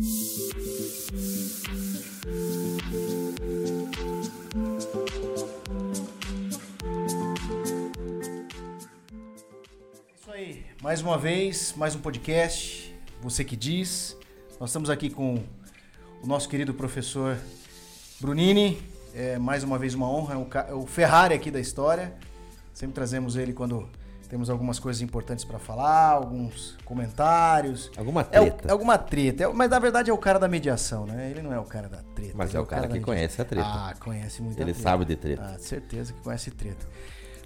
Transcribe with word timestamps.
isso 0.00 0.70
aí. 10.28 10.64
Mais 10.80 11.02
uma 11.02 11.18
vez, 11.18 11.74
mais 11.76 11.96
um 11.96 12.00
podcast. 12.00 12.94
Você 13.20 13.42
que 13.42 13.56
diz. 13.56 14.16
Nós 14.60 14.70
estamos 14.70 14.88
aqui 14.88 15.10
com 15.10 15.42
o 16.22 16.26
nosso 16.26 16.48
querido 16.48 16.72
professor 16.72 17.36
Brunini. 18.20 18.80
É 19.12 19.36
mais 19.36 19.64
uma 19.64 19.78
vez 19.78 19.94
uma 19.94 20.08
honra, 20.08 20.34
é 20.34 20.70
é 20.70 20.74
o 20.74 20.86
Ferrari 20.86 21.34
aqui 21.34 21.50
da 21.50 21.58
história. 21.58 22.14
Sempre 22.72 22.94
trazemos 22.94 23.34
ele 23.34 23.52
quando 23.52 23.88
temos 24.28 24.50
algumas 24.50 24.78
coisas 24.78 25.00
importantes 25.00 25.44
para 25.44 25.58
falar, 25.58 26.10
alguns 26.10 26.76
comentários. 26.84 27.90
Alguma 27.96 28.20
É, 28.20 28.24
treta. 28.24 28.68
é 28.68 28.70
alguma 28.72 28.98
treta, 28.98 29.44
é 29.44 29.48
mas 29.48 29.70
na 29.70 29.78
verdade 29.78 30.10
é 30.10 30.12
o 30.12 30.18
cara 30.18 30.38
da 30.38 30.46
mediação, 30.46 31.06
né? 31.06 31.30
Ele 31.30 31.40
não 31.40 31.52
é 31.52 31.58
o 31.58 31.64
cara 31.64 31.88
da 31.88 32.02
treta. 32.14 32.34
Mas 32.36 32.50
ele 32.50 32.58
é 32.58 32.60
o 32.60 32.66
cara 32.66 32.86
da 32.86 32.94
que 32.94 33.00
conhece 33.00 33.40
a 33.40 33.44
treta. 33.44 33.66
Ah, 33.66 33.94
conhece 33.98 34.42
muito 34.42 34.60
Ele 34.60 34.74
sabe 34.74 35.04
de 35.04 35.16
treta. 35.16 35.42
Ah, 35.54 35.58
certeza 35.58 36.12
que 36.12 36.20
conhece 36.20 36.50
treta. 36.50 36.86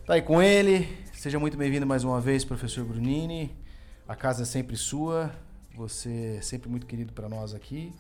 Tá 0.05 0.15
aí 0.15 0.23
com 0.23 0.43
ele. 0.43 0.89
Seja 1.13 1.39
muito 1.39 1.57
bem-vindo 1.57 1.87
mais 1.87 2.03
uma 2.03 2.21
vez, 2.21 2.45
professor 2.45 2.85
Brunini. 2.85 3.57
A 4.09 4.17
casa 4.17 4.43
é 4.43 4.47
sempre 4.47 4.77
sua. 4.77 5.31
Você 5.77 6.37
é 6.39 6.41
sempre 6.43 6.69
muito 6.69 6.85
querido 6.87 7.13
para 7.13 7.29
nós 7.29 7.55
aqui. 7.55 7.93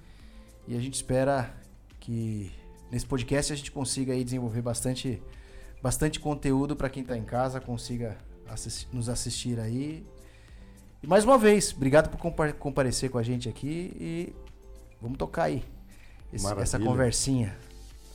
E 0.66 0.76
a 0.76 0.80
gente 0.80 0.94
espera 0.94 1.54
que 2.00 2.50
nesse 2.90 3.06
podcast 3.06 3.52
a 3.52 3.56
gente 3.56 3.70
consiga 3.70 4.12
aí 4.12 4.24
desenvolver 4.24 4.60
bastante, 4.60 5.22
bastante 5.80 6.18
conteúdo 6.18 6.74
para 6.74 6.90
quem 6.90 7.02
está 7.02 7.16
em 7.16 7.24
casa, 7.24 7.60
consiga 7.60 8.16
nos 8.92 9.08
assistir 9.08 9.58
aí. 9.58 10.06
E 11.02 11.06
mais 11.06 11.24
uma 11.24 11.36
vez, 11.38 11.72
obrigado 11.74 12.08
por 12.10 12.18
compa- 12.18 12.52
comparecer 12.52 13.10
com 13.10 13.18
a 13.18 13.22
gente 13.22 13.48
aqui 13.48 13.92
e 13.98 14.32
vamos 15.00 15.18
tocar 15.18 15.44
aí 15.44 15.64
esse- 16.32 16.46
essa 16.60 16.78
conversinha, 16.78 17.56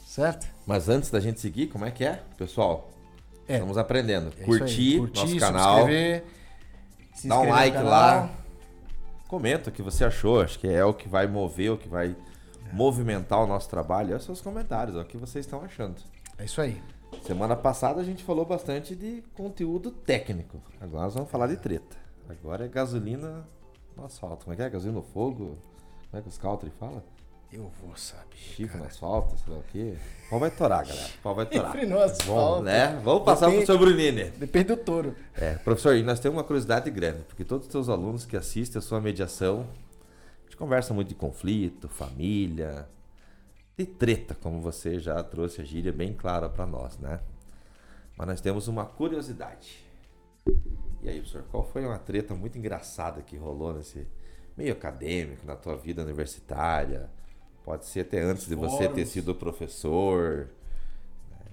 certo? 0.05 0.48
Mas 0.66 0.88
antes 0.88 1.10
da 1.10 1.20
gente 1.20 1.40
seguir, 1.40 1.68
como 1.68 1.84
é 1.85 1.91
que 1.91 2.05
é? 2.05 2.24
Pessoal, 2.38 2.90
É. 3.48 3.55
estamos 3.55 3.77
aprendendo. 3.77 4.32
É 4.38 4.41
aí. 4.41 4.46
Curtir, 4.46 4.99
nosso 5.13 5.38
canal, 5.38 5.88
se 7.13 7.27
dá 7.27 7.40
um 7.41 7.49
like 7.49 7.77
lá. 7.77 8.29
Comenta 9.27 9.70
o 9.70 9.73
que 9.73 9.82
você 9.82 10.05
achou. 10.05 10.40
Acho 10.40 10.57
que 10.57 10.68
é 10.68 10.85
o 10.85 10.94
que 10.94 11.10
vai 11.10 11.27
mover, 11.27 11.71
o 11.73 11.77
que 11.77 11.90
vai 11.90 12.16
movimentar 12.71 13.44
o 13.44 13.48
nosso 13.48 13.68
trabalho. 13.70 14.13
É 14.13 14.16
os 14.18 14.23
seus 14.23 14.40
comentários, 14.40 14.96
é 14.96 15.01
o 15.01 15.05
que 15.05 15.18
vocês 15.18 15.46
estão 15.46 15.62
achando. 15.62 15.96
É 16.38 16.46
isso 16.46 16.62
aí. 16.62 16.82
Semana 17.24 17.55
passada 17.55 18.02
a 18.02 18.04
gente 18.04 18.24
falou 18.24 18.46
bastante 18.46 18.96
de 18.96 19.24
conteúdo 19.34 19.91
técnico. 19.91 20.62
Agora 20.80 21.04
nós 21.05 21.13
vamos 21.13 21.30
falar 21.30 21.48
de 21.48 21.58
treta. 21.58 21.96
Agora 22.30 22.66
é 22.66 22.68
gasolina 22.68 23.46
no 23.96 24.05
asfalto. 24.05 24.46
Como 24.46 24.54
é 24.54 24.55
que 24.58 24.62
é? 24.63 24.70
Gasolina 24.70 25.00
no 25.00 25.04
fogo? 25.05 25.58
Como 26.10 26.20
é 26.20 26.22
que 26.22 26.28
os 26.30 26.38
country 26.38 26.72
fala? 26.80 27.04
Eu 27.52 27.72
vou 27.82 27.96
saber. 27.96 28.35
Chifre 28.35 28.78
no 28.78 28.85
asfalto, 28.85 29.38
sei 29.38 29.54
lá 29.54 29.60
o 29.60 29.63
quê. 29.72 29.96
O 30.26 30.30
pau 30.32 30.40
vai 30.40 30.52
torar, 30.52 30.85
galera. 30.85 31.08
O 31.08 31.22
pau 31.22 31.35
vai 31.35 31.46
torar. 31.46 31.72
Chifre 31.72 31.85
no 31.85 31.98
asfalto. 32.00 32.26
Vamos, 32.52 32.63
né? 32.66 33.02
Vamos 33.04 33.24
passar 33.24 33.46
Depende- 33.48 33.66
pro 33.66 33.74
seu 33.76 33.80
Brunini. 33.85 34.24
Depende 34.32 34.66
do 34.68 34.78
touro. 34.78 35.16
É, 35.34 35.55
professor, 35.55 35.96
e 35.96 36.04
nós 36.04 36.20
temos 36.20 36.38
uma 36.38 36.44
curiosidade 36.44 36.90
grande, 36.91 37.24
porque 37.24 37.46
todos 37.46 37.66
os 37.68 37.72
seus 37.72 37.88
alunos 37.88 38.26
que 38.26 38.35
assistem 38.35 38.80
a 38.80 38.82
sua 38.82 39.00
mediação, 39.00 39.66
a 40.41 40.44
gente 40.44 40.58
conversa 40.58 40.94
muito 40.94 41.08
de 41.08 41.16
conflito, 41.16 41.88
família, 41.88 42.88
de 43.77 43.85
treta, 43.85 44.35
como 44.41 44.59
você 44.59 44.99
já 44.99 45.21
trouxe 45.23 45.61
a 45.61 45.63
gíria 45.63 45.93
bem 45.93 46.11
clara 46.11 46.49
para 46.49 46.65
nós, 46.65 46.97
né? 46.97 47.20
Mas 48.17 48.27
nós 48.27 48.41
temos 48.41 48.67
uma 48.67 48.85
curiosidade. 48.85 49.85
E 51.03 51.07
aí, 51.07 51.20
professor, 51.20 51.43
qual 51.51 51.63
foi 51.63 51.85
uma 51.85 51.99
treta 51.99 52.33
muito 52.33 52.57
engraçada 52.57 53.21
que 53.21 53.37
rolou 53.37 53.75
nesse 53.75 54.07
meio 54.57 54.73
acadêmico, 54.73 55.45
na 55.45 55.55
tua 55.55 55.77
vida 55.77 56.01
universitária? 56.01 57.07
Pode 57.63 57.85
ser 57.85 57.99
até 57.99 58.20
antes 58.20 58.48
de 58.48 58.55
você 58.55 58.89
ter 58.89 59.05
sido 59.05 59.35
professor. 59.35 60.49
né? 61.29 61.45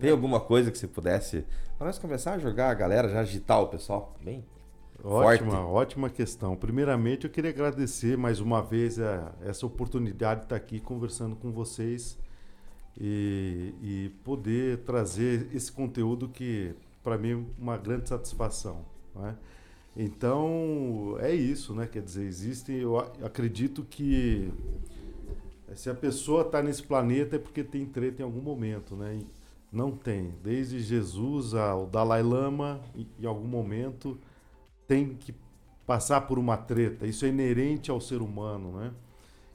Tem 0.00 0.10
alguma 0.10 0.40
coisa 0.40 0.72
que 0.72 0.78
você 0.78 0.88
pudesse. 0.88 1.46
Para 1.78 1.86
nós 1.86 2.00
começar 2.00 2.32
a 2.32 2.38
jogar 2.38 2.70
a 2.70 2.74
galera, 2.74 3.08
já 3.08 3.20
agitar 3.20 3.60
o 3.60 3.68
pessoal 3.68 4.16
bem? 4.20 4.44
Ótima, 5.02 5.50
Forte. 5.50 5.70
ótima 5.72 6.10
questão. 6.10 6.56
Primeiramente, 6.56 7.24
eu 7.24 7.30
queria 7.30 7.50
agradecer 7.50 8.16
mais 8.16 8.40
uma 8.40 8.62
vez 8.62 8.98
a- 8.98 9.32
essa 9.42 9.66
oportunidade 9.66 10.40
de 10.40 10.46
estar 10.46 10.56
aqui 10.56 10.80
conversando 10.80 11.36
com 11.36 11.50
vocês 11.52 12.16
e, 12.98 13.74
e 13.82 14.08
poder 14.24 14.78
trazer 14.78 15.48
esse 15.54 15.70
conteúdo 15.70 16.28
que, 16.28 16.74
para 17.02 17.18
mim, 17.18 17.32
é 17.32 17.62
uma 17.62 17.76
grande 17.76 18.08
satisfação. 18.08 18.84
né? 19.14 19.36
Então, 19.96 21.16
é 21.20 21.32
isso, 21.34 21.74
né? 21.74 21.86
Quer 21.86 22.02
dizer, 22.02 22.24
existem, 22.24 22.76
eu 22.78 22.98
acredito 22.98 23.84
que 23.84 24.50
se 25.74 25.88
a 25.90 25.94
pessoa 25.94 26.42
está 26.42 26.62
nesse 26.62 26.82
planeta 26.82 27.36
é 27.36 27.38
porque 27.38 27.62
tem 27.62 27.84
treta 27.86 28.22
em 28.22 28.24
algum 28.24 28.40
momento, 28.40 28.96
né? 28.96 29.16
E 29.20 29.26
não 29.72 29.90
tem. 29.92 30.32
Desde 30.42 30.80
Jesus 30.80 31.54
ao 31.54 31.86
Dalai 31.86 32.22
Lama, 32.22 32.80
em 33.20 33.26
algum 33.26 33.46
momento 33.46 34.18
tem 34.86 35.14
que 35.14 35.34
passar 35.86 36.22
por 36.22 36.38
uma 36.38 36.56
treta. 36.56 37.06
Isso 37.06 37.24
é 37.24 37.28
inerente 37.28 37.90
ao 37.90 38.00
ser 38.00 38.22
humano, 38.22 38.78
né? 38.78 38.92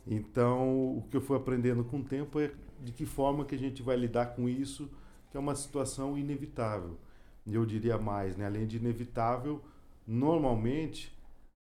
Então, 0.07 0.97
o 0.97 1.03
que 1.09 1.17
eu 1.17 1.21
fui 1.21 1.37
aprendendo 1.37 1.83
com 1.83 1.99
o 1.99 2.03
tempo 2.03 2.39
é 2.39 2.51
de 2.83 2.91
que 2.91 3.05
forma 3.05 3.45
que 3.45 3.55
a 3.55 3.57
gente 3.59 3.83
vai 3.83 3.95
lidar 3.97 4.27
com 4.35 4.49
isso, 4.49 4.89
que 5.31 5.37
é 5.37 5.39
uma 5.39 5.55
situação 5.55 6.17
inevitável. 6.17 6.97
Eu 7.45 7.65
diria 7.65 7.97
mais, 7.97 8.35
né? 8.37 8.45
Além 8.45 8.67
de 8.67 8.77
inevitável, 8.77 9.61
normalmente 10.07 11.15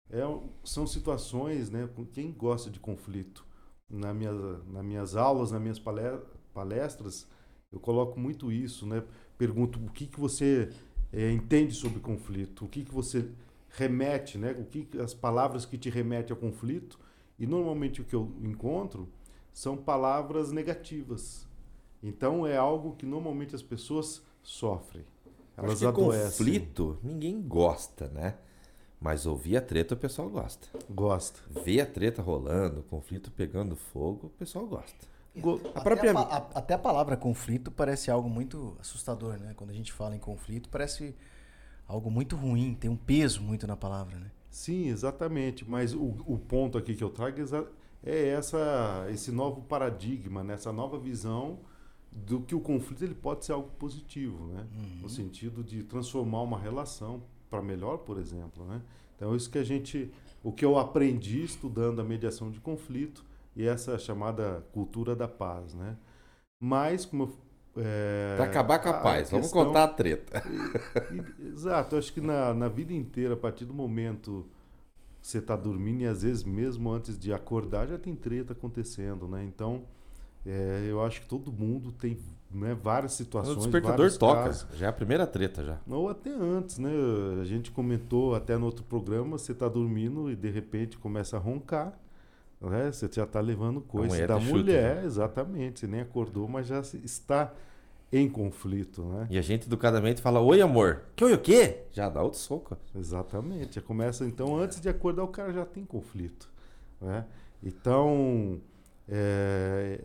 é, 0.09 0.21
são 0.63 0.87
situações, 0.87 1.69
né? 1.69 1.89
Quem 2.13 2.31
gosta 2.31 2.69
de 2.69 2.79
conflito? 2.79 3.45
Na 3.89 4.13
minha, 4.13 4.31
nas 4.33 4.83
minhas 4.83 5.15
aulas, 5.15 5.51
nas 5.51 5.61
minhas 5.61 5.79
pale- 5.79 6.19
palestras, 6.53 7.25
eu 7.71 7.79
coloco 7.79 8.19
muito 8.19 8.51
isso, 8.51 8.85
né? 8.85 9.03
Pergunto 9.37 9.79
o 9.79 9.89
que, 9.91 10.07
que 10.07 10.19
você 10.19 10.69
eh, 11.13 11.31
entende 11.31 11.73
sobre 11.73 11.99
conflito, 11.99 12.65
o 12.65 12.67
que, 12.67 12.83
que 12.83 12.93
você 12.93 13.29
remete, 13.69 14.37
né? 14.37 14.51
O 14.51 14.63
que 14.65 14.87
as 14.99 15.13
palavras 15.13 15.65
que 15.65 15.77
te 15.77 15.89
remetem 15.89 16.33
ao 16.33 16.39
conflito 16.39 16.99
e 17.39 17.45
normalmente 17.45 18.01
o 18.01 18.05
que 18.05 18.15
eu 18.15 18.31
encontro 18.41 19.07
são 19.53 19.75
palavras 19.77 20.51
negativas. 20.51 21.45
Então 22.01 22.45
é 22.45 22.55
algo 22.57 22.95
que 22.95 23.05
normalmente 23.05 23.55
as 23.55 23.61
pessoas 23.61 24.21
sofrem. 24.43 25.03
Elas 25.55 25.71
Acho 25.71 25.79
que 25.79 25.85
adoecem. 25.87 26.29
conflito 26.29 26.99
ninguém 27.03 27.41
gosta, 27.41 28.07
né? 28.09 28.35
Mas 28.99 29.25
ouvir 29.25 29.57
a 29.57 29.61
treta 29.61 29.93
o 29.93 29.97
pessoal 29.97 30.29
gosta. 30.29 30.67
Gosta. 30.89 31.39
Ver 31.63 31.81
a 31.81 31.85
treta 31.85 32.21
rolando, 32.21 32.79
o 32.79 32.83
conflito 32.83 33.31
pegando 33.31 33.75
fogo, 33.75 34.27
o 34.27 34.29
pessoal 34.29 34.65
gosta. 34.67 35.05
Go- 35.35 35.59
A 35.65 35.69
Até, 35.69 35.81
própria- 35.81 36.11
a, 36.13 36.21
a- 36.37 36.49
até 36.55 36.73
a 36.73 36.79
palavra 36.79 37.15
conflito 37.15 37.69
parece 37.71 38.09
algo 38.09 38.27
muito 38.27 38.75
assustador, 38.79 39.37
né? 39.39 39.53
Quando 39.55 39.69
a 39.69 39.73
gente 39.73 39.91
fala 39.93 40.15
em 40.15 40.19
conflito, 40.19 40.67
parece 40.69 41.15
algo 41.87 42.11
muito 42.11 42.35
ruim, 42.35 42.73
tem 42.73 42.89
um 42.89 42.97
peso 42.97 43.41
muito 43.41 43.65
na 43.67 43.77
palavra, 43.77 44.17
né? 44.17 44.31
Sim, 44.49 44.87
exatamente. 44.87 45.69
Mas 45.69 45.93
o, 45.93 46.15
o 46.25 46.37
ponto 46.37 46.77
aqui 46.77 46.95
que 46.95 47.03
eu 47.03 47.09
trago 47.09 47.39
exa- 47.39 47.67
é 48.03 48.29
essa, 48.29 49.07
esse 49.11 49.31
novo 49.31 49.61
paradigma, 49.61 50.43
né? 50.43 50.53
essa 50.55 50.71
nova 50.71 50.97
visão 50.97 51.59
do 52.11 52.41
que 52.41 52.55
o 52.55 52.59
conflito 52.59 53.03
ele 53.03 53.13
pode 53.15 53.45
ser 53.45 53.51
algo 53.53 53.69
positivo, 53.77 54.47
né? 54.47 54.65
no 55.01 55.09
sentido 55.09 55.63
de 55.63 55.83
transformar 55.83 56.41
uma 56.41 56.57
relação 56.57 57.21
para 57.49 57.61
melhor, 57.61 57.97
por 57.99 58.17
exemplo. 58.17 58.65
Né? 58.65 58.81
Então, 59.15 59.35
isso 59.35 59.49
que 59.49 59.57
a 59.57 59.63
gente, 59.63 60.11
o 60.43 60.51
que 60.51 60.65
eu 60.65 60.77
aprendi 60.77 61.43
estudando 61.43 61.99
a 61.99 62.03
mediação 62.03 62.49
de 62.49 62.59
conflito 62.59 63.23
e 63.55 63.65
essa 63.65 63.97
chamada 63.99 64.65
cultura 64.71 65.15
da 65.15 65.27
paz. 65.27 65.73
Né? 65.73 65.97
Mas, 66.59 67.05
como 67.05 67.23
eu, 67.23 67.37
é, 67.79 68.35
Pra 68.35 68.45
acabar 68.45 68.79
com 68.79 68.89
a 68.89 68.91
a 68.91 69.01
paz, 69.01 69.29
vamos 69.29 69.47
questão- 69.47 69.65
contar 69.65 69.83
a 69.83 69.87
treta. 69.87 70.43
e- 71.41 71.47
Exato, 71.47 71.95
eu 71.95 71.99
acho 71.99 72.11
que 72.13 72.21
na, 72.21 72.53
na 72.53 72.67
vida 72.67 72.93
inteira, 72.93 73.33
a 73.33 73.37
partir 73.37 73.65
do 73.65 73.73
momento 73.73 74.45
que 75.21 75.27
você 75.27 75.39
está 75.39 75.55
dormindo, 75.55 76.01
e 76.01 76.07
às 76.07 76.21
vezes 76.23 76.43
mesmo 76.43 76.91
antes 76.91 77.17
de 77.17 77.33
acordar, 77.33 77.87
já 77.87 77.97
tem 77.97 78.15
treta 78.15 78.53
acontecendo, 78.53 79.27
né? 79.27 79.43
Então, 79.43 79.83
é, 80.45 80.85
eu 80.89 81.03
acho 81.03 81.21
que 81.21 81.27
todo 81.27 81.51
mundo 81.51 81.91
tem 81.91 82.17
né, 82.49 82.73
várias 82.81 83.13
O 83.13 83.17
situações. 83.17 83.57
despertador 83.57 83.97
vários 83.97 84.17
toca. 84.17 84.43
casos. 84.43 84.67
Já 84.77 84.85
é 84.85 84.89
a 84.89 84.93
primeira 84.93 85.27
treta 85.27 85.63
já. 85.65 85.77
Ou 85.87 86.07
até 86.09 86.29
antes, 86.29 86.77
né? 86.77 86.89
A 87.41 87.43
gente 87.43 87.71
comentou 87.71 88.33
até 88.33 88.57
no 88.57 88.65
outro 88.65 88.85
programa, 88.85 89.37
você 89.37 89.51
está 89.51 89.67
dormindo 89.67 90.31
e 90.31 90.35
de 90.35 90.49
repente 90.49 90.97
começa 90.97 91.35
a 91.35 91.39
roncar. 91.39 91.99
Né? 92.61 92.89
Você 92.91 93.09
já 93.11 93.23
está 93.25 93.41
levando 93.41 93.81
coisa 93.81 94.25
da 94.25 94.39
chuta, 94.39 94.51
mulher, 94.53 95.03
exatamente. 95.03 95.81
Você 95.81 95.87
nem 95.87 95.99
acordou, 95.99 96.47
mas 96.47 96.67
já 96.67 96.79
está 96.79 97.51
em 98.11 98.29
conflito, 98.29 99.03
né? 99.03 99.27
E 99.29 99.37
a 99.37 99.41
gente 99.41 99.67
educadamente 99.67 100.21
fala, 100.21 100.39
oi 100.39 100.61
amor. 100.61 101.03
Que 101.15 101.25
oi 101.25 101.33
o 101.33 101.39
quê? 101.39 101.83
Já 101.91 102.07
dá 102.09 102.21
outro 102.23 102.39
soco. 102.39 102.77
Exatamente. 102.95 103.75
Já 103.75 103.81
começa, 103.81 104.25
então, 104.25 104.57
antes 104.57 104.79
de 104.79 104.87
acordar, 104.89 105.23
o 105.23 105.27
cara 105.27 105.51
já 105.51 105.65
tem 105.65 105.83
conflito. 105.85 106.49
Né? 107.01 107.25
Então, 107.61 108.61
é, 109.09 109.99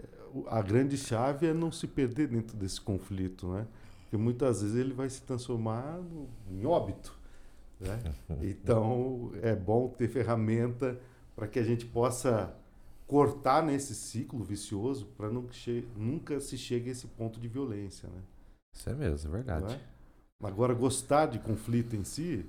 a 0.48 0.60
grande 0.62 0.96
chave 0.96 1.46
é 1.46 1.54
não 1.54 1.70
se 1.70 1.86
perder 1.86 2.28
dentro 2.28 2.56
desse 2.56 2.80
conflito, 2.80 3.48
né? 3.52 3.66
Porque 4.02 4.16
muitas 4.16 4.62
vezes 4.62 4.76
ele 4.76 4.92
vai 4.92 5.08
se 5.08 5.22
transformar 5.22 5.98
no- 5.98 6.28
em 6.50 6.66
óbito. 6.66 7.16
Né? 7.80 7.98
Então, 8.42 9.32
é 9.42 9.54
bom 9.54 9.88
ter 9.88 10.08
ferramenta 10.08 10.98
para 11.36 11.46
que 11.46 11.58
a 11.58 11.64
gente 11.64 11.84
possa 11.86 12.52
cortar 13.06 13.62
nesse 13.62 13.94
ciclo 13.94 14.42
vicioso 14.42 15.06
para 15.16 15.28
nunca 15.96 16.40
se 16.40 16.56
chegue 16.56 16.88
a 16.88 16.92
esse 16.92 17.06
ponto 17.06 17.38
de 17.40 17.48
violência, 17.48 18.08
né? 18.08 18.22
Isso 18.74 18.88
é 18.88 18.94
mesmo, 18.94 19.28
é 19.28 19.32
verdade. 19.32 19.74
É? 19.74 19.80
Agora, 20.46 20.74
gostar 20.74 21.26
de 21.26 21.38
conflito 21.38 21.94
em 21.94 22.04
si 22.04 22.46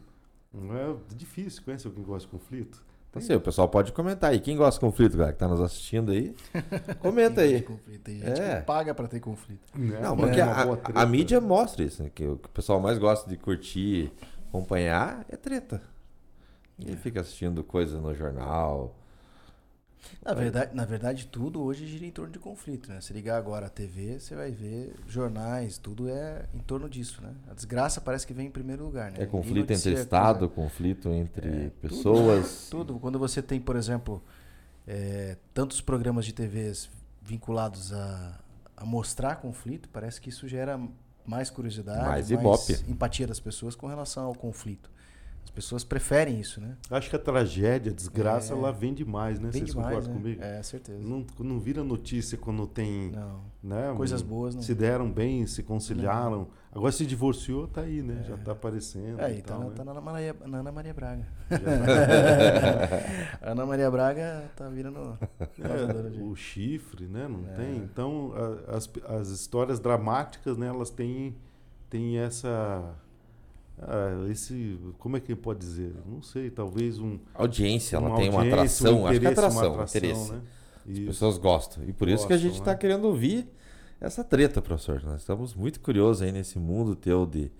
não 0.53 0.75
é 0.75 0.95
difícil. 1.15 1.61
Conhece 1.63 1.85
alguém 1.85 2.03
que 2.03 2.09
gosta 2.09 2.27
de 2.27 2.31
conflito? 2.31 2.83
Então, 3.09 3.21
assim, 3.21 3.35
o 3.35 3.41
pessoal 3.41 3.69
pode 3.69 3.91
comentar 3.91 4.31
aí. 4.31 4.39
Quem 4.39 4.57
gosta 4.57 4.79
de 4.79 4.91
conflito, 4.91 5.15
galera, 5.15 5.33
que 5.33 5.39
tá 5.39 5.47
nos 5.47 5.61
assistindo 5.61 6.11
aí, 6.11 6.35
comenta 6.99 7.41
aí. 7.41 7.61
Tem 8.03 8.19
gente 8.19 8.41
é. 8.41 8.59
que 8.59 8.65
paga 8.65 8.95
para 8.95 9.07
ter 9.07 9.19
conflito. 9.19 9.61
Não, 9.75 10.01
não 10.01 10.17
porque 10.17 10.39
é 10.39 10.43
a, 10.43 10.65
a, 10.95 11.05
mídia 11.05 11.39
mostra 11.39 11.83
isso, 11.83 12.01
né? 12.01 12.09
Que 12.13 12.25
o 12.25 12.37
que 12.37 12.47
o 12.47 12.51
pessoal 12.51 12.79
mais 12.79 12.97
gosta 12.97 13.29
de 13.29 13.37
curtir, 13.37 14.11
acompanhar 14.47 15.23
é 15.29 15.35
treta. 15.35 15.79
Ninguém 16.75 16.95
é. 16.95 16.97
fica 16.97 17.21
assistindo 17.21 17.63
coisas 17.63 18.01
no 18.01 18.15
jornal, 18.15 18.95
na 20.23 20.33
verdade, 20.33 20.75
na 20.75 20.85
verdade, 20.85 21.27
tudo 21.27 21.61
hoje 21.61 21.85
gira 21.87 22.05
em 22.05 22.11
torno 22.11 22.31
de 22.31 22.39
conflito, 22.39 22.89
né? 22.89 23.01
Se 23.01 23.13
ligar 23.13 23.37
agora 23.37 23.65
a 23.65 23.69
TV, 23.69 24.19
você 24.19 24.35
vai 24.35 24.51
ver 24.51 24.93
jornais, 25.07 25.77
tudo 25.77 26.09
é 26.09 26.45
em 26.53 26.59
torno 26.59 26.89
disso, 26.89 27.21
né? 27.21 27.33
A 27.49 27.53
desgraça 27.53 27.99
parece 27.99 28.25
que 28.25 28.33
vem 28.33 28.47
em 28.47 28.51
primeiro 28.51 28.83
lugar, 28.83 29.11
né? 29.11 29.17
É 29.21 29.25
conflito 29.25 29.71
entre 29.71 29.93
Estado, 29.93 30.49
coisa... 30.49 30.53
conflito 30.53 31.09
entre 31.09 31.65
é, 31.65 31.69
pessoas. 31.81 32.67
Tudo, 32.69 32.85
tudo, 32.93 32.99
Quando 32.99 33.19
você 33.19 33.41
tem, 33.41 33.59
por 33.59 33.75
exemplo, 33.75 34.23
é, 34.87 35.37
tantos 35.53 35.81
programas 35.81 36.25
de 36.25 36.33
TVs 36.33 36.89
vinculados 37.21 37.93
a, 37.93 38.39
a 38.77 38.85
mostrar 38.85 39.35
conflito, 39.37 39.89
parece 39.89 40.19
que 40.21 40.29
isso 40.29 40.47
gera 40.47 40.79
mais 41.25 41.49
curiosidade, 41.49 42.05
mais, 42.05 42.29
mais 42.29 42.83
empatia 42.87 43.27
das 43.27 43.39
pessoas 43.39 43.75
com 43.75 43.87
relação 43.87 44.25
ao 44.25 44.35
conflito. 44.35 44.91
As 45.43 45.51
pessoas 45.51 45.83
preferem 45.83 46.39
isso, 46.39 46.59
né? 46.61 46.77
Acho 46.89 47.09
que 47.09 47.15
a 47.15 47.19
tragédia, 47.19 47.91
a 47.91 47.95
desgraça, 47.95 48.53
é. 48.53 48.57
ela 48.57 48.71
vem 48.71 48.93
demais, 48.93 49.39
né? 49.39 49.51
Vocês 49.51 49.73
concordam 49.73 50.13
né? 50.13 50.19
comigo? 50.19 50.43
É, 50.43 50.63
certeza. 50.63 50.99
Não, 50.99 51.25
não 51.39 51.59
vira 51.59 51.83
notícia 51.83 52.37
quando 52.37 52.65
tem. 52.65 53.11
Não. 53.11 53.41
Né, 53.61 53.93
Coisas 53.95 54.21
boas, 54.21 54.55
não. 54.55 54.61
Se 54.61 54.73
deram 54.73 55.11
bem, 55.11 55.45
se 55.45 55.61
conciliaram. 55.63 56.39
Não. 56.39 56.63
Agora 56.75 56.91
se 56.91 57.05
divorciou, 57.05 57.67
tá 57.67 57.81
aí, 57.81 58.01
né? 58.01 58.21
É. 58.21 58.23
Já 58.29 58.37
tá 58.37 58.53
aparecendo. 58.53 59.19
Aí, 59.21 59.41
tá, 59.41 59.55
tal, 59.55 59.71
tá, 59.71 59.85
né? 59.85 59.93
na, 59.93 60.01
Maria, 60.01 60.35
na 60.45 60.57
Ana 60.57 60.71
Maria 60.71 60.93
Braga. 60.93 61.27
Ana 63.41 63.65
Maria 63.65 63.91
Braga 63.91 64.51
tá 64.55 64.67
virando. 64.69 65.17
É, 65.39 66.21
o 66.23 66.35
chifre, 66.35 67.05
né? 67.05 67.27
Não 67.27 67.47
é. 67.47 67.53
tem. 67.53 67.77
Então, 67.77 68.33
a, 68.67 68.75
as, 68.75 68.89
as 69.07 69.27
histórias 69.29 69.79
dramáticas, 69.79 70.57
né? 70.57 70.67
Elas 70.67 70.89
têm, 70.89 71.37
têm 71.89 72.17
essa 72.17 72.95
ah, 73.81 74.27
esse, 74.29 74.77
como 74.99 75.17
é 75.17 75.19
que 75.19 75.35
pode 75.35 75.59
dizer? 75.59 75.93
Não 76.05 76.21
sei, 76.21 76.49
talvez 76.49 76.99
um. 76.99 77.17
A 77.33 77.41
audiência, 77.41 77.97
ela 77.97 78.15
tem 78.15 78.29
uma 78.29 78.45
atração. 78.45 79.01
Um 79.01 79.07
acho 79.07 79.19
que 79.19 79.25
é 79.25 79.29
atração, 79.29 79.73
atração 79.73 79.99
interesse. 79.99 80.31
Né? 80.31 80.41
As 80.89 80.99
pessoas 80.99 81.37
gostam. 81.37 81.83
E 81.83 81.93
por 81.93 82.07
gostam, 82.07 82.15
isso 82.15 82.27
que 82.27 82.33
a 82.33 82.37
gente 82.37 82.59
está 82.59 82.71
né? 82.71 82.77
querendo 82.77 83.05
ouvir 83.05 83.47
essa 83.99 84.23
treta, 84.23 84.61
professor. 84.61 85.01
Nós 85.03 85.21
estamos 85.21 85.53
muito 85.53 85.79
curiosos 85.79 86.21
aí 86.21 86.31
nesse 86.31 86.59
mundo 86.59 86.95
teu 86.95 87.25
de 87.25 87.51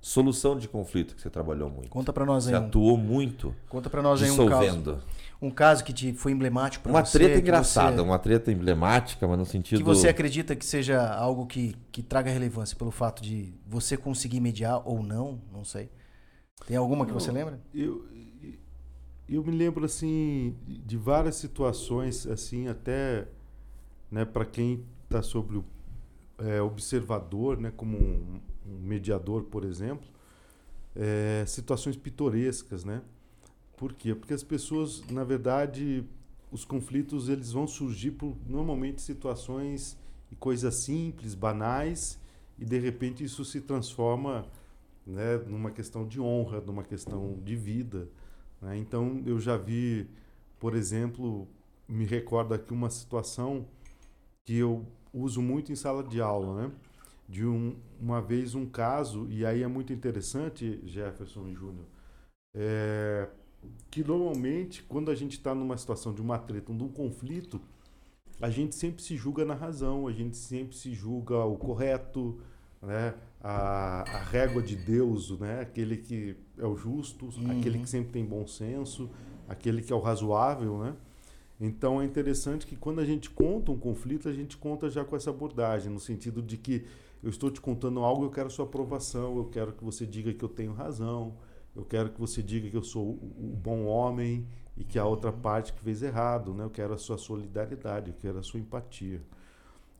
solução 0.00 0.56
de 0.58 0.68
conflito 0.68 1.14
que 1.14 1.22
você 1.22 1.30
trabalhou 1.30 1.70
muito. 1.70 1.88
Conta 1.88 2.12
para 2.12 2.24
nós 2.24 2.46
aí. 2.46 2.54
Você 2.54 2.60
um... 2.60 2.66
atuou 2.66 2.96
muito. 2.96 3.54
Conta 3.68 3.88
para 3.88 4.02
nós 4.02 4.22
aí 4.22 4.30
um 4.30 4.46
caso 4.48 4.98
um 5.40 5.50
caso 5.50 5.84
que 5.84 5.92
te 5.92 6.12
foi 6.12 6.32
emblemático 6.32 6.82
para 6.82 6.92
você? 6.92 7.18
Uma 7.18 7.24
treta 7.24 7.38
engraçada, 7.38 7.96
você, 7.96 8.02
uma 8.02 8.18
treta 8.18 8.50
emblemática, 8.50 9.26
mas 9.26 9.38
no 9.38 9.46
sentido. 9.46 9.78
Que 9.78 9.84
você 9.84 10.08
acredita 10.08 10.56
que 10.56 10.64
seja 10.64 11.14
algo 11.14 11.46
que, 11.46 11.76
que 11.92 12.02
traga 12.02 12.30
relevância 12.30 12.76
pelo 12.76 12.90
fato 12.90 13.22
de 13.22 13.54
você 13.66 13.96
conseguir 13.96 14.40
mediar 14.40 14.82
ou 14.84 15.02
não, 15.02 15.40
não 15.52 15.64
sei. 15.64 15.90
Tem 16.66 16.76
alguma 16.76 17.06
que 17.06 17.12
não, 17.12 17.20
você 17.20 17.30
lembra? 17.30 17.60
Eu, 17.72 18.04
eu 19.28 19.44
me 19.44 19.52
lembro 19.52 19.84
assim 19.84 20.56
de 20.66 20.96
várias 20.96 21.36
situações 21.36 22.26
assim 22.26 22.66
até 22.66 23.28
né 24.10 24.24
para 24.24 24.44
quem 24.44 24.84
está 25.04 25.22
sobre 25.22 25.58
o 25.58 25.64
é, 26.38 26.60
observador 26.62 27.58
né 27.58 27.72
como 27.76 27.96
um, 27.96 28.40
um 28.66 28.78
mediador 28.80 29.44
por 29.44 29.64
exemplo 29.64 30.08
é, 30.96 31.44
situações 31.46 31.96
pitorescas 31.96 32.84
né 32.84 33.02
por 33.78 33.92
quê? 33.92 34.14
Porque 34.14 34.34
as 34.34 34.42
pessoas, 34.42 35.02
na 35.08 35.22
verdade, 35.22 36.04
os 36.50 36.64
conflitos 36.64 37.28
eles 37.28 37.52
vão 37.52 37.66
surgir 37.66 38.10
por 38.10 38.36
normalmente 38.46 39.00
situações 39.00 39.96
e 40.30 40.36
coisas 40.36 40.74
simples, 40.74 41.34
banais, 41.34 42.18
e 42.58 42.64
de 42.64 42.78
repente 42.78 43.22
isso 43.22 43.44
se 43.44 43.60
transforma 43.60 44.44
né, 45.06 45.38
numa 45.46 45.70
questão 45.70 46.06
de 46.06 46.20
honra, 46.20 46.60
numa 46.60 46.82
questão 46.82 47.38
de 47.44 47.54
vida. 47.54 48.08
Né? 48.60 48.76
Então 48.78 49.22
eu 49.24 49.38
já 49.38 49.56
vi, 49.56 50.08
por 50.58 50.74
exemplo, 50.74 51.46
me 51.88 52.04
recordo 52.04 52.52
aqui 52.54 52.72
uma 52.72 52.90
situação 52.90 53.64
que 54.44 54.56
eu 54.56 54.84
uso 55.14 55.40
muito 55.40 55.70
em 55.70 55.76
sala 55.76 56.02
de 56.02 56.20
aula, 56.20 56.62
né? 56.62 56.72
De 57.28 57.46
um, 57.46 57.76
uma 58.00 58.20
vez 58.22 58.54
um 58.54 58.64
caso, 58.66 59.26
e 59.30 59.44
aí 59.44 59.62
é 59.62 59.68
muito 59.68 59.92
interessante, 59.92 60.80
Jefferson 60.86 61.52
Júnior, 61.54 61.84
é, 62.54 63.28
que 63.90 64.04
normalmente, 64.04 64.82
quando 64.82 65.10
a 65.10 65.14
gente 65.14 65.32
está 65.32 65.54
numa 65.54 65.76
situação 65.76 66.12
de 66.12 66.20
uma 66.20 66.38
treta, 66.38 66.72
de 66.72 66.82
um 66.82 66.88
conflito, 66.88 67.60
a 68.40 68.50
gente 68.50 68.74
sempre 68.74 69.02
se 69.02 69.16
julga 69.16 69.44
na 69.44 69.54
razão, 69.54 70.06
a 70.06 70.12
gente 70.12 70.36
sempre 70.36 70.76
se 70.76 70.94
julga 70.94 71.44
o 71.44 71.56
correto, 71.56 72.38
né? 72.80 73.14
a, 73.40 74.02
a 74.02 74.18
régua 74.18 74.62
de 74.62 74.76
Deus, 74.76 75.38
né? 75.38 75.60
aquele 75.60 75.96
que 75.96 76.36
é 76.56 76.66
o 76.66 76.76
justo, 76.76 77.26
uhum. 77.26 77.58
aquele 77.58 77.78
que 77.78 77.88
sempre 77.88 78.12
tem 78.12 78.24
bom 78.24 78.46
senso, 78.46 79.10
aquele 79.48 79.82
que 79.82 79.92
é 79.92 79.96
o 79.96 80.00
razoável. 80.00 80.78
Né? 80.78 80.94
Então 81.60 82.00
é 82.00 82.04
interessante 82.04 82.66
que 82.66 82.76
quando 82.76 83.00
a 83.00 83.04
gente 83.04 83.30
conta 83.30 83.72
um 83.72 83.78
conflito, 83.78 84.28
a 84.28 84.32
gente 84.32 84.56
conta 84.56 84.88
já 84.88 85.04
com 85.04 85.16
essa 85.16 85.30
abordagem, 85.30 85.92
no 85.92 86.00
sentido 86.00 86.40
de 86.42 86.56
que 86.56 86.84
eu 87.22 87.30
estou 87.30 87.50
te 87.50 87.60
contando 87.60 88.00
algo, 88.00 88.24
eu 88.24 88.30
quero 88.30 88.48
sua 88.50 88.64
aprovação, 88.64 89.36
eu 89.36 89.44
quero 89.46 89.72
que 89.72 89.84
você 89.84 90.06
diga 90.06 90.32
que 90.32 90.44
eu 90.44 90.48
tenho 90.48 90.72
razão, 90.72 91.34
eu 91.78 91.84
quero 91.84 92.10
que 92.10 92.18
você 92.18 92.42
diga 92.42 92.68
que 92.68 92.76
eu 92.76 92.82
sou 92.82 93.10
o 93.10 93.56
bom 93.56 93.84
homem 93.84 94.44
e 94.76 94.82
que 94.82 94.98
a 94.98 95.04
outra 95.04 95.32
parte 95.32 95.72
que 95.72 95.80
fez 95.80 96.02
errado, 96.02 96.52
né? 96.52 96.64
Eu 96.64 96.70
quero 96.70 96.92
a 96.92 96.98
sua 96.98 97.16
solidariedade, 97.16 98.10
eu 98.10 98.16
quero 98.18 98.38
a 98.38 98.42
sua 98.42 98.58
empatia. 98.58 99.22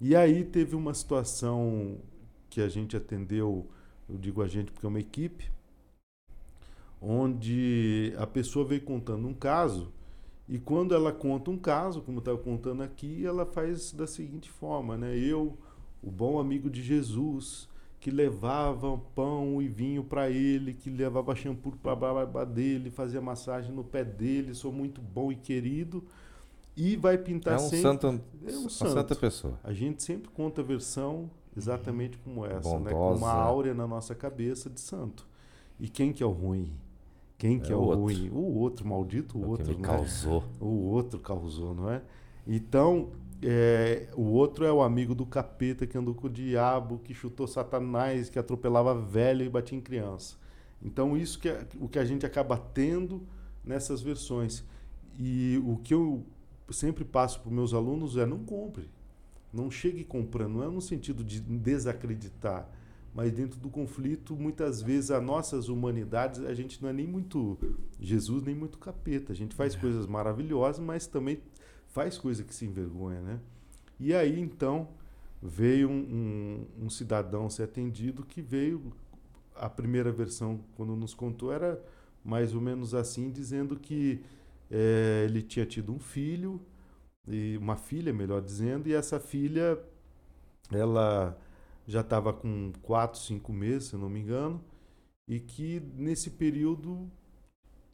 E 0.01 0.17
aí 0.17 0.45
teve 0.45 0.75
uma 0.75 0.93
situação 0.93 1.99
que 2.51 2.61
a 2.61 2.69
gente 2.69 2.97
atendeu, 2.97 3.71
eu 4.09 4.19
digo 4.19 4.43
a 4.43 4.49
gente 4.49 4.73
porque 4.73 4.87
é 4.87 4.89
uma 4.89 4.99
equipe, 4.99 5.51
onde 7.01 8.13
a 8.19 8.27
pessoa 8.27 8.65
veio 8.65 8.83
contando 8.83 9.29
um 9.29 9.35
caso 9.35 9.93
e 10.49 10.59
quando 10.59 10.97
ela 10.97 11.13
conta 11.13 11.49
um 11.49 11.59
caso, 11.59 12.03
como 12.03 12.19
estava 12.19 12.39
contando 12.39 12.83
aqui, 12.83 13.25
ela 13.25 13.47
faz 13.47 13.93
da 13.93 14.07
seguinte 14.07 14.51
forma, 14.51 14.97
né? 14.97 15.17
Eu, 15.17 15.57
o 16.03 16.11
bom 16.11 16.41
amigo 16.41 16.69
de 16.69 16.83
Jesus, 16.83 17.69
que 18.01 18.11
levava 18.11 18.97
pão 19.15 19.61
e 19.61 19.69
vinho 19.69 20.05
para 20.05 20.31
ele, 20.31 20.73
que 20.73 20.89
levava 20.89 21.35
shampoo 21.35 21.73
para 21.83 21.93
a 21.93 21.97
barba 21.97 22.47
dele, 22.47 22.91
fazia 22.91 23.21
massagem 23.21 23.73
no 23.73 23.83
pé 23.83 24.05
dele, 24.05 24.55
sou 24.55 24.73
muito 24.73 25.01
bom 25.01 25.33
e 25.33 25.37
querido. 25.37 26.05
E 26.77 26.95
vai 26.95 27.19
pintar 27.19 27.55
é 27.55 27.57
um 27.57 27.61
sempre. 27.61 27.81
Santo, 27.81 28.07
é 28.07 28.11
um 28.53 28.61
uma 28.61 28.71
santo. 28.71 28.93
santa 28.93 29.17
pessoa. 29.17 29.59
A 29.65 29.73
gente 29.73 30.01
sempre 30.03 30.29
conta 30.31 30.61
a 30.61 30.65
versão 30.65 31.29
exatamente 31.57 32.17
como 32.19 32.47
essa, 32.47 32.79
né? 32.79 32.93
com 32.93 33.15
uma 33.17 33.33
áurea 33.33 33.75
na 33.75 33.87
nossa 33.87 34.15
cabeça 34.15 34.71
de 34.71 34.81
santo. 34.81 35.27
E 35.81 35.89
quem 35.89 36.13
que 36.13 36.23
é 36.23 36.27
o 36.27 36.31
ruim? 36.31 36.73
Quem 37.37 37.59
que 37.59 37.71
é, 37.71 37.75
é 37.75 37.77
o 37.77 37.81
outro. 37.81 38.01
ruim? 38.01 38.31
O 38.31 38.59
outro, 38.59 38.87
maldito 38.87 39.39
o, 39.39 39.43
o 39.43 39.49
outro. 39.51 39.67
Que 39.67 39.75
me 39.75 39.83
né? 39.83 39.89
causou. 39.89 40.45
O 40.61 40.87
outro 40.87 41.19
causou, 41.19 41.75
não 41.75 41.91
é? 41.91 42.01
Então, 42.47 43.11
é, 43.43 44.09
o 44.17 44.23
outro 44.23 44.65
é 44.65 44.73
o 44.73 44.83
amigo 44.83 45.15
do 45.15 45.25
capeta 45.25 45.87
que 45.87 45.97
andou 45.97 46.15
com 46.15 46.27
o 46.27 46.31
diabo, 46.31 46.99
que 46.99 47.15
chutou 47.15 47.47
Satanás, 47.47 48.29
que 48.29 48.39
atropelava 48.39 48.95
velho 49.01 49.45
e 49.45 49.49
batia 49.49 49.79
em 49.79 49.81
criança. 49.81 50.37
Então, 50.83 51.17
isso 51.17 51.39
que 51.39 51.49
é 51.49 51.67
o 51.81 51.89
que 51.89 51.99
a 51.99 52.05
gente 52.05 52.27
acaba 52.27 52.57
tendo 52.57 53.23
nessas 53.65 54.01
versões. 54.01 54.65
E 55.19 55.61
o 55.65 55.77
que 55.77 55.95
eu 55.95 56.25
sempre 56.71 57.05
passo 57.05 57.41
para 57.41 57.49
os 57.49 57.55
meus 57.55 57.75
alunos 57.75 58.17
é: 58.17 58.27
não 58.27 58.45
compre. 58.45 58.89
Não 59.53 59.71
chegue 59.71 60.05
comprando. 60.05 60.55
Não 60.55 60.65
é 60.65 60.69
no 60.69 60.81
sentido 60.81 61.25
de 61.25 61.41
desacreditar, 61.41 62.69
mas 63.15 63.33
dentro 63.33 63.59
do 63.59 63.71
conflito, 63.71 64.37
muitas 64.37 64.83
vezes, 64.83 65.11
as 65.11 65.23
nossas 65.23 65.69
humanidades, 65.69 66.41
a 66.41 66.55
gente 66.55 66.83
não 66.83 66.89
é 66.89 66.93
nem 66.93 67.07
muito 67.07 67.59
Jesus, 68.01 68.43
nem 68.43 68.55
muito 68.55 68.79
capeta. 68.79 69.33
A 69.33 69.37
gente 69.37 69.55
faz 69.55 69.75
é. 69.75 69.79
coisas 69.79 70.07
maravilhosas, 70.07 70.85
mas 70.85 71.07
também 71.07 71.41
faz 71.89 72.19
coisa 72.19 72.45
que 72.45 72.55
se 72.55 72.65
envergonha, 72.65 73.21
né? 73.21 73.41
E 73.99 74.15
aí 74.15 74.39
então 74.41 74.89
veio 75.43 75.89
um, 75.89 76.67
um, 76.81 76.85
um, 76.85 76.91
cidadão 76.91 77.49
ser 77.49 77.65
atendido 77.65 78.25
que 78.25 78.41
veio 78.41 78.93
a 79.55 79.69
primeira 79.69 80.11
versão 80.11 80.61
quando 80.77 80.97
nos 80.97 81.15
contou 81.15 81.53
era 81.53 81.81
mais 82.25 82.55
ou 82.55 82.61
menos 82.61 82.95
assim 82.95 83.31
dizendo 83.31 83.77
que 83.77 84.21
é, 84.71 85.25
ele 85.29 85.43
tinha 85.43 85.65
tido 85.65 85.93
um 85.93 85.99
filho 85.99 86.61
e 87.27 87.57
uma 87.57 87.77
filha 87.77 88.13
melhor 88.13 88.43
dizendo 88.43 88.89
e 88.89 88.95
essa 88.95 89.21
filha 89.21 89.79
ela 90.73 91.39
já 91.87 92.01
estava 92.01 92.33
com 92.33 92.73
quatro 92.83 93.21
cinco 93.21 93.53
meses 93.53 93.89
se 93.89 93.97
não 93.97 94.09
me 94.09 94.21
engano 94.21 94.61
e 95.27 95.39
que 95.39 95.81
nesse 95.95 96.31
período 96.31 97.09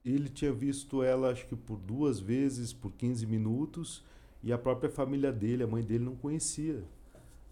ele 0.04 0.28
tinha 0.28 0.52
visto 0.52 1.02
ela, 1.02 1.30
acho 1.30 1.46
que 1.46 1.56
por 1.56 1.78
duas 1.78 2.20
vezes, 2.20 2.73
por 2.73 2.92
15 2.92 3.26
minutos, 3.26 4.04
e 4.42 4.52
a 4.52 4.58
própria 4.58 4.90
família 4.90 5.32
dele, 5.32 5.62
a 5.62 5.66
mãe 5.66 5.82
dele, 5.82 6.04
não 6.04 6.16
conhecia 6.16 6.84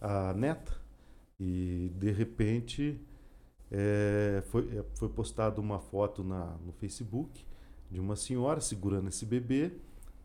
a 0.01 0.35
neta. 0.35 0.77
E 1.41 1.91
de 1.97 2.11
repente 2.11 3.01
é, 3.71 4.43
foi, 4.49 4.69
é, 4.77 4.85
foi 4.95 5.09
postada 5.09 5.61
uma 5.61 5.81
foto 5.81 6.23
na, 6.23 6.57
no 6.65 6.73
Facebook 6.73 7.45
de 7.91 7.99
uma 7.99 8.15
senhora 8.15 8.61
segurando 8.61 9.09
esse 9.09 9.25
bebê 9.25 9.73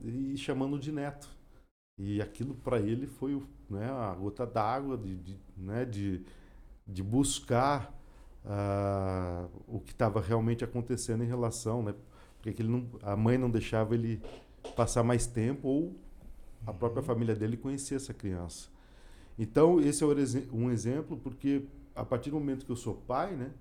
e 0.04 0.36
chamando 0.38 0.78
de 0.78 0.92
neto. 0.92 1.30
E 1.98 2.22
aquilo 2.22 2.54
para 2.54 2.80
ele 2.80 3.08
foi 3.08 3.42
né, 3.70 3.90
a 3.90 4.14
gota 4.14 4.46
d'água 4.46 4.98
de, 4.98 5.18
de, 5.18 5.40
né, 5.56 5.86
de, 5.86 6.24
de 6.86 7.02
buscar 7.02 7.98
uh, 8.46 9.50
o 9.68 9.80
que 9.80 9.92
estava 9.92 10.22
realmente 10.22 10.64
acontecendo 10.64 11.24
em 11.24 11.28
relação, 11.28 11.82
né? 11.82 11.96
Porque 12.42 12.62
ele 12.62 12.70
não, 12.70 12.88
a 13.02 13.16
mãe 13.16 13.38
não 13.38 13.50
deixava 13.50 13.94
ele 13.94 14.22
passar 14.76 15.04
mais 15.04 15.26
tempo 15.26 15.68
ou 15.68 15.96
a 16.66 16.74
própria 16.74 17.02
uhum. 17.02 17.08
família 17.08 17.36
dele 17.36 17.58
conhecer 17.58 17.96
essa 17.96 18.14
criança. 18.14 18.70
Então, 19.38 19.80
esse 19.80 20.04
é 20.04 20.08
um 20.52 20.72
exemplo, 20.72 21.18
porque 21.18 21.64
a 21.96 22.04
partir 22.04 22.30
do 22.30 22.40
momento 22.40 22.66
que 22.66 22.72
eu 22.72 22.76
sou 22.76 22.96
pai, 22.96 23.36
né? 23.36 23.52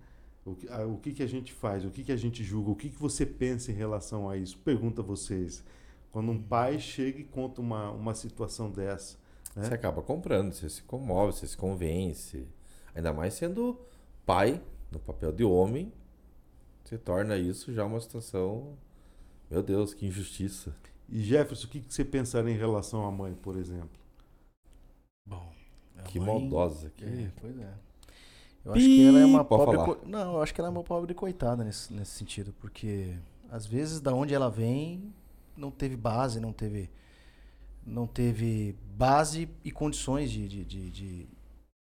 O 0.45 0.55
que, 0.55 0.69
a, 0.69 0.87
o 0.87 0.99
que, 0.99 1.13
que 1.13 1.23
a 1.23 1.27
gente 1.27 1.53
faz? 1.53 1.85
O 1.85 1.91
que, 1.91 2.05
que 2.05 2.13
a 2.13 2.17
gente 2.17 2.45
julga? 2.45 2.71
O 2.71 2.77
que, 2.77 2.89
que 2.89 2.99
você 2.99 3.27
pensa 3.27 3.73
em 3.73 3.75
relação 3.75 4.31
a 4.31 4.37
isso? 4.37 4.57
Pergunta 4.59 5.03
a 5.03 5.05
vocês. 5.05 5.65
Quando 6.13 6.31
um 6.31 6.41
pai 6.41 6.79
chega 6.79 7.19
e 7.19 7.25
conta 7.25 7.61
uma, 7.61 7.91
uma 7.91 8.15
situação 8.15 8.71
dessa. 8.71 9.19
Né? 9.57 9.65
Você 9.65 9.75
acaba 9.75 10.03
comprando, 10.03 10.53
você 10.53 10.69
se 10.69 10.83
comove, 10.83 11.33
você 11.33 11.47
se 11.47 11.57
convence. 11.57 12.47
Ainda 12.95 13.13
mais 13.13 13.35
sendo 13.35 13.79
pai, 14.25 14.63
no 14.91 15.01
papel 15.01 15.33
de 15.33 15.45
homem, 15.45 15.93
você 16.89 16.99
torna 16.99 17.37
isso 17.37 17.73
já 17.73 17.85
uma 17.85 18.01
situação. 18.01 18.77
Meu 19.51 19.63
Deus, 19.63 19.93
que 19.93 20.07
injustiça. 20.07 20.75
E 21.09 21.23
Jefferson, 21.23 21.67
o 21.67 21.71
que, 21.71 21.81
que 21.81 21.93
você 21.93 22.05
pensaria 22.05 22.53
em 22.53 22.57
relação 22.57 23.07
à 23.07 23.11
mãe, 23.11 23.35
por 23.35 23.57
exemplo? 23.57 23.99
Bom, 25.27 25.53
que 26.05 26.19
mãe... 26.19 26.29
maldosa. 26.29 26.91
Que... 26.91 27.05
É, 27.05 27.33
pois 27.41 27.59
é. 27.59 27.75
Eu 28.65 28.73
acho 28.73 28.85
que 28.85 29.07
ela 29.07 29.19
é 29.21 29.25
uma 29.25 29.45
pobre. 29.45 29.77
Co... 29.77 29.99
Não, 30.07 30.35
eu 30.35 30.43
acho 30.43 30.53
que 30.53 30.61
ela 30.61 30.69
é 30.69 30.71
uma 30.71 30.83
pobre 30.83 31.15
coitada 31.15 31.63
nesse, 31.63 31.93
nesse 31.93 32.13
sentido, 32.13 32.53
porque 32.61 33.17
às 33.51 33.67
vezes 33.67 34.01
da 34.01 34.13
onde 34.13 34.35
ela 34.35 34.51
vem 34.51 35.13
não 35.57 35.71
teve 35.71 35.97
base, 35.97 36.41
não 36.41 36.53
teve 36.53 36.91
não 37.85 38.07
teve 38.07 38.77
base 38.97 39.49
e 39.65 39.71
condições 39.71 40.31
de, 40.33 40.49
de, 40.49 40.65
de, 40.65 40.91
de, 40.91 41.29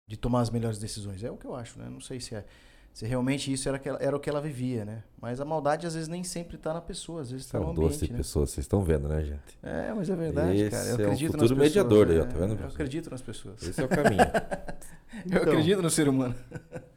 de 0.07 0.17
tomar 0.17 0.39
as 0.39 0.49
melhores 0.49 0.79
decisões. 0.79 1.21
É 1.21 1.29
o 1.29 1.35
que 1.35 1.45
eu 1.45 1.53
acho, 1.53 1.77
né? 1.77 1.89
Não 1.89 1.99
sei 1.99 2.21
se 2.21 2.35
é 2.35 2.45
se 2.93 3.05
realmente 3.05 3.51
isso 3.51 3.69
era, 3.69 3.81
era 3.99 4.15
o 4.15 4.19
que 4.19 4.29
ela 4.29 4.41
vivia, 4.41 4.83
né? 4.83 5.03
Mas 5.21 5.39
a 5.39 5.45
maldade 5.45 5.87
às 5.87 5.93
vezes 5.93 6.09
nem 6.09 6.23
sempre 6.23 6.55
está 6.55 6.73
na 6.73 6.81
pessoa, 6.81 7.21
às 7.21 7.31
vezes 7.31 7.45
está 7.45 7.59
no 7.59 7.69
ambiente. 7.69 7.91
doce 7.91 8.11
né? 8.11 8.17
pessoas, 8.17 8.49
vocês 8.49 8.65
estão 8.65 8.83
vendo, 8.83 9.07
né, 9.07 9.23
gente? 9.23 9.57
É, 9.61 9.93
mas 9.93 10.09
é 10.09 10.15
verdade, 10.15 10.57
Esse 10.57 10.71
cara. 10.71 10.89
Eu 10.89 10.95
acredito 10.95 11.25
é 11.25 11.29
o 11.29 11.31
futuro 11.39 11.55
nas 11.55 11.67
mediador 11.67 12.07
pessoas, 12.07 12.25
aí, 12.25 12.29
ó, 12.29 12.33
tá 12.33 12.45
vendo? 12.45 12.61
Eu 12.61 12.67
acredito 12.67 13.09
nas 13.09 13.21
pessoas. 13.21 13.63
Esse 13.63 13.81
é 13.81 13.85
o 13.85 13.89
caminho. 13.89 14.21
então, 15.25 15.37
eu 15.37 15.43
acredito 15.43 15.81
no 15.81 15.89
ser 15.89 16.09
humano. 16.09 16.35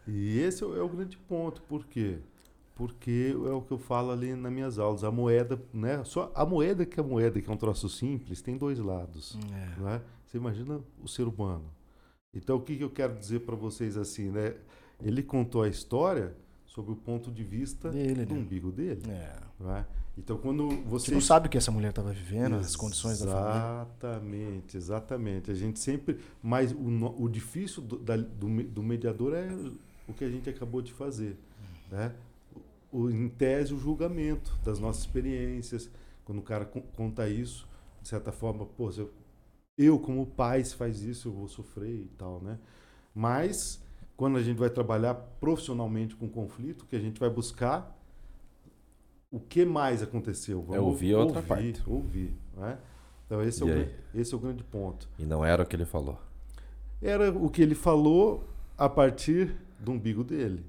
E 0.06 0.38
esse 0.40 0.64
é 0.64 0.66
o 0.66 0.88
grande 0.88 1.16
ponto, 1.16 1.62
por 1.62 1.86
quê? 1.86 2.18
Porque 2.74 3.36
é 3.46 3.50
o 3.50 3.60
que 3.60 3.72
eu 3.72 3.78
falo 3.78 4.10
ali 4.10 4.34
nas 4.34 4.52
minhas 4.52 4.78
aulas, 4.78 5.04
a 5.04 5.10
moeda, 5.10 5.60
né? 5.72 6.02
Só 6.04 6.32
a 6.34 6.44
moeda 6.44 6.84
que 6.84 6.98
é 6.98 7.02
a 7.02 7.06
moeda, 7.06 7.40
que 7.40 7.48
é 7.48 7.52
um 7.52 7.56
troço 7.56 7.88
simples, 7.88 8.42
tem 8.42 8.56
dois 8.56 8.78
lados, 8.78 9.38
é. 9.52 9.80
né? 9.80 10.00
Você 10.26 10.38
imagina 10.38 10.80
o 11.00 11.06
ser 11.06 11.28
humano. 11.28 11.70
Então, 12.34 12.56
o 12.56 12.60
que, 12.60 12.76
que 12.76 12.82
eu 12.82 12.90
quero 12.90 13.14
dizer 13.14 13.40
para 13.40 13.54
vocês 13.54 13.96
assim, 13.96 14.30
né? 14.30 14.54
Ele 15.04 15.22
contou 15.22 15.62
a 15.62 15.68
história 15.68 16.34
sobre 16.66 16.92
o 16.92 16.96
ponto 16.96 17.30
de 17.30 17.44
vista 17.44 17.90
dele, 17.90 18.24
do 18.24 18.34
né? 18.34 18.40
umbigo 18.40 18.72
dele. 18.72 19.02
É. 19.08 19.38
É? 19.68 19.84
Então, 20.16 20.36
quando 20.36 20.68
você. 20.84 21.06
Você 21.06 21.14
não 21.14 21.20
sabe 21.20 21.46
o 21.46 21.50
que 21.50 21.56
essa 21.56 21.70
mulher 21.70 21.90
estava 21.90 22.12
vivendo, 22.12 22.56
as 22.56 22.76
condições 22.76 23.20
da 23.20 23.26
família. 23.26 23.56
Exatamente, 23.56 24.76
exatamente. 24.76 25.50
A 25.50 25.54
gente 25.54 25.78
sempre. 25.78 26.18
Mas 26.42 26.72
o, 26.72 27.22
o 27.22 27.28
difícil 27.28 27.82
do, 27.82 27.98
da, 27.98 28.16
do, 28.16 28.62
do, 28.64 28.82
mediador 28.82 29.34
é 29.34 29.48
o 30.06 30.12
que 30.12 30.24
a 30.24 30.30
gente 30.30 30.50
acabou 30.50 30.82
de 30.82 30.92
fazer. 30.92 31.36
Uhum. 31.90 31.96
Né? 31.98 32.14
O, 32.90 33.10
em 33.10 33.28
tese, 33.28 33.72
o 33.72 33.78
julgamento 33.78 34.58
das 34.64 34.78
nossas 34.78 35.02
experiências. 35.02 35.90
Quando 36.24 36.38
o 36.38 36.42
cara 36.42 36.64
conta 36.64 37.28
isso, 37.28 37.66
de 38.00 38.08
certa 38.08 38.30
forma, 38.30 38.64
pô, 38.64 38.90
eu, 38.90 39.10
eu, 39.76 39.98
como 39.98 40.24
pai, 40.24 40.62
se 40.62 40.74
faz 40.74 41.02
isso, 41.02 41.28
eu 41.28 41.32
vou 41.32 41.48
sofrer 41.48 42.02
e 42.02 42.10
tal, 42.16 42.40
né? 42.40 42.58
Mas 43.14 43.81
quando 44.22 44.38
a 44.38 44.40
gente 44.40 44.56
vai 44.56 44.70
trabalhar 44.70 45.14
profissionalmente 45.14 46.14
com 46.14 46.28
conflito, 46.28 46.86
que 46.86 46.94
a 46.94 46.98
gente 47.00 47.18
vai 47.18 47.28
buscar 47.28 47.92
o 49.32 49.40
que 49.40 49.64
mais 49.64 50.00
aconteceu. 50.00 50.62
Vamos 50.62 50.76
é 50.76 50.80
ouvir 50.80 51.16
outra 51.16 51.38
ouvir, 51.38 51.48
parte. 51.48 51.82
Ouvir. 51.84 52.32
Né? 52.56 52.78
Então, 53.26 53.42
esse 53.42 53.64
é, 53.64 53.66
o, 53.66 54.20
esse 54.20 54.32
é 54.32 54.36
o 54.36 54.38
grande 54.38 54.62
ponto. 54.62 55.08
E 55.18 55.24
não 55.24 55.44
era 55.44 55.64
o 55.64 55.66
que 55.66 55.74
ele 55.74 55.84
falou? 55.84 56.20
Era 57.02 57.32
o 57.32 57.50
que 57.50 57.62
ele 57.62 57.74
falou 57.74 58.44
a 58.78 58.88
partir 58.88 59.56
do 59.80 59.90
umbigo 59.90 60.22
dele. 60.22 60.64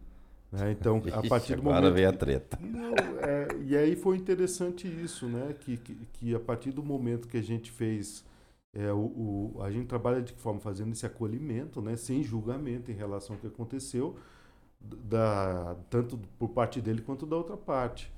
Né? 0.51 0.72
Então, 0.72 1.00
a 1.13 1.22
partir 1.29 1.55
do 1.55 1.62
momento. 1.62 1.77
Agora 1.77 1.93
vem 1.93 2.05
a 2.05 2.12
treta. 2.12 2.57
Não, 2.60 2.95
é, 3.22 3.50
e 3.67 3.77
aí 3.77 3.95
foi 3.95 4.17
interessante 4.17 4.88
isso, 4.88 5.27
né? 5.27 5.53
Que, 5.60 5.77
que, 5.77 5.95
que, 6.13 6.33
a 6.33 6.39
partir 6.39 6.72
do 6.72 6.81
momento 6.81 7.27
que 7.27 7.38
a 7.38 7.43
gente 7.43 7.69
fez 7.69 8.25
é, 8.74 8.92
o, 8.92 8.98
o, 9.56 9.62
a 9.62 9.70
gente 9.70 9.86
trabalha 9.86 10.22
de 10.22 10.34
que 10.34 10.42
forma? 10.42 10.60
Fazendo 10.60 10.92
esse 10.92 11.06
acolhimento, 11.06 11.82
né, 11.82 11.96
sem 11.96 12.24
julgamento 12.24 12.92
em 12.92 12.96
relação 12.96 13.36
ao 13.36 13.39
que 13.39 13.48
aconteceu, 13.48 14.15
da, 14.82 15.75
tanto 15.89 16.20
por 16.39 16.50
parte 16.50 16.82
dele 16.82 17.01
quanto 17.01 17.25
da 17.25 17.36
outra 17.36 17.56
parte. 17.56 18.12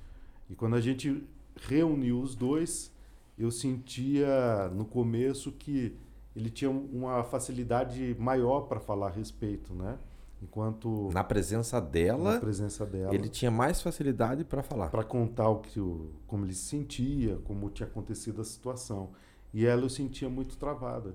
E 0.48 0.54
quando 0.54 0.74
a 0.74 0.80
gente 0.80 1.22
reuniu 1.56 2.20
os 2.20 2.34
dois, 2.34 2.92
eu 3.38 3.50
sentia 3.50 4.68
no 4.74 4.84
começo 4.84 5.52
que 5.52 5.96
ele 6.34 6.50
tinha 6.50 6.70
uma 6.70 7.22
facilidade 7.22 8.16
maior 8.18 8.62
para 8.62 8.80
falar 8.80 9.08
a 9.08 9.10
respeito, 9.10 9.74
né? 9.74 9.98
Enquanto 10.42 11.10
na 11.12 11.24
presença 11.24 11.80
dela, 11.80 12.34
na 12.34 12.40
presença 12.40 12.84
dela, 12.84 13.14
ele 13.14 13.28
tinha 13.28 13.50
mais 13.50 13.80
facilidade 13.80 14.44
para 14.44 14.62
falar, 14.62 14.90
para 14.90 15.02
contar 15.02 15.48
o 15.48 15.60
que 15.60 15.80
o, 15.80 16.12
como 16.26 16.44
ele 16.44 16.52
se 16.52 16.66
sentia, 16.66 17.36
como 17.44 17.70
tinha 17.70 17.86
acontecido 17.86 18.42
a 18.42 18.44
situação. 18.44 19.12
E 19.56 19.64
ela 19.64 19.80
eu 19.80 19.88
sentia 19.88 20.28
muito 20.28 20.54
travada. 20.58 21.14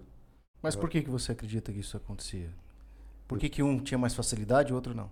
Mas 0.63 0.75
por 0.75 0.89
que, 0.89 1.03
que 1.03 1.11
você 1.11 1.31
acredita 1.31 1.71
que 1.71 1.79
isso 1.79 1.95
acontecia? 1.95 2.49
Por 3.27 3.37
que, 3.37 3.47
que 3.47 3.61
um 3.61 3.77
tinha 3.77 3.99
mais 3.99 4.15
facilidade 4.15 4.69
e 4.69 4.73
o 4.73 4.75
outro 4.75 4.95
não? 4.95 5.11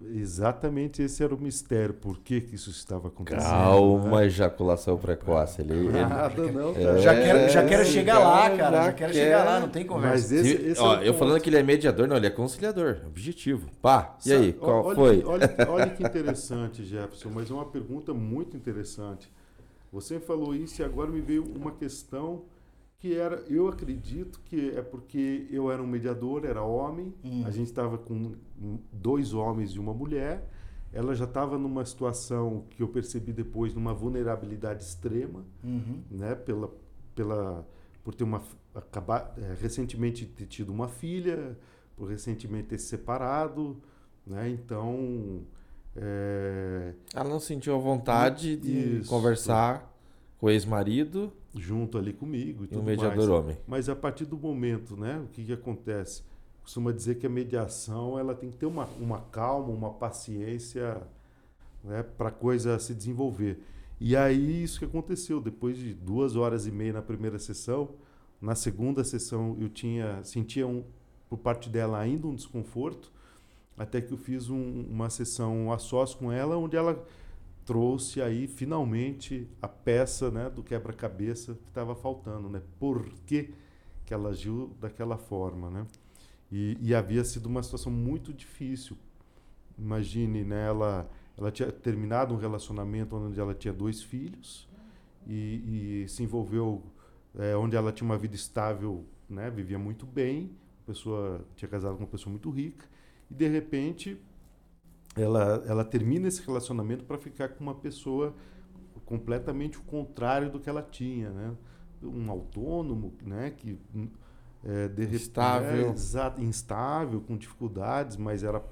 Exatamente 0.00 1.02
esse 1.02 1.22
era 1.22 1.34
o 1.34 1.38
mistério. 1.38 1.92
Por 1.92 2.18
que, 2.20 2.40
que 2.40 2.54
isso 2.54 2.70
estava 2.70 3.08
acontecendo? 3.08 3.42
Calma, 3.42 4.20
né? 4.20 4.26
ejaculação 4.26 4.96
precoce. 4.96 5.60
Ele, 5.60 5.74
ele... 5.74 6.00
Nada, 6.00 6.50
não, 6.50 6.72
cara. 6.72 6.98
É, 6.98 7.02
já 7.02 7.14
quero, 7.14 7.48
já 7.50 7.66
quero 7.66 7.84
chegar 7.84 8.18
lá, 8.20 8.56
cara. 8.56 8.76
Já, 8.76 8.84
já 8.84 8.92
quero 8.94 9.12
quer... 9.12 9.22
chegar 9.22 9.44
lá, 9.44 9.60
não 9.60 9.68
tem 9.68 9.84
conversa. 9.84 10.16
Mas 10.16 10.32
esse, 10.32 10.62
esse 10.62 10.80
ó, 10.80 10.94
é 10.94 11.00
eu 11.00 11.12
ponto. 11.12 11.18
falando 11.18 11.42
que 11.42 11.50
ele 11.50 11.58
é 11.58 11.62
mediador, 11.62 12.08
não, 12.08 12.16
ele 12.16 12.26
é 12.26 12.30
conciliador, 12.30 13.02
objetivo. 13.06 13.68
Pá, 13.82 14.16
e 14.24 14.32
aí, 14.32 14.52
qual 14.54 14.82
olha 14.82 14.94
foi? 14.94 15.22
Olha, 15.26 15.56
olha 15.68 15.90
que 15.90 16.00
interessante, 16.02 16.86
Jefferson, 16.86 17.28
mas 17.28 17.50
é 17.50 17.52
uma 17.52 17.66
pergunta 17.66 18.14
muito 18.14 18.56
interessante. 18.56 19.30
Você 19.92 20.20
falou 20.20 20.54
isso 20.54 20.80
e 20.80 20.84
agora 20.84 21.10
me 21.10 21.20
veio 21.20 21.44
uma 21.44 21.72
questão 21.72 22.44
que 22.98 23.14
era, 23.16 23.36
eu 23.48 23.66
acredito 23.66 24.40
que 24.44 24.70
é 24.70 24.82
porque 24.82 25.48
eu 25.50 25.70
era 25.70 25.82
um 25.82 25.86
mediador, 25.86 26.44
era 26.44 26.62
homem, 26.62 27.14
hum. 27.24 27.44
a 27.46 27.50
gente 27.50 27.68
estava 27.68 27.96
com 27.96 28.34
dois 28.92 29.32
homens 29.32 29.70
e 29.70 29.78
uma 29.78 29.94
mulher, 29.94 30.46
ela 30.92 31.14
já 31.14 31.24
estava 31.24 31.56
numa 31.56 31.84
situação 31.84 32.64
que 32.70 32.82
eu 32.82 32.88
percebi 32.88 33.32
depois, 33.32 33.72
numa 33.72 33.94
vulnerabilidade 33.94 34.82
extrema, 34.82 35.44
uhum. 35.64 36.02
né, 36.10 36.34
pela, 36.34 36.70
pela, 37.14 37.66
por 38.04 38.14
ter 38.14 38.24
uma, 38.24 38.42
acabar, 38.74 39.34
é, 39.38 39.54
recentemente 39.60 40.26
ter 40.26 40.46
tido 40.46 40.70
uma 40.70 40.88
filha, 40.88 41.56
por 41.96 42.08
recentemente 42.08 42.68
ter 42.68 42.78
se 42.78 42.88
separado, 42.88 43.80
né, 44.26 44.50
então 44.50 45.42
é... 46.00 46.94
Ela 47.14 47.28
não 47.28 47.38
sentiu 47.38 47.74
a 47.74 47.78
vontade 47.78 48.56
de 48.56 49.00
Isso. 49.00 49.10
conversar 49.10 49.94
com 50.38 50.46
o 50.46 50.50
ex-marido. 50.50 51.30
Junto 51.54 51.98
ali 51.98 52.12
comigo. 52.12 52.64
E, 52.70 52.74
e 52.74 52.78
um 52.78 52.82
mediador 52.82 53.28
mais. 53.28 53.28
homem. 53.28 53.58
Mas 53.66 53.88
a 53.88 53.96
partir 53.96 54.24
do 54.24 54.38
momento, 54.38 54.96
né? 54.96 55.20
O 55.24 55.28
que, 55.28 55.44
que 55.44 55.52
acontece? 55.52 56.22
Costuma 56.62 56.92
dizer 56.92 57.16
que 57.16 57.26
a 57.26 57.30
mediação 57.30 58.18
ela 58.18 58.34
tem 58.34 58.50
que 58.50 58.56
ter 58.56 58.66
uma, 58.66 58.88
uma 58.98 59.20
calma, 59.20 59.68
uma 59.68 59.90
paciência 59.90 61.02
né, 61.84 62.02
para 62.02 62.28
a 62.28 62.32
coisa 62.32 62.78
se 62.78 62.94
desenvolver. 62.94 63.62
E 64.00 64.16
aí 64.16 64.62
isso 64.62 64.78
que 64.78 64.84
aconteceu. 64.84 65.40
Depois 65.40 65.76
de 65.76 65.92
duas 65.92 66.34
horas 66.34 66.66
e 66.66 66.70
meia 66.70 66.94
na 66.94 67.02
primeira 67.02 67.38
sessão, 67.38 67.90
na 68.40 68.54
segunda 68.54 69.04
sessão 69.04 69.56
eu 69.60 69.68
tinha 69.68 70.22
sentia 70.24 70.66
um, 70.66 70.84
por 71.28 71.38
parte 71.38 71.68
dela 71.68 71.98
ainda 71.98 72.26
um 72.26 72.34
desconforto 72.34 73.12
até 73.80 73.98
que 73.98 74.12
eu 74.12 74.18
fiz 74.18 74.50
um, 74.50 74.82
uma 74.90 75.08
sessão 75.08 75.72
a 75.72 75.78
sós 75.78 76.14
com 76.14 76.30
ela, 76.30 76.54
onde 76.58 76.76
ela 76.76 77.02
trouxe 77.64 78.20
aí 78.20 78.46
finalmente 78.46 79.48
a 79.62 79.66
peça 79.66 80.30
né, 80.30 80.50
do 80.50 80.62
quebra-cabeça 80.62 81.54
que 81.54 81.68
estava 81.68 81.94
faltando, 81.94 82.50
né? 82.50 82.60
Por 82.78 83.08
que, 83.24 83.54
que 84.04 84.12
ela 84.12 84.28
agiu 84.28 84.76
daquela 84.78 85.16
forma, 85.16 85.70
né? 85.70 85.86
E, 86.52 86.76
e, 86.78 86.94
havia 86.94 87.24
sido 87.24 87.46
uma 87.46 87.62
situação 87.62 87.90
muito 87.90 88.34
difícil. 88.34 88.98
Imagine, 89.78 90.44
né? 90.44 90.66
Ela, 90.66 91.08
ela 91.38 91.50
tinha 91.50 91.72
terminado 91.72 92.34
um 92.34 92.36
relacionamento 92.36 93.16
onde 93.16 93.40
ela 93.40 93.54
tinha 93.54 93.72
dois 93.72 94.02
filhos 94.02 94.68
e, 95.26 96.02
e 96.04 96.08
se 96.08 96.22
envolveu 96.22 96.82
é, 97.38 97.56
onde 97.56 97.76
ela 97.76 97.92
tinha 97.92 98.04
uma 98.04 98.18
vida 98.18 98.34
estável, 98.34 99.06
né, 99.26 99.48
vivia 99.48 99.78
muito 99.78 100.04
bem, 100.04 100.50
pessoa 100.84 101.46
tinha 101.56 101.68
casado 101.68 101.94
com 101.94 102.02
uma 102.02 102.08
pessoa 102.10 102.30
muito 102.30 102.50
rica 102.50 102.90
e 103.30 103.34
de 103.34 103.48
repente 103.48 104.20
ela 105.16 105.62
ela 105.66 105.84
termina 105.84 106.28
esse 106.28 106.42
relacionamento 106.42 107.04
para 107.04 107.18
ficar 107.18 107.50
com 107.50 107.62
uma 107.62 107.74
pessoa 107.74 108.34
completamente 109.04 109.78
o 109.78 109.82
contrário 109.82 110.50
do 110.50 110.60
que 110.60 110.68
ela 110.68 110.82
tinha, 110.82 111.30
né? 111.30 111.54
Um 112.02 112.30
autônomo, 112.30 113.12
né, 113.22 113.50
que 113.50 113.78
é, 114.64 114.88
de 114.88 115.04
Instável. 115.14 115.88
é, 115.88 115.90
exato, 115.90 116.42
instável, 116.42 117.20
com 117.20 117.36
dificuldades, 117.36 118.16
mas 118.16 118.42
era 118.42 118.62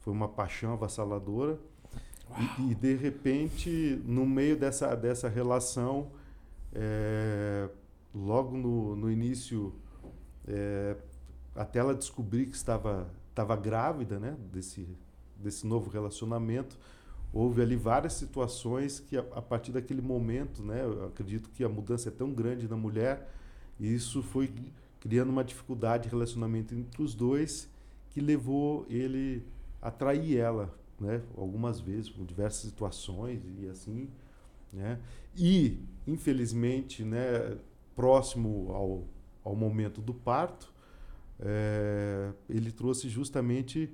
foi 0.00 0.12
uma 0.12 0.28
paixão 0.28 0.74
avassaladora. 0.74 1.58
E, 2.58 2.72
e, 2.72 2.74
de 2.74 2.94
repente, 2.94 4.02
no 4.04 4.26
meio 4.26 4.56
dessa, 4.56 4.94
dessa 4.94 5.28
relação, 5.28 6.10
é, 6.74 7.68
logo 8.14 8.56
no, 8.56 8.96
no 8.96 9.10
início, 9.10 9.72
é, 10.46 10.96
até 11.54 11.78
ela 11.78 11.94
descobrir 11.94 12.46
que 12.46 12.56
estava, 12.56 13.08
estava 13.34 13.56
grávida 13.56 14.20
né, 14.20 14.36
desse, 14.52 14.86
desse 15.36 15.66
novo 15.66 15.90
relacionamento, 15.90 16.78
houve 17.32 17.60
ali 17.60 17.74
várias 17.74 18.12
situações 18.12 19.00
que, 19.00 19.16
a, 19.16 19.24
a 19.34 19.42
partir 19.42 19.72
daquele 19.72 20.00
momento, 20.00 20.62
né, 20.62 20.82
acredito 21.06 21.50
que 21.50 21.64
a 21.64 21.68
mudança 21.68 22.08
é 22.08 22.12
tão 22.12 22.32
grande 22.32 22.68
na 22.68 22.76
mulher, 22.76 23.28
e 23.80 23.92
isso 23.92 24.22
foi 24.22 24.52
criando 25.00 25.30
uma 25.30 25.42
dificuldade 25.42 26.04
de 26.04 26.10
relacionamento 26.10 26.74
entre 26.74 27.02
os 27.02 27.12
dois 27.12 27.68
que 28.10 28.20
levou 28.20 28.86
ele 28.88 29.44
a 29.82 29.90
trair 29.90 30.38
ela, 30.38 30.72
né? 30.98 31.20
Algumas 31.36 31.80
vezes, 31.80 32.08
por 32.08 32.24
diversas 32.24 32.62
situações 32.62 33.42
e 33.60 33.68
assim, 33.68 34.08
né? 34.72 35.00
E, 35.36 35.78
infelizmente, 36.06 37.02
né, 37.02 37.58
próximo 37.96 38.70
ao, 38.72 39.04
ao 39.42 39.56
momento 39.56 40.00
do 40.00 40.14
parto, 40.14 40.72
é, 41.44 42.32
ele 42.48 42.72
trouxe 42.72 43.08
justamente, 43.08 43.92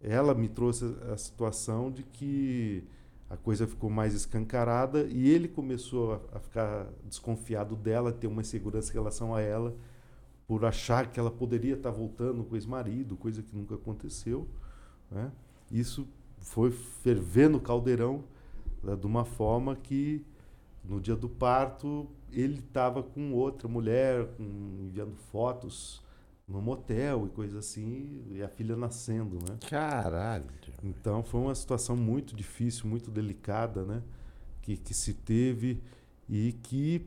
ela 0.00 0.34
me 0.34 0.48
trouxe 0.48 0.84
a 1.10 1.16
situação 1.16 1.90
de 1.90 2.02
que 2.02 2.84
a 3.30 3.36
coisa 3.36 3.66
ficou 3.66 3.88
mais 3.88 4.12
escancarada 4.12 5.04
e 5.04 5.28
ele 5.30 5.48
começou 5.48 6.12
a, 6.12 6.36
a 6.36 6.38
ficar 6.38 6.86
desconfiado 7.04 7.74
dela, 7.74 8.12
ter 8.12 8.26
uma 8.26 8.42
insegurança 8.42 8.90
em 8.90 8.94
relação 8.94 9.34
a 9.34 9.40
ela, 9.40 9.74
por 10.46 10.66
achar 10.66 11.10
que 11.10 11.18
ela 11.18 11.30
poderia 11.30 11.74
estar 11.74 11.90
voltando 11.90 12.44
com 12.44 12.52
o 12.52 12.56
ex-marido, 12.56 13.16
coisa 13.16 13.42
que 13.42 13.56
nunca 13.56 13.74
aconteceu. 13.74 14.46
Né? 15.10 15.32
Isso 15.70 16.06
foi 16.40 16.70
ferver 16.70 17.48
no 17.48 17.58
caldeirão 17.58 18.22
né, 18.82 18.94
de 18.94 19.06
uma 19.06 19.24
forma 19.24 19.74
que 19.76 20.22
no 20.84 21.00
dia 21.00 21.16
do 21.16 21.28
parto 21.28 22.06
ele 22.30 22.58
estava 22.58 23.02
com 23.02 23.32
outra 23.32 23.66
mulher, 23.66 24.26
com, 24.36 24.42
enviando 24.82 25.14
fotos 25.30 26.02
no 26.52 26.60
motel 26.60 27.26
e 27.26 27.30
coisa 27.30 27.58
assim, 27.60 28.22
e 28.30 28.42
a 28.42 28.48
filha 28.48 28.76
nascendo, 28.76 29.38
né? 29.48 29.56
Caralho. 29.68 30.44
Então 30.84 31.22
foi 31.22 31.40
uma 31.40 31.54
situação 31.54 31.96
muito 31.96 32.36
difícil, 32.36 32.86
muito 32.86 33.10
delicada, 33.10 33.84
né? 33.84 34.02
Que, 34.60 34.76
que 34.76 34.92
se 34.94 35.14
teve 35.14 35.80
e 36.28 36.52
que, 36.62 37.06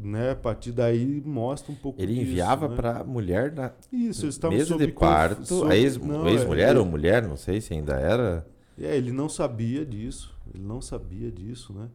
né, 0.00 0.30
a 0.30 0.36
partir 0.36 0.72
daí 0.72 1.22
mostra 1.24 1.70
um 1.70 1.76
pouco 1.76 2.00
Ele 2.00 2.14
disso, 2.14 2.22
enviava 2.30 2.68
né? 2.68 2.74
para 2.76 3.00
a 3.00 3.04
mulher 3.04 3.52
na 3.52 3.72
Isso, 3.92 4.26
estavam 4.26 4.56
mesa 4.56 4.70
sob 4.70 4.86
de 4.86 4.92
parto, 4.92 5.44
sob- 5.46 5.70
a 5.70 5.76
ex- 5.76 5.96
ex-mulher 5.96 6.74
é, 6.74 6.78
ou 6.78 6.84
mulher, 6.86 7.22
não 7.28 7.36
sei 7.36 7.60
se 7.60 7.74
ainda 7.74 7.94
era. 7.94 8.46
É, 8.78 8.96
ele 8.96 9.12
não 9.12 9.28
sabia 9.28 9.84
disso, 9.86 10.34
ele 10.52 10.64
não 10.64 10.80
sabia 10.80 11.30
disso, 11.30 11.72
né? 11.72 11.88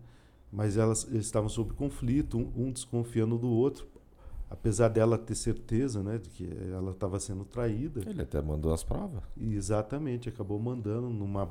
Mas 0.51 0.77
elas, 0.77 1.07
eles 1.09 1.25
estavam 1.25 1.49
sob 1.49 1.73
conflito, 1.73 2.37
um, 2.37 2.67
um 2.67 2.71
desconfiando 2.71 3.37
do 3.37 3.49
outro, 3.49 3.87
apesar 4.51 4.89
dela 4.89 5.17
ter 5.17 5.33
certeza, 5.33 6.03
né, 6.03 6.17
de 6.17 6.29
que 6.29 6.49
ela 6.69 6.91
estava 6.91 7.17
sendo 7.21 7.45
traída. 7.45 8.01
Ele 8.05 8.21
até 8.21 8.41
mandou 8.41 8.73
as 8.73 8.83
provas. 8.83 9.23
Exatamente, 9.39 10.27
acabou 10.27 10.59
mandando 10.59 11.09
numa, 11.09 11.49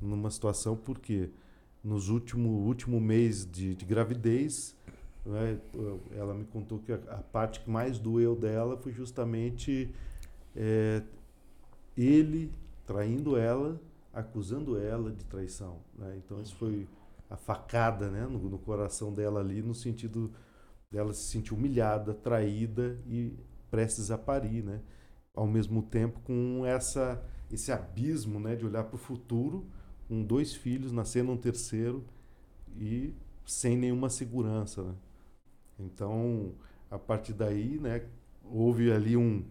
numa 0.00 0.30
situação 0.30 0.74
porque 0.74 1.30
nos 1.84 2.08
último 2.08 2.48
último 2.48 2.98
mês 2.98 3.44
de, 3.44 3.74
de 3.74 3.84
gravidez, 3.84 4.74
né, 5.26 5.60
ela 6.16 6.32
me 6.32 6.46
contou 6.46 6.78
que 6.78 6.90
a, 6.90 6.96
a 7.10 7.18
parte 7.18 7.60
que 7.60 7.70
mais 7.70 7.98
doeu 7.98 8.34
dela 8.34 8.78
foi 8.78 8.92
justamente 8.92 9.94
é, 10.56 11.02
ele 11.94 12.50
traindo 12.86 13.36
ela, 13.36 13.78
acusando 14.10 14.78
ela 14.78 15.10
de 15.10 15.22
traição. 15.26 15.80
Né? 15.98 16.18
Então 16.24 16.40
isso 16.40 16.56
foi 16.56 16.88
a 17.28 17.36
facada 17.36 18.08
né, 18.10 18.22
no, 18.22 18.38
no 18.38 18.58
coração 18.58 19.12
dela 19.12 19.40
ali, 19.40 19.60
no 19.60 19.74
sentido 19.74 20.32
dela 20.90 21.12
se 21.12 21.22
sentir 21.24 21.52
humilhada, 21.52 22.14
traída 22.14 22.98
e 23.06 23.32
prestes 23.70 24.10
a 24.10 24.16
parir, 24.16 24.64
né? 24.64 24.80
Ao 25.34 25.46
mesmo 25.46 25.82
tempo 25.82 26.20
com 26.20 26.64
essa 26.64 27.22
esse 27.50 27.72
abismo, 27.72 28.38
né, 28.38 28.54
de 28.54 28.66
olhar 28.66 28.84
para 28.84 28.96
o 28.96 28.98
futuro, 28.98 29.66
com 30.06 30.22
dois 30.22 30.52
filhos, 30.54 30.92
nascendo 30.92 31.32
um 31.32 31.36
terceiro 31.36 32.04
e 32.76 33.14
sem 33.46 33.74
nenhuma 33.74 34.10
segurança, 34.10 34.82
né? 34.82 34.94
Então, 35.78 36.52
a 36.90 36.98
partir 36.98 37.32
daí, 37.32 37.78
né, 37.78 38.06
houve 38.44 38.92
ali 38.92 39.16
um, 39.16 39.44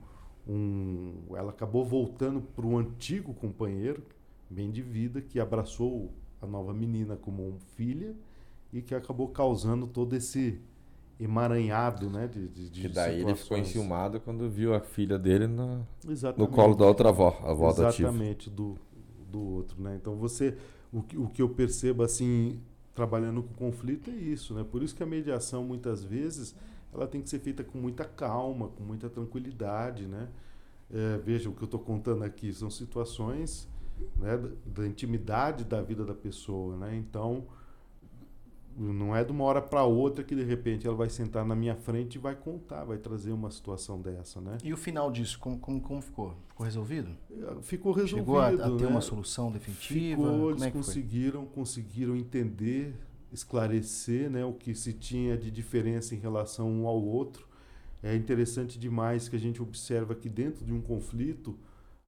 um 0.47 1.23
ela 1.36 1.50
acabou 1.50 1.84
voltando 1.86 2.41
para 2.41 2.65
o 2.65 2.78
antigo 2.78 3.34
companheiro, 3.34 4.04
bem 4.50 4.71
de 4.71 4.82
vida, 4.82 5.21
que 5.21 5.39
abraçou 5.39 6.12
a 6.41 6.45
nova 6.45 6.73
menina 6.73 7.15
como 7.15 7.58
filha 7.76 8.15
e 8.71 8.82
que 8.82 8.93
acabou 8.93 9.30
causando 9.30 9.88
todo 9.88 10.15
esse 10.15 10.62
emaranhado, 11.19 12.10
né, 12.10 12.27
de, 12.27 12.47
de, 12.47 12.69
de 12.69 12.82
Que 12.82 12.88
daí 12.88 13.21
ele 13.21 13.36
ficou 13.36 13.58
situações. 13.58 13.67
enciumado 13.69 14.19
quando 14.19 14.49
viu 14.49 14.73
a 14.73 14.80
filha 14.80 15.17
dele 15.17 15.47
no 15.47 15.86
Exatamente. 16.08 16.51
colo 16.53 16.75
da 16.75 16.86
outra 16.86 17.10
avó, 17.10 17.39
a 17.43 17.51
avó 17.51 17.69
adotiva. 17.69 18.10
Exatamente, 18.10 18.49
do, 18.49 18.77
do 19.32 19.39
outro, 19.39 19.82
né? 19.82 19.95
Então 19.99 20.15
você, 20.15 20.56
o 20.91 21.01
que, 21.01 21.17
o 21.17 21.27
que 21.27 21.41
eu 21.41 21.49
percebo 21.49 22.03
assim, 22.03 22.60
trabalhando 22.93 23.41
com 23.43 23.53
conflito 23.53 24.10
é 24.10 24.13
isso, 24.13 24.53
né? 24.53 24.63
Por 24.63 24.84
isso 24.84 24.95
que 24.95 25.03
a 25.03 25.08
mediação 25.08 25.63
muitas 25.63 26.03
vezes 26.03 26.56
ela 26.93 27.08
tem 27.08 27.21
que 27.21 27.30
ser 27.30 27.39
feita 27.39 27.63
com 27.63 27.77
muita 27.77 28.06
calma, 28.06 28.69
com 28.69 28.84
muita 28.84 29.10
tranquilidade, 29.10 30.06
né? 30.06 30.27
É, 30.91 31.17
veja, 31.17 31.49
o 31.49 31.53
que 31.53 31.62
eu 31.63 31.65
estou 31.65 31.80
contando 31.80 32.23
aqui 32.23 32.53
são 32.53 32.69
situações 32.69 33.67
né, 34.15 34.38
da, 34.38 34.49
da 34.82 34.88
intimidade 34.88 35.65
da 35.65 35.82
vida 35.82 36.06
da 36.06 36.13
pessoa, 36.13 36.77
né? 36.77 36.95
Então 36.95 37.45
não 38.77 39.15
é 39.15 39.23
de 39.23 39.31
uma 39.31 39.43
hora 39.43 39.61
para 39.61 39.83
outra 39.83 40.23
que 40.23 40.35
de 40.35 40.43
repente 40.43 40.85
ela 40.85 40.95
vai 40.95 41.09
sentar 41.09 41.43
na 41.43 41.55
minha 41.55 41.75
frente 41.75 42.15
e 42.15 42.17
vai 42.19 42.35
contar, 42.35 42.85
vai 42.85 42.97
trazer 42.97 43.31
uma 43.31 43.49
situação 43.49 43.99
dessa, 43.99 44.39
né? 44.39 44.57
E 44.63 44.71
o 44.71 44.77
final 44.77 45.11
disso, 45.11 45.39
como, 45.39 45.57
como, 45.57 45.81
como 45.81 46.01
ficou? 46.01 46.35
Ficou 46.47 46.63
resolvido? 46.63 47.09
Ficou 47.63 47.91
resolvido. 47.91 48.25
Chegou 48.25 48.39
a, 48.39 48.49
a 48.49 48.77
ter 48.77 48.83
né? 48.83 48.87
uma 48.87 49.01
solução 49.01 49.51
definitiva? 49.51 50.15
Ficou, 50.15 50.25
como 50.25 50.49
eles 50.51 50.61
é 50.61 50.65
que 50.67 50.71
foi? 50.73 50.81
conseguiram, 50.83 51.45
conseguiram 51.47 52.15
entender, 52.15 52.93
esclarecer 53.31 54.29
né, 54.29 54.45
o 54.45 54.53
que 54.53 54.75
se 54.75 54.93
tinha 54.93 55.35
de 55.35 55.49
diferença 55.49 56.13
em 56.13 56.19
relação 56.19 56.69
um 56.69 56.87
ao 56.87 57.01
outro. 57.01 57.47
É 58.03 58.15
interessante 58.15 58.77
demais 58.77 59.27
que 59.27 59.35
a 59.35 59.39
gente 59.39 59.59
observa 59.59 60.13
que 60.13 60.29
dentro 60.29 60.63
de 60.63 60.71
um 60.71 60.81
conflito, 60.81 61.57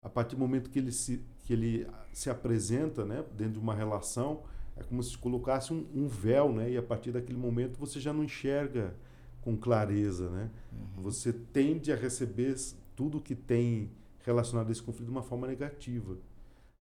a 0.03 0.09
partir 0.09 0.35
do 0.35 0.39
momento 0.39 0.69
que 0.69 0.77
ele 0.77 0.91
se, 0.91 1.23
que 1.41 1.51
ele 1.51 1.87
se 2.13 2.29
apresenta 2.29 3.03
né, 3.03 3.25
dentro 3.35 3.53
de 3.53 3.59
uma 3.59 3.73
relação, 3.73 4.43
é 4.79 4.83
como 4.83 5.03
se 5.03 5.17
colocasse 5.17 5.73
um, 5.73 5.85
um 5.93 6.07
véu, 6.07 6.51
né, 6.51 6.71
e 6.71 6.77
a 6.77 6.83
partir 6.83 7.11
daquele 7.11 7.37
momento 7.37 7.79
você 7.79 7.99
já 7.99 8.13
não 8.13 8.23
enxerga 8.23 8.95
com 9.41 9.57
clareza. 9.57 10.29
Né? 10.29 10.49
Uhum. 10.71 11.03
Você 11.03 11.33
tende 11.33 11.91
a 11.91 11.95
receber 11.95 12.55
tudo 12.95 13.21
que 13.21 13.35
tem 13.35 13.91
relacionado 14.25 14.69
a 14.69 14.71
esse 14.71 14.83
conflito 14.83 15.05
de 15.05 15.11
uma 15.11 15.23
forma 15.23 15.47
negativa. 15.47 16.17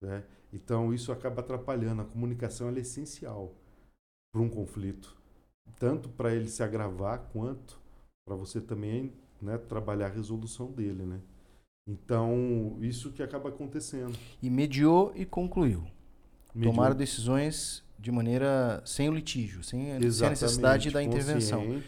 Né? 0.01 0.23
Então 0.51 0.93
isso 0.93 1.11
acaba 1.11 1.41
atrapalhando. 1.41 2.01
A 2.01 2.05
comunicação 2.05 2.69
é 2.69 2.79
essencial 2.79 3.55
para 4.33 4.41
um 4.41 4.49
conflito, 4.49 5.17
tanto 5.77 6.09
para 6.09 6.33
ele 6.33 6.47
se 6.47 6.63
agravar 6.63 7.29
quanto 7.31 7.79
para 8.25 8.35
você 8.35 8.61
também 8.61 9.13
né, 9.41 9.57
trabalhar 9.57 10.07
a 10.07 10.09
resolução 10.09 10.71
dele. 10.71 11.03
Né? 11.03 11.21
Então 11.87 12.77
isso 12.81 13.11
que 13.11 13.23
acaba 13.23 13.49
acontecendo. 13.49 14.17
E 14.41 14.49
mediou 14.49 15.11
e 15.15 15.25
concluiu. 15.25 15.85
Mediu- 16.53 16.71
Tomaram 16.71 16.95
decisões 16.95 17.83
de 17.97 18.11
maneira 18.11 18.81
sem 18.83 19.07
o 19.09 19.13
litígio, 19.13 19.63
sem, 19.63 19.85
sem 20.11 20.25
a 20.27 20.29
necessidade 20.31 20.89
da 20.89 21.03
intervenção. 21.03 21.63
né, 21.63 21.81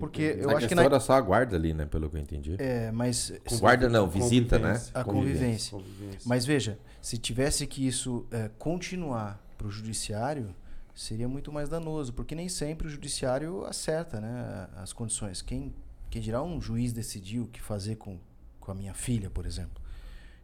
Porque 0.00 0.36
eu 0.40 0.50
a 0.50 0.56
acho 0.56 0.66
que 0.66 0.74
na- 0.74 0.82
era 0.82 0.98
só 0.98 1.12
a 1.12 1.20
guarda 1.20 1.54
ali, 1.56 1.72
né? 1.72 1.86
Pelo 1.86 2.10
que 2.10 2.16
eu 2.16 2.20
entendi. 2.20 2.56
É, 2.58 2.90
mas, 2.90 3.32
Com- 3.44 3.58
Guarda 3.58 3.88
não, 3.88 4.08
visita, 4.08 4.58
né? 4.58 4.72
convivência. 4.72 4.90
A 4.94 5.04
convivência. 5.04 5.70
Convivência. 5.78 6.20
mas 6.26 6.44
veja, 6.44 6.78
se 7.00 7.16
tivesse 7.16 7.64
que 7.66 7.86
isso 7.86 8.26
é, 8.32 8.50
continuar 8.58 9.40
para 9.56 9.68
o 9.68 9.70
judiciário, 9.70 10.52
seria 10.94 11.28
muito 11.28 11.52
mais 11.52 11.68
danoso, 11.68 12.12
porque 12.12 12.34
nem 12.34 12.48
sempre 12.48 12.88
o 12.88 12.90
judiciário 12.90 13.64
acerta 13.64 14.20
né, 14.20 14.68
as 14.76 14.92
condições. 14.92 15.40
Quem, 15.42 15.72
quem 16.10 16.20
dirá 16.20 16.42
um 16.42 16.60
juiz 16.60 16.92
decidir 16.92 17.38
o 17.38 17.46
que 17.46 17.60
fazer 17.62 17.94
com, 17.96 18.18
com 18.58 18.72
a 18.72 18.74
minha 18.74 18.94
filha, 18.94 19.30
por 19.30 19.46
exemplo. 19.46 19.80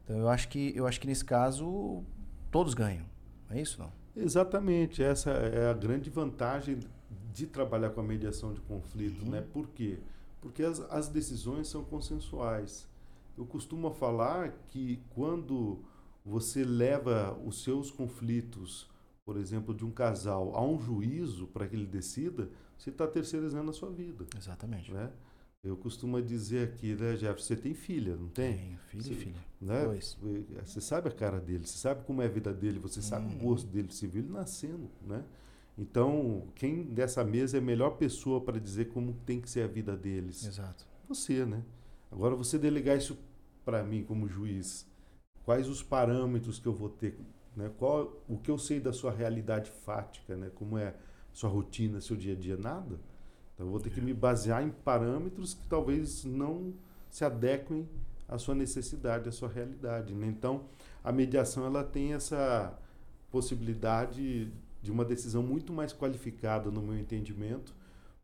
Então 0.05 0.17
eu 0.17 0.29
acho 0.29 0.49
que 0.49 0.73
eu 0.77 0.87
acho 0.87 1.01
que 1.01 1.07
nesse 1.09 1.25
caso 1.25 2.05
todos 2.53 2.73
ganham. 2.73 3.05
É 3.51 3.61
isso 3.61 3.79
não? 3.81 3.93
Exatamente, 4.17 5.03
essa 5.03 5.31
é 5.31 5.71
a 5.71 5.75
grande 5.75 6.11
vantagem 6.11 6.81
de 7.33 7.47
trabalhar 7.47 7.91
com 7.91 8.01
a 8.01 8.05
mediação 8.05 8.53
de 8.53 8.61
conflito, 8.63 9.25
Uhum. 9.25 9.31
né? 9.31 9.41
Por 9.53 9.69
quê? 9.69 9.99
Porque 10.41 10.63
as, 10.63 10.81
as 10.91 11.09
decisões 11.09 11.69
são 11.69 11.85
consensuais. 11.85 12.89
Eu 13.37 13.47
costumo 13.47 13.91
falar 13.93 14.51
que 14.69 15.01
quando 15.11 15.79
você 16.25 16.65
leva 16.65 17.39
os 17.45 17.63
seus 17.63 17.91
conflitos, 17.91 18.89
por 19.25 19.37
exemplo, 19.37 19.73
de 19.75 19.85
um 19.85 19.91
casal 19.91 20.55
a 20.57 20.63
um 20.65 20.79
juízo 20.81 21.47
para 21.47 21.67
que 21.69 21.77
ele 21.77 21.87
decida, 21.87 22.51
você 22.77 22.91
está 22.91 23.07
terceirizando 23.07 23.71
a 23.71 23.73
sua 23.73 23.91
vida. 23.91 24.27
Exatamente. 24.37 24.93
Né? 24.93 25.11
Eu 25.65 25.77
costumo 25.77 26.23
dizer 26.23 26.69
aqui, 26.69 26.95
né, 26.95 27.17
Jeff, 27.17 27.43
você 27.43 27.57
tem 27.57 27.75
filha, 27.75 28.17
não 28.17 28.29
tem? 28.29 28.57
Tenho, 28.57 28.79
filho 28.89 29.03
Você- 29.03 29.13
e 29.13 29.17
filha. 29.17 29.45
Né? 29.61 29.85
Dois. 29.85 30.17
Você 30.65 30.81
sabe 30.81 31.09
a 31.09 31.13
cara 31.13 31.41
dele, 31.41 31.67
você 31.67 31.77
sabe 31.79 32.05
como 32.05 32.23
é 32.23 32.27
a 32.27 32.29
vida 32.29 32.55
dele, 32.55 32.79
você 32.79 33.03
sabe 33.03 33.27
Uhum. 33.27 33.35
o 33.35 33.39
gosto 33.49 33.67
dele, 33.67 33.89
você 33.91 34.07
viu 34.07 34.23
ele 34.23 34.33
nascendo, 34.33 34.89
né? 35.03 35.25
Então, 35.77 36.45
quem 36.55 36.85
dessa 36.85 37.25
mesa 37.25 37.57
é 37.57 37.61
a 37.61 37.63
melhor 37.63 37.91
pessoa 37.97 38.41
para 38.41 38.59
dizer 38.61 38.87
como 38.87 39.13
tem 39.27 39.41
que 39.41 39.51
ser 39.51 39.63
a 39.63 39.67
vida 39.67 39.97
deles? 39.97 40.45
Exato. 40.45 40.87
Você, 41.09 41.45
né? 41.45 41.63
Agora, 42.11 42.37
você 42.37 42.57
delegar 42.57 42.97
isso 42.97 43.19
para 43.65 43.83
mim 43.83 44.05
como 44.05 44.29
juiz, 44.29 44.87
quais 45.45 45.69
os 45.69 45.83
parâmetros 45.83 46.59
que 46.61 46.67
eu 46.67 46.73
vou 46.73 46.89
ter, 46.89 47.19
né? 47.57 47.71
Qual 47.79 48.23
o 48.29 48.39
que 48.39 48.51
eu 48.51 48.59
sei 48.59 48.79
da 48.81 48.93
sua 48.93 49.11
realidade 49.13 49.71
fática, 49.85 50.37
né? 50.37 50.51
Como 50.55 50.79
é 50.79 50.95
sua 51.33 51.51
rotina, 51.51 52.01
seu 52.01 52.17
dia 52.17 52.35
a 52.35 52.37
dia, 52.37 52.57
nada. 52.57 52.99
Então, 53.59 53.67
eu 53.67 53.73
vou 53.73 53.81
ter 53.81 53.91
que 53.91 54.01
me 54.01 54.15
basear 54.15 54.63
em 54.63 54.71
parâmetros 54.71 55.53
que 55.53 55.67
talvez 55.67 56.25
não 56.25 56.73
se 57.11 57.25
adequem 57.25 57.89
à 58.29 58.39
sua 58.39 58.55
necessidade, 58.55 59.29
à 59.29 59.33
sua 59.33 59.49
realidade. 59.49 60.15
Né? 60.15 60.29
Então, 60.29 60.67
a 61.03 61.11
mediação 61.11 61.67
ela 61.67 61.83
tem 61.83 62.13
essa 62.15 62.79
possibilidade 63.33 64.53
de 64.81 64.93
uma 64.93 65.05
decisão 65.05 65.43
muito 65.43 65.73
mais 65.73 65.93
qualificada, 65.93 66.71
no 66.71 66.81
meu 66.81 66.97
entendimento, 66.97 67.75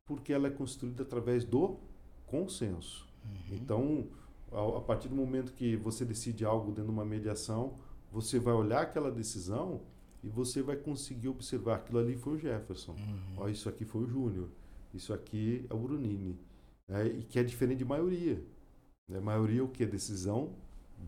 porque 0.06 0.32
ela 0.32 0.46
é 0.46 0.50
construída 0.50 1.02
através 1.02 1.44
do 1.44 1.78
consenso. 2.26 3.04
Uhum. 3.24 3.56
Então, 3.56 4.06
a, 4.52 4.78
a 4.78 4.80
partir 4.82 5.08
do 5.08 5.16
momento 5.16 5.52
que 5.52 5.74
você 5.74 6.04
decide 6.04 6.44
algo 6.44 6.68
dentro 6.68 6.84
de 6.84 6.90
uma 6.90 7.04
mediação, 7.04 7.74
você 8.12 8.38
vai 8.38 8.54
olhar 8.54 8.82
aquela 8.82 9.10
decisão 9.10 9.80
e 10.22 10.28
você 10.28 10.62
vai 10.62 10.76
conseguir 10.76 11.26
observar 11.26 11.74
aquilo 11.76 11.98
ali 11.98 12.16
foi 12.16 12.34
o 12.34 12.38
Jefferson. 12.38 12.92
Uhum. 12.92 13.34
Ó, 13.38 13.48
isso 13.48 13.68
aqui 13.68 13.84
foi 13.84 14.04
o 14.04 14.06
Júnior. 14.06 14.48
Isso 14.94 15.12
aqui 15.12 15.66
é 15.68 15.74
o 15.74 15.78
Brunini. 15.78 16.38
né? 16.88 17.06
e 17.06 17.22
que 17.24 17.38
é 17.38 17.42
diferente 17.42 17.78
de 17.78 17.84
maioria. 17.84 18.42
Né? 19.08 19.18
Maioria 19.20 19.60
é 19.60 19.62
o 19.62 19.68
que? 19.68 19.84
Decisão 19.86 20.50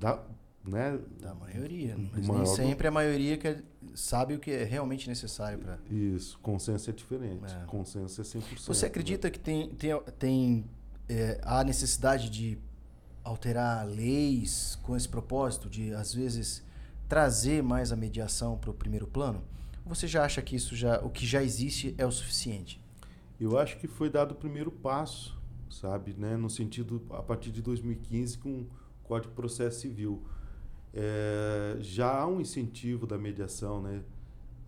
da, 0.00 0.22
né? 0.64 0.98
Da 1.20 1.34
maioria. 1.34 1.94
Do 1.94 2.02
Mas 2.12 2.28
nem 2.28 2.38
do- 2.40 2.46
sempre 2.46 2.88
a 2.88 2.90
maioria 2.90 3.36
que 3.38 3.46
é- 3.48 3.62
sabe 3.94 4.34
o 4.34 4.38
que 4.40 4.50
é 4.50 4.64
realmente 4.64 5.08
necessário 5.08 5.58
para. 5.58 5.78
Isso, 5.90 6.38
consenso 6.40 6.90
é 6.90 6.92
diferente. 6.92 7.44
É. 7.44 7.64
Consenso 7.66 8.20
é 8.20 8.24
100%. 8.24 8.66
Você 8.66 8.86
acredita 8.86 9.30
que 9.30 9.38
tem, 9.38 9.68
tem, 9.70 10.00
tem 10.18 10.64
é, 11.08 11.38
a 11.44 11.62
necessidade 11.62 12.28
de 12.30 12.58
alterar 13.22 13.86
leis 13.86 14.78
com 14.82 14.96
esse 14.96 15.08
propósito, 15.08 15.68
de 15.68 15.92
às 15.94 16.12
vezes 16.14 16.62
trazer 17.08 17.62
mais 17.62 17.92
a 17.92 17.96
mediação 17.96 18.56
para 18.58 18.70
o 18.70 18.74
primeiro 18.74 19.06
plano? 19.06 19.42
Ou 19.84 19.94
você 19.94 20.06
já 20.08 20.24
acha 20.24 20.40
que 20.42 20.56
isso 20.56 20.74
já, 20.74 21.00
o 21.00 21.10
que 21.10 21.24
já 21.26 21.42
existe 21.42 21.94
é 21.98 22.04
o 22.06 22.10
suficiente? 22.10 22.80
Eu 23.38 23.58
acho 23.58 23.78
que 23.78 23.86
foi 23.86 24.08
dado 24.08 24.32
o 24.32 24.34
primeiro 24.34 24.70
passo, 24.70 25.38
sabe, 25.70 26.14
né, 26.14 26.36
no 26.36 26.48
sentido 26.48 27.02
a 27.10 27.22
partir 27.22 27.50
de 27.50 27.60
2015 27.60 28.38
com 28.38 28.60
o 28.60 28.66
Código 29.02 29.30
de 29.30 29.36
Processo 29.36 29.80
Civil. 29.80 30.22
É, 30.92 31.76
já 31.80 32.20
há 32.20 32.26
um 32.26 32.40
incentivo 32.40 33.06
da 33.06 33.18
mediação, 33.18 33.82
né? 33.82 34.02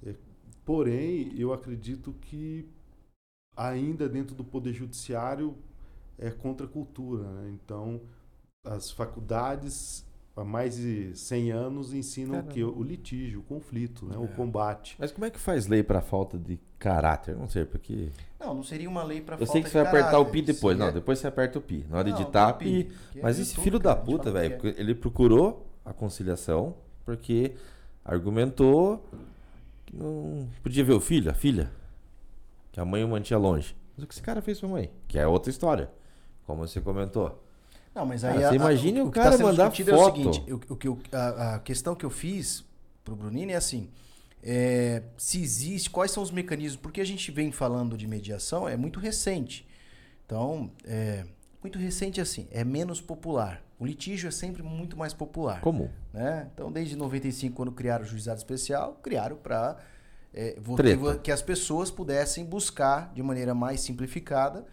É, 0.05 0.15
porém, 0.65 1.33
eu 1.39 1.53
acredito 1.53 2.13
que 2.21 2.69
ainda 3.57 4.09
dentro 4.09 4.37
do 4.37 4.45
Poder 4.45 4.73
Judiciário 4.73 5.57
é 6.19 6.31
contra 6.31 6.67
a 6.67 6.69
cultura. 6.69 7.25
Né? 7.25 7.51
Então, 7.51 8.01
as 8.65 8.91
faculdades 8.91 10.05
há 10.41 10.45
mais 10.45 10.77
de 10.77 11.17
100 11.17 11.51
anos 11.53 11.93
ensinam 11.95 12.31
o 12.31 12.33
Caramba. 12.37 12.53
que? 12.53 12.63
O 12.65 12.83
litígio, 12.83 13.41
o 13.41 13.43
conflito, 13.43 14.07
né? 14.07 14.17
o 14.17 14.25
É. 14.25 14.29
combate. 14.29 14.97
Mas 14.99 15.11
como 15.13 15.25
é 15.25 15.31
que 15.31 15.39
faz 15.39 15.67
lei 15.67 15.83
pra 15.83 16.01
falta 16.01 16.39
de 16.39 16.59
caráter? 16.79 17.37
Não 17.37 17.49
sei, 17.49 17.65
porque. 17.65 18.11
Não, 18.39 18.55
não 18.55 18.63
seria 18.63 18.89
uma 18.89 19.03
lei 19.03 19.21
para 19.21 19.37
Eu 19.39 19.47
sei 19.47 19.63
que 19.63 19.69
você 19.69 19.79
vai 19.83 19.89
apertar 19.89 20.19
o 20.19 20.27
pi 20.27 20.43
depois. 20.43 20.77
Seria- 20.77 20.87
Não, 20.87 20.93
depois 20.95 21.19
você 21.19 21.27
aperta 21.27 21.59
o 21.59 21.63
pi. 21.63 21.85
Na 21.91 21.97
hora 21.99 22.05
de 22.05 22.11
Não, 22.13 22.19
digitar, 22.19 22.53
do 22.53 22.59
pi. 22.59 22.85
que 23.13 23.19
é 23.19 23.23
Mas 23.23 23.39
esse 23.39 23.51
YouTube, 23.51 23.65
filho 23.65 23.79
da 23.79 23.91
cara, 23.95 24.01
a 24.01 24.05
gente 24.07 24.17
puta, 24.17 24.31
o 24.31 24.33
velho, 24.33 24.55
é. 24.67 24.81
ele 24.81 24.95
procurou 24.95 25.67
a 25.85 25.93
conciliação 25.93 26.75
porque 27.05 27.55
argumentou 28.05 29.05
que 29.87 29.97
não 29.97 30.49
podia 30.63 30.85
ver 30.85 30.93
o 30.93 31.01
filho, 31.01 31.31
a 31.31 31.35
filha, 31.35 31.71
que 32.73 32.81
a 32.81 32.85
mãe 32.85 33.03
o 33.05 33.09
mantinha 33.09 33.39
longe. 33.39 33.75
Mas 33.97 34.05
o 34.05 34.07
que 34.07 34.15
esse 34.15 34.23
cara 34.23 34.41
fez 34.43 34.61
pra 34.61 34.69
mãe? 34.69 34.91
Que 35.09 35.19
é 35.19 35.27
outra 35.27 35.51
história, 35.51 35.91
como 36.47 36.67
você 36.67 36.81
comentou. 36.81 37.43
Não, 37.99 38.07
mas 38.07 38.23
Cara, 38.23 38.35
aí 38.35 38.39
você 38.41 38.45
a- 38.47 38.51
a- 38.51 38.55
imagine 38.55 39.01
o 39.01 39.07
que 39.11 39.19
cara 39.19 39.37
tá 39.37 39.43
mandar 39.43 39.71
foto. 39.73 39.91
É 39.91 39.95
o 39.95 40.05
seguinte, 40.33 40.53
o, 40.53 40.73
o 40.73 40.77
que 40.77 40.87
eu- 40.87 40.99
a, 41.13 41.55
a 41.55 41.59
questão 41.59 41.95
que 41.97 42.07
eu 42.07 42.11
fiz 42.11 42.65
pro 43.05 43.17
Brunini 43.17 43.53
é 43.53 43.57
assim: 43.57 43.89
é, 44.43 45.03
se 45.17 45.43
existe, 45.43 45.91
quais 45.91 46.11
são 46.13 46.23
os 46.23 46.31
mecanismos? 46.31 46.81
Porque 46.81 47.01
a 47.01 47.05
gente 47.05 47.31
vem 47.33 47.51
falando 47.51 47.97
de 47.97 48.07
mediação, 48.07 48.69
é 48.69 48.77
muito 48.77 49.01
recente. 49.01 49.67
Então, 50.25 50.71
é 50.85 51.25
muito 51.63 51.77
recente 51.79 52.21
assim, 52.21 52.47
é 52.53 52.63
menos 52.63 53.01
popular. 53.01 53.63
O 53.81 53.87
litígio 53.87 54.29
é 54.29 54.31
sempre 54.31 54.63
muito 54.63 54.97
mais 54.97 55.13
popular. 55.13 55.61
Comum. 55.61 55.89
né? 56.13 56.49
Então, 56.55 56.71
desde 56.71 56.95
95, 56.97 57.55
quando 57.57 57.73
criaram 57.73 58.05
o 58.05 58.07
juizado 58.09 58.39
especial, 58.39 58.99
criaram 59.03 59.37
para 59.37 59.77
Treta. 60.77 61.19
que 61.19 61.33
as 61.33 61.43
pessoas 61.43 61.91
pudessem 61.91 62.45
buscar 62.45 63.13
de 63.15 63.23
maneira 63.23 63.55
mais 63.55 63.81
simplificada 63.81 64.65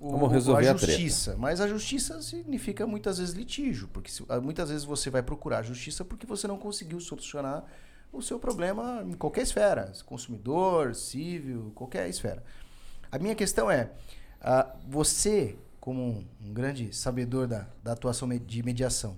o- 0.00 0.10
Como 0.10 0.26
resolver 0.26 0.68
a 0.68 0.72
a 0.72 0.74
treta. 0.74 0.92
justiça. 0.92 1.36
Mas 1.38 1.60
a 1.60 1.66
justiça 1.68 2.20
significa 2.22 2.86
muitas 2.86 3.18
vezes 3.18 3.34
litígio, 3.34 3.88
porque 3.88 4.10
se- 4.10 4.24
ah, 4.28 4.40
muitas 4.40 4.68
vezes 4.68 4.84
você 4.84 5.08
vai 5.10 5.22
procurar 5.22 5.58
a 5.58 5.62
justiça 5.62 6.04
porque 6.04 6.26
você 6.26 6.46
não 6.46 6.58
conseguiu 6.58 7.00
solucionar 7.00 7.64
o 8.12 8.22
seu 8.22 8.38
problema 8.38 9.02
em 9.06 9.12
qualquer 9.14 9.42
esfera, 9.42 9.92
consumidor, 10.06 10.94
civil, 10.94 11.72
qualquer 11.74 12.08
esfera. 12.08 12.42
A 13.10 13.18
minha 13.18 13.34
questão 13.34 13.70
é, 13.70 13.90
ah, 14.40 14.74
você, 14.88 15.56
como 15.80 16.02
um, 16.02 16.52
grande 16.52 16.94
sabedor 16.94 17.46
da, 17.46 17.66
da 17.82 17.92
atuação 17.92 18.28
de 18.28 18.62
mediação, 18.62 19.16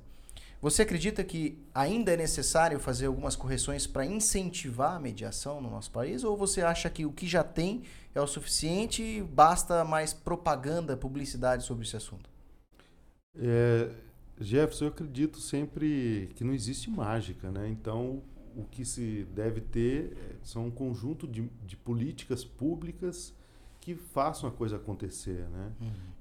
você 0.61 0.83
acredita 0.83 1.23
que 1.23 1.59
ainda 1.73 2.13
é 2.13 2.17
necessário 2.17 2.81
fazer 2.81 3.07
algumas 3.07 3.37
correções 3.37 3.87
para 3.87 4.05
incentivar 4.05 4.97
a 4.97 4.99
mediação 4.99 5.61
no 5.61 5.71
nosso 5.71 5.91
país? 5.91 6.25
Ou 6.25 6.37
você 6.37 6.63
acha 6.63 6.91
que 6.91 7.07
o 7.07 7.13
que 7.13 7.29
já 7.29 7.45
tem 7.45 7.83
é 8.13 8.21
o 8.21 8.27
suficiente 8.27 9.03
e 9.03 9.23
basta 9.23 9.85
mais 9.85 10.13
propaganda, 10.13 10.97
publicidade 10.97 11.65
sobre 11.65 11.85
esse 11.85 11.97
assunto? 11.97 12.29
É, 13.37 13.91
Jefferson, 14.41 14.87
eu 14.87 14.89
acredito 14.89 15.41
sempre 15.41 16.31
que 16.35 16.43
não 16.43 16.53
existe 16.53 16.91
mágica, 16.91 17.53
né? 17.53 17.69
Então, 17.69 18.21
o 18.57 18.65
que 18.65 18.85
se 18.85 19.25
deve 19.33 19.61
ter 19.61 20.17
é, 20.17 20.37
são 20.43 20.67
um 20.67 20.71
conjunto 20.73 21.29
de, 21.29 21.49
de 21.65 21.77
políticas 21.77 22.45
públicas 22.45 23.33
que 23.81 23.95
façam 23.95 24.49
a 24.49 24.53
coisa 24.53 24.77
acontecer, 24.77 25.49
né? 25.51 25.73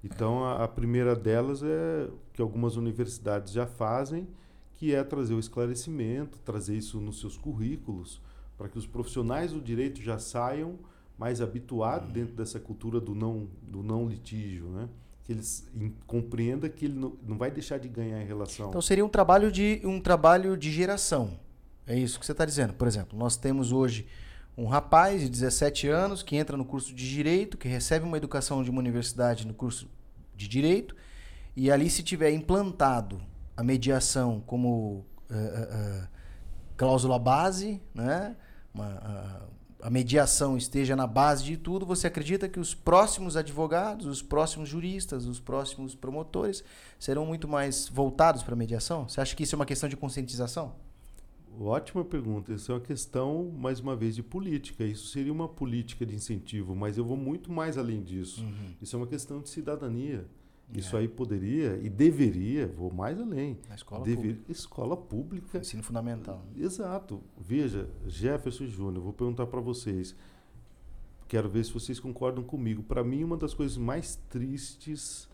Então, 0.04 0.44
a, 0.46 0.64
a 0.64 0.68
primeira 0.68 1.16
delas 1.16 1.62
é 1.64 2.10
que 2.34 2.42
algumas 2.42 2.76
universidades 2.76 3.52
já 3.52 3.66
fazem, 3.66 4.28
que 4.76 4.94
é 4.94 5.04
trazer 5.04 5.34
o 5.34 5.40
esclarecimento, 5.40 6.38
trazer 6.40 6.78
isso 6.78 7.00
nos 7.00 7.20
seus 7.20 7.36
currículos, 7.36 8.22
para 8.58 8.70
que 8.70 8.78
os 8.78 8.88
profissionais 8.88 9.52
do 9.52 9.60
direito 9.60 10.02
já 10.02 10.18
saiam 10.18 10.80
mais 11.18 11.42
habituados 11.42 12.12
dentro 12.12 12.36
dessa 12.36 12.60
cultura 12.60 13.00
do 13.00 13.16
não, 13.16 13.48
do 13.62 13.82
não 13.82 14.08
litígio, 14.08 14.68
né? 14.70 14.88
Que 15.24 15.34
eles 15.34 15.70
compreendam 16.06 16.70
que 16.70 16.86
ele 16.86 16.98
não, 16.98 17.18
não 17.28 17.38
vai 17.38 17.52
deixar 17.52 17.80
de 17.80 17.88
ganhar 17.88 18.22
em 18.22 18.26
relação. 18.26 18.70
Então 18.70 18.82
seria 18.82 19.04
um 19.04 19.10
trabalho 19.10 19.52
de 19.52 19.82
um 19.84 20.00
trabalho 20.00 20.56
de 20.56 20.72
geração. 20.72 21.38
É 21.86 21.98
isso 21.98 22.20
que 22.20 22.26
você 22.26 22.32
está 22.32 22.46
dizendo. 22.46 22.74
Por 22.74 22.88
exemplo, 22.88 23.18
nós 23.18 23.36
temos 23.36 23.72
hoje 23.72 24.08
um 24.58 24.66
rapaz 24.66 25.22
de 25.22 25.30
17 25.30 25.88
anos 25.88 26.24
que 26.24 26.36
entra 26.36 26.58
no 26.58 26.66
curso 26.66 26.94
de 26.94 27.08
direito, 27.08 27.58
que 27.58 27.68
recebe 27.68 28.06
uma 28.06 28.18
educação 28.18 28.64
de 28.64 28.72
uma 28.72 28.80
universidade 28.80 29.46
no 29.46 29.54
curso 29.54 29.88
de 30.36 30.48
direito, 30.48 30.96
e 31.56 31.72
ali 31.72 31.90
se 31.90 32.02
tiver 32.02 32.32
implantado 32.32 33.22
a 33.56 33.64
mediação 33.64 34.42
como 34.46 35.06
eh, 35.30 35.70
eh, 35.72 36.08
cláusula 36.76 37.20
base, 37.20 37.82
né? 37.94 38.36
Uma, 38.74 38.86
a, 38.86 39.88
a 39.88 39.90
mediação 39.90 40.58
esteja 40.58 40.96
na 40.96 41.06
base 41.06 41.44
de 41.44 41.58
tudo, 41.58 41.86
você 41.86 42.08
acredita 42.08 42.50
que 42.50 42.60
os 42.60 42.74
próximos 42.74 43.38
advogados, 43.38 44.06
os 44.08 44.22
próximos 44.22 44.70
juristas, 44.70 45.26
os 45.26 45.40
próximos 45.40 45.96
promotores 45.96 46.64
serão 47.00 47.26
muito 47.26 47.48
mais 47.48 47.88
voltados 47.88 48.42
para 48.42 48.54
a 48.54 48.58
mediação? 48.58 49.08
Você 49.08 49.22
acha 49.22 49.36
que 49.36 49.44
isso 49.44 49.56
é 49.56 49.58
uma 49.58 49.66
questão 49.66 49.88
de 49.88 49.96
conscientização? 49.96 50.87
Ótima 51.60 52.06
pergunta. 52.06 52.54
Isso 52.54 52.72
é 52.72 52.76
uma 52.76 52.82
questão, 52.82 53.52
mais 53.52 53.80
uma 53.80 53.96
vez, 53.96 54.16
de 54.16 54.22
política. 54.24 54.84
Isso 54.84 55.08
seria 55.08 55.32
uma 55.34 55.48
política 55.48 56.06
de 56.06 56.16
incentivo, 56.16 56.76
mas 56.76 56.98
eu 56.98 57.06
vou 57.06 57.18
muito 57.18 57.52
mais 57.52 57.78
além 57.78 58.04
disso. 58.04 58.46
Isso 58.82 58.96
é 58.96 59.00
uma 59.00 59.08
questão 59.08 59.42
de 59.42 59.50
cidadania. 59.50 60.26
Isso 60.74 60.96
É. 60.98 61.00
aí 61.00 61.08
poderia 61.08 61.80
e 61.82 61.90
deveria, 61.90 62.68
vou 62.68 62.92
mais 62.94 63.18
além. 63.20 63.58
Na 63.70 63.76
escola 63.76 64.04
Dever- 64.04 64.34
pública. 64.36 64.52
Escola 64.52 64.98
pública. 64.98 65.58
Ensino 65.60 65.82
fundamental. 65.82 66.46
Exato. 66.56 67.24
Veja, 67.40 67.90
Jefferson 68.06 68.66
Júnior, 68.68 69.02
vou 69.02 69.14
perguntar 69.14 69.48
para 69.48 69.62
vocês. 69.62 70.14
Quero 71.28 71.50
ver 71.50 71.64
se 71.64 71.72
vocês 71.74 72.00
concordam 72.00 72.44
comigo. 72.44 72.84
Para 72.84 73.04
mim, 73.04 73.24
uma 73.24 73.38
das 73.38 73.54
coisas 73.54 73.78
mais 73.78 74.18
tristes 74.30 75.28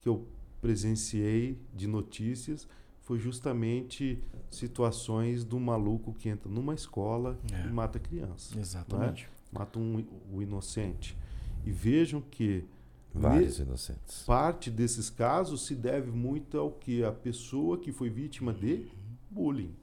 que 0.00 0.08
eu 0.08 0.26
presenciei 0.60 1.58
de 1.74 1.86
notícias 1.86 2.66
foi 3.08 3.18
justamente 3.18 4.22
situações 4.50 5.42
do 5.42 5.58
maluco 5.58 6.12
que 6.12 6.28
entra 6.28 6.50
numa 6.50 6.74
escola 6.74 7.38
É. 7.50 7.66
e 7.66 7.72
mata 7.72 7.98
criança. 7.98 8.58
Exatamente. 8.60 9.26
Mata 9.50 9.78
um, 9.78 10.04
o 10.30 10.42
inocente. 10.42 11.16
E 11.64 11.70
vejam 11.72 12.20
que 12.20 12.66
Vários 13.14 13.58
inocentes. 13.58 14.22
parte 14.26 14.70
desses 14.70 15.08
casos 15.08 15.64
se 15.64 15.74
deve 15.74 16.10
muito 16.10 16.58
ao 16.58 16.70
que 16.70 17.02
a 17.02 17.10
pessoa 17.10 17.78
que 17.78 17.90
foi 17.92 18.10
vítima 18.10 18.52
de 18.52 18.86
bullying. 19.30 19.74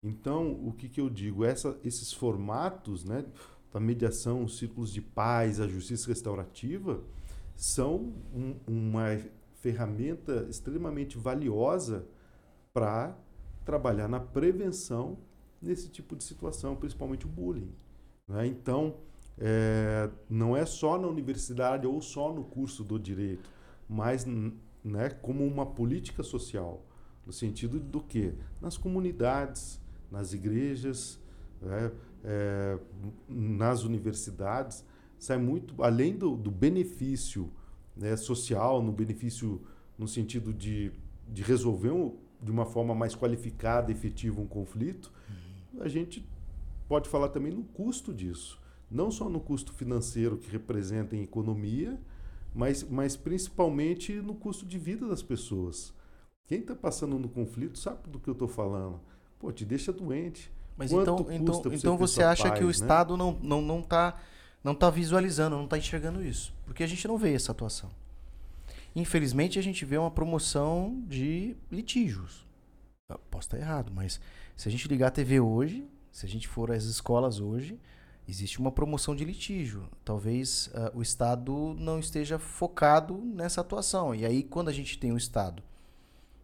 Então, 0.00 0.52
o 0.64 0.72
que, 0.72 0.88
que 0.88 1.00
eu 1.00 1.10
digo? 1.10 1.44
Essa, 1.44 1.76
esses 1.84 2.12
formatos 2.12 3.04
né, 3.04 3.24
da 3.72 3.80
mediação, 3.80 4.44
os 4.44 4.56
círculos 4.58 4.92
de 4.92 5.00
paz, 5.02 5.58
a 5.60 5.66
justiça 5.66 6.06
restaurativa, 6.08 7.02
são 7.56 8.12
um- 8.32 8.54
uma 8.64 9.18
ferramenta 9.60 10.46
extremamente 10.48 11.18
valiosa 11.18 12.06
para 12.72 13.16
trabalhar 13.64 14.08
na 14.08 14.20
prevenção 14.20 15.18
nesse 15.60 15.88
tipo 15.88 16.16
de 16.16 16.24
situação, 16.24 16.74
principalmente 16.76 17.26
o 17.26 17.28
bullying. 17.28 17.72
né? 18.26 18.46
Então, 18.46 18.96
é, 19.38 20.10
não 20.28 20.56
é 20.56 20.64
só 20.66 20.98
na 20.98 21.08
universidade 21.08 21.86
ou 21.86 22.00
só 22.00 22.32
no 22.32 22.44
curso 22.44 22.84
do 22.84 22.98
direito, 22.98 23.48
mas 23.88 24.26
né, 24.26 25.10
como 25.22 25.44
uma 25.46 25.66
política 25.66 26.22
social, 26.22 26.84
no 27.26 27.32
sentido 27.32 27.78
do 27.78 28.00
que? 28.00 28.34
Nas 28.60 28.76
comunidades, 28.76 29.80
nas 30.10 30.32
igrejas, 30.32 31.20
né, 31.60 31.92
é, 32.24 32.78
nas 33.28 33.82
universidades, 33.82 34.84
sai 35.18 35.38
muito 35.38 35.82
além 35.82 36.16
do, 36.16 36.36
do 36.36 36.50
benefício 36.50 37.50
né, 37.96 38.16
social, 38.16 38.82
no 38.82 38.92
benefício 38.92 39.60
no 39.98 40.08
sentido 40.08 40.52
de, 40.52 40.92
de 41.28 41.42
resolver 41.42 41.90
um, 41.90 42.16
de 42.42 42.50
uma 42.50 42.64
forma 42.64 42.94
mais 42.94 43.14
qualificada, 43.14 43.92
efetiva 43.92 44.40
um 44.40 44.46
conflito, 44.46 45.12
a 45.80 45.88
gente 45.88 46.26
pode 46.88 47.08
falar 47.08 47.28
também 47.28 47.52
no 47.52 47.64
custo 47.64 48.12
disso. 48.12 48.58
Não 48.90 49.10
só 49.10 49.28
no 49.28 49.40
custo 49.40 49.72
financeiro 49.72 50.36
que 50.36 50.50
representa 50.50 51.14
em 51.14 51.22
economia, 51.22 51.98
mas, 52.54 52.82
mas 52.82 53.16
principalmente 53.16 54.14
no 54.14 54.34
custo 54.34 54.66
de 54.66 54.78
vida 54.78 55.06
das 55.06 55.22
pessoas. 55.22 55.92
Quem 56.46 56.60
está 56.60 56.74
passando 56.74 57.16
no 57.18 57.28
conflito 57.28 57.78
sabe 57.78 58.08
do 58.08 58.18
que 58.18 58.28
eu 58.28 58.32
estou 58.32 58.48
falando. 58.48 59.00
Pô, 59.38 59.52
te 59.52 59.64
deixa 59.64 59.92
doente. 59.92 60.50
Mas 60.76 60.90
Quanto 60.90 61.02
então, 61.02 61.16
custa 61.16 61.34
então, 61.36 61.54
você 61.60 61.76
então 61.76 61.96
você 61.96 62.22
acha 62.22 62.50
que 62.50 62.64
o 62.64 62.66
paz, 62.66 62.80
né? 62.80 62.86
Estado 62.86 63.16
não, 63.16 63.38
não, 63.40 63.62
não, 63.62 63.82
tá, 63.82 64.18
não 64.64 64.74
tá 64.74 64.90
visualizando, 64.90 65.56
não 65.56 65.68
tá 65.68 65.78
enxergando 65.78 66.24
isso? 66.24 66.52
Porque 66.64 66.82
a 66.82 66.86
gente 66.86 67.06
não 67.06 67.16
vê 67.16 67.34
essa 67.34 67.52
atuação. 67.52 67.90
Infelizmente, 68.94 69.58
a 69.58 69.62
gente 69.62 69.84
vê 69.84 69.96
uma 69.96 70.10
promoção 70.10 71.02
de 71.06 71.56
litígios. 71.70 72.46
Eu 73.08 73.18
posso 73.30 73.48
estar 73.48 73.58
errado, 73.58 73.92
mas 73.94 74.20
se 74.56 74.68
a 74.68 74.70
gente 74.70 74.88
ligar 74.88 75.08
a 75.08 75.12
TV 75.12 75.40
hoje, 75.40 75.86
se 76.10 76.26
a 76.26 76.28
gente 76.28 76.48
for 76.48 76.70
às 76.70 76.84
escolas 76.84 77.40
hoje, 77.40 77.78
existe 78.28 78.58
uma 78.58 78.72
promoção 78.72 79.14
de 79.14 79.24
litígio. 79.24 79.88
Talvez 80.04 80.70
ah, 80.74 80.92
o 80.94 81.02
Estado 81.02 81.74
não 81.78 81.98
esteja 81.98 82.38
focado 82.38 83.16
nessa 83.18 83.60
atuação. 83.60 84.14
E 84.14 84.24
aí, 84.24 84.42
quando 84.42 84.68
a 84.68 84.72
gente 84.72 84.98
tem 84.98 85.12
um 85.12 85.16
Estado 85.16 85.62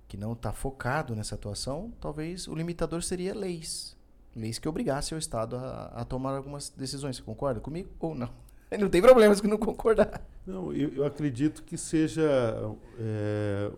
que 0.09 0.17
não 0.17 0.33
está 0.33 0.53
focado 0.53 1.17
nessa 1.17 1.35
atuação, 1.35 1.93
talvez 2.01 2.47
o 2.47 2.55
limitador 2.55 3.03
seria 3.03 3.35
leis. 3.35 3.97
Leis 4.35 4.59
que 4.59 4.69
obrigassem 4.69 5.17
o 5.17 5.19
Estado 5.19 5.57
a, 5.57 5.87
a 5.87 6.05
tomar 6.05 6.37
algumas 6.37 6.69
decisões. 6.71 7.17
Você 7.17 7.23
concorda 7.23 7.61
comigo 7.61 7.91
ou 7.99 8.15
não? 8.15 8.46
Não 8.79 8.89
tem 8.89 9.01
problema 9.01 9.35
se 9.35 9.47
não 9.47 9.59
concordar. 9.59 10.27
Não, 10.47 10.73
eu, 10.73 10.89
eu 10.95 11.05
acredito 11.05 11.63
que 11.63 11.77
seja. 11.77 12.23
é, 12.99 13.71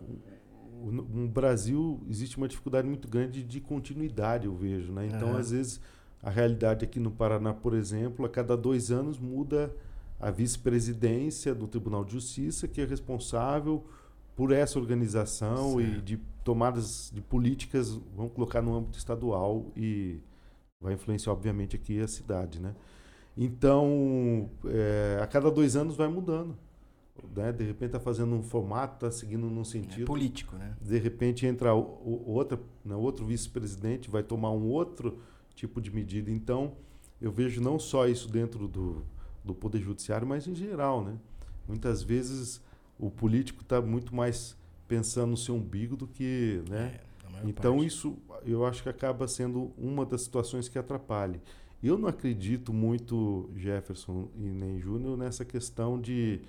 no 0.81 1.27
Brasil 1.27 1.99
existe 2.09 2.37
uma 2.37 2.47
dificuldade 2.47 2.87
muito 2.87 3.07
grande 3.07 3.43
de 3.43 3.59
continuidade, 3.59 4.45
eu 4.45 4.55
vejo. 4.55 4.91
Né? 4.91 5.07
Então, 5.07 5.29
Aham. 5.29 5.39
às 5.39 5.51
vezes, 5.51 5.81
a 6.23 6.29
realidade 6.29 6.85
aqui 6.85 6.99
no 6.99 7.11
Paraná, 7.11 7.53
por 7.53 7.73
exemplo, 7.73 8.25
a 8.25 8.29
cada 8.29 8.55
dois 8.55 8.89
anos 8.89 9.19
muda 9.19 9.75
a 10.19 10.31
vice-presidência 10.31 11.53
do 11.53 11.67
Tribunal 11.67 12.03
de 12.03 12.13
Justiça, 12.13 12.67
que 12.67 12.81
é 12.81 12.85
responsável 12.85 13.85
por 14.35 14.51
essa 14.51 14.79
organização 14.79 15.79
e 15.81 16.01
de 16.01 16.17
tomadas 16.43 17.11
de 17.13 17.21
políticas, 17.21 17.99
vamos 18.15 18.31
colocar 18.33 18.61
no 18.61 18.75
âmbito 18.75 18.97
estadual 18.97 19.65
e 19.75 20.19
vai 20.79 20.93
influenciar, 20.93 21.33
obviamente, 21.33 21.75
aqui 21.75 21.99
a 21.99 22.07
cidade. 22.07 22.59
Né? 22.59 22.73
Então, 23.41 24.49
é, 24.65 25.17
a 25.23 25.25
cada 25.25 25.49
dois 25.49 25.77
anos 25.77 25.95
vai 25.95 26.09
mudando. 26.09 26.57
Né? 27.33 27.53
De 27.53 27.63
repente 27.63 27.87
está 27.87 27.99
fazendo 27.99 28.35
um 28.35 28.43
formato, 28.43 28.95
está 28.95 29.09
seguindo 29.17 29.47
num 29.49 29.61
É 29.61 29.65
sentido. 29.65 30.05
político, 30.05 30.57
né? 30.57 30.75
De 30.81 30.97
repente 30.97 31.45
entra 31.45 31.73
o, 31.73 31.79
o- 31.79 32.31
outra, 32.31 32.59
né, 32.83 32.95
outro 32.95 33.25
vice-presidente, 33.25 34.09
vai 34.09 34.23
tomar 34.23 34.51
um 34.51 34.67
outro 34.67 35.19
tipo 35.55 35.79
de 35.79 35.89
medida. 35.89 36.29
Então, 36.29 36.73
eu 37.21 37.31
vejo 37.31 37.61
não 37.61 37.79
só 37.79 38.07
isso 38.09 38.29
dentro 38.29 38.67
do, 38.67 39.03
do 39.43 39.53
Poder 39.55 39.79
Judiciário, 39.79 40.27
mas 40.27 40.45
em 40.45 40.53
geral. 40.55 41.01
Né? 41.03 41.15
Muitas 41.65 42.03
vezes 42.03 42.61
o 42.99 43.09
político 43.09 43.61
está 43.61 43.81
muito 43.81 44.13
mais 44.13 44.53
pensando 44.85 45.29
no 45.31 45.37
seu 45.37 45.55
umbigo 45.55 45.95
do 45.95 46.07
que. 46.07 46.61
Né? 46.69 46.99
É, 47.35 47.47
Então 47.47 47.75
parte. 47.77 47.87
isso 47.87 48.17
eu 48.45 48.65
acho 48.65 48.83
que 48.83 48.89
acaba 48.89 49.27
sendo 49.29 49.71
uma 49.77 50.05
das 50.05 50.21
situações 50.23 50.67
que 50.67 50.77
atrapalha. 50.77 51.39
Eu 51.81 51.97
não 51.97 52.09
acredito 52.09 52.73
muito, 52.73 53.49
Jefferson 53.55 54.29
e 54.35 54.49
nem 54.49 54.79
Júnior, 54.79 55.17
nessa 55.17 55.45
questão 55.45 55.99
de 55.99 56.41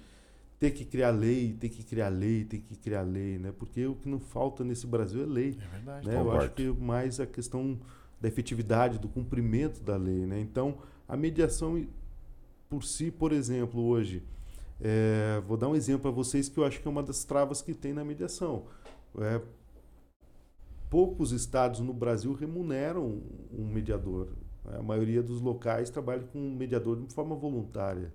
ter 0.58 0.72
que 0.72 0.84
criar 0.84 1.10
lei, 1.10 1.56
ter 1.58 1.68
que 1.68 1.82
criar 1.82 2.08
lei, 2.08 2.44
ter 2.44 2.58
que 2.58 2.76
criar 2.76 3.02
lei, 3.02 3.38
né? 3.38 3.52
Porque 3.56 3.86
o 3.86 3.94
que 3.94 4.08
não 4.08 4.20
falta 4.20 4.64
nesse 4.64 4.86
Brasil 4.86 5.22
é 5.22 5.26
lei. 5.26 5.56
É 5.58 5.68
verdade. 5.68 6.08
Né? 6.08 6.14
Eu 6.16 6.32
acho 6.32 6.50
que 6.50 6.68
mais 6.68 7.20
a 7.20 7.26
questão 7.26 7.78
da 8.20 8.28
efetividade, 8.28 8.98
do 8.98 9.08
cumprimento 9.08 9.80
da 9.82 9.96
lei. 9.96 10.26
Né? 10.26 10.40
Então, 10.40 10.78
a 11.08 11.16
mediação 11.16 11.82
por 12.68 12.84
si, 12.84 13.10
por 13.10 13.32
exemplo, 13.32 13.82
hoje, 13.82 14.22
é, 14.80 15.42
vou 15.46 15.56
dar 15.56 15.68
um 15.68 15.74
exemplo 15.74 16.02
para 16.02 16.10
vocês 16.10 16.48
que 16.48 16.58
eu 16.58 16.64
acho 16.64 16.80
que 16.80 16.86
é 16.86 16.90
uma 16.90 17.02
das 17.02 17.24
travas 17.24 17.62
que 17.62 17.74
tem 17.74 17.92
na 17.92 18.04
mediação. 18.04 18.64
É, 19.18 19.40
poucos 20.88 21.32
estados 21.32 21.80
no 21.80 21.92
Brasil 21.92 22.32
remuneram 22.32 23.22
um 23.52 23.64
mediador. 23.64 24.28
A 24.78 24.83
maioria 24.83 25.22
dos 25.22 25.40
locais 25.40 25.90
trabalha 25.90 26.22
com 26.22 26.38
mediador 26.38 27.00
de 27.00 27.12
forma 27.12 27.35
voluntária. 27.35 28.12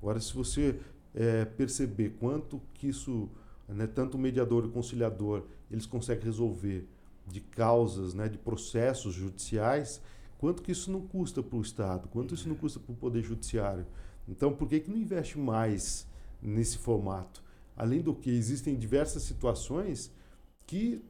Agora, 0.00 0.20
se 0.20 0.34
você 0.34 0.78
é, 1.14 1.44
perceber 1.44 2.16
quanto 2.18 2.60
que 2.74 2.88
isso, 2.88 3.28
né, 3.68 3.86
tanto 3.86 4.16
o 4.16 4.20
mediador 4.20 4.64
e 4.64 4.68
o 4.68 4.70
conciliador, 4.70 5.44
eles 5.70 5.86
conseguem 5.86 6.24
resolver 6.24 6.88
de 7.26 7.40
causas, 7.40 8.12
né, 8.14 8.28
de 8.28 8.36
processos 8.36 9.14
judiciais, 9.14 10.00
quanto 10.38 10.62
que 10.62 10.72
isso 10.72 10.90
não 10.90 11.00
custa 11.00 11.42
para 11.42 11.56
o 11.56 11.62
Estado, 11.62 12.08
quanto 12.08 12.34
isso 12.34 12.48
não 12.48 12.56
custa 12.56 12.78
para 12.78 12.92
o 12.92 12.96
Poder 12.96 13.22
Judiciário. 13.22 13.86
Então, 14.28 14.52
por 14.52 14.68
que, 14.68 14.80
que 14.80 14.90
não 14.90 14.98
investe 14.98 15.38
mais 15.38 16.06
nesse 16.42 16.78
formato? 16.78 17.42
Além 17.76 18.00
do 18.00 18.14
que, 18.14 18.30
existem 18.30 18.76
diversas 18.76 19.22
situações 19.22 20.12
que 20.66 21.02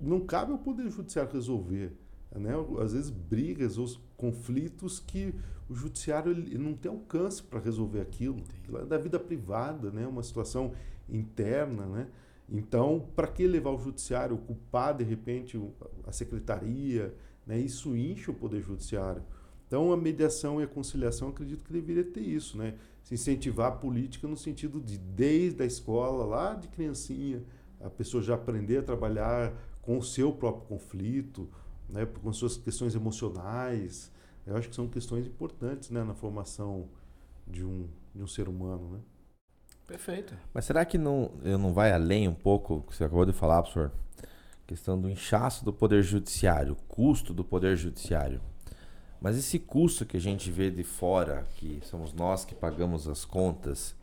não 0.00 0.20
cabe 0.20 0.52
ao 0.52 0.58
Poder 0.58 0.90
Judiciário 0.90 1.32
resolver. 1.32 1.92
Né? 2.34 2.52
Às 2.82 2.92
vezes, 2.92 3.10
brigas 3.10 3.78
ou 3.78 3.88
conflitos 4.16 5.00
que 5.00 5.34
o 5.68 5.74
Judiciário 5.74 6.32
ele 6.32 6.58
não 6.58 6.74
tem 6.74 6.90
alcance 6.90 7.42
para 7.42 7.60
resolver 7.60 8.00
aquilo. 8.00 8.42
Aquilo 8.60 8.78
é 8.78 8.84
da 8.84 8.98
vida 8.98 9.18
privada, 9.18 9.90
né? 9.90 10.06
uma 10.06 10.22
situação 10.22 10.72
interna. 11.08 11.86
Né? 11.86 12.08
Então, 12.48 13.08
para 13.14 13.26
que 13.26 13.46
levar 13.46 13.70
o 13.70 13.78
Judiciário, 13.78 14.36
ocupar, 14.36 14.94
de 14.94 15.04
repente, 15.04 15.60
a 16.06 16.12
Secretaria? 16.12 17.14
Né? 17.46 17.58
Isso 17.58 17.96
incha 17.96 18.30
o 18.30 18.34
Poder 18.34 18.62
Judiciário. 18.62 19.22
Então, 19.70 19.92
a 19.92 19.96
mediação 19.96 20.60
e 20.60 20.64
a 20.64 20.66
conciliação, 20.66 21.28
acredito 21.28 21.62
que 21.62 21.72
deveria 21.72 22.02
ter 22.02 22.22
isso, 22.22 22.58
né? 22.58 22.74
Se 23.04 23.14
incentivar 23.14 23.68
a 23.68 23.76
política 23.76 24.26
no 24.26 24.36
sentido 24.36 24.80
de, 24.80 24.98
desde 24.98 25.62
a 25.62 25.64
escola, 25.64 26.24
lá 26.24 26.54
de 26.54 26.66
criancinha, 26.66 27.44
a 27.80 27.88
pessoa 27.88 28.20
já 28.20 28.34
aprender 28.34 28.78
a 28.78 28.82
trabalhar 28.82 29.54
com 29.80 29.96
o 29.96 30.02
seu 30.02 30.32
próprio 30.32 30.66
conflito, 30.66 31.48
né? 31.92 32.06
com 32.06 32.32
suas 32.32 32.56
questões 32.56 32.94
emocionais. 32.94 34.10
Eu 34.46 34.56
acho 34.56 34.68
que 34.68 34.74
são 34.74 34.88
questões 34.88 35.26
importantes 35.26 35.90
né? 35.90 36.02
na 36.02 36.14
formação 36.14 36.88
de 37.46 37.64
um, 37.64 37.88
de 38.14 38.22
um 38.22 38.26
ser 38.26 38.48
humano, 38.48 38.90
né? 38.90 39.00
Perfeito. 39.86 40.36
Mas 40.54 40.66
será 40.66 40.84
que 40.84 40.96
não, 40.96 41.32
eu 41.42 41.58
não 41.58 41.72
vai 41.74 41.92
além 41.92 42.28
um 42.28 42.34
pouco 42.34 42.82
que 42.82 42.94
você 42.94 43.02
acabou 43.02 43.26
de 43.26 43.32
falar, 43.32 43.60
professor? 43.60 43.90
Questão 44.64 45.00
do 45.00 45.10
inchaço 45.10 45.64
do 45.64 45.72
poder 45.72 46.00
judiciário, 46.04 46.76
custo 46.86 47.34
do 47.34 47.42
poder 47.42 47.76
judiciário. 47.76 48.40
Mas 49.20 49.36
esse 49.36 49.58
custo 49.58 50.06
que 50.06 50.16
a 50.16 50.20
gente 50.20 50.48
vê 50.48 50.70
de 50.70 50.84
fora, 50.84 51.44
que 51.56 51.80
somos 51.82 52.12
nós 52.12 52.44
que 52.44 52.54
pagamos 52.54 53.08
as 53.08 53.24
contas, 53.24 53.96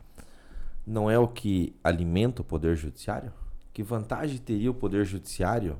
não 0.86 1.10
é 1.10 1.18
o 1.18 1.26
que 1.26 1.74
alimenta 1.82 2.42
o 2.42 2.44
poder 2.44 2.76
judiciário? 2.76 3.32
Que 3.72 3.82
vantagem 3.82 4.38
teria 4.38 4.70
o 4.70 4.74
poder 4.74 5.06
judiciário 5.06 5.78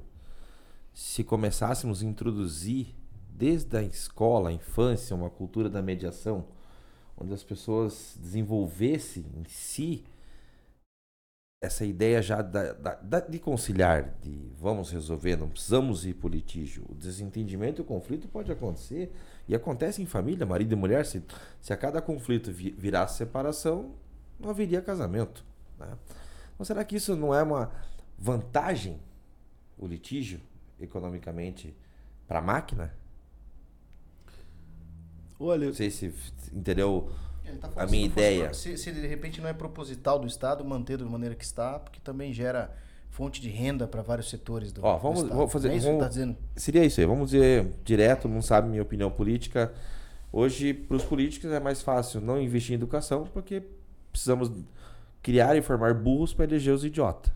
se 0.98 1.22
começássemos 1.22 2.02
a 2.02 2.04
introduzir 2.04 2.92
desde 3.30 3.76
a 3.76 3.82
escola, 3.84 4.48
a 4.48 4.52
infância, 4.52 5.14
uma 5.14 5.30
cultura 5.30 5.70
da 5.70 5.80
mediação, 5.80 6.44
onde 7.16 7.32
as 7.32 7.44
pessoas 7.44 8.18
desenvolvessem 8.20 9.24
em 9.36 9.44
si 9.48 10.04
essa 11.62 11.84
ideia 11.84 12.20
já 12.20 12.42
da, 12.42 12.72
da, 12.72 13.20
de 13.20 13.38
conciliar, 13.38 14.16
de 14.20 14.50
vamos 14.58 14.90
resolver, 14.90 15.36
não 15.36 15.48
precisamos 15.48 16.04
ir 16.04 16.14
para 16.14 16.26
o 16.26 16.30
litígio. 16.30 16.84
O 16.88 16.94
desentendimento 16.96 17.80
e 17.80 17.82
o 17.82 17.84
conflito 17.84 18.26
pode 18.26 18.50
acontecer 18.50 19.12
e 19.46 19.54
acontece 19.54 20.02
em 20.02 20.06
família, 20.06 20.44
marido 20.44 20.72
e 20.72 20.76
mulher. 20.76 21.06
Se, 21.06 21.22
se 21.60 21.72
a 21.72 21.76
cada 21.76 22.02
conflito 22.02 22.50
virasse 22.50 23.18
separação, 23.18 23.92
não 24.38 24.50
haveria 24.50 24.82
casamento. 24.82 25.44
Né? 25.78 25.96
Então, 26.54 26.66
será 26.66 26.84
que 26.84 26.96
isso 26.96 27.14
não 27.14 27.32
é 27.32 27.40
uma 27.40 27.70
vantagem, 28.18 28.98
o 29.78 29.86
litígio, 29.86 30.40
economicamente, 30.80 31.74
para 32.26 32.38
a 32.38 32.42
máquina? 32.42 32.94
Olha, 35.40 35.66
não 35.66 35.74
sei 35.74 35.90
se 35.90 36.12
entendeu 36.52 37.10
tá 37.60 37.70
a 37.76 37.86
minha 37.86 38.06
ideia. 38.06 38.52
se, 38.52 38.76
se, 38.76 38.92
de 38.92 39.06
repente 39.06 39.40
não 39.40 39.48
é 39.48 39.52
proposital 39.52 40.18
do 40.18 40.26
Estado 40.26 40.64
manter 40.64 40.98
da 40.98 41.04
maneira 41.04 41.34
que 41.34 41.44
está, 41.44 41.78
porque 41.78 42.00
também 42.00 42.32
gera 42.32 42.74
fonte 43.10 43.40
de 43.40 43.48
renda 43.48 43.86
para 43.86 44.02
vários 44.02 44.28
setores 44.28 44.72
do, 44.72 44.84
Ó, 44.84 44.96
vamos, 44.98 45.22
do 45.22 45.28
vamos 45.28 45.52
fazer. 45.52 45.70
É 45.70 45.76
isso 45.76 45.86
vamos, 45.86 45.98
que 46.00 46.04
tá 46.04 46.08
dizendo? 46.08 46.36
Seria 46.56 46.84
isso 46.84 47.00
aí. 47.00 47.06
Vamos 47.06 47.30
dizer 47.30 47.72
direto, 47.84 48.28
não 48.28 48.42
sabe 48.42 48.68
minha 48.68 48.82
opinião 48.82 49.10
política. 49.10 49.72
Hoje, 50.32 50.74
para 50.74 50.96
os 50.96 51.04
políticos 51.04 51.50
é 51.50 51.58
mais 51.58 51.80
fácil 51.80 52.20
não 52.20 52.40
investir 52.40 52.72
em 52.72 52.74
educação, 52.74 53.26
porque 53.32 53.62
precisamos 54.12 54.50
criar 55.22 55.56
e 55.56 55.62
formar 55.62 55.94
burros 55.94 56.34
para 56.34 56.44
eleger 56.44 56.74
os 56.74 56.84
idiotas. 56.84 57.32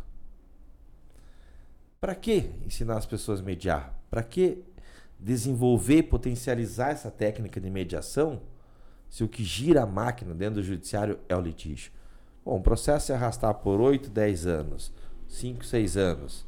Para 2.02 2.16
que 2.16 2.50
ensinar 2.66 2.96
as 2.96 3.06
pessoas 3.06 3.38
a 3.38 3.44
mediar? 3.44 3.96
Para 4.10 4.24
que 4.24 4.64
desenvolver 5.20 6.02
potencializar 6.02 6.90
essa 6.90 7.12
técnica 7.12 7.60
de 7.60 7.70
mediação 7.70 8.42
se 9.08 9.22
o 9.22 9.28
que 9.28 9.44
gira 9.44 9.84
a 9.84 9.86
máquina 9.86 10.34
dentro 10.34 10.56
do 10.56 10.64
judiciário 10.64 11.20
é 11.28 11.36
o 11.36 11.40
litígio? 11.40 11.92
Bom, 12.44 12.58
o 12.58 12.60
processo 12.60 13.06
se 13.06 13.12
arrastar 13.12 13.54
por 13.54 13.80
8, 13.80 14.10
10 14.10 14.46
anos, 14.48 14.92
5, 15.28 15.64
6 15.64 15.96
anos, 15.96 16.44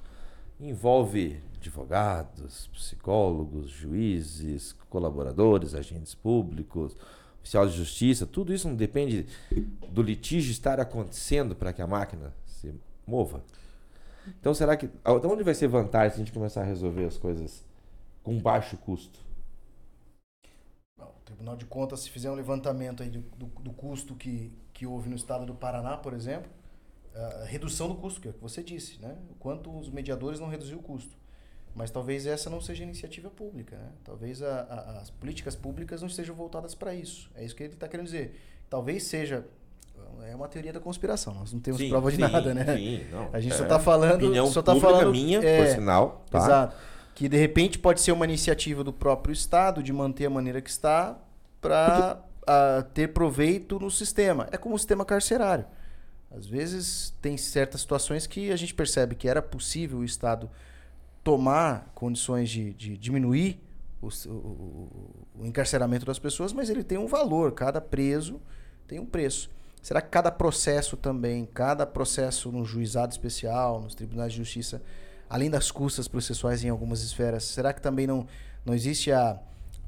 envolve 0.59 1.41
advogados, 1.55 2.69
psicólogos, 2.75 3.71
juízes, 3.71 4.73
colaboradores, 4.91 5.73
agentes 5.73 6.17
públicos, 6.17 6.97
oficial 7.39 7.65
de 7.69 7.77
justiça, 7.77 8.27
tudo 8.27 8.53
isso 8.53 8.67
não 8.67 8.75
depende 8.75 9.25
do 9.89 10.03
litígio 10.03 10.51
estar 10.51 10.81
acontecendo 10.81 11.55
para 11.55 11.73
que 11.73 11.81
a 11.81 11.87
máquina 11.87 12.35
se 12.45 12.75
mova. 13.07 13.45
Então 14.41 14.55
será 14.55 14.77
que. 14.77 14.87
Então 14.87 15.31
onde 15.31 15.43
vai 15.43 15.55
ser 15.55 15.69
vantagem 15.69 16.11
se 16.11 16.17
a 16.17 16.25
gente 16.25 16.33
começar 16.33 16.63
a 16.63 16.65
resolver 16.65 17.05
as 17.05 17.17
coisas 17.17 17.65
com 18.23 18.39
baixo 18.39 18.77
custo? 18.79 19.21
Bom, 20.99 21.15
o 21.19 21.25
Tribunal 21.25 21.57
de 21.57 21.67
Contas, 21.67 22.01
se 22.01 22.11
fizer 22.11 22.31
um 22.31 22.35
levantamento 22.35 23.03
aí 23.03 23.11
do, 23.11 23.21
do, 23.37 23.47
do 23.47 23.73
custo 23.73 24.15
que, 24.15 24.53
que 24.73 24.87
houve 24.87 25.09
no 25.09 25.17
estado 25.17 25.45
do 25.45 25.55
Paraná, 25.55 25.97
por 25.97 26.15
exemplo, 26.15 26.51
a 27.15 27.45
redução 27.45 27.89
do 27.89 27.95
custo, 27.95 28.21
que 28.21 28.29
é 28.29 28.31
o 28.31 28.35
que 28.35 28.41
você 28.41 28.63
disse, 28.63 29.01
né? 29.01 29.17
O 29.31 29.35
quanto 29.35 29.77
os 29.77 29.89
mediadores 29.89 30.41
não 30.41 30.49
reduziram 30.49 30.81
o 30.81 30.83
custo. 30.83 31.17
Mas 31.75 31.91
talvez 31.91 32.25
essa 32.27 32.49
não 32.49 32.61
seja 32.61 32.85
iniciativa 32.85 33.29
pública, 33.29 33.77
né? 33.77 33.93
Talvez 34.05 34.43
a, 34.43 34.61
a, 34.63 35.01
as 35.01 35.11
políticas 35.11 35.57
públicas 35.57 36.01
não 36.01 36.09
estejam 36.09 36.35
voltadas 36.35 36.75
para 36.75 36.95
isso. 36.95 37.31
É 37.35 37.45
isso 37.45 37.55
que 37.55 37.63
ele 37.65 37.75
está 37.75 37.89
querendo 37.89 38.07
dizer. 38.07 38.41
Talvez 38.71 39.05
seja 39.05 39.45
é 40.23 40.35
uma 40.35 40.49
teoria 40.49 40.73
da 40.73 40.81
conspiração. 40.81 41.35
Nós 41.35 41.53
não 41.53 41.61
temos 41.61 41.81
sim, 41.81 41.89
prova 41.89 42.11
de 42.11 42.17
sim, 42.17 42.23
nada, 42.23 42.55
né? 42.55 42.77
Sim, 42.77 43.05
não, 43.11 43.29
a 43.33 43.41
gente 43.41 43.53
é, 43.53 43.57
só 43.57 43.63
está 43.65 43.79
falando, 43.79 44.25
opinião 44.25 44.47
só 44.47 44.63
tá 44.63 44.77
falando 44.77 45.11
minha, 45.11 45.39
é, 45.39 45.65
por 45.65 45.75
sinal, 45.75 46.25
tá? 46.31 46.39
Exato. 46.39 46.77
Que 47.15 47.29
de 47.29 47.37
repente 47.37 47.79
pode 47.79 48.01
ser 48.01 48.13
uma 48.13 48.25
iniciativa 48.25 48.83
do 48.83 48.93
próprio 48.93 49.33
Estado 49.33 49.83
de 49.83 49.93
manter 49.93 50.27
a 50.27 50.31
maneira 50.31 50.61
que 50.61 50.71
está 50.71 51.17
para 51.61 52.19
ter 52.93 53.09
proveito 53.13 53.79
no 53.79 53.91
sistema. 53.91 54.49
É 54.51 54.57
como 54.57 54.75
o 54.75 54.79
sistema 54.79 55.05
carcerário. 55.05 55.65
Às 56.37 56.47
vezes 56.47 57.15
tem 57.23 57.37
certas 57.37 57.81
situações 57.81 58.27
que 58.27 58.51
a 58.51 58.57
gente 58.57 58.75
percebe 58.75 59.15
que 59.15 59.29
era 59.29 59.41
possível 59.41 59.99
o 59.99 60.05
Estado 60.05 60.51
tomar 61.23 61.91
condições 61.95 62.51
de, 62.51 62.75
de 62.75 62.99
diminuir 62.99 63.61
o, 64.03 64.09
o, 64.29 65.27
o 65.41 65.47
encarceramento 65.47 66.05
das 66.05 66.19
pessoas, 66.19 66.53
mas 66.53 66.69
ele 66.69 66.85
tem 66.85 66.99
um 66.99 67.07
valor. 67.07 67.53
Cada 67.53 67.81
preso 67.81 68.41
tem 68.87 68.99
um 68.99 69.07
preço. 69.07 69.51
Será 69.85 70.01
que 70.01 70.09
cada 70.09 70.31
processo 70.31 70.97
também, 70.97 71.45
cada 71.45 71.85
processo 71.85 72.51
no 72.51 72.65
juizado 72.65 73.13
especial, 73.13 73.83
nos 73.83 73.95
tribunais 73.95 74.33
de 74.33 74.39
justiça, 74.39 74.83
além 75.29 75.51
das 75.51 75.71
custas 75.71 76.09
processuais 76.09 76.65
em 76.65 76.71
algumas 76.71 77.03
esferas, 77.03 77.45
será 77.45 77.71
que 77.71 77.83
também 77.83 78.07
não, 78.07 78.27
não 78.65 78.73
existe 78.73 79.13
a, 79.13 79.39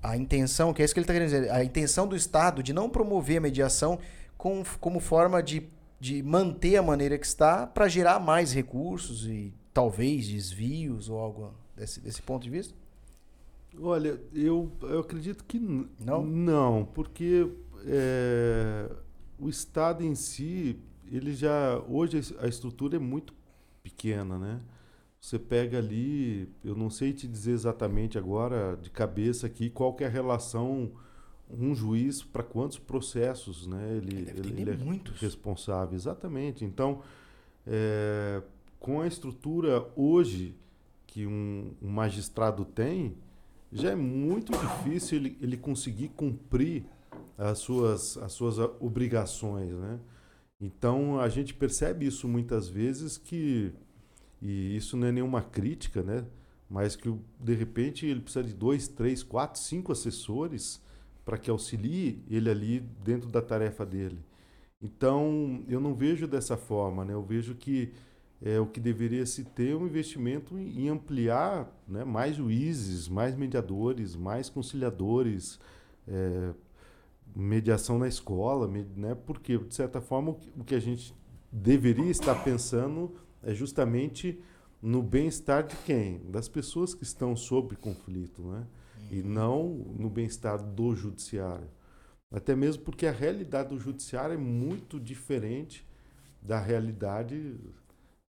a 0.03 0.15
intenção, 0.15 0.75
que 0.75 0.83
é 0.83 0.85
isso 0.85 0.93
que 0.93 1.01
ele 1.01 1.05
está 1.05 1.15
querendo 1.15 1.31
dizer, 1.31 1.51
a 1.51 1.65
intenção 1.65 2.07
do 2.07 2.15
Estado 2.15 2.63
de 2.63 2.75
não 2.75 2.91
promover 2.91 3.39
a 3.39 3.41
mediação 3.41 3.99
com, 4.37 4.63
como 4.79 5.01
forma 5.01 5.43
de, 5.43 5.67
de 5.99 6.23
manter 6.23 6.77
a 6.77 6.83
maneira 6.83 7.17
que 7.17 7.25
está 7.25 7.67
para 7.67 7.89
gerar 7.89 8.21
mais 8.21 8.53
recursos 8.53 9.27
e 9.27 9.55
talvez 9.73 10.29
desvios 10.29 11.09
ou 11.09 11.19
algo 11.19 11.55
desse, 11.75 12.01
desse 12.01 12.21
ponto 12.21 12.43
de 12.43 12.51
vista? 12.51 12.75
Olha, 13.81 14.21
eu, 14.35 14.71
eu 14.83 15.01
acredito 15.01 15.43
que 15.43 15.59
não. 15.59 16.23
Não, 16.23 16.85
porque 16.85 17.51
é, 17.87 18.91
o 19.38 19.49
Estado 19.49 20.03
em 20.03 20.14
si, 20.14 20.79
ele 21.11 21.35
já. 21.35 21.79
Hoje 21.88 22.35
a 22.40 22.46
estrutura 22.46 22.96
é 22.96 22.99
muito 22.99 23.35
pequena, 23.83 24.38
né? 24.38 24.61
Você 25.20 25.38
pega 25.38 25.79
ali, 25.79 26.49
eu 26.62 26.75
não 26.75 26.88
sei 26.88 27.12
te 27.12 27.27
dizer 27.27 27.53
exatamente 27.53 28.16
agora, 28.16 28.79
de 28.81 28.90
cabeça 28.90 29.46
aqui, 29.46 29.68
qual 29.70 29.94
que 29.94 30.05
é 30.05 30.07
a 30.07 30.11
relação 30.11 30.92
um 31.51 31.75
juiz 31.75 32.22
para 32.22 32.42
quantos 32.42 32.79
processos 32.79 33.66
né, 33.66 33.96
ele, 33.96 34.29
ele, 34.37 34.62
ele 34.62 34.70
é 34.70 34.77
muitos. 34.77 35.20
responsável. 35.20 35.94
Exatamente. 35.94 36.64
Então, 36.64 37.03
é, 37.66 38.42
com 38.79 39.01
a 39.01 39.07
estrutura 39.07 39.87
hoje 39.96 40.55
que 41.07 41.27
um, 41.27 41.72
um, 41.81 41.88
magistrado 41.88 42.64
tem, 42.64 43.16
já 43.72 43.90
é 43.90 43.96
muito 43.96 44.53
difícil 44.53 45.18
ele, 45.18 45.38
ele 45.40 45.57
conseguir 45.57 46.09
cumprir 46.09 46.85
as 47.37 47.59
suas, 47.59 48.16
as 48.18 48.33
suas 48.33 48.59
obrigações, 48.81 49.72
né? 49.72 50.01
Então 50.61 51.20
a 51.20 51.29
gente 51.29 51.53
percebe 51.53 52.07
isso 52.07 52.27
muitas 52.27 52.68
vezes 52.68 53.18
que 53.18 53.72
e 54.40 54.77
isso 54.77 54.96
não 54.96 55.07
é 55.07 55.12
nenhuma 55.12 55.42
crítica, 55.42 56.03
né? 56.03 56.25
Mas 56.68 56.96
que 56.96 57.14
de 57.40 57.55
repente 57.55 58.07
ele 58.07 58.20
precisa 58.20 58.44
de 58.44 58.55
dois, 58.55 58.88
três, 58.88 59.22
quatro, 59.22 59.61
cinco 59.61 59.92
assessores 59.92 60.81
para 61.25 61.38
que 61.38 61.51
auxilie 61.51 62.22
ele 62.29 62.51
ali 62.51 62.81
dentro 63.05 63.29
da 63.29 63.42
tarefa 63.42 63.85
dele. 63.85 64.18
Então 64.81 65.64
eu 65.68 65.81
não 65.81 65.94
vejo 65.94 66.27
dessa 66.27 66.57
forma, 66.57 67.05
né? 67.05 67.12
Eu 67.14 67.22
vejo 67.22 67.55
que 67.55 67.92
é 68.42 68.61
o 68.61 68.66
que 68.66 68.81
deveria 68.81 69.25
se 69.25 69.44
ter 69.44 69.75
um 69.75 69.87
investimento 69.87 70.59
em 70.59 70.88
ampliar, 70.88 71.70
né? 71.88 72.05
Mais 72.05 72.37
juízes, 72.37 73.09
mais 73.09 73.35
mediadores, 73.37 74.14
mais 74.14 74.49
conciliadores. 74.49 75.59
É, 76.09 76.53
mediação 77.37 77.99
na 77.99 78.09
escola, 78.09 78.66
né? 78.66 79.14
Porque 79.14 79.59
de 79.59 79.75
certa 79.75 80.01
forma 80.01 80.37
o 80.57 80.64
que 80.64 80.75
a 80.75 80.81
gente 80.81 81.14
deveria 81.53 82.11
estar 82.11 82.35
pensando 82.42 83.14
é 83.42 83.55
justamente 83.55 84.40
no 84.81 85.03
bem-estar 85.03 85.66
de 85.66 85.77
quem? 85.85 86.18
Das 86.31 86.49
pessoas 86.49 86.94
que 86.94 87.03
estão 87.03 87.37
sob 87.37 87.77
conflito, 87.77 88.42
né? 88.42 88.66
E 89.11 89.20
uhum. 89.20 89.29
não 89.29 89.68
no 89.99 90.09
bem-estar 90.09 90.62
do 90.62 90.94
judiciário. 90.94 91.68
Até 92.31 92.57
mesmo 92.57 92.83
porque 92.83 93.07
a 93.07 93.12
realidade 93.12 93.68
do 93.68 93.79
judiciário 93.79 94.35
é 94.35 94.38
muito 94.38 94.99
diferente 94.99 95.87
da 96.40 96.59
realidade 96.59 97.55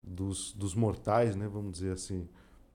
dos, 0.02 0.52
dos 0.52 0.74
mortais, 0.74 1.36
né? 1.36 1.46
Vamos 1.46 1.72
dizer 1.72 1.92
assim. 1.92 2.28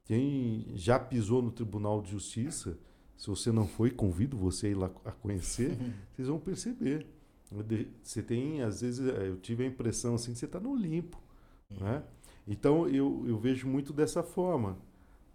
Quem 0.06 0.72
já 0.76 0.98
pisou 0.98 1.42
no 1.42 1.52
Tribunal 1.52 2.02
de 2.02 2.12
Justiça 2.12 2.78
se 3.22 3.30
você 3.30 3.52
não 3.52 3.68
foi, 3.68 3.92
convido 3.92 4.36
você 4.36 4.66
a 4.66 4.70
ir 4.72 4.74
lá 4.74 4.90
a 5.06 5.12
conhecer, 5.12 5.78
vocês 6.12 6.28
vão 6.28 6.40
perceber. 6.40 7.06
Você 8.02 8.24
tem, 8.24 8.64
às 8.64 8.82
vezes, 8.82 9.08
eh, 9.08 9.28
eu 9.28 9.38
tive 9.38 9.64
a 9.64 9.68
impressão 9.68 10.16
assim 10.16 10.34
que 10.34 10.40
você 10.40 10.46
está 10.46 10.60
no 10.60 10.72
Olimpo. 10.72 11.22
Uhum. 11.70 11.86
Né? 11.86 12.04
Então, 12.48 12.90
eu, 12.90 13.24
eu 13.28 13.38
vejo 13.38 13.68
muito 13.68 13.94
dessa 13.94 14.24
forma. 14.24 14.76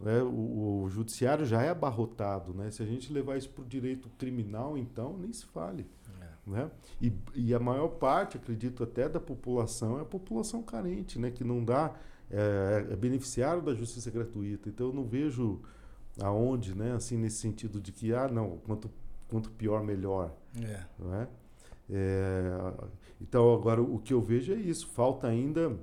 Né? 0.00 0.20
O, 0.20 0.82
o, 0.82 0.90
judiciário 0.90 1.46
já 1.46 1.62
é 1.62 1.68
abarrotado. 1.68 2.52
Né? 2.52 2.72
Se 2.72 2.82
a 2.82 2.86
gente 2.86 3.12
levar 3.12 3.36
isso 3.36 3.50
para 3.50 3.62
o 3.62 3.64
direito 3.64 4.08
criminal, 4.18 4.76
então, 4.76 5.16
nem 5.16 5.32
se 5.32 5.46
fale. 5.46 5.86
É. 6.20 6.50
Né? 6.50 6.70
E, 7.00 7.12
e 7.36 7.54
a 7.54 7.60
maior 7.60 7.86
parte, 7.86 8.36
acredito 8.36 8.82
até, 8.82 9.08
da 9.08 9.20
população 9.20 10.00
é 10.00 10.02
a 10.02 10.04
população 10.04 10.60
carente, 10.60 11.20
né? 11.20 11.30
que 11.30 11.44
não 11.44 11.64
dá, 11.64 11.94
é, 12.28 12.88
é 12.90 12.96
beneficiário 12.96 13.62
da 13.62 13.74
justiça 13.74 14.10
gratuita. 14.10 14.68
Então, 14.68 14.88
eu 14.88 14.92
não 14.92 15.04
vejo 15.04 15.62
aonde, 16.20 16.74
né? 16.74 16.92
Assim, 16.92 17.16
nesse 17.16 17.36
sentido 17.36 17.80
de 17.80 17.92
que, 17.92 18.12
ah, 18.12 18.28
não, 18.28 18.58
quanto, 18.58 18.90
quanto 19.28 19.50
pior, 19.50 19.82
melhor. 19.82 20.34
É. 20.60 20.84
Não 20.98 21.14
é? 21.14 21.28
é? 21.90 22.74
Então, 23.20 23.52
agora, 23.54 23.82
o 23.82 23.98
que 23.98 24.12
eu 24.12 24.20
vejo 24.20 24.52
é 24.52 24.56
isso. 24.56 24.88
Falta 24.88 25.26
ainda, 25.26 25.76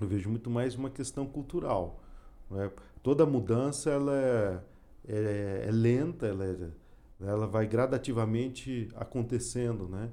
eu 0.00 0.06
vejo 0.06 0.28
muito 0.28 0.50
mais 0.50 0.74
uma 0.74 0.90
questão 0.90 1.26
cultural. 1.26 2.02
É? 2.52 2.70
Toda 3.02 3.24
mudança, 3.24 3.90
ela 3.90 4.16
é, 4.16 4.60
é, 5.08 5.64
é 5.68 5.70
lenta, 5.70 6.26
ela, 6.26 6.44
é, 6.44 6.70
ela 7.20 7.46
vai 7.46 7.66
gradativamente 7.66 8.88
acontecendo, 8.94 9.88
né? 9.88 10.10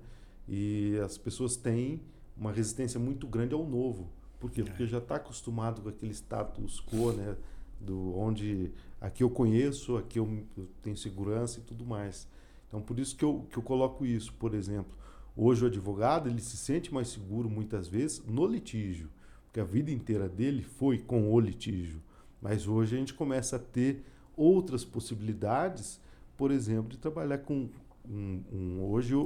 E 0.47 0.97
as 1.03 1.17
pessoas 1.17 1.57
têm 1.57 2.01
uma 2.37 2.51
resistência 2.51 2.99
muito 2.99 3.27
grande 3.27 3.53
ao 3.53 3.65
novo. 3.65 4.09
Por 4.39 4.51
quê? 4.51 4.63
Porque 4.63 4.85
já 4.85 4.99
está 4.99 5.15
acostumado 5.15 5.81
com 5.81 5.89
aquele 5.89 6.13
status 6.13 6.79
quo, 6.79 7.11
né? 7.11 7.35
Do 7.79 8.15
onde 8.17 8.71
aqui 8.99 9.23
eu 9.23 9.29
conheço, 9.29 9.97
aqui 9.97 10.19
eu, 10.19 10.45
tenho 10.81 10.97
segurança 10.97 11.59
e 11.59 11.63
tudo 11.63 11.85
mais. 11.85 12.27
Então, 12.67 12.81
por 12.81 12.99
isso 12.99 13.15
que 13.15 13.23
eu, 13.23 13.45
que 13.49 13.57
eu 13.57 13.63
coloco 13.63 14.05
isso. 14.05 14.33
Por 14.33 14.53
exemplo, 14.53 14.91
hoje 15.35 15.63
o 15.63 15.67
advogado 15.67 16.29
ele 16.29 16.41
se 16.41 16.57
sente 16.57 16.93
mais 16.93 17.07
seguro 17.09 17.49
muitas 17.49 17.87
vezes 17.87 18.23
no 18.25 18.45
litígio, 18.45 19.09
porque 19.45 19.59
a 19.59 19.63
vida 19.63 19.91
inteira 19.91 20.27
dele 20.27 20.63
foi 20.63 20.97
com 20.97 21.31
o 21.31 21.39
litígio. 21.39 22.01
Mas 22.41 22.67
hoje 22.67 22.95
a 22.95 22.99
gente 22.99 23.13
começa 23.13 23.55
a 23.55 23.59
ter 23.59 24.03
outras 24.35 24.83
possibilidades, 24.83 25.99
por 26.35 26.51
exemplo, 26.51 26.89
de 26.89 26.97
trabalhar 26.97 27.39
com 27.39 27.69
um, 28.07 28.43
um 28.51 28.83
hoje 28.83 29.13
eu, 29.13 29.25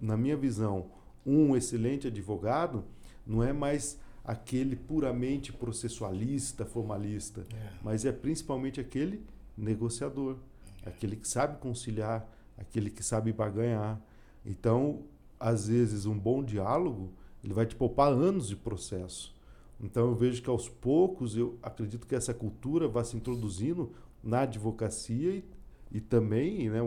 na 0.00 0.16
minha 0.16 0.36
visão, 0.36 0.90
um 1.24 1.56
excelente 1.56 2.06
advogado 2.06 2.84
não 3.26 3.42
é 3.42 3.52
mais 3.52 3.98
aquele 4.24 4.76
puramente 4.76 5.52
processualista, 5.52 6.64
formalista, 6.64 7.46
é. 7.52 7.70
mas 7.82 8.04
é 8.04 8.12
principalmente 8.12 8.80
aquele 8.80 9.24
negociador, 9.56 10.36
é. 10.84 10.88
aquele 10.88 11.16
que 11.16 11.28
sabe 11.28 11.58
conciliar, 11.58 12.28
aquele 12.56 12.90
que 12.90 13.02
sabe 13.02 13.32
barganhar. 13.32 14.00
Então, 14.44 15.02
às 15.38 15.68
vezes, 15.68 16.06
um 16.06 16.16
bom 16.16 16.42
diálogo 16.42 17.12
ele 17.42 17.52
vai 17.52 17.66
te 17.66 17.74
poupar 17.74 18.12
anos 18.12 18.48
de 18.48 18.56
processo. 18.56 19.34
Então, 19.80 20.08
eu 20.08 20.14
vejo 20.14 20.40
que 20.40 20.48
aos 20.48 20.68
poucos, 20.68 21.36
eu 21.36 21.58
acredito 21.60 22.06
que 22.06 22.14
essa 22.14 22.32
cultura 22.32 22.86
vai 22.86 23.04
se 23.04 23.16
introduzindo 23.16 23.90
na 24.22 24.42
advocacia 24.42 25.34
e, 25.34 25.44
e 25.90 26.00
também, 26.00 26.70
né, 26.70 26.78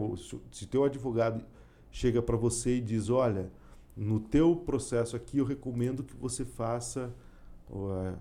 se 0.52 0.66
teu 0.66 0.86
advogado 0.86 1.44
chega 1.92 2.22
para 2.22 2.38
você 2.38 2.78
e 2.78 2.82
diz, 2.82 3.10
olha, 3.10 3.52
no 3.96 4.20
teu 4.20 4.56
processo 4.56 5.16
aqui 5.16 5.38
eu 5.38 5.46
recomendo 5.46 6.04
que 6.04 6.16
você 6.16 6.46
faça 6.46 7.14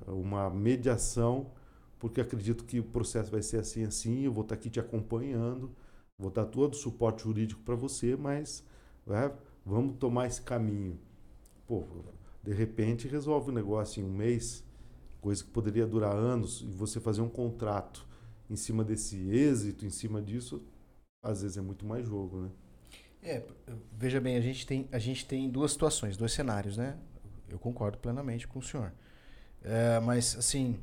uma 0.07 0.51
mediação, 0.51 1.51
porque 1.99 2.21
acredito 2.21 2.65
que 2.65 2.81
o 2.81 2.85
processo 2.85 3.31
vai 3.31 3.43
ser 3.43 3.59
assim 3.59 3.85
assim, 3.85 4.23
eu 4.23 4.33
vou 4.33 4.43
estar 4.43 4.55
aqui 4.55 4.71
te 4.71 4.81
acompanhando, 4.81 5.71
vou 6.19 6.31
dar 6.31 6.47
todo 6.47 6.75
o 6.75 6.77
suporte 6.77 7.23
jurídico 7.23 7.63
para 7.63 7.75
você, 7.75 8.17
mas 8.17 8.65
né, 9.07 9.33
vamos 9.65 9.97
tomar 9.99 10.27
esse 10.27 10.43
caminho. 10.43 10.99
Pô, 11.67 11.87
de 12.43 12.53
repente 12.53 13.09
resolve 13.09 13.51
o 13.51 13.55
negócio 13.55 14.03
em 14.03 14.05
um 14.05 14.13
mês, 14.13 14.65
coisa 15.21 15.43
que 15.43 15.51
poderia 15.51 15.87
durar 15.87 16.15
anos, 16.15 16.61
e 16.61 16.67
você 16.67 17.01
fazer 17.01 17.23
um 17.23 17.29
contrato 17.29 18.07
em 18.51 18.57
cima 18.57 18.85
desse 18.85 19.17
êxito, 19.31 19.87
em 19.87 19.91
cima 19.91 20.21
disso, 20.21 20.63
às 21.23 21.41
vezes 21.43 21.57
é 21.57 21.63
muito 21.63 21.87
mais 21.87 22.07
jogo, 22.07 22.43
né? 22.43 22.51
É, 23.23 23.43
veja 23.93 24.21
bem, 24.21 24.37
a 24.37 24.41
gente 24.41 24.67
tem, 24.67 24.87
a 24.93 24.99
gente 24.99 25.25
tem 25.25 25.49
duas 25.49 25.73
situações, 25.73 26.15
dois 26.15 26.33
cenários, 26.33 26.77
né? 26.77 26.99
Eu 27.49 27.59
concordo 27.59 27.97
plenamente 27.97 28.47
com 28.47 28.59
o 28.59 28.63
senhor. 28.63 28.93
É, 29.65 29.99
mas, 30.01 30.37
assim, 30.37 30.79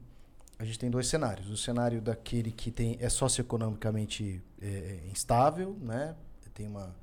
a 0.58 0.66
gente 0.66 0.80
tem 0.80 0.90
dois 0.90 1.08
cenários. 1.08 1.50
O 1.50 1.58
cenário 1.58 2.02
daquele 2.02 2.52
que 2.52 2.72
tem, 2.72 2.98
é 3.00 3.10
socioeconomicamente 3.10 4.42
é, 4.62 4.68
é, 4.68 5.08
instável, 5.10 5.78
né? 5.82 6.16
tem 6.54 6.68
uma, 6.68 6.96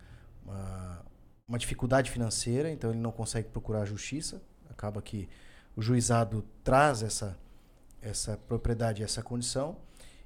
uma, 0.44 1.04
uma, 1.48 1.58
dificuldade 1.58 2.10
financeira, 2.10 2.70
então 2.70 2.90
ele 2.90 3.00
não 3.00 3.10
consegue 3.10 3.48
procurar 3.48 3.82
a 3.82 3.84
justiça. 3.84 4.42
Acaba 4.68 5.00
que 5.00 5.28
o 5.74 5.80
juizado 5.80 6.44
traz 6.62 7.02
essa, 7.02 7.38
essa 8.02 8.36
propriedade, 8.36 9.02
essa 9.02 9.22
condição. 9.22 9.76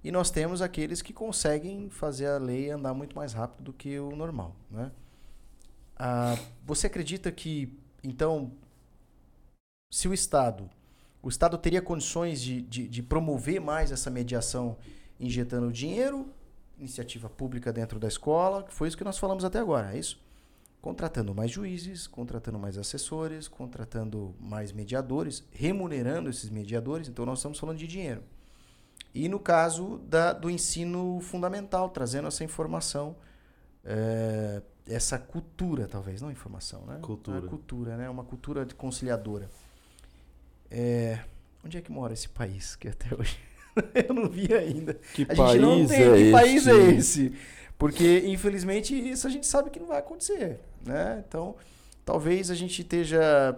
E 0.02 0.10
nós 0.10 0.30
temos 0.30 0.60
aqueles 0.60 1.00
que 1.00 1.12
conseguem 1.12 1.88
fazer 1.88 2.26
a 2.26 2.38
lei 2.38 2.70
andar 2.70 2.92
muito 2.92 3.14
mais 3.14 3.32
rápido 3.32 3.64
do 3.64 3.72
que 3.72 3.98
o 3.98 4.16
normal. 4.16 4.56
Né? 4.70 4.90
Ah, 5.96 6.36
você 6.64 6.88
acredita 6.88 7.30
que, 7.30 7.72
então, 8.02 8.52
se 9.90 10.08
o 10.08 10.12
Estado 10.12 10.68
o 11.22 11.28
Estado 11.28 11.56
teria 11.56 11.80
condições 11.80 12.40
de, 12.42 12.60
de, 12.62 12.88
de 12.88 13.02
promover 13.02 13.60
mais 13.60 13.92
essa 13.92 14.10
mediação 14.10 14.76
injetando 15.20 15.72
dinheiro, 15.72 16.26
iniciativa 16.76 17.28
pública 17.28 17.72
dentro 17.72 18.00
da 18.00 18.08
escola, 18.08 18.64
que 18.64 18.74
foi 18.74 18.88
isso 18.88 18.96
que 18.96 19.04
nós 19.04 19.18
falamos 19.18 19.44
até 19.44 19.60
agora, 19.60 19.94
é 19.94 19.98
isso? 19.98 20.20
Contratando 20.80 21.32
mais 21.32 21.48
juízes, 21.50 22.08
contratando 22.08 22.58
mais 22.58 22.76
assessores, 22.76 23.46
contratando 23.46 24.34
mais 24.40 24.72
mediadores, 24.72 25.44
remunerando 25.52 26.28
esses 26.28 26.50
mediadores, 26.50 27.08
então 27.08 27.24
nós 27.24 27.38
estamos 27.38 27.58
falando 27.58 27.78
de 27.78 27.86
dinheiro. 27.86 28.24
E 29.14 29.28
no 29.28 29.38
caso 29.38 29.98
da, 29.98 30.32
do 30.32 30.50
ensino 30.50 31.20
fundamental, 31.20 31.90
trazendo 31.90 32.26
essa 32.26 32.42
informação, 32.42 33.14
é, 33.84 34.60
essa 34.86 35.18
cultura, 35.18 35.86
talvez, 35.86 36.20
não 36.20 36.32
informação, 36.32 36.84
né? 36.86 36.98
Cultura. 37.00 37.42
cultura, 37.42 37.96
né? 37.96 38.10
Uma 38.10 38.24
cultura 38.24 38.66
conciliadora. 38.76 39.48
É, 40.74 41.18
onde 41.62 41.76
é 41.76 41.82
que 41.82 41.92
mora 41.92 42.14
esse 42.14 42.28
país 42.30 42.74
que 42.76 42.88
até 42.88 43.14
hoje 43.14 43.36
eu 44.08 44.14
não 44.14 44.28
vi 44.28 44.52
ainda? 44.54 44.94
Que 45.12 45.24
a 45.24 45.34
país 45.34 45.60
não 45.60 45.86
tem, 45.86 46.02
é 46.02 46.12
que 46.12 46.20
esse? 46.20 46.32
país 46.32 46.66
é 46.66 46.90
esse? 46.92 47.32
Porque 47.76 48.22
infelizmente 48.26 48.94
isso 48.94 49.26
a 49.26 49.30
gente 49.30 49.46
sabe 49.46 49.68
que 49.68 49.78
não 49.78 49.88
vai 49.88 49.98
acontecer, 49.98 50.60
né? 50.82 51.22
Então, 51.28 51.56
talvez 52.06 52.50
a 52.50 52.54
gente 52.54 52.80
esteja 52.80 53.54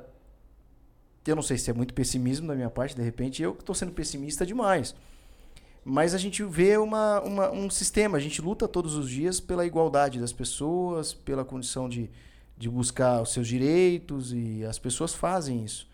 eu 1.26 1.36
não 1.36 1.42
sei 1.42 1.56
se 1.56 1.70
é 1.70 1.72
muito 1.72 1.94
pessimismo 1.94 2.48
da 2.48 2.54
minha 2.54 2.68
parte, 2.68 2.96
de 2.96 3.02
repente 3.02 3.42
eu 3.42 3.52
estou 3.52 3.74
sendo 3.74 3.92
pessimista 3.92 4.44
demais. 4.44 4.94
Mas 5.84 6.14
a 6.14 6.18
gente 6.18 6.42
vê 6.42 6.76
uma, 6.78 7.20
uma, 7.20 7.50
um 7.50 7.68
sistema, 7.70 8.16
a 8.16 8.20
gente 8.20 8.40
luta 8.40 8.66
todos 8.66 8.94
os 8.94 9.08
dias 9.08 9.38
pela 9.38 9.64
igualdade 9.64 10.18
das 10.18 10.32
pessoas, 10.32 11.12
pela 11.12 11.44
condição 11.44 11.88
de, 11.88 12.10
de 12.56 12.68
buscar 12.68 13.20
os 13.22 13.32
seus 13.32 13.46
direitos, 13.46 14.32
e 14.32 14.64
as 14.64 14.78
pessoas 14.78 15.14
fazem 15.14 15.62
isso. 15.62 15.86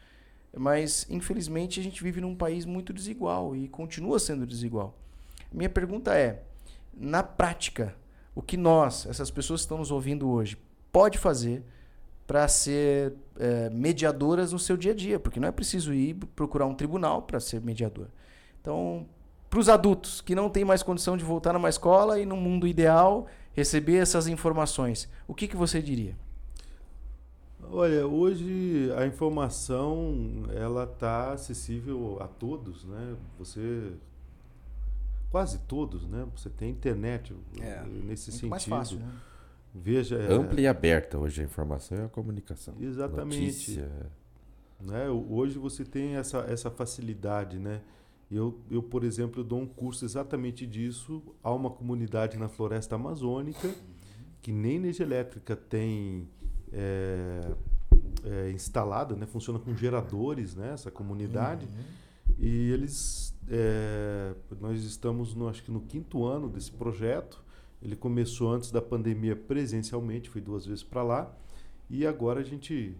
Mas, 0.57 1.07
infelizmente, 1.09 1.78
a 1.78 1.82
gente 1.82 2.03
vive 2.03 2.20
num 2.20 2.34
país 2.34 2.64
muito 2.64 2.92
desigual 2.92 3.55
e 3.55 3.68
continua 3.68 4.18
sendo 4.18 4.46
desigual. 4.46 4.96
Minha 5.53 5.68
pergunta 5.68 6.14
é: 6.16 6.42
na 6.92 7.22
prática, 7.22 7.94
o 8.34 8.42
que 8.42 8.57
nós, 8.57 9.07
essas 9.07 9.30
pessoas 9.30 9.61
que 9.61 9.64
estão 9.66 9.78
nos 9.78 9.90
ouvindo 9.90 10.28
hoje, 10.28 10.57
pode 10.92 11.18
fazer 11.18 11.62
para 12.26 12.46
ser 12.48 13.14
é, 13.38 13.70
mediadoras 13.70 14.53
no 14.53 14.59
seu 14.59 14.76
dia 14.76 14.92
a 14.92 14.94
dia? 14.94 15.18
Porque 15.18 15.40
não 15.40 15.48
é 15.48 15.53
preciso 15.53 15.92
ir 15.92 16.14
procurar 16.34 16.66
um 16.66 16.74
tribunal 16.74 17.22
para 17.22 17.40
ser 17.40 17.61
mediador. 17.61 18.09
Então, 18.61 19.07
para 19.48 19.59
os 19.59 19.68
adultos 19.68 20.20
que 20.20 20.34
não 20.34 20.48
têm 20.48 20.64
mais 20.64 20.82
condição 20.82 21.16
de 21.16 21.24
voltar 21.24 21.53
numa 21.53 21.68
escola 21.68 22.20
e 22.20 22.26
no 22.26 22.36
mundo 22.36 22.66
ideal 22.66 23.26
receber 23.53 23.96
essas 23.96 24.28
informações, 24.28 25.09
o 25.26 25.34
que, 25.34 25.48
que 25.48 25.57
você 25.57 25.82
diria? 25.82 26.16
Olha, 27.72 28.06
hoje 28.06 28.90
a 28.96 29.06
informação 29.06 30.44
ela 30.52 30.84
está 30.84 31.32
acessível 31.32 32.18
a 32.20 32.26
todos, 32.26 32.84
né? 32.84 33.16
Você 33.38 33.92
quase 35.30 35.58
todos, 35.60 36.06
né? 36.06 36.26
Você 36.36 36.50
tem 36.50 36.70
internet 36.70 37.34
é, 37.60 37.82
nesse 37.84 38.32
sentido. 38.32 38.50
Mais 38.50 38.64
fácil, 38.64 38.98
né? 38.98 39.12
Veja, 39.72 40.16
é 40.16 40.32
ampla 40.32 40.58
é... 40.58 40.62
e 40.64 40.66
aberta 40.66 41.16
hoje 41.16 41.42
a 41.42 41.44
informação 41.44 41.96
e 41.96 42.02
a 42.02 42.08
comunicação. 42.08 42.74
Exatamente. 42.80 43.40
Notícia. 43.40 43.88
Né? 44.80 45.08
Hoje 45.08 45.58
você 45.58 45.84
tem 45.84 46.16
essa, 46.16 46.38
essa 46.48 46.70
facilidade, 46.70 47.58
né? 47.58 47.80
Eu, 48.28 48.58
eu, 48.70 48.82
por 48.82 49.04
exemplo, 49.04 49.44
dou 49.44 49.60
um 49.60 49.66
curso 49.66 50.04
exatamente 50.04 50.66
disso 50.66 51.22
a 51.42 51.52
uma 51.52 51.70
comunidade 51.70 52.36
na 52.36 52.48
floresta 52.48 52.94
amazônica 52.96 53.68
que 54.40 54.52
nem 54.52 54.76
energia 54.76 55.04
elétrica 55.04 55.54
tem 55.54 56.28
é, 56.72 57.52
é, 58.24 58.50
instalada, 58.50 59.14
né? 59.16 59.26
funciona 59.26 59.58
com 59.58 59.74
geradores, 59.74 60.54
né? 60.54 60.72
essa 60.72 60.90
comunidade. 60.90 61.66
Uhum. 61.66 62.00
E 62.38 62.70
eles, 62.70 63.36
é, 63.48 64.34
nós 64.60 64.82
estamos, 64.84 65.34
no, 65.34 65.48
acho 65.48 65.62
que 65.62 65.70
no 65.70 65.80
quinto 65.80 66.24
ano 66.24 66.48
desse 66.48 66.70
projeto. 66.70 67.42
Ele 67.82 67.96
começou 67.96 68.52
antes 68.52 68.70
da 68.70 68.82
pandemia 68.82 69.34
presencialmente, 69.34 70.28
fui 70.28 70.40
duas 70.40 70.66
vezes 70.66 70.84
para 70.84 71.02
lá. 71.02 71.34
E 71.88 72.06
agora 72.06 72.40
a 72.40 72.42
gente 72.42 72.94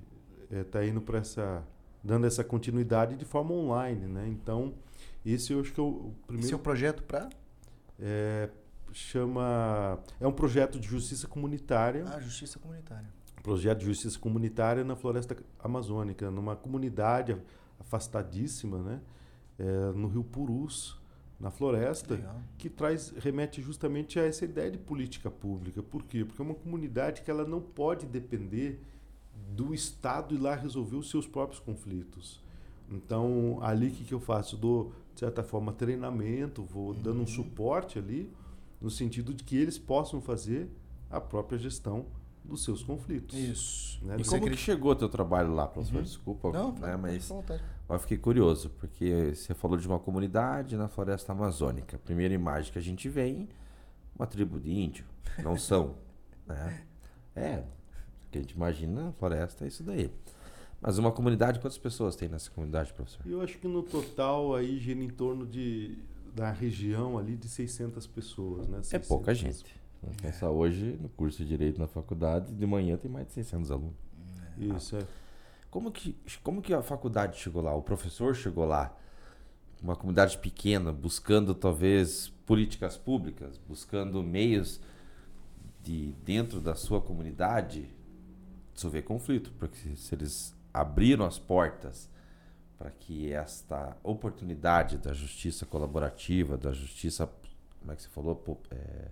está 0.51 0.83
é, 0.83 0.89
indo 0.89 1.03
para 1.03 1.19
essa, 1.19 1.63
dando 2.03 2.27
essa 2.27 2.43
continuidade 2.43 3.15
de 3.15 3.27
forma 3.27 3.53
online, 3.53 4.07
né? 4.07 4.27
Então, 4.27 4.73
esse 5.25 5.53
eu 5.53 5.61
acho 5.61 5.73
que 5.73 5.81
é 5.81 5.83
o 5.83 6.15
primeiro. 6.27 6.47
Esse 6.47 6.55
é 6.55 6.57
o 6.57 6.61
projeto 6.61 7.03
para? 7.03 7.29
É, 7.99 8.49
chama. 8.91 9.99
É 10.19 10.27
um 10.27 10.33
projeto 10.33 10.81
de 10.81 10.89
justiça 10.89 11.29
comunitária. 11.29 12.05
Ah, 12.09 12.19
justiça 12.19 12.59
comunitária 12.59 13.20
projeto 13.43 13.79
de 13.79 13.87
justiça 13.87 14.19
comunitária 14.19 14.85
na 14.85 14.97
floresta 14.97 15.37
amazônica, 15.59 16.31
numa 16.31 16.57
comunidade 16.57 17.37
afastadíssima, 17.79 18.79
né? 18.79 19.01
É, 19.59 19.93
no 19.93 20.09
Rio 20.09 20.25
Purus, 20.25 20.99
na 21.39 21.51
floresta, 21.51 22.15
Legal. 22.15 22.37
que 22.59 22.69
traz 22.69 23.11
remete 23.11 23.63
justamente 23.63 24.19
a 24.19 24.25
essa 24.25 24.45
ideia 24.45 24.71
de 24.71 24.79
política 24.79 25.31
pública. 25.31 25.83
Por 25.83 26.03
quê? 26.05 26.25
Porque 26.25 26.41
é 26.41 26.45
uma 26.45 26.55
comunidade 26.55 27.23
que 27.23 27.31
ela 27.31 27.47
não 27.47 27.61
pode 27.61 28.07
depender 28.07 28.83
do 29.51 29.75
Estado 29.75 30.35
ir 30.35 30.39
lá 30.39 30.55
resolver 30.55 30.97
os 30.97 31.11
seus 31.11 31.27
próprios 31.27 31.61
conflitos. 31.61 32.43
Então, 32.91 33.59
ali 33.63 33.89
o 33.89 33.91
que, 33.91 34.05
que 34.05 34.15
eu 34.15 34.21
faço? 34.21 34.57
Eu 34.57 34.61
dou, 34.61 34.93
de 35.15 35.21
certa 35.21 35.43
forma, 35.43 35.73
treinamento, 35.73 36.63
vou 36.63 36.89
uhum. 36.89 37.03
dando 37.03 37.23
um 37.23 37.27
suporte 37.27 37.99
ali, 37.99 38.31
no 38.81 38.91
sentido 38.91 39.33
de 39.33 39.45
que 39.45 39.57
eles 39.57 39.79
possam 39.79 40.21
fazer 40.21 40.69
a 41.11 41.21
própria 41.21 41.59
gestão 41.59 42.07
dos 42.51 42.65
seus 42.65 42.83
conflitos. 42.83 43.39
Isso. 43.39 44.05
Né? 44.05 44.17
E 44.19 44.25
como 44.25 44.49
que 44.51 44.57
chegou 44.57 44.93
o 44.93 44.95
teu 44.97 45.09
trabalho 45.09 45.55
lá, 45.55 45.67
professor? 45.67 45.99
Uhum. 45.99 46.03
Desculpa, 46.03 46.53
Não, 46.53 46.73
né? 46.73 46.97
mas 46.97 47.31
Mas 47.31 47.59
eu 47.89 47.99
fiquei 47.99 48.19
curioso, 48.19 48.71
porque 48.71 49.33
você 49.35 49.55
falou 49.55 49.77
de 49.77 49.87
uma 49.87 49.99
comunidade 49.99 50.77
na 50.77 50.89
floresta 50.89 51.33
amazônica. 51.33 51.97
A 51.97 51.99
primeira 51.99 52.35
imagem 52.35 52.73
que 52.73 52.79
a 52.79 52.83
gente 52.83 53.09
vem, 53.09 53.49
uma 54.15 54.27
tribo 54.27 54.61
de 54.61 54.71
índio. 54.71 55.05
Não 55.43 55.57
são, 55.59 55.97
né? 56.47 56.83
É, 57.35 57.65
o 58.27 58.31
que 58.31 58.39
a 58.39 58.41
gente 58.43 58.53
imagina 58.53 59.05
na 59.05 59.13
floresta 59.13 59.65
é 59.65 59.69
isso 59.69 59.83
daí. 59.83 60.13
Mas 60.81 60.97
uma 60.99 61.13
comunidade, 61.13 61.61
quantas 61.61 61.79
pessoas 61.79 62.17
tem 62.17 62.29
nessa 62.29 62.51
comunidade, 62.51 62.93
professor? 62.93 63.21
Eu 63.27 63.43
acho 63.43 63.59
que 63.59 63.69
no 63.69 63.83
total 63.83 64.55
aí 64.55 64.79
gira 64.79 65.03
em 65.03 65.11
torno 65.11 65.47
de 65.47 65.99
da 66.35 66.51
região 66.51 67.19
ali 67.19 67.37
de 67.37 67.49
600 67.49 68.07
pessoas, 68.07 68.69
né? 68.69 68.79
600 68.83 68.93
É 68.95 68.99
pouca 69.09 69.35
gente. 69.35 69.80
Vamos 70.03 70.17
pensar 70.17 70.51
hoje 70.51 70.99
no 71.01 71.09
curso 71.11 71.39
de 71.39 71.49
Direito 71.49 71.79
na 71.79 71.87
faculdade, 71.87 72.53
de 72.53 72.67
manhã 72.67 72.97
tem 72.97 73.11
mais 73.11 73.27
de 73.27 73.33
600 73.35 73.71
alunos. 73.71 73.97
Isso, 74.57 74.97
é. 74.97 75.07
Como 75.71 75.93
que, 75.93 76.17
como 76.43 76.61
que 76.61 76.75
a 76.75 76.83
faculdade 76.83 77.39
chegou 77.39 77.63
lá? 77.63 77.75
O 77.75 77.83
professor 77.83 78.35
chegou 78.35 78.65
lá? 78.65 78.97
Uma 79.83 79.95
comunidade 79.95 80.37
pequena, 80.39 80.93
buscando 80.93 81.55
talvez 81.55 82.29
políticas 82.45 82.97
públicas, 82.97 83.59
buscando 83.69 84.23
meios 84.23 84.81
de 85.83 86.13
dentro 86.25 86.61
da 86.61 86.75
sua 86.75 87.01
comunidade 87.01 87.89
resolver 88.75 89.03
conflito, 89.03 89.53
porque 89.59 89.97
se 89.97 90.15
eles 90.15 90.55
abriram 90.73 91.25
as 91.25 91.39
portas 91.39 92.09
para 92.79 92.91
que 92.91 93.31
esta 93.31 93.97
oportunidade 94.03 94.97
da 94.97 95.13
justiça 95.13 95.67
colaborativa, 95.67 96.57
da 96.57 96.73
justiça, 96.73 97.31
como 97.79 97.93
é 97.93 97.97
que 97.97 98.03
você 98.03 98.09
falou, 98.09 98.43
é, 98.71 99.09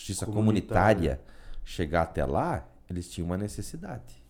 justiça 0.00 0.24
Comunitária. 0.24 1.16
comunitária 1.16 1.20
chegar 1.64 2.02
até 2.02 2.24
lá, 2.24 2.66
eles 2.88 3.08
tinham 3.10 3.26
uma 3.26 3.36
necessidade. 3.36 4.22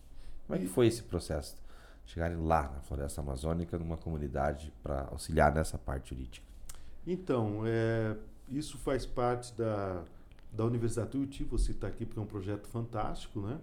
Como 0.45 0.59
é 0.59 0.61
que 0.61 0.67
foi 0.67 0.87
esse 0.87 1.01
processo? 1.03 1.55
Chegarem 2.05 2.37
lá 2.37 2.63
na 2.63 2.81
floresta 2.81 3.21
amazônica, 3.21 3.77
numa 3.79 3.95
comunidade, 3.95 4.73
para 4.83 5.07
auxiliar 5.11 5.53
nessa 5.53 5.77
parte 5.77 6.09
jurídica. 6.09 6.45
Então, 7.07 7.61
é, 7.65 8.15
isso 8.49 8.77
faz 8.77 9.05
parte 9.05 9.53
da, 9.53 10.03
da 10.51 10.65
Universidade 10.65 11.09
Tuiuti, 11.09 11.43
vou 11.45 11.57
citar 11.57 11.89
aqui 11.89 12.05
porque 12.05 12.19
é 12.19 12.21
um 12.21 12.27
projeto 12.27 12.67
fantástico, 12.67 13.39
né? 13.39 13.59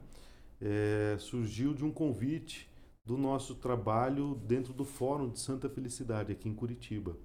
É, 0.60 1.16
surgiu 1.20 1.74
de 1.74 1.84
um 1.84 1.90
convite 1.90 2.68
do 3.04 3.16
nosso 3.16 3.54
trabalho 3.54 4.34
dentro 4.46 4.72
do 4.72 4.84
Fórum 4.84 5.28
de 5.28 5.38
Santa 5.38 5.68
Felicidade, 5.68 6.32
aqui 6.32 6.48
em 6.48 6.54
Curitiba. 6.54 7.16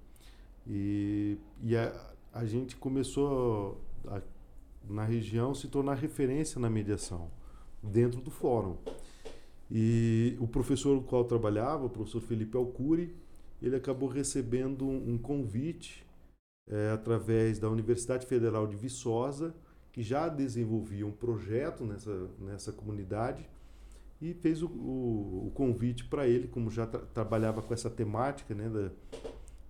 E, 0.67 1.38
e 1.61 1.75
a, 1.75 1.91
a 2.34 2.45
gente 2.45 2.75
começou 2.75 3.81
a, 4.07 4.21
na 4.89 5.03
região 5.03 5.53
se 5.53 5.67
tornar 5.67 5.95
referência 5.95 6.59
na 6.59 6.69
mediação, 6.69 7.29
dentro 7.81 8.21
do 8.21 8.31
fórum. 8.31 8.77
E 9.71 10.38
o 10.39 10.47
professor 10.47 10.97
com 10.97 11.03
o 11.03 11.07
qual 11.07 11.21
eu 11.23 11.27
trabalhava, 11.27 11.86
o 11.86 11.89
professor 11.89 12.21
Felipe 12.21 12.55
Alcuri, 12.55 13.15
ele 13.61 13.75
acabou 13.75 14.09
recebendo 14.09 14.86
um, 14.88 15.17
convite 15.17 16.05
eh, 16.69 16.91
através 16.93 17.59
da 17.59 17.69
Universidade 17.69 18.25
Federal 18.25 18.67
de 18.67 18.75
Viçosa, 18.75 19.55
que 19.91 20.03
já 20.03 20.27
desenvolvia 20.27 21.07
um 21.07 21.11
projeto 21.11 21.86
nessa, 21.86 22.29
nessa 22.39 22.71
comunidade, 22.73 23.47
e 24.21 24.34
fez 24.34 24.61
o, 24.61 24.67
o, 24.67 25.47
o 25.47 25.51
convite 25.53 26.05
para 26.05 26.27
ele, 26.27 26.47
como 26.47 26.69
já 26.69 26.86
tra 26.86 26.99
trabalhava 26.99 27.61
com 27.61 27.73
essa 27.73 27.89
temática 27.89 28.53
né, 28.53 28.69
da, 28.69 28.91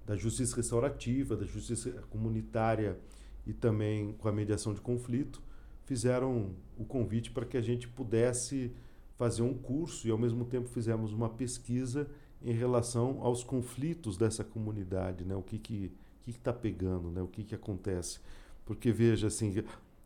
da 0.06 0.16
justiça 0.16 0.56
restaurativa, 0.56 1.36
da 1.36 1.46
justiça 1.46 1.92
comunitária 2.10 2.98
e 3.46 3.54
também 3.54 4.14
com 4.14 4.28
a 4.28 4.32
mediação 4.32 4.74
de 4.74 4.82
conflito, 4.82 5.42
fizeram 5.86 6.52
o 6.78 6.86
convite 6.86 7.32
para 7.32 7.46
que 7.46 7.58
a 7.58 7.62
gente 7.62 7.88
pudesse 7.88 8.72
fazer 9.18 9.42
um 9.42 9.54
curso 9.54 10.08
e 10.08 10.12
ao 10.12 10.18
mesmo 10.18 10.46
tempo 10.46 10.68
fizemos 10.70 11.14
uma 11.14 11.30
pesquisa 11.30 12.10
em 12.42 12.52
relação 12.52 13.20
aos 13.22 13.44
conflitos 13.44 14.18
dessa 14.18 14.44
comunidade, 14.44 15.24
né? 15.24 15.36
O 15.36 15.42
que 15.42 15.58
que 15.58 15.92
que 16.24 16.32
está 16.32 16.54
pegando, 16.54 17.12
né? 17.12 17.22
O 17.22 17.28
que 17.28 17.44
que 17.44 17.54
acontece? 17.54 18.20
Porque 18.66 18.92
veja 18.92 19.28
assim, 19.28 19.54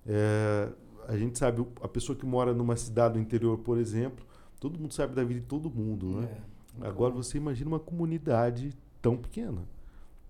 é, 0.06 0.70
a 1.08 1.16
gente 1.16 1.38
sabe 1.38 1.66
a 1.82 1.88
pessoa 1.88 2.18
que 2.18 2.26
mora 2.26 2.54
numa 2.54 2.76
cidade 2.76 3.14
do 3.14 3.20
interior, 3.20 3.60
por 3.60 3.78
exemplo, 3.78 4.26
todo 4.60 4.80
mundo 4.80 4.94
sabe 4.94 5.14
da 5.14 5.24
vida 5.24 5.42
de 5.42 5.46
todo 5.46 5.70
mundo, 5.70 6.22
né? 6.22 6.42
É, 6.82 6.88
Agora 6.88 7.14
você 7.14 7.38
imagina 7.38 7.70
uma 7.70 7.80
comunidade 7.80 8.74
tão 9.02 9.18
pequena, 9.18 9.64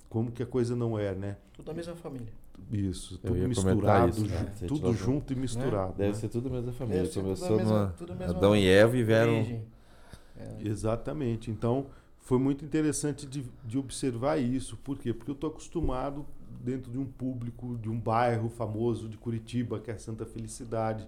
como 0.10 0.32
que 0.32 0.42
a 0.42 0.46
coisa 0.46 0.76
não 0.76 0.98
é, 0.98 1.14
né? 1.14 1.38
Tudo 1.54 1.66
da 1.66 1.74
mesma 1.74 1.96
família. 1.96 2.34
Isso, 2.72 3.20
Eu 3.24 3.34
tudo 3.34 3.48
misturado, 3.48 4.10
isso, 4.10 4.26
ju- 4.26 4.34
né? 4.34 4.54
Tudo 4.68 4.94
junto 4.94 5.32
e 5.32 5.36
misturado. 5.36 5.94
Deve 5.94 6.10
né? 6.12 6.16
ser 6.16 6.28
tudo 6.30 6.50
a 6.50 6.52
mesma 6.52 6.74
família. 6.74 7.02
Deve 7.04 7.14
ser 7.14 7.22
tudo 7.22 7.24
Começou 7.36 7.48
a 7.48 7.58
mesma- 7.58 7.96
numa 8.18 8.26
Adão 8.26 8.56
e 8.56 8.68
Eva 8.68 8.98
e 8.98 9.04
vieram. 9.04 9.34
É. 9.34 10.58
Exatamente. 10.60 11.50
Então, 11.50 11.88
foi 12.20 12.38
muito 12.38 12.66
interessante 12.66 13.26
de, 13.26 13.46
de 13.66 13.78
observar 13.78 14.38
isso. 14.38 14.76
Por 14.78 14.98
quê? 14.98 15.14
Porque 15.14 15.32
eu 15.32 15.36
estou 15.36 15.50
acostumado 15.50 16.26
dentro 16.62 16.92
de 16.92 16.98
um 16.98 17.06
público, 17.06 17.78
de 17.78 17.90
um 17.90 17.98
bairro 18.00 18.50
famoso 18.50 19.08
de 19.08 19.18
Curitiba, 19.18 19.80
que 19.80 19.90
é 19.90 19.98
Santa 19.98 20.26
Felicidade. 20.26 21.08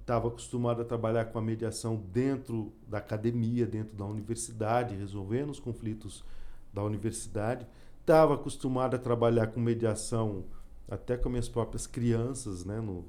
Estava 0.00 0.28
acostumado 0.28 0.82
a 0.82 0.84
trabalhar 0.84 1.24
com 1.26 1.38
a 1.38 1.42
mediação 1.42 1.96
dentro 2.12 2.70
da 2.86 2.98
academia, 2.98 3.64
dentro 3.66 3.96
da 3.96 4.04
universidade, 4.04 4.94
resolvendo 4.94 5.48
os 5.50 5.58
conflitos 5.58 6.22
da 6.74 6.82
universidade. 6.82 7.66
Estava 8.00 8.34
acostumado 8.34 8.96
a 8.96 8.98
trabalhar 8.98 9.46
com 9.46 9.60
mediação 9.60 10.44
até 10.88 11.16
com 11.16 11.28
minhas 11.28 11.48
próprias 11.48 11.86
crianças, 11.86 12.64
né, 12.64 12.80
no, 12.80 13.04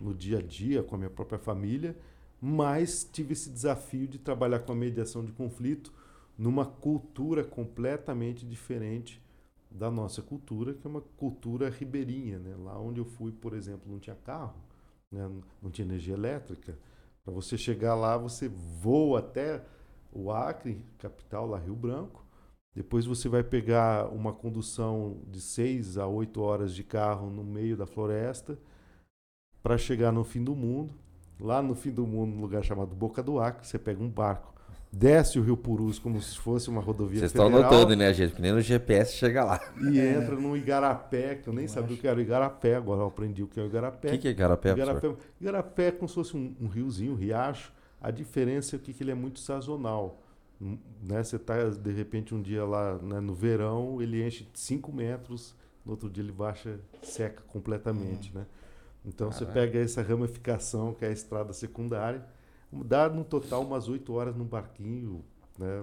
no 0.00 0.14
dia 0.14 0.38
a 0.38 0.42
dia, 0.42 0.82
com 0.82 0.94
a 0.94 0.98
minha 0.98 1.10
própria 1.10 1.38
família 1.38 1.96
mas 2.40 3.04
tive 3.04 3.34
esse 3.34 3.50
desafio 3.50 4.08
de 4.08 4.18
trabalhar 4.18 4.60
com 4.60 4.72
a 4.72 4.74
mediação 4.74 5.24
de 5.24 5.32
conflito 5.32 5.92
numa 6.38 6.64
cultura 6.64 7.44
completamente 7.44 8.46
diferente 8.46 9.22
da 9.70 9.90
nossa 9.90 10.22
cultura, 10.22 10.72
que 10.72 10.86
é 10.86 10.90
uma 10.90 11.02
cultura 11.02 11.68
ribeirinha. 11.68 12.38
Né? 12.38 12.56
Lá 12.56 12.80
onde 12.80 12.98
eu 12.98 13.04
fui, 13.04 13.30
por 13.30 13.52
exemplo, 13.52 13.92
não 13.92 13.98
tinha 13.98 14.16
carro, 14.16 14.56
né? 15.12 15.30
não 15.60 15.70
tinha 15.70 15.86
energia 15.86 16.14
elétrica. 16.14 16.78
Para 17.22 17.34
você 17.34 17.58
chegar 17.58 17.94
lá, 17.94 18.16
você 18.16 18.48
voa 18.48 19.18
até 19.18 19.62
o 20.10 20.32
Acre, 20.32 20.82
capital, 20.98 21.46
lá 21.46 21.58
Rio 21.58 21.76
Branco. 21.76 22.24
Depois 22.74 23.04
você 23.04 23.28
vai 23.28 23.42
pegar 23.42 24.06
uma 24.12 24.32
condução 24.32 25.18
de 25.26 25.40
seis 25.40 25.98
a 25.98 26.06
oito 26.06 26.40
horas 26.40 26.72
de 26.74 26.84
carro 26.84 27.28
no 27.28 27.42
meio 27.42 27.76
da 27.76 27.86
floresta 27.86 28.58
para 29.62 29.76
chegar 29.76 30.12
no 30.12 30.24
fim 30.24 30.42
do 30.42 30.54
mundo. 30.54 30.94
Lá 31.40 31.62
no 31.62 31.74
fim 31.74 31.90
do 31.90 32.06
mundo, 32.06 32.34
num 32.34 32.42
lugar 32.42 32.62
chamado 32.62 32.94
Boca 32.94 33.22
do 33.22 33.40
Acre, 33.40 33.66
você 33.66 33.78
pega 33.78 34.02
um 34.02 34.10
barco, 34.10 34.54
desce 34.92 35.38
o 35.38 35.42
Rio 35.42 35.56
Purus 35.56 35.98
como 35.98 36.20
se 36.20 36.36
fosse 36.38 36.68
uma 36.68 36.82
rodovia 36.82 37.20
Vocês 37.20 37.30
estão 37.30 37.46
federal 37.46 37.72
notando, 37.72 37.96
né, 37.96 38.12
gente? 38.12 38.28
Porque 38.30 38.42
nem 38.42 38.52
no 38.52 38.60
GPS 38.60 39.14
chega 39.16 39.42
lá. 39.42 39.58
e 39.90 39.98
É. 39.98 40.16
entra 40.18 40.36
no 40.36 40.54
Igarapé, 40.54 41.36
que 41.36 41.48
eu 41.48 41.54
nem 41.54 41.64
Eu 41.64 41.68
sabia 41.70 41.88
o 41.90 41.92
acho. 41.94 42.00
que 42.02 42.06
era 42.06 42.18
o 42.18 42.20
Igarapé, 42.20 42.74
agora 42.76 43.00
eu 43.00 43.06
aprendi 43.06 43.42
o 43.42 43.46
que 43.48 43.58
é 43.58 43.62
o 43.62 43.66
O 43.66 43.68
Igarapé. 43.70 44.10
que, 44.10 44.18
que 44.18 44.28
é 44.28 44.32
Garapé, 44.34 44.72
Igarapé, 44.72 45.00
professor? 45.00 45.18
Igarapé 45.40 45.86
é 45.86 45.92
como 45.92 46.08
se 46.10 46.14
fosse 46.14 46.36
um, 46.36 46.54
um 46.60 46.66
riozinho, 46.68 47.12
um 47.12 47.16
riacho. 47.16 47.72
A 48.02 48.10
diferença 48.10 48.76
é 48.76 48.78
que, 48.78 48.92
que 48.92 49.02
ele 49.02 49.10
é 49.12 49.14
muito 49.14 49.40
sazonal. 49.40 50.20
Né? 50.60 51.22
Você 51.22 51.36
está, 51.36 51.68
de 51.68 51.92
repente, 51.92 52.34
um 52.34 52.42
dia 52.42 52.64
lá 52.64 52.98
né, 52.98 53.20
no 53.20 53.34
verão, 53.34 54.00
ele 54.02 54.24
enche 54.24 54.46
5 54.52 54.92
metros, 54.92 55.54
no 55.84 55.92
outro 55.92 56.10
dia 56.10 56.22
ele 56.22 56.32
baixa, 56.32 56.78
seca 57.02 57.42
completamente. 57.48 58.34
Né? 58.34 58.46
Então 59.04 59.32
você 59.32 59.46
pega 59.46 59.78
essa 59.78 60.02
ramificação, 60.02 60.92
que 60.92 61.04
é 61.04 61.08
a 61.08 61.12
estrada 61.12 61.52
secundária, 61.52 62.24
dá 62.70 63.08
no 63.08 63.24
total 63.24 63.62
umas 63.62 63.88
8 63.88 64.12
horas 64.12 64.36
num 64.36 64.44
barquinho. 64.44 65.24
Né? 65.58 65.80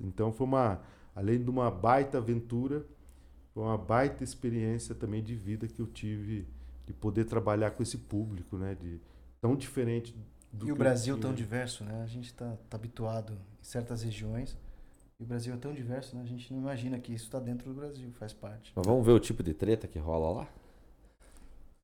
Então 0.00 0.32
foi 0.32 0.46
uma, 0.46 0.80
além 1.14 1.42
de 1.42 1.50
uma 1.50 1.70
baita 1.70 2.18
aventura, 2.18 2.86
foi 3.52 3.64
uma 3.64 3.76
baita 3.76 4.22
experiência 4.22 4.94
também 4.94 5.22
de 5.22 5.34
vida 5.34 5.66
que 5.66 5.80
eu 5.80 5.86
tive 5.86 6.46
de 6.86 6.92
poder 6.92 7.24
trabalhar 7.24 7.72
com 7.72 7.82
esse 7.82 7.98
público, 7.98 8.56
né? 8.56 8.74
De, 8.74 9.00
tão 9.40 9.56
diferente 9.56 10.16
do 10.52 10.68
E 10.68 10.72
o 10.72 10.76
Brasil 10.76 11.18
tão 11.18 11.32
diverso, 11.32 11.84
né? 11.84 12.02
A 12.02 12.06
gente 12.06 12.26
está 12.26 12.56
habituado 12.70 13.32
em 13.32 13.64
certas 13.64 14.02
regiões. 14.02 14.56
E 15.18 15.24
o 15.24 15.26
Brasil 15.26 15.54
é 15.54 15.56
tão 15.56 15.72
diverso, 15.72 16.16
né? 16.16 16.22
A 16.22 16.26
gente 16.26 16.52
não 16.52 16.60
imagina 16.60 16.98
que 16.98 17.14
isso 17.14 17.24
está 17.24 17.38
dentro 17.38 17.68
do 17.68 17.74
Brasil, 17.74 18.10
faz 18.12 18.32
parte. 18.32 18.72
Mas 18.74 18.86
vamos 18.86 19.06
ver 19.06 19.12
o 19.12 19.20
tipo 19.20 19.42
de 19.42 19.54
treta 19.54 19.86
que 19.86 19.98
rola 19.98 20.40
lá? 20.40 20.48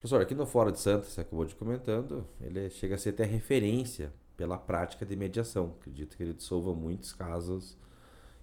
Professor, 0.00 0.20
aqui 0.20 0.34
no 0.34 0.46
Fórum 0.46 0.70
de 0.70 0.78
Santos, 0.78 1.10
você 1.10 1.22
acabou 1.22 1.44
de 1.44 1.54
comentando, 1.54 2.26
ele 2.40 2.70
chega 2.70 2.94
a 2.94 2.98
ser 2.98 3.10
até 3.10 3.24
referência 3.24 4.12
pela 4.36 4.56
prática 4.56 5.04
de 5.04 5.16
mediação. 5.16 5.74
Acredito 5.80 6.16
que 6.16 6.22
ele 6.22 6.34
dissolva 6.34 6.72
muitos 6.72 7.12
casos 7.12 7.76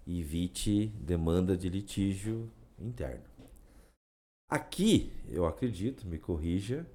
e 0.05 0.19
evite 0.19 0.87
demanda 0.99 1.55
de 1.55 1.69
litígio 1.69 2.51
interno. 2.77 3.23
Aqui, 4.49 5.11
eu 5.29 5.45
acredito, 5.45 6.05
me 6.05 6.19
corrija, 6.19 6.85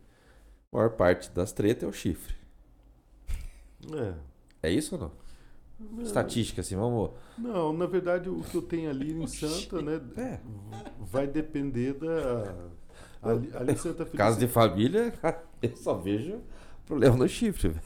a 0.70 0.76
maior 0.76 0.90
parte 0.90 1.30
das 1.30 1.52
tretas 1.52 1.82
é 1.84 1.86
o 1.86 1.92
chifre. 1.92 2.39
É. 3.92 4.14
É 4.62 4.70
isso 4.70 4.94
ou 4.96 5.00
não? 5.00 5.12
Não, 5.78 6.02
Estatística, 6.02 6.60
assim, 6.60 6.76
vamos. 6.76 7.10
Não, 7.38 7.72
na 7.72 7.86
verdade 7.86 8.28
o 8.28 8.40
que 8.42 8.54
eu 8.54 8.60
tenho 8.62 8.90
ali 8.90 9.12
em 9.14 9.26
Santa, 9.26 9.80
né? 9.80 10.00
É. 10.16 10.38
Vai 11.00 11.26
depender 11.26 11.94
da. 11.94 12.54
Ali, 13.22 13.50
ali 13.54 13.72
em 13.72 13.76
Santa 13.76 14.04
Caso 14.06 14.38
de 14.38 14.46
família, 14.46 15.12
eu 15.62 15.76
só 15.76 15.94
vejo 15.94 16.40
problema 16.86 17.16
no 17.16 17.28
chifre. 17.28 17.68
velho. 17.68 17.82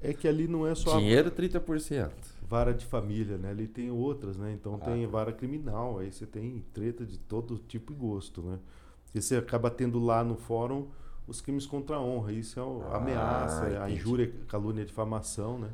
É, 0.00 0.10
é 0.10 0.12
que 0.12 0.26
ali 0.26 0.48
não 0.48 0.66
é 0.66 0.74
só. 0.74 0.94
a- 0.96 0.98
Dinheiro, 0.98 1.30
30%. 1.30 2.10
vara 2.42 2.72
de 2.74 2.84
família, 2.86 3.36
né? 3.38 3.50
Ali 3.50 3.68
tem 3.68 3.90
outras, 3.90 4.36
né? 4.36 4.52
Então 4.52 4.78
tem 4.78 5.06
vara 5.06 5.32
criminal, 5.32 5.98
aí 5.98 6.10
você 6.10 6.26
tem 6.26 6.64
treta 6.72 7.04
de 7.06 7.18
todo 7.18 7.58
tipo 7.58 7.92
e 7.92 7.96
gosto, 7.96 8.42
né? 8.42 8.58
E 9.14 9.20
você 9.22 9.36
acaba 9.36 9.70
tendo 9.70 9.98
lá 10.00 10.22
no 10.24 10.36
fórum 10.36 10.88
os 11.28 11.40
crimes 11.40 11.66
contra 11.66 11.96
a 11.96 12.00
honra, 12.00 12.32
isso 12.32 12.58
é 12.58 12.62
a 12.92 12.96
ameaça, 12.96 13.82
a 13.84 13.90
injúria, 13.90 14.32
calúnia, 14.48 14.84
difamação, 14.84 15.58
né? 15.58 15.68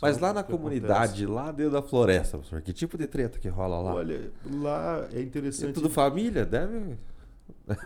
Mas 0.00 0.16
São 0.16 0.22
lá 0.28 0.32
na 0.34 0.42
comunidade, 0.42 1.26
lá 1.26 1.50
dentro 1.50 1.72
da 1.72 1.82
floresta, 1.82 2.36
professor, 2.36 2.60
que 2.60 2.72
tipo 2.72 2.96
de 2.98 3.06
treta 3.06 3.38
que 3.38 3.48
rola 3.48 3.80
lá? 3.80 3.92
acontece. 3.92 4.30
Olha, 4.46 4.58
lá 4.60 5.08
é 5.12 5.18
é 5.18 5.22
interessante 5.22 5.72
tudo 5.72 5.88
família? 5.90 6.44
Deve. 6.44 6.96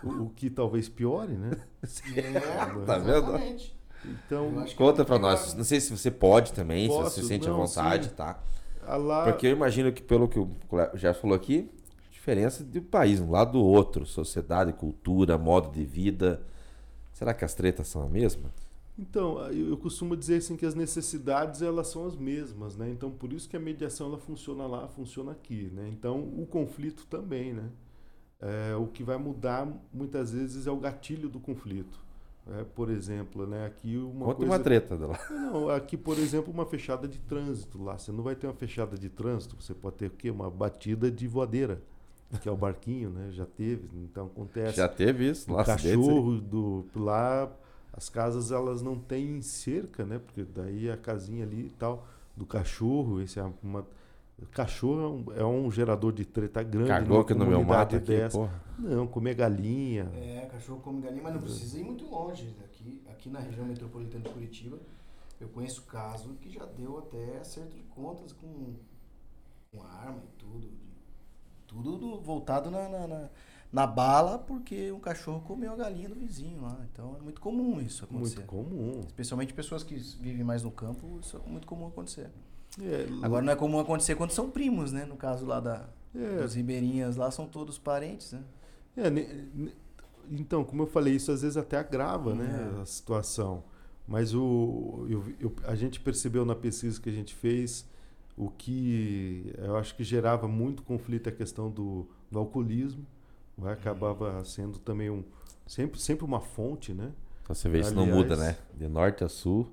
o, 0.03 0.23
o 0.25 0.29
que 0.35 0.49
talvez 0.49 0.87
piore, 0.89 1.33
né? 1.33 1.51
É, 2.15 2.39
Tá 2.85 2.97
vendo? 2.97 3.17
exatamente. 3.17 3.75
Então, 4.03 4.51
Eu 4.53 4.59
acho 4.61 4.71
que 4.71 4.75
Conta 4.77 5.01
é 5.03 5.05
pra 5.05 5.15
melhor. 5.17 5.31
nós. 5.31 5.53
Não 5.53 5.63
sei 5.63 5.79
se 5.79 5.95
você 5.95 6.11
pode 6.11 6.53
também, 6.53 6.89
se 6.89 6.95
Posso, 6.95 7.21
você 7.21 7.27
sente 7.27 7.47
à 7.47 7.51
não, 7.51 7.57
vontade, 7.65 8.09
sim. 8.09 8.15
tá? 8.15 8.39
a 8.85 8.97
lá 8.97 9.23
Porque 9.25 9.47
eu 9.47 9.51
imagino 9.51 9.91
que, 9.93 10.01
pelo 10.01 10.27
que 10.27 10.39
o 10.39 10.49
Gerson 10.95 11.21
falou 11.21 11.35
aqui, 11.35 11.69
diferença 12.11 12.63
de 12.63 12.79
um 12.79 12.83
país, 12.83 13.19
um 13.21 13.29
lado 13.31 13.53
do 13.53 13.63
outro, 13.63 14.05
sociedade, 14.05 14.73
cultura, 14.73 15.37
modo 15.37 15.71
de 15.71 15.85
vida. 15.85 16.41
Será 17.21 17.35
que 17.35 17.45
as 17.45 17.53
tretas 17.53 17.87
são 17.87 18.01
a 18.01 18.09
mesma? 18.09 18.51
Então, 18.97 19.37
eu 19.51 19.69
eu 19.69 19.77
costumo 19.77 20.17
dizer 20.17 20.37
assim 20.37 20.57
que 20.57 20.65
as 20.65 20.73
necessidades 20.73 21.61
elas 21.61 21.85
são 21.85 22.07
as 22.07 22.15
mesmas, 22.15 22.75
né? 22.75 22.89
Então, 22.89 23.11
por 23.11 23.31
isso 23.31 23.47
que 23.47 23.55
a 23.55 23.59
mediação 23.59 24.07
ela 24.07 24.17
funciona 24.17 24.65
lá, 24.65 24.87
funciona 24.87 25.31
aqui, 25.31 25.69
né? 25.71 25.87
Então, 25.87 26.19
o 26.19 26.47
conflito 26.47 27.05
também, 27.05 27.53
né? 27.53 27.69
É, 28.39 28.75
o 28.75 28.87
que 28.87 29.03
vai 29.03 29.17
mudar 29.17 29.67
muitas 29.93 30.31
vezes 30.31 30.65
é 30.65 30.71
o 30.71 30.77
gatilho 30.77 31.29
do 31.29 31.39
conflito. 31.39 31.99
É, 32.57 32.63
por 32.63 32.89
exemplo, 32.89 33.45
né? 33.45 33.67
Aqui 33.67 33.97
uma 33.97 34.25
Conta 34.25 34.37
coisa 34.37 34.51
uma 34.53 34.59
treta 34.59 34.97
dela. 34.97 35.19
não, 35.29 35.69
aqui, 35.69 35.95
por 35.95 36.17
exemplo, 36.17 36.51
uma 36.51 36.65
fechada 36.65 37.07
de 37.07 37.19
trânsito 37.19 37.83
lá. 37.83 37.99
Você 37.99 38.11
não 38.11 38.23
vai 38.23 38.35
ter 38.35 38.47
uma 38.47 38.55
fechada 38.55 38.97
de 38.97 39.09
trânsito, 39.09 39.55
você 39.61 39.75
pode 39.75 39.97
ter 39.97 40.07
o 40.07 40.09
quê? 40.09 40.31
Uma 40.31 40.49
batida 40.49 41.11
de 41.11 41.27
voadeira, 41.27 41.83
que 42.39 42.47
é 42.47 42.51
o 42.51 42.55
barquinho, 42.55 43.09
né? 43.09 43.29
Já 43.31 43.45
teve, 43.45 43.89
então 44.03 44.27
acontece. 44.27 44.77
Já 44.77 44.87
teve 44.87 45.29
isso 45.29 45.51
o 45.51 45.55
lá? 45.55 45.63
cachorro 45.63 46.39
do 46.39 46.85
lá 46.95 47.51
as 47.93 48.07
casas 48.09 48.51
elas 48.51 48.81
não 48.81 48.97
têm 48.97 49.41
cerca 49.41 50.05
né 50.05 50.17
porque 50.17 50.43
daí 50.43 50.89
a 50.89 50.95
casinha 50.95 51.43
ali 51.43 51.65
e 51.65 51.69
tal 51.71 52.07
do 52.37 52.45
cachorro 52.45 53.19
esse 53.21 53.37
é 53.37 53.43
uma 53.61 53.85
cachorro 54.51 55.01
é 55.35 55.41
um, 55.41 55.41
é 55.41 55.45
um 55.45 55.69
gerador 55.69 56.11
de 56.13 56.25
treta 56.25 56.63
grande 56.63 56.87
Cagou 56.87 57.19
aqui 57.19 57.33
no 57.33 57.45
meu 57.45 57.63
mato 57.63 57.97
aqui, 57.97 58.05
dessa. 58.07 58.37
porra. 58.37 58.61
não 58.79 59.05
comer 59.05 59.35
galinha 59.35 60.09
É, 60.15 60.47
cachorro 60.51 60.79
come 60.81 61.01
galinha, 61.01 61.21
mas 61.21 61.33
não 61.33 61.41
precisa 61.41 61.77
ir 61.79 61.83
muito 61.83 62.05
longe. 62.09 62.55
Aqui, 62.63 63.01
aqui 63.09 63.29
na 63.29 63.39
região 63.39 63.65
metropolitana 63.65 64.23
de 64.23 64.29
Curitiba, 64.31 64.79
eu 65.39 65.47
conheço 65.49 65.83
caso 65.83 66.29
que 66.41 66.49
já 66.49 66.65
deu 66.65 66.97
até 66.97 67.37
acerto 67.37 67.75
de 67.75 67.83
contas 67.83 68.31
com, 68.33 68.73
com 69.71 69.83
arma 69.83 70.23
e 70.23 70.39
tudo. 70.39 70.69
Tudo 71.71 71.97
do- 71.97 72.19
voltado 72.21 72.69
na, 72.69 72.87
na, 72.89 73.07
na- 73.07 73.29
na 73.71 73.87
bala, 73.87 74.37
porque 74.37 74.91
um 74.91 74.99
cachorro 74.99 75.39
comeu 75.41 75.71
a 75.71 75.75
galinha 75.77 76.09
do 76.09 76.15
vizinho 76.15 76.61
lá. 76.61 76.77
Então 76.91 77.15
é 77.19 77.23
muito 77.23 77.39
comum 77.39 77.79
isso 77.79 78.03
acontecer. 78.03 78.35
muito 78.37 78.47
comum 78.49 78.99
Especialmente 79.07 79.53
pessoas 79.53 79.81
que 79.83 79.95
vivem 79.95 80.43
mais 80.43 80.61
no 80.63 80.71
campo, 80.71 81.19
isso 81.21 81.37
é 81.45 81.49
muito 81.49 81.65
comum 81.65 81.87
acontecer. 81.87 82.29
é, 82.81 83.07
Agora 83.21 83.41
não 83.43 83.53
é 83.53 83.55
comum 83.55 83.79
acontecer 83.79 84.15
quando 84.15 84.31
são 84.31 84.49
primos, 84.49 84.91
né? 84.91 85.05
No 85.05 85.15
caso 85.15 85.45
lá 85.45 85.59
da, 85.61 85.87
é, 86.13 86.41
dos 86.41 86.53
ribeirinhas 86.53 87.15
lá, 87.15 87.31
são 87.31 87.47
todos 87.47 87.77
parentes, 87.77 88.33
né? 88.33 88.43
É, 88.97 89.09
ne- 89.09 89.49
ne- 89.53 89.73
então, 90.29 90.63
como 90.65 90.83
eu 90.83 90.87
falei, 90.87 91.15
isso 91.15 91.31
às 91.31 91.41
vezes 91.41 91.55
até 91.57 91.77
agrava 91.77 92.35
né, 92.35 92.73
É. 92.77 92.81
a 92.81 92.85
situação. 92.85 93.63
Mas 94.07 94.33
o, 94.33 95.05
eu- 95.09 95.23
eu- 95.39 95.55
a 95.65 95.75
gente 95.75 95.99
percebeu 96.01 96.43
na 96.45 96.55
pesquisa 96.55 96.99
que 96.99 97.07
a 97.09 97.13
gente 97.13 97.33
fez 97.33 97.85
o 98.37 98.49
que 98.49 99.53
eu 99.57 99.75
acho 99.77 99.95
que 99.95 100.03
gerava 100.03 100.47
muito 100.47 100.83
conflito 100.83 101.27
é 101.27 101.29
a 101.31 101.35
questão 101.35 101.69
do, 101.69 102.07
do 102.29 102.39
alcoolismo. 102.39 103.05
Vai, 103.57 103.73
acabava 103.73 104.43
sendo 104.45 104.79
também 104.79 105.09
um 105.09 105.23
sempre, 105.67 105.99
sempre 105.99 106.25
uma 106.25 106.39
fonte, 106.39 106.93
né? 106.93 107.11
Então 107.43 107.55
você 107.55 107.69
vê, 107.69 107.79
isso 107.81 107.93
não 107.93 108.03
Aliás- 108.03 108.17
muda, 108.17 108.35
né? 108.35 108.57
De 108.73 108.87
norte 108.87 109.23
a 109.23 109.29
sul, 109.29 109.67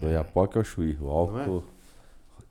do 0.00 0.08
Iapoque 0.08 0.56
ao 0.56 0.64
Chuí. 0.64 0.96
O 1.00 1.08
álcool 1.08 1.64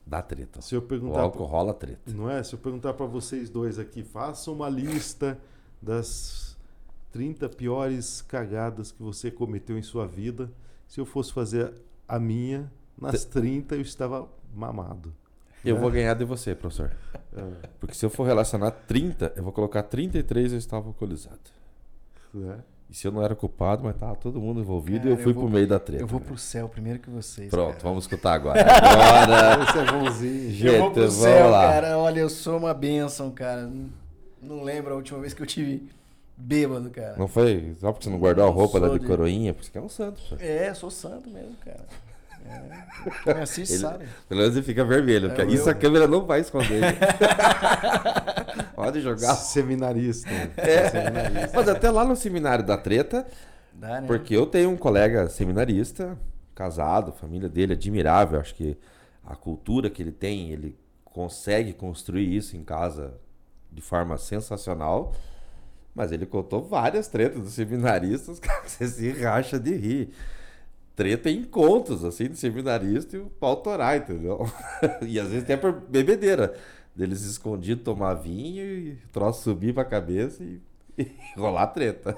dá 0.06 0.22
treta. 0.22 0.62
Se 0.62 0.76
eu 0.76 0.80
O 0.80 0.84
perguntar 0.84 1.22
álcool 1.22 1.46
rola 1.46 1.74
treta. 1.74 2.12
Não 2.14 2.30
é? 2.30 2.44
Se 2.44 2.54
eu 2.54 2.60
perguntar 2.60 2.94
para 2.94 3.06
vocês 3.06 3.50
dois 3.50 3.80
aqui, 3.80 4.04
façam 4.04 4.54
uma 4.54 4.70
lista 4.70 5.40
das 5.82 6.56
30 7.12 7.48
piores 7.50 8.22
cagadas 8.22 8.92
que 8.92 9.02
você 9.02 9.32
cometeu 9.32 9.78
em 9.78 9.82
sua 9.82 10.06
vida. 10.06 10.52
Se 10.88 11.00
eu 11.00 11.06
fosse 11.06 11.32
fazer 11.34 11.74
a 12.08 12.20
minha, 12.20 12.72
nas 12.98 13.24
30 13.26 13.76
eu 13.76 13.82
estava 13.82 14.30
mamado. 14.54 15.14
Eu 15.66 15.78
É. 15.78 15.80
vou 15.80 15.90
ganhar 15.92 16.14
de 16.14 16.24
você, 16.26 16.54
professor. 16.56 16.92
É, 17.36 17.42
Porque 17.80 17.96
se 17.96 18.06
eu 18.06 18.10
for 18.10 18.26
relacionar 18.26 18.72
30, 18.72 19.34
eu 19.36 19.44
vou 19.44 19.52
colocar 19.52 19.84
33 19.84 20.52
eu 20.54 20.58
estava 20.58 20.88
alcoolizado. 20.88 21.40
né? 22.34 22.58
E 22.90 22.94
se 22.94 23.08
eu 23.08 23.12
não 23.12 23.24
era 23.24 23.34
culpado, 23.36 23.84
mas 23.84 23.96
tava 23.96 24.16
todo 24.16 24.40
mundo 24.40 24.60
envolvido 24.62 25.00
Cara, 25.00 25.10
e 25.10 25.14
eu 25.14 25.18
fui 25.18 25.32
eu 25.32 25.36
pro 25.36 25.50
meio 25.50 25.68
da 25.68 25.80
treta. 25.80 26.04
Eu 26.04 26.08
vou 26.08 26.20
né? 26.20 26.26
pro 26.28 26.38
céu 26.38 26.70
primeiro 26.70 27.00
que 27.00 27.10
vocês. 27.10 27.50
Pronto, 27.50 27.72
cara. 27.78 27.84
vamos 27.84 28.04
escutar 28.04 28.34
agora. 28.34 28.62
Agora. 28.62 29.64
Esse 29.64 29.78
é 29.80 29.92
bonzinho. 29.92 30.52
Gente, 30.52 30.66
Eu 30.76 30.80
vou 30.82 30.92
pro 30.92 31.10
céu, 31.12 31.50
lá. 31.50 31.68
cara. 31.68 31.98
Olha, 31.98 32.20
eu 32.20 32.30
sou 32.30 32.58
uma 32.58 32.74
bênção, 32.74 33.32
cara. 33.32 33.64
Não- 33.66 33.90
Não 34.42 34.62
lembro 34.64 34.94
a 34.94 34.96
última 34.98 35.18
vez 35.20 35.34
que 35.34 35.42
eu 35.42 35.46
tive 35.48 35.90
bêbado, 36.38 36.92
cara. 36.92 37.16
Não 37.18 37.28
foi 37.28 37.76
só 37.80 37.92
porque 37.92 38.04
você 38.04 38.10
não 38.12 38.20
guardou 38.20 38.46
a 38.46 38.50
roupa 38.50 38.78
lá 38.78 38.88
sou 38.88 38.96
de 38.98 39.02
de- 39.02 39.08
coroinha, 39.10 39.52
porque 39.54 39.68
você 39.72 39.78
é 39.80 39.82
um 39.82 39.90
santo. 39.90 40.22
pô. 40.30 40.36
É, 40.40 40.72
sou 40.76 40.92
santo 40.92 41.28
mesmo, 41.32 41.56
cara. 41.66 41.84
É, 43.26 43.32
assiste 43.42 43.74
Ele- 43.74 43.82
sabe. 43.82 44.06
Pelo 44.28 44.42
menos 44.42 44.56
ele 44.56 44.66
fica 44.66 44.84
vermelho, 44.84 45.30
porque 45.30 45.42
É, 45.42 45.46
isso 45.46 45.68
eu- 45.70 45.72
a 45.72 45.76
câmera 45.76 46.08
não 46.08 46.26
vai 46.26 46.40
esconder. 46.42 46.82
Pode 48.76 49.02
jogar. 49.02 49.36
Seminarista. 49.36 50.30
É. 50.58 50.90
Seminarista. 50.90 51.52
Mas 51.54 51.68
até 51.68 51.90
lá 51.92 52.06
no 52.06 52.16
seminário 52.16 52.66
da 52.66 52.78
treta, 52.78 53.26
Dá, 53.74 54.02
né? 54.02 54.08
porque 54.08 54.36
eu 54.36 54.46
tenho 54.46 54.70
um 54.70 54.78
colega 54.78 55.28
seminarista, 55.30 56.18
casado, 56.54 57.12
família 57.12 57.50
dele 57.50 57.74
admirável, 57.74 58.40
acho 58.40 58.56
que 58.56 58.78
a 59.26 59.36
cultura 59.36 59.90
que 59.90 60.02
ele 60.02 60.12
tem, 60.12 60.52
ele 60.52 60.78
consegue 61.04 61.74
construir 61.74 62.36
isso 62.36 62.56
em 62.56 62.64
casa 62.64 63.14
de 63.72 63.82
forma 63.82 64.18
sensacional. 64.18 65.14
Mas 65.94 66.12
ele 66.12 66.26
contou 66.26 66.62
várias 66.62 67.08
tretas 67.08 67.42
dos 67.42 67.54
seminaristas, 67.54 68.38
cara, 68.42 68.64
você 68.68 68.86
se 68.88 69.12
racha 69.12 69.58
de 69.60 69.76
rir. 69.76 70.14
Treta 70.96 71.30
em 71.30 71.44
contos, 71.44 72.06
assim, 72.06 72.30
do 72.30 72.36
seminarista 72.36 73.18
e 73.18 73.20
o 73.20 73.26
pau 73.26 73.58
torar, 73.58 73.98
entendeu? 73.98 74.50
E 75.06 75.20
às 75.20 75.28
vezes 75.28 75.44
até 75.44 75.58
por 75.58 75.74
bebedeira. 75.74 76.56
Deles 76.96 77.24
escondidos 77.24 77.84
tomar 77.84 78.14
vinho 78.14 78.64
e 78.64 78.92
o 78.94 79.10
troço 79.12 79.44
subir 79.44 79.74
pra 79.74 79.84
cabeça 79.84 80.42
e, 80.42 80.62
e 80.98 81.12
rolar 81.36 81.68
treta. 81.68 82.18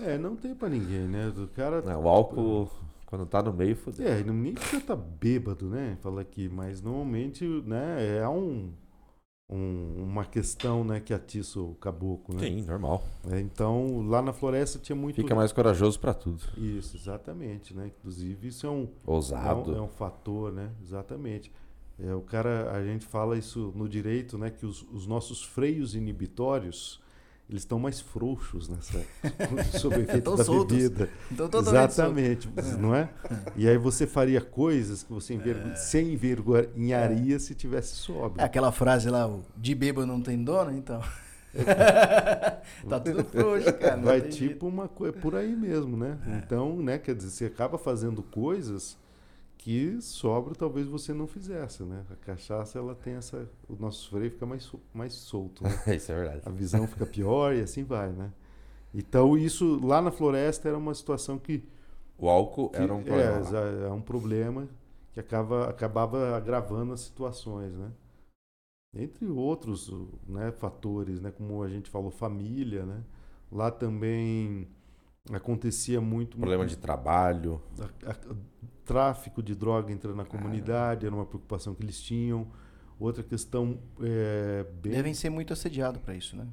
É, 0.00 0.18
não 0.18 0.34
tem 0.34 0.54
pra 0.54 0.68
ninguém, 0.68 1.06
né? 1.06 1.32
O 1.36 1.46
cara. 1.46 1.80
Não, 1.82 2.02
o 2.02 2.08
álcool, 2.08 2.68
quando 3.06 3.26
tá 3.26 3.40
no 3.40 3.52
meio, 3.52 3.76
fodeu. 3.76 4.08
É, 4.08 4.24
não 4.24 4.34
nem 4.34 4.54
precisa 4.54 4.78
estar 4.78 4.96
bêbado, 4.96 5.68
né? 5.68 5.96
Fala 6.02 6.22
aqui, 6.22 6.48
mas 6.48 6.82
normalmente, 6.82 7.44
né, 7.64 8.18
é 8.18 8.28
um, 8.28 8.72
um- 9.48 10.02
uma 10.02 10.24
questão, 10.24 10.82
né, 10.84 11.00
que 11.00 11.12
atiça 11.12 11.60
o 11.60 11.74
caboclo, 11.74 12.34
né? 12.34 12.46
Sim, 12.48 12.62
normal. 12.62 13.04
É, 13.30 13.40
então, 13.40 14.06
lá 14.08 14.22
na 14.22 14.32
floresta 14.32 14.78
tinha 14.78 14.96
muito 14.96 15.16
Fica 15.16 15.34
mais 15.34 15.52
corajoso 15.52 15.98
pra 16.00 16.14
tudo. 16.14 16.42
isso, 16.56 16.96
exatamente, 16.96 17.74
né? 17.74 17.88
Inclusive, 17.88 18.48
isso 18.48 18.66
é 18.66 18.70
um, 18.70 18.84
é 18.84 19.10
Ousado. 19.10 19.72
um, 19.72 19.76
é 19.76 19.80
um 19.82 19.88
fator, 19.88 20.50
né? 20.52 20.70
Exatamente. 20.82 21.52
É, 21.98 22.12
o 22.14 22.22
cara, 22.22 22.72
a 22.72 22.82
gente 22.84 23.04
fala 23.06 23.36
isso 23.38 23.72
no 23.76 23.88
direito, 23.88 24.36
né? 24.38 24.50
Que 24.50 24.66
os, 24.66 24.82
os 24.92 25.06
nossos 25.06 25.42
freios 25.44 25.94
inibitórios, 25.94 27.00
eles 27.48 27.62
estão 27.62 27.78
mais 27.78 28.00
frouxos 28.00 28.68
nessa, 28.68 29.00
sob 29.78 30.00
efeito 30.00 30.36
da 30.36 30.44
soltos. 30.44 30.76
bebida. 30.76 31.10
Totalmente 31.36 31.68
Exatamente, 31.68 32.48
não 32.78 32.94
é? 32.94 33.10
E 33.56 33.68
aí 33.68 33.76
você 33.76 34.06
faria 34.06 34.40
coisas 34.40 35.02
que 35.02 35.12
você 35.12 35.34
envergo... 35.34 35.76
se 35.76 36.00
envergonharia 36.00 37.38
se 37.38 37.54
tivesse 37.54 37.96
sóbrio. 37.96 38.40
É 38.40 38.44
aquela 38.44 38.72
frase 38.72 39.10
lá, 39.10 39.28
o 39.28 39.42
de 39.56 39.74
bêbado 39.74 40.06
não 40.06 40.20
tem 40.20 40.42
dono, 40.42 40.72
então. 40.72 41.02
tá 42.88 42.98
tudo 42.98 43.22
frouxo, 43.24 43.72
cara. 43.74 43.96
Vai 43.96 44.20
tipo 44.22 44.66
uma 44.66 44.88
coisa 44.88 45.12
por 45.12 45.36
aí 45.36 45.54
mesmo, 45.54 45.96
né? 45.96 46.18
Então, 46.42 46.76
né, 46.82 46.98
quer 46.98 47.14
dizer, 47.14 47.30
você 47.30 47.44
acaba 47.44 47.78
fazendo 47.78 48.22
coisas 48.22 48.96
que 49.64 49.98
sóbrio 50.02 50.54
talvez 50.54 50.86
você 50.86 51.14
não 51.14 51.26
fizesse, 51.26 51.82
né? 51.84 52.04
A 52.10 52.16
cachaça 52.16 52.78
ela 52.78 52.94
tem 52.94 53.14
essa, 53.14 53.48
o 53.66 53.74
nosso 53.76 54.10
freio 54.10 54.30
fica 54.30 54.44
mais 54.44 54.70
mais 54.92 55.14
solto, 55.14 55.64
né? 55.64 55.70
Isso 55.96 56.12
é 56.12 56.14
verdade. 56.14 56.42
A 56.44 56.50
visão 56.50 56.86
fica 56.86 57.06
pior 57.06 57.54
e 57.54 57.62
assim 57.62 57.82
vai, 57.82 58.10
né? 58.12 58.30
Então 58.94 59.36
isso 59.38 59.80
lá 59.84 60.02
na 60.02 60.10
floresta 60.10 60.68
era 60.68 60.78
uma 60.78 60.94
situação 60.94 61.38
que 61.38 61.64
O 62.18 62.28
álcool 62.28 62.68
que- 62.68 62.76
era 62.76 62.94
um 62.94 62.98
é, 62.98 63.04
problema. 63.04 63.38
exa- 63.40 63.86
é 63.88 63.90
um 63.90 64.02
problema 64.02 64.68
que 65.14 65.20
acaba, 65.20 65.70
acabava 65.70 66.36
agravando 66.36 66.92
as 66.92 67.00
situações, 67.00 67.72
né? 67.74 67.90
Entre 68.96 69.26
outros 69.26 69.90
né, 70.28 70.52
fatores, 70.52 71.20
né, 71.20 71.30
como 71.32 71.62
a 71.62 71.68
gente 71.68 71.90
falou, 71.90 72.10
família, 72.10 72.86
né? 72.86 73.02
Lá 73.50 73.70
também 73.70 74.68
acontecia 75.32 76.00
muito 76.00 76.38
Problema 76.38 76.66
de 76.66 76.76
trabalho. 76.76 77.60
Tráfico 78.84 79.42
de 79.42 79.54
droga 79.54 79.92
entrando 79.92 80.16
na 80.16 80.24
comunidade, 80.24 81.06
era 81.06 81.14
uma 81.14 81.24
preocupação 81.26 81.74
que 81.74 81.82
eles 81.82 82.00
tinham. 82.00 82.46
Outra 83.00 83.22
questão 83.22 83.78
é, 84.00 84.64
bem 84.82 84.92
Devem 84.92 85.14
ser 85.14 85.30
muito 85.30 85.52
assediados 85.52 86.00
pra 86.00 86.14
isso, 86.14 86.36
né? 86.36 86.46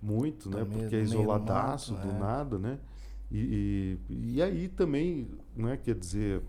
muito, 0.00 0.50
né? 0.50 0.60
No 0.60 0.66
meio- 0.66 0.80
Porque 0.80 0.96
é 0.96 0.98
meio 0.98 1.08
do 1.10 1.14
isoladaço 1.14 1.92
mato, 1.94 2.06
do 2.08 2.12
é. 2.14 2.18
nada, 2.18 2.58
né? 2.58 2.78
E, 3.30 3.96
e, 4.10 4.34
e 4.34 4.42
aí 4.42 4.66
também, 4.68 5.28
né? 5.56 5.76
Quer 5.82 5.94
dizer, 5.94 6.42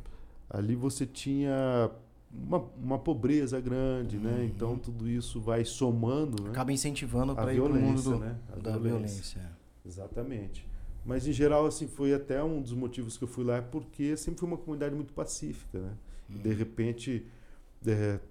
ali 0.50 0.76
você 0.76 1.06
tinha 1.06 1.92
uma, 2.34 2.66
uma 2.82 2.98
pobreza 2.98 3.62
grande, 3.62 4.18
Uhum. 4.18 4.24
né? 4.24 4.46
Então 4.46 4.76
tudo 4.78 5.08
isso 5.08 5.40
vai 5.40 5.64
somando, 5.64 6.42
né? 6.44 6.50
Acaba 6.50 6.74
incentivando 6.74 7.34
A 7.34 7.36
pra 7.36 7.54
ir 7.54 7.58
pro 7.62 7.70
mundo 7.70 8.02
violência, 8.02 8.12
do, 8.12 8.18
né? 8.20 8.36
A 8.52 8.56
da 8.56 8.72
violência. 8.78 8.82
violência. 8.82 9.52
Exatamente. 9.86 10.68
Mas 11.06 11.28
em 11.28 11.34
geral, 11.34 11.66
assim, 11.66 11.88
foi 11.88 12.14
até 12.14 12.42
um 12.44 12.62
dos 12.62 12.74
motivos 12.74 13.18
que 13.18 13.24
eu 13.24 13.28
fui 13.28 13.44
lá, 13.44 13.58
é 13.58 13.62
porque 13.62 14.16
sempre 14.16 14.40
foi 14.40 14.48
uma 14.48 14.58
comunidade 14.58 14.96
muito 14.96 15.14
pacífica, 15.14 15.80
né? 15.80 15.94
E 16.30 16.38
de 16.38 16.54
repente 16.54 17.26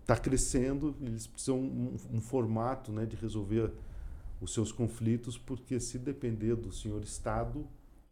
está 0.01 0.17
crescendo, 0.17 0.97
eles 1.03 1.27
precisam 1.27 1.59
um, 1.59 1.97
um 2.15 2.21
formato, 2.21 2.91
né, 2.91 3.05
de 3.05 3.17
resolver 3.17 3.71
os 4.41 4.55
seus 4.55 4.73
conflitos, 4.73 5.37
porque 5.37 5.79
se 5.79 5.99
depender 5.99 6.57
do 6.57 6.73
senhor 6.73 7.03
Estado, 7.03 7.67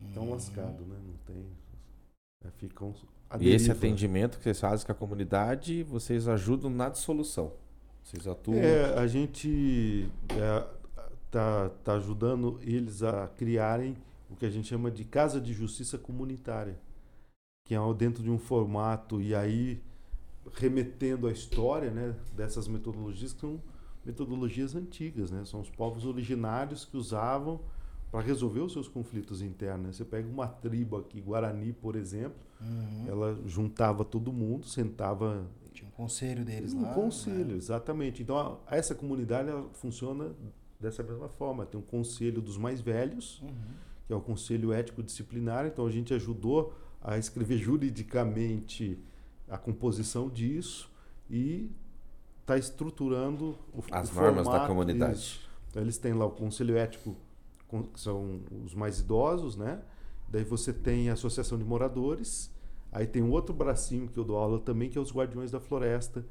estão 0.06 0.24
Uhum. 0.24 0.30
lascados, 0.32 0.86
né? 0.86 0.96
Não 1.06 1.14
tem, 1.26 1.44
é, 2.44 2.50
ficam 2.58 2.94
E 3.40 3.48
esse 3.48 3.68
deriva. 3.68 3.72
atendimento 3.72 4.36
que 4.38 4.44
vocês 4.44 4.60
fazem 4.60 4.84
com 4.84 4.92
a 4.92 4.94
comunidade, 4.94 5.82
vocês 5.82 6.28
ajudam 6.28 6.68
na 6.70 6.88
dissolução. 6.90 7.52
Vocês 8.04 8.26
atuam. 8.26 8.58
É, 8.58 8.98
a 8.98 9.06
gente 9.06 10.08
é, 10.30 10.66
tá, 11.30 11.70
tá 11.84 11.94
ajudando 11.94 12.58
eles 12.62 13.02
a 13.02 13.28
criarem 13.28 13.96
o 14.30 14.36
que 14.36 14.46
a 14.46 14.50
gente 14.50 14.68
chama 14.68 14.90
de 14.90 15.04
casa 15.04 15.40
de 15.40 15.52
justiça 15.52 15.98
comunitária, 15.98 16.78
que 17.66 17.74
é 17.74 17.78
dentro 17.94 18.22
de 18.22 18.30
um 18.30 18.38
formato 18.38 19.20
e 19.20 19.34
aí 19.34 19.82
remetendo 20.54 21.26
à 21.26 21.32
história, 21.32 21.90
né, 21.90 22.14
dessas 22.34 22.66
metodologias 22.66 23.32
que 23.32 23.40
são 23.40 23.60
metodologias 24.04 24.74
antigas, 24.74 25.30
né? 25.30 25.44
São 25.44 25.60
os 25.60 25.68
povos 25.68 26.06
originários 26.06 26.86
que 26.86 26.96
usavam 26.96 27.60
para 28.10 28.20
resolver 28.20 28.60
os 28.60 28.72
seus 28.72 28.88
conflitos 28.88 29.42
internos. 29.42 29.86
né? 29.86 29.92
Você 29.92 30.04
pega 30.06 30.26
uma 30.26 30.48
tribo 30.48 30.96
aqui, 30.96 31.20
Guarani, 31.20 31.72
por 31.72 31.94
exemplo, 31.96 32.38
Uhum. 32.60 33.04
ela 33.06 33.38
juntava 33.46 34.04
todo 34.04 34.32
mundo, 34.32 34.66
sentava 34.66 35.46
Tinha 35.72 35.86
um 35.86 35.92
conselho 35.92 36.44
deles 36.44 36.72
um 36.74 36.82
lá. 36.82 36.94
conselho, 36.94 37.48
né? 37.50 37.54
exatamente. 37.56 38.22
Então, 38.22 38.36
a- 38.66 38.76
essa 38.76 38.94
comunidade 38.94 39.50
funciona 39.74 40.32
dessa 40.80 41.02
mesma 41.02 41.28
forma. 41.28 41.64
Tem 41.66 41.78
um 41.78 41.82
conselho 41.84 42.40
dos 42.42 42.56
mais 42.58 42.80
velhos, 42.80 43.40
Uhum. 43.42 43.50
Que 44.10 44.14
é 44.14 44.16
o 44.16 44.20
conselho 44.20 44.72
ético 44.72 45.04
disciplinar. 45.04 45.66
Então, 45.66 45.86
a 45.86 45.90
gente 45.90 46.12
ajudou 46.12 46.74
a 47.00 47.16
escrever 47.16 47.58
juridicamente 47.62 48.98
a 49.48 49.56
composição 49.56 50.28
disso 50.28 50.90
e 51.30 51.70
está 52.40 52.58
estruturando 52.58 53.56
o, 53.72 53.84
As 53.92 54.10
o 54.10 54.14
normas 54.16 54.48
da 54.48 54.66
comunidade. 54.66 55.40
Então, 55.70 55.80
eles 55.80 55.96
têm 55.96 56.12
lá 56.12 56.26
o 56.26 56.32
conselho 56.32 56.76
ético, 56.76 57.16
que 57.94 58.00
são 58.00 58.40
os 58.64 58.74
mais 58.74 58.98
idosos, 58.98 59.54
né? 59.54 59.80
Daí 60.28 60.42
você 60.42 60.72
tem 60.72 61.08
a 61.08 61.12
associação 61.12 61.56
de 61.56 61.64
moradores. 61.64 62.50
Aí 62.90 63.06
tem 63.06 63.22
um 63.22 63.30
outro 63.30 63.54
bracinho 63.54 64.08
que 64.08 64.18
eu 64.18 64.24
dou 64.24 64.36
aula 64.36 64.58
também, 64.58 64.90
que 64.90 64.98
é 64.98 65.00
os 65.00 65.12
guardiões 65.12 65.52
da 65.52 65.60
floresta. 65.60 66.26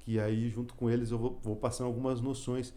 Que 0.00 0.20
aí, 0.20 0.50
junto 0.50 0.74
com 0.74 0.90
eles, 0.90 1.10
eu 1.10 1.16
vou, 1.16 1.40
vou 1.42 1.56
passando 1.56 1.86
algumas 1.86 2.20
noções 2.20 2.74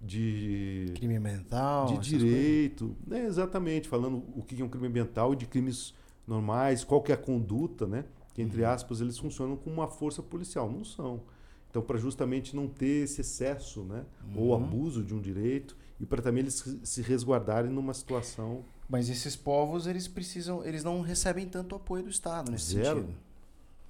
de, 0.00 0.92
Crime 0.94 1.16
ambiental. 1.16 1.86
de 1.86 1.98
direito. 1.98 2.96
Né, 3.06 3.24
exatamente, 3.26 3.88
falando 3.88 4.22
o 4.34 4.42
que 4.42 4.60
é 4.60 4.64
um 4.64 4.68
crime 4.68 4.86
ambiental 4.88 5.32
e 5.32 5.36
de 5.36 5.46
crimes 5.46 5.94
normais, 6.26 6.84
qual 6.84 7.02
que 7.02 7.12
é 7.12 7.14
a 7.14 7.18
conduta, 7.18 7.86
né? 7.86 8.04
Que, 8.34 8.42
entre 8.42 8.62
Uhum. 8.62 8.68
aspas, 8.68 9.00
eles 9.00 9.18
funcionam 9.18 9.56
como 9.56 9.76
uma 9.76 9.88
força 9.88 10.22
policial. 10.22 10.70
Não 10.70 10.84
são. 10.84 11.22
Então, 11.70 11.82
para 11.82 11.98
justamente 11.98 12.54
não 12.54 12.66
ter 12.68 13.04
esse 13.04 13.20
excesso, 13.20 13.82
né? 13.82 14.04
Ou 14.34 14.48
Uhum. 14.48 14.54
abuso 14.64 15.02
de 15.02 15.14
um 15.14 15.20
direito 15.20 15.76
e 16.00 16.04
para 16.06 16.20
também 16.22 16.40
eles 16.42 16.54
se- 16.54 16.80
se 16.82 17.02
resguardarem 17.02 17.70
numa 17.70 17.94
situação 17.94 18.64
Mas 18.88 19.08
esses 19.08 19.34
povos, 19.34 19.86
eles 19.88 20.06
precisam. 20.06 20.64
Eles 20.64 20.84
não 20.84 21.00
recebem 21.00 21.44
tanto 21.48 21.74
apoio 21.74 22.04
do 22.04 22.10
Estado 22.10 22.52
nesse 22.52 22.74
Zero. 22.74 23.00
sentido. 23.00 23.14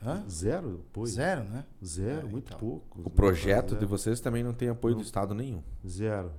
Hã? 0.02 0.22
zero 0.28 0.84
apoio. 0.90 1.06
Zero, 1.06 1.44
né? 1.44 1.64
Zero, 1.84 2.26
É, 2.26 2.30
muito 2.30 2.48
então. 2.48 2.58
pouco. 2.58 3.00
O 3.04 3.10
projeto 3.10 3.70
Zero. 3.70 3.80
de 3.80 3.86
vocês 3.86 4.20
também 4.20 4.42
não 4.44 4.52
tem 4.52 4.68
apoio 4.68 4.94
Não. 4.94 5.00
do 5.02 5.04
Estado 5.04 5.34
nenhum. 5.34 5.62
Zero. 5.86 6.30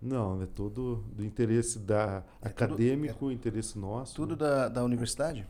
Não, 0.00 0.40
é 0.42 0.46
todo 0.46 1.04
do 1.12 1.24
interesse 1.24 1.78
da 1.78 2.22
É 2.40 2.48
tudo- 2.48 2.64
acadêmico, 2.74 3.30
interesse 3.32 3.76
nosso. 3.78 4.14
Tudo 4.14 4.30
né? 4.32 4.36
da, 4.36 4.68
da 4.68 4.84
universidade? 4.84 5.44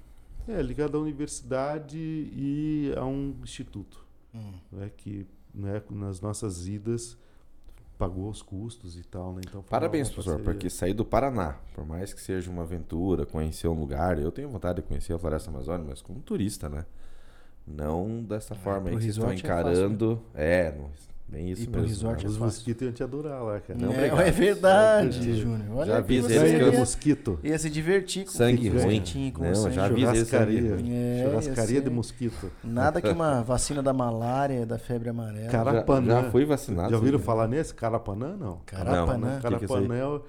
É 0.46 0.62
ligado 0.62 0.96
à 0.96 1.00
universidade 1.00 1.98
e 1.98 2.92
a 2.96 3.04
um 3.04 3.36
instituto, 3.42 4.02
Hum. 4.34 4.52
né, 4.72 4.90
que 4.96 5.26
né, 5.54 5.82
nas 5.90 6.22
nossas 6.22 6.66
idas 6.66 7.18
pagou 7.98 8.30
os 8.30 8.40
custos 8.40 8.96
e 8.98 9.02
tal, 9.02 9.34
né? 9.34 9.42
Então 9.46 9.62
Parabéns, 9.62 10.08
professor, 10.08 10.36
parceria. 10.36 10.52
porque 10.54 10.70
sair 10.70 10.94
do 10.94 11.04
Paraná, 11.04 11.58
por 11.74 11.84
mais 11.84 12.14
que 12.14 12.20
seja 12.22 12.50
uma 12.50 12.62
aventura, 12.62 13.26
conhecer 13.26 13.68
um 13.68 13.78
lugar, 13.78 14.18
eu 14.18 14.32
tenho 14.32 14.48
vontade 14.48 14.80
de 14.80 14.88
conhecer 14.88 15.12
a 15.12 15.18
Floresta 15.18 15.50
Amazônica, 15.50 15.90
mas 15.90 16.00
como 16.00 16.20
turista, 16.20 16.68
né? 16.70 16.86
Não 17.76 18.22
dessa 18.22 18.54
forma 18.54 18.88
aí 18.88 18.96
pro 18.96 18.98
que 18.98 19.04
vocês 19.04 19.16
estão 19.16 19.28
resort 19.30 19.46
é 19.46 19.48
fácil, 19.48 19.72
encarando. 19.72 20.20
É, 20.34 20.74
bem 21.28 21.50
isso 21.50 21.68
pro 21.70 21.80
mesmo. 21.82 21.88
resort 21.94 22.22
né? 22.24 22.28
os 22.30 22.36
é 22.36 22.38
fácil. 22.38 22.44
mosquitos 22.44 22.82
iam 22.82 22.92
te 22.92 23.02
adorar 23.02 23.42
lá, 23.42 23.60
cara. 23.60 23.78
Não, 23.78 23.92
é, 23.92 24.28
é 24.28 24.30
verdade, 24.30 25.38
Júnior. 25.40 25.76
Olha 25.76 25.86
Já 25.92 25.98
você 26.22 26.38
eles 26.38 26.52
que 26.70 26.76
eu- 26.76 26.80
mosquito. 26.80 27.38
ia 27.44 27.58
se 27.58 27.68
divertir 27.70 28.24
com 28.24 28.30
Sangue 28.30 28.68
ruim. 28.70 28.80
com 29.32 29.44
Não, 29.44 29.54
sangue. 29.54 29.74
já 29.74 29.84
avisei 29.84 30.04
Churrascaria. 30.24 30.76
É, 30.90 31.24
Churrascaria 31.28 31.74
ia 31.76 31.82
de 31.82 31.90
mosquito. 31.90 32.50
Nada 32.64 33.00
que 33.02 33.08
uma 33.10 33.42
vacina 33.44 33.82
da 33.82 33.92
malária, 33.92 34.64
da 34.64 34.78
febre 34.78 35.10
amarela. 35.10 35.48
Cara- 35.50 35.64
Já, 35.70 35.72
Carapanã. 35.72 36.22
já 36.22 36.30
fui 36.30 36.44
vacinado. 36.46 36.90
Já 36.90 36.96
ouviram 36.96 37.18
sim. 37.18 37.24
falar 37.24 37.46
nesse? 37.46 37.74
Carapanã, 37.74 38.34
não. 38.36 38.60
Carapanã. 38.64 39.18
Não, 39.18 39.28
é 39.28 39.36
aí? 39.36 39.42
Carapanã 39.42 39.94
é 39.96 40.06
o- 40.06 40.22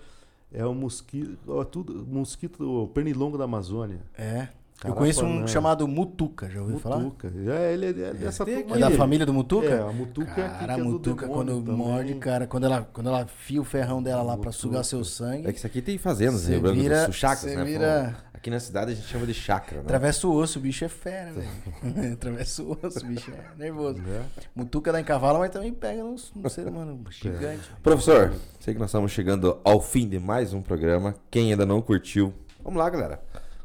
é 0.51 0.65
o 0.65 0.73
mosquito, 0.73 1.37
tudo, 1.71 2.05
mosquito, 2.05 2.83
o 2.83 2.87
pernilongo 2.87 3.37
da 3.37 3.43
Amazônia. 3.45 3.99
É. 4.17 4.47
Eu 4.85 4.93
conheço 4.93 5.25
um 5.25 5.45
chamado 5.45 5.85
Mutuca, 5.87 6.49
já 6.49 6.61
ouviu 6.61 6.79
falar? 6.79 6.99
Mutuca. 6.99 7.31
É, 7.47 7.73
ele 7.73 7.85
é, 7.87 7.89
é 7.89 8.13
dessa 8.13 8.45
turma 8.45 8.75
É 8.77 8.79
da 8.79 8.91
família 8.91 9.25
do 9.25 9.33
Mutuca? 9.33 9.67
É, 9.67 9.81
a 9.81 9.91
Mutuca 9.91 10.31
é 10.31 10.47
Cara, 10.49 10.73
a 10.73 10.77
é 10.77 10.79
do 10.79 10.85
Mutuca, 10.85 11.25
demônio 11.27 11.33
quando 11.55 11.65
também. 11.65 11.75
morde, 11.75 12.13
cara, 12.15 12.47
quando 12.47 12.63
ela, 12.65 12.89
quando 12.93 13.07
ela 13.07 13.25
fia 13.27 13.61
o 13.61 13.65
ferrão 13.65 14.01
dela 14.01 14.21
lá 14.21 14.33
pra 14.37 14.37
Mutuca. 14.37 14.51
sugar 14.53 14.83
seu 14.85 15.03
sangue, 15.03 15.47
É 15.47 15.51
que 15.51 15.57
isso 15.57 15.67
aqui 15.67 15.81
tem 15.81 15.97
fazendas 15.97 16.47
em 16.47 16.53
Rio 16.53 16.61
Grande 16.61 16.87
do 16.87 16.95
Sul, 17.05 17.13
chacras, 17.13 17.53
né? 17.55 17.63
vira- 17.65 18.15
Aqui 18.33 18.49
na 18.49 18.59
cidade 18.61 18.93
a 18.93 18.95
gente 18.95 19.05
chama 19.05 19.25
de 19.27 19.33
chácara, 19.33 19.79
né? 19.81 19.83
atravessa 19.83 20.25
o 20.25 20.33
osso, 20.33 20.59
o 20.59 20.61
bicho 20.61 20.85
é 20.85 20.87
fera, 20.87 21.33
velho. 21.33 21.49
atravessa 22.13 22.63
o 22.63 22.71
osso, 22.81 22.99
o 23.03 23.05
bicho 23.05 23.31
é 23.31 23.57
nervoso. 23.61 23.99
É. 23.99 24.21
Mutuca 24.55 24.93
dá 24.93 25.01
em 25.01 25.03
cavalo, 25.03 25.39
mas 25.39 25.49
também 25.51 25.73
pega 25.73 26.01
no, 26.01 26.15
no 26.35 26.49
ser 26.49 26.65
humano 26.65 27.03
gigante. 27.11 27.69
Professor, 27.83 28.33
sei 28.61 28.73
que 28.73 28.79
nós 28.79 28.89
estamos 28.91 29.11
chegando 29.11 29.59
ao 29.61 29.81
fim 29.81 30.07
de 30.07 30.17
mais 30.19 30.53
um 30.53 30.61
programa. 30.61 31.15
Quem 31.29 31.51
ainda 31.51 31.65
não 31.65 31.81
curtiu, 31.81 32.33
vamos 32.63 32.79
lá, 32.79 32.89
galera. 32.89 33.21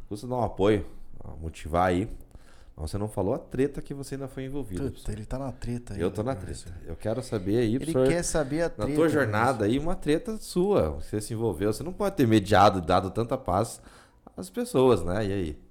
Custa 0.08 0.26
dar 0.26 0.34
um 0.38 0.42
apoio, 0.42 0.84
motivar 1.40 1.88
aí. 1.88 2.08
Mas 2.76 2.90
Você 2.90 2.98
não 2.98 3.08
falou 3.08 3.34
a 3.34 3.38
treta 3.38 3.80
que 3.80 3.94
você 3.94 4.16
ainda 4.16 4.26
foi 4.26 4.44
envolvido. 4.44 4.90
Puta, 4.90 5.12
ele 5.12 5.24
tá 5.24 5.38
na 5.38 5.52
treta 5.52 5.94
aí. 5.94 6.00
Eu 6.00 6.10
tô 6.10 6.22
na 6.24 6.34
professor? 6.34 6.72
treta. 6.72 6.84
Eu 6.90 6.96
quero 6.96 7.22
saber 7.22 7.58
aí, 7.58 7.76
Ele 7.76 7.86
professor, 7.92 8.08
quer 8.08 8.22
saber 8.24 8.62
a 8.62 8.64
na 8.64 8.70
treta. 8.70 8.94
tua 8.94 9.08
jornada 9.08 9.64
aí, 9.64 9.78
uma 9.78 9.94
treta 9.94 10.36
sua. 10.38 10.90
Você 10.90 11.20
se 11.20 11.32
envolveu. 11.34 11.72
Você 11.72 11.84
não 11.84 11.92
pode 11.92 12.16
ter 12.16 12.26
mediado, 12.26 12.80
dado 12.80 13.10
tanta 13.12 13.38
paz 13.38 13.80
às 14.36 14.50
pessoas, 14.50 15.04
né? 15.04 15.24
E 15.24 15.32
aí? 15.32 15.64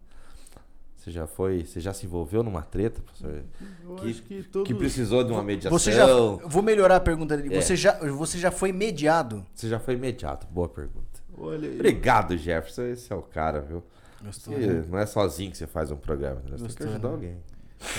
Você 0.96 1.12
já 1.12 1.28
foi, 1.28 1.66
você 1.66 1.82
já 1.82 1.92
se 1.94 2.06
envolveu 2.06 2.42
numa 2.42 2.62
treta, 2.62 3.02
professor? 3.02 3.44
Eu 3.84 3.96
Que- 3.96 4.10
acho 4.10 4.24
que 4.24 4.44
todo... 4.44 4.66
Que 4.66 4.74
precisou 4.74 5.22
de 5.26 5.34
uma 5.34 5.44
mediação? 5.44 5.78
Você 5.78 5.92
já, 5.92 6.06
vou 6.08 6.64
melhorar 6.64 6.96
a 6.96 7.00
pergunta 7.02 7.36
dele. 7.36 7.54
É. 7.54 7.60
Você, 7.60 7.76
já, 7.76 8.00
você 8.12 8.38
já 8.38 8.50
foi 8.52 8.72
mediado? 8.72 9.46
Você 9.54 9.68
já 9.68 9.78
foi 9.78 9.98
mediado. 9.98 10.48
Boa 10.50 10.70
pergunta. 10.70 11.20
Olha, 11.38 11.66
eu- 11.66 11.74
Obrigado, 11.74 12.38
Jefferson. 12.38 12.84
Esse 12.84 13.12
é 13.12 13.16
o 13.18 13.22
cara, 13.22 13.60
viu? 13.60 13.84
Gostou, 14.24 14.54
Porque 14.54 14.68
né? 14.68 14.84
não 14.90 14.98
é 15.00 15.06
sozinho 15.06 15.52
que 15.52 15.58
você 15.58 15.68
faz 15.68 15.92
um 15.92 15.98
programa. 15.98 16.42
né? 16.50 16.58
Você 16.58 16.68
tem 16.78 16.88
que 16.88 16.94
ajudar 16.94 17.10
né? 17.10 17.14
alguém. 17.14 17.38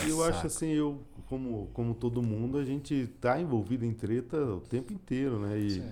eu 0.08 0.16
Saco. 0.18 0.28
acho 0.30 0.46
assim, 0.46 0.68
eu, 0.72 1.00
como, 1.28 1.68
como 1.74 1.94
todo 1.94 2.22
mundo, 2.22 2.58
a 2.58 2.64
gente 2.64 3.08
tá 3.20 3.38
envolvido 3.40 3.84
em 3.84 3.92
treta 3.92 4.36
o 4.38 4.60
tempo 4.60 4.92
inteiro, 4.92 5.38
né? 5.38 5.58
E, 5.58 5.82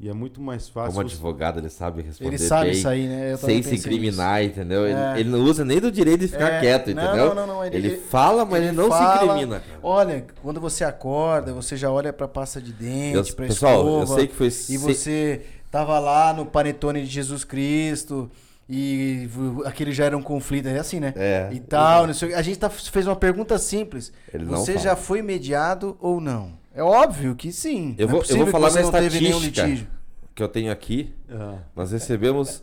e 0.00 0.08
é 0.08 0.12
muito 0.14 0.40
mais 0.40 0.68
fácil... 0.68 0.92
Como 0.92 1.06
advogado, 1.06 1.58
ele 1.60 1.68
sabe 1.68 2.00
responder 2.02 2.30
Ele 2.30 2.38
sabe 2.38 2.70
bem, 2.70 2.72
isso 2.72 2.88
aí, 2.88 3.06
né? 3.06 3.32
Eu 3.34 3.36
sem 3.38 3.62
se 3.62 3.74
incriminar, 3.76 4.42
entendeu? 4.42 4.86
Ele, 4.86 4.98
É. 4.98 5.20
ele 5.20 5.28
não 5.28 5.40
usa 5.40 5.64
nem 5.64 5.78
do 5.78 5.92
direito 5.92 6.20
de 6.20 6.28
ficar 6.28 6.48
É, 6.54 6.60
quieto, 6.60 6.94
não, 6.94 7.04
entendeu? 7.04 7.26
não, 7.26 7.34
não, 7.34 7.46
não, 7.46 7.64
ele- 7.64 7.76
ele, 7.76 7.88
ele- 7.88 7.96
fala, 7.98 8.44
mas 8.44 8.62
ele, 8.62 8.72
não 8.72 8.88
fala, 8.88 9.18
se 9.18 9.24
incrimina. 9.26 9.62
Olha, 9.82 10.24
quando 10.42 10.58
você 10.60 10.82
acorda, 10.84 11.52
você 11.52 11.76
já 11.76 11.90
olha 11.90 12.12
pra 12.12 12.26
pasta 12.26 12.60
de 12.60 12.72
dente, 12.72 13.16
Eu- 13.28 13.36
pra 13.36 13.46
pessoal, 13.46 13.86
eu 13.86 14.02
escova, 14.02 14.14
sei 14.18 14.26
que 14.26 14.34
foi... 14.34 14.46
E 14.46 14.50
se- 14.50 14.78
você 14.78 15.42
tava 15.70 15.98
lá 15.98 16.32
no 16.32 16.46
panetone 16.46 17.02
de 17.02 17.06
Jesus 17.08 17.44
Cristo 17.44 18.30
e 18.68 19.28
aquele 19.64 19.92
já 19.92 20.04
era 20.04 20.16
um 20.16 20.22
conflito, 20.22 20.66
é 20.68 20.78
assim, 20.78 21.00
né? 21.00 21.12
É. 21.16 21.48
E 21.52 21.60
tal, 21.60 22.06
não 22.06 22.14
sei. 22.14 22.32
A 22.34 22.42
gente 22.42 22.58
tá, 22.58 22.70
fez 22.70 23.06
uma 23.06 23.16
pergunta 23.16 23.58
simples. 23.58 24.12
Ele 24.32 24.44
não 24.44 24.56
você 24.58 24.72
fala. 24.74 24.84
já 24.84 24.96
foi 24.96 25.20
mediado 25.22 25.96
ou 26.00 26.20
não? 26.20 26.52
É 26.74 26.82
óbvio 26.82 27.34
que 27.34 27.52
sim. 27.52 27.94
Eu 27.98 28.08
vou- 28.08 28.18
eu 28.18 28.22
possível 28.22 28.44
vou 28.44 28.52
falar 28.52 28.68
que 28.68 28.72
você 28.74 28.78
na 28.80 28.84
não 28.86 28.92
teve 28.92 29.20
nenhum 29.20 29.36
estatística. 29.38 29.66
litígio. 29.66 29.88
que 30.34 30.42
eu 30.42 30.48
tenho 30.48 30.72
aqui, 30.72 31.14
Ah, 31.30 31.56
nós 31.76 31.92
recebemos 31.92 32.62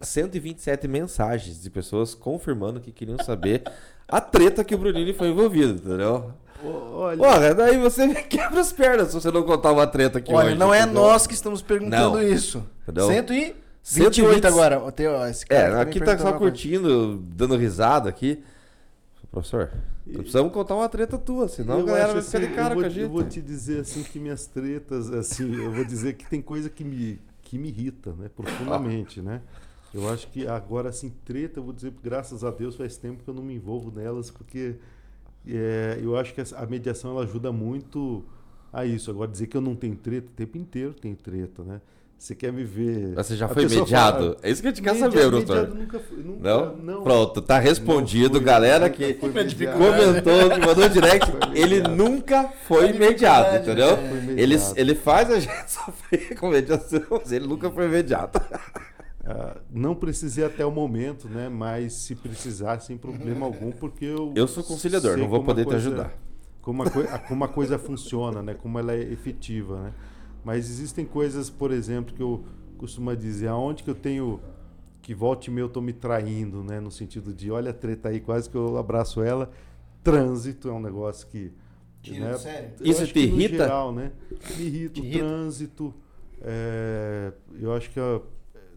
127 0.00 0.88
mensagens 0.88 1.62
de 1.62 1.70
pessoas 1.70 2.14
confirmando 2.14 2.80
que 2.80 2.90
queriam 2.90 3.18
saber 3.24 3.62
a 4.08 4.20
treta 4.20 4.64
que 4.64 4.74
o 4.74 4.78
Brunini 4.78 5.12
foi 5.12 5.28
envolvido, 5.28 5.74
entendeu? 5.74 6.32
olha, 6.64 7.16
Porra, 7.16 7.54
daí 7.54 7.78
você 7.78 8.04
me 8.06 8.14
quebra 8.24 8.60
as 8.60 8.72
pernas 8.72 9.08
se 9.08 9.14
você 9.14 9.30
não 9.30 9.44
contar 9.44 9.70
uma 9.70 9.86
treta 9.86 10.18
aqui 10.18 10.32
Olha, 10.32 10.48
hoje. 10.48 10.58
não 10.58 10.74
é 10.74 10.80
entendeu? 10.82 11.02
nós 11.02 11.24
que 11.26 11.34
estamos 11.34 11.62
perguntando 11.62 12.16
Não. 12.16 12.22
isso. 12.22 12.64
Entendeu? 12.82 13.06
128 13.90 14.42
120. 14.42 14.46
agora. 14.46 14.92
Tem, 14.92 15.06
ó, 15.08 15.26
esse 15.26 15.46
cara 15.46 15.78
É, 15.78 15.80
aqui 15.82 16.00
tá 16.00 16.18
só 16.18 16.32
curtindo, 16.38 17.18
dando 17.18 17.56
risada 17.56 18.08
aqui. 18.08 18.42
Professor, 19.30 19.70
precisamos 20.04 20.52
contar 20.52 20.74
uma 20.74 20.88
treta 20.88 21.18
tua, 21.18 21.48
senão 21.48 21.76
a 21.76 21.80
eu 21.80 21.86
galera 21.86 22.04
acho 22.06 22.14
vai 22.14 22.22
ficar 22.22 22.38
de 22.38 22.46
assim, 22.46 22.54
cara 22.54 22.74
eu 22.74 22.74
vou, 22.74 22.82
com 22.82 22.86
a 22.86 22.88
te- 22.88 22.94
gente. 22.94 23.02
Eu 23.04 23.10
vou 23.10 23.24
te 23.24 23.42
dizer 23.42 23.80
assim 23.80 24.02
que 24.02 24.18
minhas 24.18 24.46
tretas, 24.46 25.10
assim, 25.12 25.54
eu 25.54 25.70
vou 25.70 25.84
dizer 25.84 26.14
que 26.14 26.26
tem 26.26 26.40
coisa 26.40 26.70
que 26.70 26.82
me, 26.82 27.20
que 27.42 27.58
me 27.58 27.68
irrita, 27.68 28.12
né? 28.14 28.30
Profundamente, 28.34 29.20
né? 29.20 29.42
Eu 29.92 30.08
acho 30.08 30.28
que 30.28 30.46
agora, 30.46 30.88
assim, 30.88 31.10
treta, 31.24 31.60
eu 31.60 31.64
vou 31.64 31.72
dizer, 31.74 31.92
graças 32.02 32.42
a 32.42 32.50
Deus, 32.50 32.74
faz 32.76 32.96
tempo 32.96 33.22
que 33.22 33.28
eu 33.28 33.34
não 33.34 33.42
me 33.42 33.54
envolvo 33.54 33.90
nelas, 33.90 34.30
porque 34.30 34.76
é, 35.46 35.98
eu 36.02 36.16
acho 36.16 36.34
que 36.34 36.40
a 36.40 36.66
mediação 36.66 37.10
ela 37.10 37.22
ajuda 37.24 37.52
muito 37.52 38.24
a 38.72 38.84
isso. 38.86 39.10
Agora, 39.10 39.30
dizer 39.30 39.46
que 39.46 39.56
eu 39.56 39.60
não 39.62 39.74
tenho 39.76 39.96
treta, 39.96 40.26
o 40.28 40.30
tempo 40.34 40.56
inteiro 40.58 40.94
tem 40.94 41.14
treta, 41.14 41.62
né? 41.62 41.80
Você 42.18 42.34
quer 42.34 42.52
me 42.52 42.64
ver. 42.64 43.12
Mas 43.14 43.26
você 43.26 43.36
já 43.36 43.46
a 43.46 43.48
foi 43.48 43.62
mediado? 43.68 44.18
fala, 44.18 44.36
é 44.42 44.50
isso 44.50 44.60
que 44.60 44.66
a 44.66 44.70
gente 44.72 44.82
quer 44.82 44.92
"Media- 44.92 45.08
saber, 45.08 45.30
mediado 45.30 45.46
professor. 45.46 45.74
Nunca, 45.78 45.98
fui- 46.00 46.18
nunca, 46.24 46.40
Não? 46.48 46.76
não? 46.76 47.02
Pronto, 47.04 47.40
tá 47.40 47.58
respondido. 47.60 48.36
Fui, 48.38 48.44
galera 48.44 48.90
que 48.90 49.14
comentou, 49.14 50.50
que 50.50 50.66
mandou 50.66 50.88
direct, 50.88 51.30
ele 51.54 51.80
nunca 51.82 52.48
foi 52.66 52.92
mediado, 52.92 53.56
entendeu? 53.58 53.96
né? 53.96 54.10
Mediado. 54.20 54.40
Ele, 54.40 54.56
ele 54.76 54.94
faz 54.96 55.30
a 55.30 55.38
gente 55.38 55.52
sofrer 55.70 56.34
com 56.38 56.48
mediação, 56.50 57.02
mas 57.10 57.30
ele 57.30 57.46
nunca 57.46 57.70
foi 57.70 57.86
mediado. 57.88 58.40
Ah, 59.24 59.56
não 59.70 59.94
precisei 59.94 60.44
até 60.44 60.64
o 60.66 60.70
momento, 60.72 61.28
né? 61.28 61.48
Mas 61.48 61.92
se 61.92 62.14
precisar, 62.14 62.80
sem 62.80 62.96
problema 62.96 63.46
algum, 63.46 63.70
porque 63.70 64.04
eu. 64.06 64.32
Eu 64.34 64.48
sou 64.48 64.64
conciliador, 64.64 65.16
não 65.16 65.28
vou 65.28 65.44
poder 65.44 65.62
te 65.62 65.68
coisa- 65.70 65.78
ajudar. 65.88 66.12
Como 66.62 66.82
a- 66.82 67.18
como 67.28 67.44
a 67.44 67.48
coisa 67.48 67.78
funciona, 67.78 68.42
né? 68.42 68.54
Como 68.54 68.78
ela 68.78 68.92
é 68.92 69.00
efetiva, 69.00 69.80
né? 69.84 69.92
Mas 70.48 70.70
existem 70.70 71.04
coisas, 71.04 71.50
por 71.50 71.70
exemplo, 71.70 72.14
que 72.14 72.22
eu 72.22 72.42
costumo 72.78 73.14
dizer, 73.14 73.48
aonde 73.48 73.82
que 73.82 73.90
eu 73.90 73.94
tenho 73.94 74.40
que 75.02 75.14
volte 75.14 75.50
meio 75.50 75.66
eu 75.66 75.68
tô 75.68 75.82
me 75.82 75.92
traindo, 75.92 76.64
né? 76.64 76.80
No 76.80 76.90
sentido 76.90 77.34
de, 77.34 77.50
olha 77.50 77.70
a 77.70 77.74
treta 77.74 78.08
aí, 78.08 78.18
quase 78.18 78.48
que 78.48 78.56
eu 78.56 78.78
abraço 78.78 79.22
ela. 79.22 79.50
Trânsito 80.02 80.70
é 80.70 80.72
um 80.72 80.80
negócio 80.80 81.26
que. 81.28 81.52
Tira 82.00 82.30
né? 82.30 82.38
sério? 82.38 82.70
Eu 82.80 82.86
Isso 82.90 83.06
te 83.08 83.18
irrita? 83.18 83.64
Geral, 83.64 83.92
né? 83.92 84.10
Me 84.56 84.64
irrita 84.64 85.00
o 85.02 85.10
trânsito. 85.10 85.94
é, 86.40 87.30
eu 87.60 87.74
acho 87.74 87.90
que 87.90 88.00
a- 88.00 88.22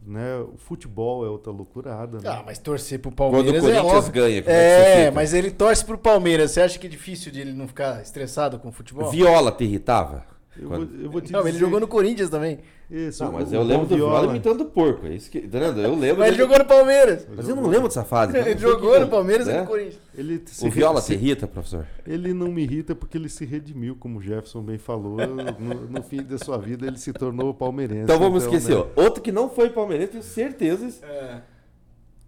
né, 0.06 0.40
o 0.40 0.58
futebol 0.58 1.26
é 1.26 1.30
outra 1.30 1.54
loucurada. 1.54 2.18
Né? 2.18 2.24
Ah, 2.28 2.44
mas 2.46 2.60
torcer 2.60 3.00
pro 3.00 3.12
Quando 3.12 3.30
o 3.30 3.34
Palmeiras 3.34 3.64
é 3.64 3.68
Corinthians 3.72 3.94
óbvio. 3.94 4.12
ganha, 4.12 4.42
como 4.42 4.56
é 4.56 4.60
que 4.60 4.84
você 4.84 5.00
É, 5.04 5.12
mas 5.12 5.34
ele 5.34 5.52
torce 5.52 5.86
pro 5.86 5.98
Palmeiras. 5.98 6.52
Você 6.52 6.60
acha 6.60 6.78
que 6.78 6.88
é 6.88 6.90
difícil 6.90 7.32
de 7.32 7.40
ele 7.40 7.54
não 7.54 7.66
ficar 7.66 8.02
estressado 8.02 8.60
com 8.60 8.68
o 8.68 8.72
futebol? 8.74 9.10
Viola 9.10 9.54
te 9.54 9.64
irritava? 9.64 10.30
Eu, 10.60 10.68
vou, 10.70 10.80
eu 11.02 11.10
vou 11.12 11.22
te 11.22 11.32
Não, 11.32 11.40
ele 11.42 11.52
dizer- 11.52 11.60
jogou 11.60 11.80
no 11.80 11.88
Corinthians 11.88 12.30
também. 12.30 12.60
Isso, 12.90 13.24
Não, 13.24 13.32
mas 13.32 13.50
o- 13.52 13.56
eu 13.56 13.62
o 13.62 13.64
lembro 13.64 13.86
do 13.88 13.96
Viola, 13.96 14.28
imitando 14.28 14.62
o 14.62 14.66
porco. 14.66 15.08
É 15.08 15.16
isso 15.16 15.32
que, 15.32 15.40
tá 15.42 15.60
vendo? 15.60 15.80
Eu 15.80 15.96
lembro 15.96 16.20
Mas 16.20 16.28
ele 16.28 16.38
jogou 16.38 16.58
no 16.60 16.66
Palmeiras. 16.66 17.26
Mas 17.34 17.48
eu 17.48 17.56
não 17.56 17.68
lembro 17.68 17.88
dessa 17.88 18.04
fase. 18.04 18.32
então 18.38 18.42
Ele 18.46 18.60
sei 18.60 18.70
jogou 18.70 19.00
no 19.00 19.08
Palmeiras 19.08 19.48
e 19.48 19.52
né? 19.54 19.62
no 19.62 19.68
Corinthians. 19.68 20.00
Ele 20.14 20.42
se 20.46 20.68
O 20.68 20.70
Viola 20.70 21.00
se- 21.00 21.08
te 21.08 21.14
irrita, 21.24 21.48
professor? 21.48 21.88
Ele 22.06 22.34
não 22.34 22.52
me 22.52 22.64
irrita 22.64 22.94
porque 22.94 23.18
ele 23.18 23.30
se 23.30 23.46
redimiu, 23.46 23.96
como 23.96 24.20
o 24.20 24.22
Jefferson 24.22 24.62
bem 24.62 24.78
falou. 24.78 25.16
no, 25.26 25.74
no 25.88 26.04
fim 26.04 26.22
da 26.22 26.38
sua 26.38 26.58
vida, 26.58 26.86
ele 26.86 26.98
se 26.98 27.14
tornou 27.14 27.54
palmeirense. 27.54 28.04
Então 28.04 28.20
vamos 28.20 28.44
esquecer. 28.44 28.76
né? 28.76 28.84
ó. 28.98 29.02
Outro 29.02 29.22
que 29.24 29.32
não 29.32 29.50
foi 29.50 29.70
palmeirense, 29.70 30.12
tenho 30.12 30.24
certeza. 30.24 30.90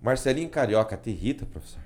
Marcelinho 0.01 0.49
Carioca 0.49 0.95
te 0.97 1.09
irrita, 1.09 1.45
professor? 1.45 1.79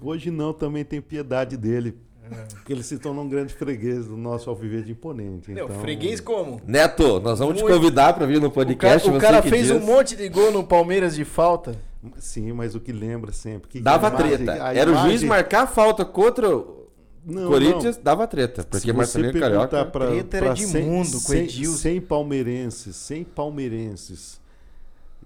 Hoje 0.00 0.30
não, 0.30 0.52
também 0.52 0.84
tem 0.84 1.00
piedade 1.00 1.56
dele. 1.56 1.94
É. 2.30 2.44
Porque 2.54 2.72
ele 2.72 2.82
se 2.82 2.98
tornou 2.98 3.24
um 3.24 3.28
grande 3.28 3.54
freguês 3.54 4.06
do 4.06 4.16
nosso 4.16 4.48
Alviverde 4.50 4.92
Imponente. 4.92 5.50
Meu, 5.50 5.66
Então, 5.66 5.80
freguês 5.80 6.20
como? 6.20 6.60
Neto, 6.66 7.20
nós 7.20 7.38
vamos 7.38 7.56
te 7.56 7.62
Muito. 7.62 7.74
convidar 7.76 8.12
para 8.14 8.26
vir 8.26 8.40
no 8.40 8.48
O 8.48 8.50
cara, 8.50 8.66
podcast. 8.66 9.08
o 9.10 9.18
cara 9.18 9.42
que 9.42 9.48
fez 9.50 9.66
diz. 9.68 9.70
um 9.72 9.80
monte 9.80 10.16
de 10.16 10.28
gol 10.28 10.50
no 10.50 10.64
Palmeiras 10.64 11.14
de 11.14 11.24
falta. 11.24 11.76
Sim, 12.18 12.52
mas 12.52 12.74
o 12.74 12.80
que 12.80 12.92
lembra 12.92 13.32
sempre. 13.32 13.68
que 13.68 13.80
Dava 13.80 14.08
imagem- 14.08 14.44
treta. 14.44 14.52
Era 14.72 14.90
o 14.92 14.96
juiz 14.96 15.22
marcar 15.22 15.62
a 15.62 15.66
falta 15.66 16.04
contra 16.04 16.48
o 16.56 16.88
Não, 17.24 17.48
Corinthians, 17.48 17.96
não. 17.96 18.04
dava 18.04 18.26
treta. 18.26 18.62
Porque 18.62 18.78
Se 18.80 18.86
você 18.86 18.92
Marcelinho 18.92 19.32
perguntar 19.32 19.68
Carioca. 19.68 19.84
pra- 19.90 20.06
Treta 20.08 20.36
era 20.36 20.52
de 20.54 20.66
cem- 20.66 20.84
mundo 20.84 21.20
com 21.20 21.34
Edilson. 21.34 21.76
100 21.78 22.00
palmeirenses, 22.00 22.94
100 22.96 23.24
palmeirenses, 23.24 24.40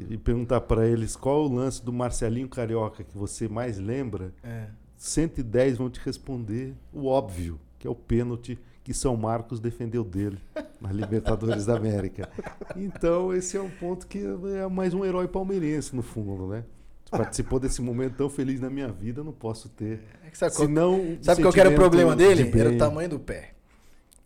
e 0.09 0.17
perguntar 0.17 0.63
pra 0.63 0.87
eles 0.87 1.15
qual 1.17 1.45
é 1.45 1.49
o 1.49 1.53
lance 1.55 1.85
do 1.85 1.93
Marcelinho 1.93 2.49
Carioca 2.49 3.05
que 3.05 3.17
você 3.19 3.47
mais 3.49 3.79
lembra, 3.79 4.33
É. 4.43 4.65
110 5.01 5.79
vão 5.79 5.89
te 5.89 5.99
responder 6.05 6.75
o 6.93 7.07
óbvio, 7.07 7.59
que 7.79 7.87
é 7.87 7.91
o 7.91 7.95
pênalti 7.95 8.59
que 8.85 8.93
São 8.93 9.17
Marcos 9.17 9.59
defendeu 9.59 10.05
dele 10.05 10.39
na 10.79 10.93
Libertadores 10.93 11.65
da 11.65 11.75
América. 11.75 12.29
Então, 12.77 13.33
esse 13.33 13.57
é 13.57 13.63
um 13.63 13.71
ponto 13.71 14.07
que 14.07 14.23
é 14.59 14.69
mais 14.69 14.93
um 14.93 15.03
herói 15.03 15.27
palmeirense, 15.27 15.97
no 15.97 16.03
fundo, 16.03 16.49
né? 16.49 16.65
Participou 17.11 17.59
desse 17.59 17.81
momento 17.81 18.17
tão 18.17 18.29
feliz 18.29 18.61
na 18.61 18.69
minha 18.69 18.89
vida, 18.89 19.25
não 19.25 19.33
posso 19.33 19.71
ter. 19.71 20.01
É 20.23 20.29
que 20.29 20.37
sabe 20.37 20.55
qual, 20.55 20.69
Senão, 20.69 21.01
um 21.01 21.19
sabe 21.23 21.41
qual 21.41 21.53
que 21.53 21.61
era 21.61 21.71
o 21.71 21.75
problema 21.75 22.15
dele? 22.15 22.45
de 22.45 22.61
Era 22.61 22.71
o 22.71 22.77
tamanho 22.77 23.09
do 23.09 23.19
pé. 23.19 23.55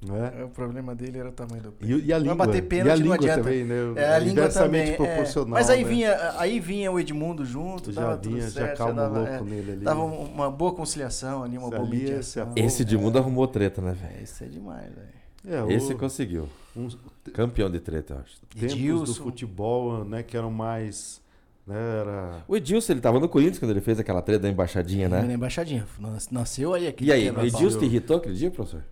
Não 0.06 0.24
é? 0.24 0.44
O 0.44 0.48
problema 0.48 0.94
dele 0.94 1.18
era 1.18 1.28
o 1.28 1.32
tamanho 1.32 1.62
do 1.62 1.72
pé. 1.72 1.86
E, 1.86 2.04
e 2.06 2.12
a 2.12 2.18
língua, 2.18 2.34
bater 2.34 2.58
e 2.58 2.62
pênalti, 2.62 2.90
a 2.90 2.96
não 2.96 3.02
língua 3.02 3.16
adianta. 3.16 3.42
também, 3.42 3.64
né? 3.64 3.74
É, 3.96 4.14
a 4.14 4.18
língua 4.18 4.32
Inversamente 4.42 4.92
também. 4.92 4.92
é. 4.92 4.96
proporcional. 5.14 5.50
Mas 5.50 5.70
aí 5.70 5.82
né? 5.84 5.88
vinha, 5.90 6.16
aí 6.38 6.60
vinha 6.60 6.90
o 6.92 7.00
Edmundo 7.00 7.44
junto, 7.44 7.92
já 7.92 8.00
dava 8.02 8.16
tudo 8.18 8.34
vinha, 8.34 8.44
já 8.48 8.50
certo, 8.50 8.78
calma 8.78 8.94
dava, 8.94 9.18
louco 9.18 9.32
é, 9.32 9.40
nele 9.42 9.72
ali. 9.72 9.84
dava 9.84 10.02
uma 10.02 10.50
boa 10.50 10.72
conciliação 10.74 11.42
ali, 11.44 11.56
uma 11.58 11.70
boa 11.70 11.84
mediação. 11.86 12.52
se 12.54 12.60
Esse 12.60 12.84
de 12.84 12.96
mundo 12.96 13.18
arrumou 13.18 13.46
treta, 13.48 13.80
né, 13.82 13.92
velho? 13.92 14.12
É, 14.18 14.22
Isso 14.22 14.42
é 14.44 14.46
demais, 14.46 14.86
velho. 14.94 15.24
É, 15.46 15.62
o- 15.62 15.70
Esse 15.70 15.94
conseguiu. 15.94 16.48
uns 16.74 16.96
Campeão 17.32 17.70
de 17.70 17.78
treta, 17.80 18.14
eu 18.14 18.18
acho. 18.20 18.40
tempos 18.50 18.74
do 18.74 18.80
Edilson. 18.80 19.22
futebol, 19.22 20.04
né, 20.04 20.22
que 20.22 20.36
eram 20.36 20.50
mais, 20.50 21.20
né, 21.66 21.74
era 22.00 22.42
O 22.48 22.56
Edilson, 22.56 22.92
ele 22.92 23.00
tava 23.00 23.18
no 23.20 23.28
Corinthians 23.28 23.58
quando 23.58 23.70
ele 23.70 23.80
fez 23.80 23.98
aquela 24.00 24.20
treta 24.22 24.40
da 24.40 24.48
embaixadinha, 24.48 25.08
Na 25.08 25.22
né? 25.22 25.34
embaixadinha. 25.34 25.86
Nas- 25.98 26.30
Nasceu 26.30 26.72
aí 26.74 26.86
aqui. 26.86 27.04
E 27.04 27.12
aí, 27.12 27.30
o. 27.30 27.44
Edilson 27.44 27.78
te 27.78 27.84
irritou 27.84 28.16
aquele 28.16 28.34
dia, 28.34 28.50
professor? 28.50 28.82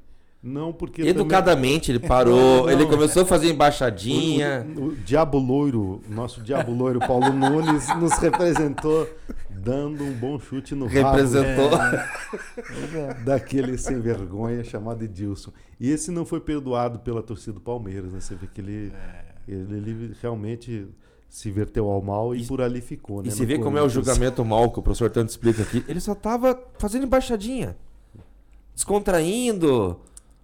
Não 0.43 0.72
porque 0.72 1.03
Educadamente, 1.03 1.93
ele 1.93 2.01
parou, 2.01 2.62
Não, 2.66 2.70
ele 2.70 2.84
começou 2.86 3.22
a 3.22 3.26
fazer 3.26 3.45
também, 3.45 3.55
embaixadinha. 3.55 4.66
o, 4.76 4.80
o, 4.80 4.86
o 4.88 4.97
Diabo 4.97 5.38
Loiro, 5.38 6.01
nosso 6.09 6.43
Diabo 6.43 6.72
Loiro 6.72 6.99
Paulo 6.99 7.30
Nunes 7.32 7.86
nos 7.97 8.12
representou 8.18 9.09
dando 9.49 10.03
um 10.03 10.12
bom 10.12 10.40
chute 10.40 10.74
no 10.74 10.86
Representou. 10.86 11.70
É. 11.78 13.14
daquele 13.24 13.78
sem 13.78 14.01
vergonha 14.01 14.64
chamado 14.64 15.05
Edilson. 15.05 15.53
E 15.78 15.90
esse 15.90 16.11
não 16.11 16.24
foi 16.26 16.40
perdoado 16.40 16.99
pela 16.99 17.22
torcida 17.22 17.53
do 17.53 17.61
Palmeiras, 17.61 18.12
né? 18.12 18.20
Você 18.20 18.34
vê 18.34 18.49
que 18.49 18.61
ele, 18.61 18.93
ele, 19.47 19.76
ele 19.76 20.16
realmente 20.20 20.88
se 21.28 21.51
verteu 21.51 21.88
ao 21.88 22.03
mal 22.03 22.34
e, 22.34 22.43
E- 22.43 22.47
por 22.47 22.61
ali 22.61 22.80
ficou, 22.80 23.22
né? 23.22 23.28
E 23.28 23.30
você 23.30 23.47
vê 23.47 23.59
como 23.59 23.78
é 23.78 23.82
o 23.82 23.88
julgamento 23.88 24.45
mal 24.45 24.70
que 24.72 24.80
o 24.80 24.82
professor 24.82 25.09
tanto 25.11 25.30
explica 25.30 25.62
aqui. 25.62 25.84
Ele 25.86 26.01
só 26.01 26.14
tava 26.14 26.61
fazendo 26.78 27.05
embaixadinha. 27.07 27.76
Descontraindo. 28.74 29.99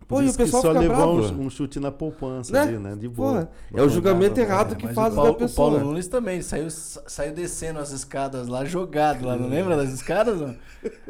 Pô, 0.08 0.14
Por 0.16 0.22
e 0.22 0.26
o 0.26 0.28
isso 0.30 0.38
que 0.38 0.44
pessoal 0.44 0.62
só 0.62 0.72
bravo. 0.72 1.20
um, 1.34 1.46
um 1.46 1.50
chute 1.50 1.78
na 1.78 1.92
poupança 1.92 2.50
Né? 2.50 2.60
ali, 2.62 2.78
né? 2.78 2.96
De 2.96 3.06
Pô, 3.10 3.24
boa. 3.24 3.50
é 3.74 3.82
o 3.82 3.88
julgamento 3.90 4.40
errado 4.40 4.68
dava, 4.70 4.76
que 4.76 4.88
faz 4.94 5.12
o 5.12 5.16
Paulo, 5.16 5.32
da 5.32 5.38
pessoa. 5.38 5.68
o 5.68 5.72
Paulo 5.72 5.84
Nunes 5.86 6.08
também 6.08 6.40
saiu, 6.40 6.70
saiu 6.70 7.34
descendo 7.34 7.78
as 7.78 7.90
escadas 7.92 8.48
lá, 8.48 8.64
jogado 8.64 9.26
lá. 9.26 9.36
Não 9.36 9.48
lembra 9.50 9.76
das 9.76 9.90
escadas? 9.90 10.40
Não? 10.40 10.56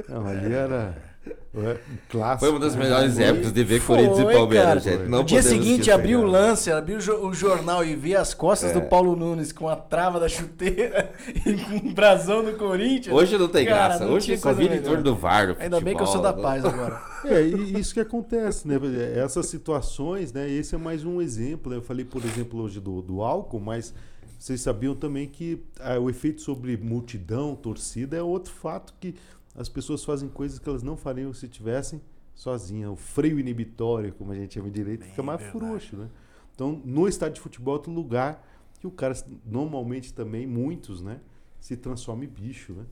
Não, 0.08 0.26
ali 0.26 0.52
era 0.52 0.96
é, 0.96 1.07
clássico. 2.08 2.40
Foi 2.40 2.50
uma 2.50 2.60
das 2.60 2.76
melhores 2.76 3.14
Foi. 3.14 3.24
épocas 3.24 3.52
de 3.52 3.64
ver 3.64 3.82
Corinthians 3.84 4.18
e 4.18 4.24
Palmeiras, 4.32 4.84
cara. 4.84 4.96
gente. 4.98 5.08
Não 5.08 5.18
no 5.18 5.24
dia 5.24 5.42
seguinte, 5.42 5.90
abriu 5.90 6.20
o 6.20 6.24
lance, 6.24 6.70
abriu 6.70 6.98
o, 6.98 7.00
jo- 7.00 7.26
o 7.26 7.34
jornal 7.34 7.84
e 7.84 7.94
vi 7.96 8.14
as 8.14 8.34
costas 8.34 8.70
É. 8.70 8.74
do 8.74 8.82
Paulo 8.82 9.16
Nunes 9.16 9.50
com 9.52 9.68
a 9.68 9.76
trava 9.76 10.20
da 10.20 10.28
chuteira 10.28 11.10
e 11.46 11.54
com 11.56 11.88
o 11.88 11.92
brasão 11.92 12.44
do 12.44 12.52
Corinthians. 12.52 13.14
Hoje 13.14 13.36
não 13.38 13.48
tem 13.48 13.66
Cara, 13.66 13.88
graça. 13.88 14.04
não 14.06 14.12
Hoje 14.14 14.36
só 14.36 14.52
vira 14.52 14.76
em 14.76 14.82
torno 14.82 15.02
do 15.02 15.14
VAR. 15.16 15.54
do 15.54 15.60
Ainda 15.62 15.80
bem 15.80 15.96
que 15.96 16.02
eu 16.02 16.06
sou 16.06 16.20
da 16.22 16.28
futebol, 16.30 16.50
paz 16.50 16.62
né? 16.62 16.70
agora. 16.70 17.08
É, 17.24 17.42
e 17.42 17.80
isso 17.80 17.92
que 17.92 17.98
acontece, 17.98 18.68
né? 18.68 18.76
Essas 19.16 19.46
situações, 19.46 20.32
né? 20.32 20.48
Esse 20.48 20.76
é 20.76 20.78
mais 20.78 21.04
um 21.04 21.20
exemplo. 21.20 21.68
né? 21.68 21.76
Eu 21.78 21.82
falei, 21.82 22.04
por 22.04 22.24
exemplo, 22.24 22.60
hoje 22.62 22.78
do, 22.78 23.02
do 23.02 23.22
álcool, 23.22 23.58
mas 23.58 23.92
vocês 24.38 24.60
sabiam 24.60 24.94
também 24.94 25.26
que 25.26 25.60
ah, 25.80 25.98
o 25.98 26.08
efeito 26.08 26.40
sobre 26.42 26.76
multidão, 26.76 27.56
torcida, 27.56 28.16
é 28.16 28.22
outro 28.22 28.52
fato 28.52 28.94
que 29.00 29.16
as 29.58 29.68
pessoas 29.68 30.04
fazem 30.04 30.28
coisas 30.28 30.60
que 30.60 30.68
elas 30.68 30.84
não 30.84 30.96
fariam 30.96 31.32
se 31.32 31.48
tivessem 31.48 32.00
sozinhas. 32.32 32.90
O 32.90 32.96
freio 32.96 33.40
inibitório, 33.40 34.14
como 34.14 34.30
a 34.30 34.34
gente 34.36 34.54
chama 34.54 34.70
direito, 34.70 35.04
fica 35.04 35.20
mais 35.20 35.40
verdade. 35.40 35.58
frouxo, 35.58 35.96
né? 35.96 36.08
Então, 36.54 36.80
no 36.84 37.08
estádio 37.08 37.34
de 37.34 37.40
futebol 37.40 37.74
é 37.74 37.76
outro 37.78 37.92
lugar 37.92 38.46
que 38.78 38.86
o 38.86 38.90
cara, 38.90 39.14
normalmente 39.44 40.14
também, 40.14 40.46
muitos, 40.46 41.02
né? 41.02 41.20
Se 41.58 41.76
transforma 41.76 42.24
em 42.24 42.28
bicho, 42.28 42.72
né? 42.72 42.84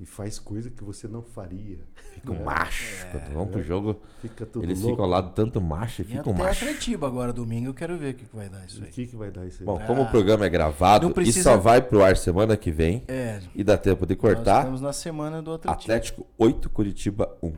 E 0.00 0.06
faz 0.06 0.38
coisa 0.38 0.70
que 0.70 0.82
você 0.82 1.06
não 1.06 1.22
faria. 1.22 1.78
Fica 2.14 2.32
um 2.32 2.36
É. 2.36 2.42
macho. 2.42 3.06
Quando 3.12 3.34
vão 3.34 3.46
pro 3.46 3.62
jogo, 3.62 4.00
Fica 4.22 4.46
tudo 4.46 4.64
eles 4.64 4.78
louco. 4.80 4.94
ficam 4.94 5.04
ao 5.04 5.10
lado 5.10 5.32
tanto 5.34 5.60
macho 5.60 6.00
e 6.00 6.04
ficam 6.06 6.32
até 6.32 6.42
macho. 6.42 6.64
Atletiba 6.64 7.06
agora, 7.06 7.32
domingo, 7.34 7.68
eu 7.68 7.74
quero 7.74 7.98
ver 7.98 8.14
o 8.14 8.16
que, 8.16 8.24
que 8.24 8.34
vai 8.34 8.48
dar 8.48 8.64
isso 8.64 8.80
O 8.80 8.84
aí. 8.84 8.90
que, 8.90 9.06
que 9.06 9.14
vai 9.16 9.30
dar 9.30 9.46
isso 9.46 9.62
aí? 9.62 9.66
Bom, 9.66 9.78
Ah. 9.78 9.86
como 9.86 10.02
o 10.02 10.08
programa 10.10 10.46
é 10.46 10.48
gravado 10.48 11.04
Não 11.04 11.10
e 11.10 11.14
precisa- 11.14 11.42
só 11.50 11.56
vai 11.58 11.82
pro 11.82 12.02
ar 12.02 12.16
semana 12.16 12.56
que 12.56 12.70
vem 12.70 13.04
É, 13.08 13.40
e 13.54 13.62
dá 13.62 13.76
tempo 13.76 14.06
de 14.06 14.14
nós 14.14 14.20
cortar, 14.22 14.58
estamos 14.60 14.80
na 14.80 14.92
semana 14.94 15.42
do 15.42 15.52
Atlético. 15.52 15.82
Atlético 15.82 16.26
8, 16.38 16.70
Curitiba 16.70 17.36
1. 17.42 17.52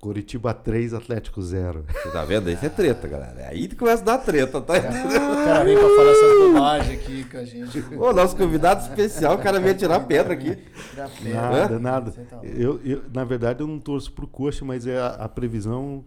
Curitiba 0.00 0.54
3, 0.54 0.94
Atlético 0.94 1.42
0. 1.42 1.84
Você 1.86 2.10
tá 2.10 2.24
vendo? 2.24 2.50
Isso 2.50 2.64
é 2.64 2.70
treta, 2.70 3.06
galera. 3.06 3.38
É 3.38 3.48
aí 3.48 3.68
que 3.68 3.76
começa 3.76 4.02
a 4.02 4.06
dar 4.06 4.18
treta, 4.18 4.58
tá? 4.58 4.72
O 4.74 5.44
cara 5.44 5.62
vem 5.62 5.76
pra 5.76 5.88
falar 5.88 6.10
essa 6.10 6.38
bobagem 6.38 6.94
aqui 6.94 7.24
com 7.24 7.36
a 7.36 7.44
gente. 7.44 7.84
Ô, 7.96 8.12
nosso 8.12 8.34
convidado 8.34 8.80
especial, 8.80 9.34
o 9.34 9.38
cara 9.38 9.60
veio 9.60 9.76
tirar 9.76 10.00
pedra 10.00 10.32
aqui. 10.32 10.56
Nada, 11.30 11.78
nada. 11.78 12.12
Tá. 12.12 12.40
Eu, 12.42 12.80
eu, 12.82 13.02
na 13.12 13.24
verdade, 13.24 13.60
eu 13.60 13.66
não 13.66 13.78
torço 13.78 14.10
pro 14.10 14.26
Coxa, 14.26 14.64
mas 14.64 14.86
é 14.86 14.98
a, 14.98 15.08
a 15.08 15.28
previsão 15.28 16.02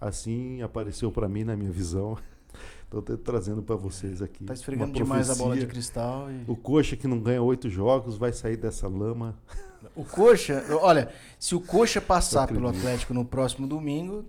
assim 0.00 0.62
apareceu 0.62 1.12
para 1.12 1.28
mim 1.28 1.44
na 1.44 1.54
minha 1.54 1.70
visão. 1.70 2.16
Estou 2.84 3.02
trazendo 3.18 3.62
para 3.62 3.76
vocês 3.76 4.22
aqui. 4.22 4.44
Tá 4.44 4.54
esfregando 4.54 4.92
demais 4.92 5.28
a 5.28 5.34
bola 5.34 5.54
de 5.54 5.66
cristal. 5.66 6.30
E... 6.30 6.50
O 6.50 6.56
Coxa 6.56 6.96
que 6.96 7.06
não 7.06 7.18
ganha 7.18 7.42
oito 7.42 7.68
jogos 7.68 8.16
vai 8.16 8.32
sair 8.32 8.56
dessa 8.56 8.88
lama. 8.88 9.36
O 9.94 10.04
Coxa, 10.04 10.64
olha, 10.80 11.08
se 11.38 11.54
o 11.54 11.60
Coxa 11.60 12.00
passar 12.00 12.46
pelo. 12.48 12.68
Atlético 12.68 13.12
no 13.14 13.24
próximo 13.24 13.66
domingo, 13.66 14.24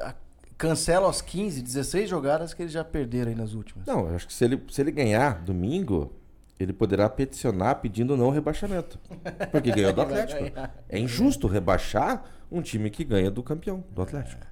a- 0.00 0.14
cancela 0.56 1.08
as 1.10 1.20
15, 1.20 1.60
16 1.62 2.08
jogadas 2.08 2.54
que 2.54 2.62
eles 2.62 2.72
já 2.72 2.84
perderam 2.84 3.30
aí 3.30 3.34
nas 3.36 3.54
últimas. 3.54 3.86
Não, 3.86 4.08
eu 4.08 4.14
acho 4.16 4.26
que 4.26 4.32
se 4.32 4.44
ele, 4.44 4.62
se 4.70 4.80
ele 4.80 4.90
ganhar 4.92 5.42
domingo, 5.42 6.12
ele 6.58 6.72
poderá 6.72 7.08
peticionar 7.08 7.80
pedindo 7.80 8.16
não 8.16 8.30
rebaixamento. 8.30 8.98
Porque 9.50 9.70
ganhou 9.72 9.92
do 9.92 10.00
Atlético. 10.02 10.44
É 10.88 10.98
injusto 10.98 11.46
rebaixar 11.48 12.24
um 12.50 12.62
time 12.62 12.88
que 12.90 13.02
ganha 13.04 13.30
do 13.30 13.42
campeão, 13.42 13.82
do 13.90 14.02
Atlético. 14.02 14.46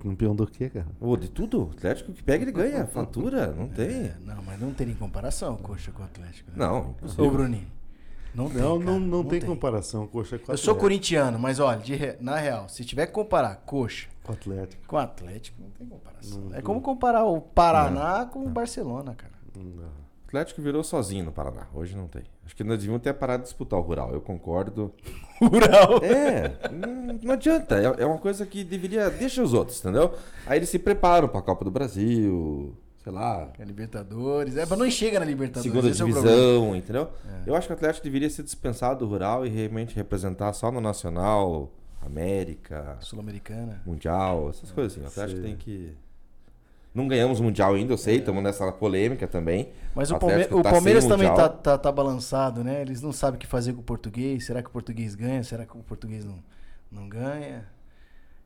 Campeão 0.00 0.34
do 0.34 0.44
quê, 0.48 0.68
cara? 0.68 0.86
Ô, 1.00 1.16
de 1.16 1.28
tudo, 1.30 1.66
o 1.68 1.70
Atlético 1.70 2.12
que 2.12 2.22
pega, 2.24 2.42
ele 2.42 2.50
ganha. 2.50 2.84
Fatura, 2.86 3.52
não 3.52 3.68
tem. 3.68 3.86
É, 4.06 4.16
não, 4.20 4.42
mas 4.42 4.60
não 4.60 4.74
tem 4.74 4.88
nem 4.88 4.96
comparação 4.96 5.54
o 5.54 5.58
Coxa 5.58 5.92
com 5.92 6.02
o 6.02 6.04
Atlético. 6.04 6.50
né? 6.50 6.56
Não, 6.58 6.78
Ô, 6.80 6.90
impossível. 6.90 7.30
Bruninho. 7.30 7.68
Não 8.34 8.48
tem. 8.48 8.60
Não, 8.62 8.78
cara, 8.78 8.90
não, 8.92 9.00
não, 9.00 9.24
tem, 9.24 9.40
comparação. 9.40 10.06
Coxa 10.06 10.38
com 10.38 10.52
Eu 10.52 10.56
sou 10.58 10.74
corintiano, 10.74 11.38
mas 11.38 11.60
olha, 11.60 11.80
re- 11.84 12.16
na 12.20 12.36
real, 12.36 12.68
se 12.68 12.84
tiver 12.84 13.06
que 13.06 13.12
comparar 13.12 13.56
Coxa 13.66 14.08
Com 14.22 14.32
Atlético. 14.32 14.86
com 14.86 14.96
o 14.96 14.98
Atlético, 14.98 15.60
não 15.62 15.70
tem 15.70 15.86
comparação. 15.86 16.40
Não 16.40 16.50
é 16.50 16.54
tem. 16.56 16.62
como 16.62 16.80
comparar 16.80 17.24
o 17.24 17.40
Paraná 17.40 18.24
com 18.26 18.44
o 18.46 18.48
Barcelona, 18.48 19.14
cara. 19.14 19.32
Não. 19.56 19.84
O 19.84 20.28
Atlético 20.34 20.62
virou 20.62 20.82
sozinho 20.82 21.26
no 21.26 21.32
Paraná. 21.32 21.66
Hoje 21.74 21.94
não 21.94 22.08
tem. 22.08 22.22
Acho 22.46 22.56
que 22.56 22.64
nós 22.64 22.78
devíamos 22.78 23.02
ter 23.02 23.12
parado 23.12 23.42
de 23.42 23.50
disputar 23.50 23.78
o 23.78 23.82
Rural. 23.82 24.12
Eu 24.14 24.20
concordo. 24.22 24.90
Rural. 25.38 26.02
É, 26.02 26.70
não, 26.70 27.18
não 27.22 27.32
adianta. 27.34 27.76
É, 27.78 28.02
é 28.02 28.06
uma 28.06 28.16
coisa 28.16 28.46
que 28.46 28.64
deveria. 28.64 29.10
Deixa 29.10 29.42
os 29.42 29.52
outros, 29.52 29.78
entendeu? 29.80 30.14
Aí 30.46 30.58
eles 30.58 30.70
se 30.70 30.78
preparam 30.78 31.28
pra 31.28 31.42
Copa 31.42 31.66
do 31.66 31.70
Brasil, 31.70 32.74
sei 33.02 33.12
lá, 33.12 33.48
É 33.58 33.64
Libertadores. 33.64 34.56
É, 34.56 34.64
mas 34.66 34.78
não 34.78 34.90
chega 34.90 35.18
na 35.18 35.24
Libertadores. 35.26 35.70
segunda 35.72 35.90
esse 35.90 36.00
é 36.00 36.04
o 36.04 36.08
divisão, 36.08 36.76
entendeu? 36.76 37.08
Eu 37.46 37.54
acho 37.56 37.66
que 37.66 37.72
o 37.72 37.76
Atlético 37.76 38.04
deveria 38.04 38.30
ser 38.30 38.42
dispensado 38.42 39.00
do 39.00 39.10
Rural 39.10 39.44
e 39.46 39.48
realmente 39.48 39.94
representar 39.96 40.52
só 40.52 40.70
no 40.70 40.80
Nacional, 40.80 41.70
América, 42.00 42.96
Sul-Americana. 43.00 43.80
Mundial, 43.86 44.50
essas 44.50 44.70
coisas 44.70 44.92
assim. 44.92 45.04
O 45.04 45.08
Atlético 45.08 45.36
Sim. 45.40 45.46
tem 45.46 45.56
que. 45.56 45.96
Não 46.94 47.08
ganhamos 47.08 47.40
Mundial 47.40 47.72
ainda, 47.74 47.94
eu 47.94 47.96
sei, 47.98 48.18
estamos 48.18 48.42
nessa 48.42 48.70
polêmica 48.70 49.26
também. 49.26 49.70
Mas 49.94 50.10
o, 50.10 50.16
O 50.16 50.18
Palme- 50.18 50.34
Atlético 50.34 50.58
o 50.58 50.62
tá 50.62 50.70
Palmeiras 50.72 51.06
também 51.06 51.26
tá, 51.28 51.32
Mundial. 51.34 51.48
tá, 51.58 51.78
tá 51.78 51.90
balançado, 51.92 52.62
né? 52.62 52.82
Eles 52.82 53.00
não 53.00 53.12
sabem 53.12 53.36
o 53.36 53.40
que 53.40 53.46
fazer 53.46 53.72
com 53.72 53.80
o 53.80 53.84
português. 53.84 54.44
Será 54.44 54.62
que 54.62 54.68
o 54.68 54.70
português 54.72 55.14
ganha? 55.14 55.42
Será 55.42 55.64
que 55.64 55.74
o 55.76 55.80
português 55.82 56.22
não, 56.24 56.38
não 56.90 57.08
ganha? 57.08 57.66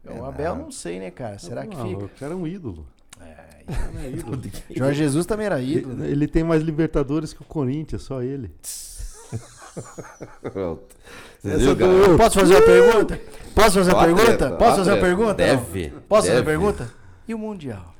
É 0.04 0.12
o 0.12 0.24
Abel 0.24 0.54
não 0.54 0.70
sei, 0.70 1.00
né, 1.00 1.10
cara? 1.10 1.36
Será 1.40 1.66
que 1.66 1.76
Não, 1.76 1.88
fica? 1.88 2.04
O 2.04 2.08
cara 2.10 2.32
é 2.32 2.36
um 2.36 2.46
ídolo. 2.46 2.86
É, 3.20 3.64
O 3.94 3.98
é 3.98 4.10
ídolo. 4.10 4.42
Jorge 4.74 4.98
Jesus 4.98 5.26
também 5.26 5.46
era 5.46 5.60
ídolo. 5.60 5.94
né? 5.94 6.04
ele, 6.06 6.12
ele 6.12 6.28
tem 6.28 6.44
mais 6.44 6.62
Libertadores 6.62 7.32
que 7.32 7.42
o 7.42 7.44
Corinthians, 7.44 8.02
só 8.02 8.22
ele. 8.22 8.50
Pronto. 10.40 10.96
Do-? 11.42 12.16
Posso 12.16 12.40
fazer 12.40 12.54
uma 12.54 12.62
pergunta? 12.62 13.20
Posso 13.54 13.78
fazer 13.78 13.92
uma 13.92 14.04
pergunta? 14.04 14.24
treta, 14.24 14.50
Posso 14.56 14.76
fazer 14.78 14.90
uma 14.92 15.00
pergunta? 15.00 15.34
Deve, 15.34 15.90
Posso 16.08 16.26
fazer 16.28 16.38
uma 16.38 16.44
pergunta? 16.44 16.92
E 17.28 17.34
o 17.34 17.38
Mundial? 17.38 17.94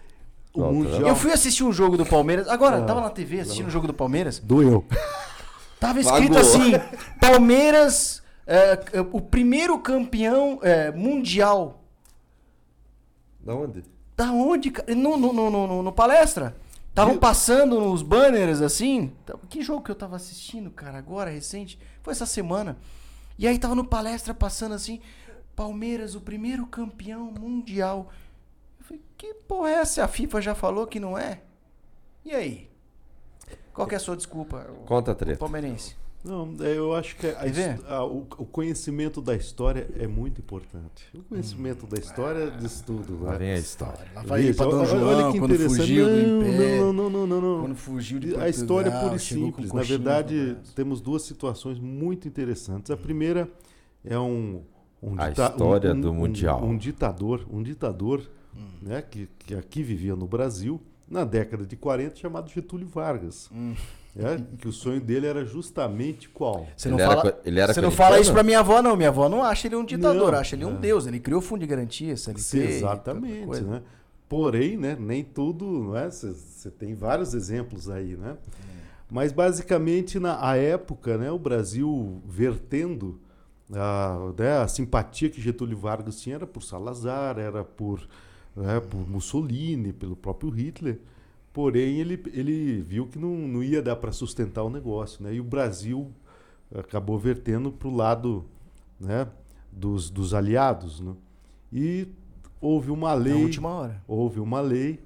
O 0.55 0.73
Mundial 0.73 1.09
Eu 1.09 1.15
fui 1.17 1.33
assistir 1.33 1.65
um 1.65 1.73
jogo 1.73 1.97
do 1.97 2.07
Palmeiras. 2.07 2.49
Agora, 2.49 2.79
Não, 2.79 2.87
tava 2.87 3.01
na 3.03 3.11
TV 3.11 3.41
assistindo 3.41 3.67
um 3.67 3.71
jogo 3.71 3.87
do 3.87 3.95
Palmeiras. 3.95 4.39
doeu. 4.39 4.85
Tava 5.79 6.01
escrito 6.01 6.33
Pagou. 6.33 6.41
assim: 6.41 6.73
Palmeiras, 7.21 8.23
é, 8.47 8.81
é, 8.95 9.01
o 9.13 9.21
primeiro 9.21 9.79
campeão 9.79 10.59
é, 10.63 10.91
mundial. 10.91 11.83
Da 13.41 13.55
onde? 13.55 13.85
Da 14.17 14.33
onde, 14.33 14.71
cara? 14.71 14.95
No, 14.95 15.17
no, 15.17 15.33
no, 15.33 15.51
no, 15.51 15.83
no 15.83 15.93
palestra. 15.93 16.57
Estavam 16.89 17.19
passando 17.19 17.79
nos 17.79 18.01
banners 18.03 18.63
assim. 18.63 19.13
Tá- 19.27 19.37
Que 19.51 19.61
jogo 19.63 19.83
que 19.83 19.91
eu 19.91 19.95
tava 19.95 20.17
assistindo, 20.17 20.71
cara, 20.71 20.97
agora, 20.97 21.29
recente? 21.31 21.79
Foi 22.03 22.13
essa 22.13 22.25
semana. 22.25 22.79
E 23.39 23.47
aí 23.47 23.59
tava 23.59 23.75
no 23.75 23.85
palestra 23.85 24.33
passando 24.33 24.75
assim: 24.75 25.01
Palmeiras, 25.55 26.15
o 26.15 26.21
primeiro 26.23 26.67
campeão 26.67 27.31
mundial. 27.39 28.11
Eu 28.81 28.85
falei: 28.87 29.03
Que 29.19 29.35
porra 29.35 29.69
é 29.69 29.73
essa? 29.75 30.05
A 30.05 30.09
FIFA 30.09 30.41
já 30.41 30.55
falou 30.55 30.87
que 30.87 30.99
não 30.99 31.19
é? 31.19 31.43
E 32.25 32.35
aí? 32.35 32.71
Qual 33.75 33.87
que 33.87 33.95
é 33.95 33.99
a 33.99 34.01
sua 34.01 34.17
desculpa, 34.17 34.67
Conta 34.87 35.15
treta. 35.15 35.39
palmeirense? 35.39 35.95
Não, 36.25 36.53
é, 36.61 36.77
eu 36.77 36.93
acho 36.93 37.15
que 37.17 37.27
a 37.27 37.95
a- 37.97 38.05
o, 38.05 38.27
o 38.39 38.45
conhecimento 38.45 39.21
da 39.23 39.37
história 39.37 39.89
é 39.97 40.09
muito 40.09 40.41
importante. 40.41 41.05
O 41.15 41.23
conhecimento 41.23 41.87
da 41.87 41.99
história 41.99 42.51
diz 42.51 42.81
tudo. 42.81 43.23
Lá 43.23 43.33
né? 43.33 43.39
vem 43.39 43.51
a 43.53 43.59
história. 43.59 44.05
Lá 44.15 44.23
vai 44.23 44.43
Isso, 44.43 44.59
Dom 44.59 44.77
olha- 44.77 44.87
João, 44.87 45.05
olha 45.07 45.33
que 45.33 45.39
quando 45.39 45.55
interessante. 45.55 45.81
fugiu 45.81 46.05
do 46.07 46.11
Não, 46.27 46.43
Império. 46.49 46.81
Não, 46.81 46.93
não, 46.93 47.11
não, 47.11 47.27
não, 47.27 47.41
não. 47.41 47.61
Quando 47.63 47.77
fugiu 47.77 48.19
de 48.19 48.35
A 48.37 48.49
história 48.49 48.89
é 48.89 48.91
Portugal, 48.91 49.03
pura 49.11 49.17
e 49.17 49.21
simples. 49.21 49.73
Na 49.73 49.83
verdade, 49.83 50.53
braço. 50.55 50.75
temos 50.75 51.01
duas 51.01 51.23
situações 51.23 51.79
muito 51.79 52.27
interessantes. 52.27 52.91
A 52.91 52.97
primeira 52.97 53.49
é 54.05 54.19
um, 54.19 54.63
um 55.01 55.15
A 55.21 55.29
dita- 55.29 55.47
história 55.47 55.95
um- 55.95 56.01
do 56.01 56.11
um- 56.11 56.15
Mundial. 56.15 56.65
Um, 56.65 56.77
ditador, 56.77 57.47
um 57.49 57.63
ditador, 57.63 58.23
Hum. 58.57 58.67
né, 58.83 59.01
que, 59.01 59.29
que 59.39 59.55
aqui 59.55 59.81
vivia 59.83 60.17
no 60.17 60.27
Brasil 60.27 60.81
na 61.09 61.25
década 61.25 61.65
de 61.65 61.77
40, 61.77 62.17
chamado 62.17 62.51
Getúlio 62.51 62.89
Vargas. 62.89 63.49
Hum. 63.55 63.75
Né, 64.17 64.45
que 64.59 64.67
o 64.67 64.73
sonho 64.73 65.01
dele 65.01 65.27
era 65.27 65.45
justamente 65.45 66.29
qual? 66.29 66.67
Você 66.77 66.89
não, 66.89 66.97
Ele 66.97 67.03
era 67.05 67.17
fala, 67.17 67.33
co- 67.33 67.39
ele 67.45 67.61
era 67.61 67.75
você 67.75 67.81
não 67.81 67.91
fala 67.91 68.19
isso 68.19 68.33
pra 68.33 68.43
minha 68.43 68.61
avó, 68.61 68.81
não. 68.81 68.97
Minha 68.97 69.11
avó 69.11 69.29
não 69.29 69.45
acha 69.45 69.69
ele 69.69 69.77
um 69.77 69.85
ditador, 69.85 70.33
Não, 70.33 70.39
acha 70.39 70.57
ele 70.57 70.65
um 70.65 70.75
é. 70.75 70.79
deus. 70.79 71.07
Ele 71.07 71.21
criou 71.21 71.39
o 71.41 71.43
fundo 71.43 71.61
de 71.61 71.67
garantia, 71.67 72.17
CLT. 72.17 72.59
Exatamente, 72.59 73.61
né? 73.61 73.83
Porém, 74.29 74.77
né, 74.77 74.97
nem 74.99 75.23
tudo, 75.23 75.93
Você 76.11 76.71
tem 76.71 76.95
vários 76.95 77.35
exemplos 77.35 77.89
aí, 77.89 78.17
né? 78.17 78.37
Mas 79.11 79.31
basicamente 79.33 80.19
na 80.19 80.45
a 80.45 80.57
época, 80.57 81.17
né, 81.17 81.31
o 81.31 81.39
Brasil 81.39 82.21
vertendo 82.27 83.21
a, 83.73 84.33
né, 84.37 84.59
a 84.59 84.67
simpatia 84.67 85.29
que 85.31 85.41
Getúlio 85.41 85.77
Vargas 85.77 86.21
tinha 86.21 86.37
era 86.37 86.47
por 86.47 86.63
Salazar, 86.63 87.39
era 87.39 87.63
por, 87.63 88.01
né, 88.57 88.81
por 88.81 89.09
Mussolini, 89.09 89.93
pelo 89.93 90.17
próprio 90.17 90.51
Hitler. 90.51 90.99
Porém, 91.57 92.01
ele, 92.01 92.23
ele 92.35 92.83
viu 92.83 93.07
que 93.07 93.19
não, 93.19 93.35
não 93.35 93.63
ia 93.63 93.81
dar 93.81 93.97
para 93.97 94.13
sustentar 94.13 94.63
o 94.63 94.69
negócio, 94.69 95.25
né? 95.25 95.33
E 95.33 95.41
o 95.41 95.43
Brasil 95.43 96.13
acabou 96.71 97.19
vertendo 97.19 97.73
para 97.73 97.89
o 97.89 97.97
lado 97.97 98.45
né, 99.01 99.27
dos, 99.73 100.11
dos 100.11 100.35
aliados, 100.35 101.01
né? 101.01 101.15
E 101.73 102.09
houve 102.61 102.91
uma 102.91 103.09
Na 103.09 103.15
lei 103.15 103.43
última 103.43 103.71
hora. 103.71 104.05
houve 104.07 104.39
uma 104.39 104.61
lei 104.61 105.01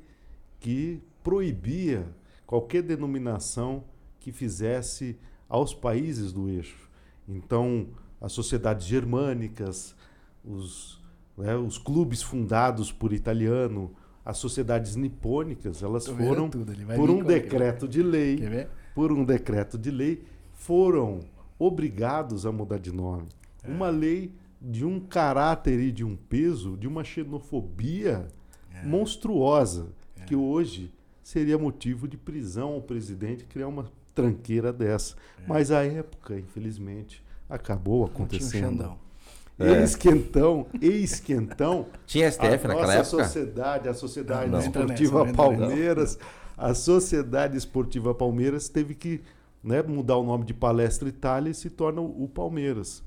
que 0.59 1.01
proibia 1.23 2.05
qualquer 2.45 2.83
denominação 2.83 3.85
que 4.19 4.33
fizesse 4.33 5.17
aos 5.49 5.73
países 5.73 6.33
do 6.33 6.49
eixo. 6.49 6.91
Então, 7.29 7.91
as 8.21 8.33
sociedades 8.33 8.89
germânicas, 8.89 9.95
os, 10.45 11.01
né, 11.39 11.55
os 11.55 11.79
clubes 11.79 12.23
fundados 12.23 12.91
por 12.91 13.13
italiano, 13.13 13.95
as 14.31 14.39
sociedades 14.39 14.95
nipônicas, 14.95 15.83
elas 15.83 16.05
Tô 16.05 16.15
foram, 16.15 16.49
por 16.49 17.11
um 17.11 17.21
decreto 17.21 17.89
de 17.89 18.01
lei, 18.01 18.39
por 18.95 19.11
um 19.11 19.25
decreto 19.25 19.77
de 19.77 19.91
lei, 19.91 20.23
foram 20.55 21.21
obrigados 21.59 22.47
a 22.47 22.53
mudar 22.53 22.79
de 22.79 22.93
nome. 22.93 23.27
É. 23.65 23.69
Uma 23.69 23.89
lei 23.89 24.33
de 24.63 24.85
um 24.85 25.01
caráter 25.01 25.81
e 25.81 25.91
de 25.91 26.05
um 26.05 26.15
peso, 26.15 26.77
de 26.77 26.87
uma 26.87 27.03
xenofobia 27.03 28.29
É. 28.73 28.87
monstruosa, 28.87 29.89
que 30.27 30.37
hoje 30.37 30.93
seria 31.25 31.59
motivo 31.59 32.07
de 32.07 32.17
prisão 32.17 32.75
ao 32.75 32.83
presidente 32.83 33.45
criar 33.45 33.67
uma 33.67 33.91
tranqueira 34.15 34.73
dessa. 34.73 35.17
Mas 35.45 35.73
a 35.73 35.83
época, 35.85 36.39
infelizmente, 36.39 37.25
acabou 37.49 37.97
É. 37.97 37.99
Não 38.01 38.07
tinha 38.07 38.15
um 38.15 38.25
acontecendo. 38.25 38.97
É. 39.61 39.81
Eis 39.81 39.95
que 39.95 40.09
então, 40.09 40.67
eis 40.81 41.21
que 41.21 41.35
então, 41.35 41.87
Tinha 42.07 42.29
a 42.29 42.33
STF 42.33 42.67
naquela 42.67 42.81
nossa 42.81 42.93
época? 42.95 43.25
sociedade, 43.25 43.89
a 43.91 43.95
Sociedade 43.95 44.51
Não, 44.51 44.59
Esportiva 44.59 45.25
não. 45.27 45.35
Palmeiras, 45.35 46.19
a 46.57 46.73
Sociedade 46.73 47.59
Esportiva 47.59 48.15
Palmeiras 48.15 48.71
teve 48.71 48.95
que 48.95 49.21
né, 49.63 49.83
mudar 49.83 50.17
o 50.17 50.25
nome 50.25 50.47
de 50.47 50.55
Palestra 50.55 51.11
Itália 51.11 51.51
e 51.51 51.55
se 51.55 51.69
torna 51.69 52.01
o 52.01 52.27
Palmeiras, 52.27 53.03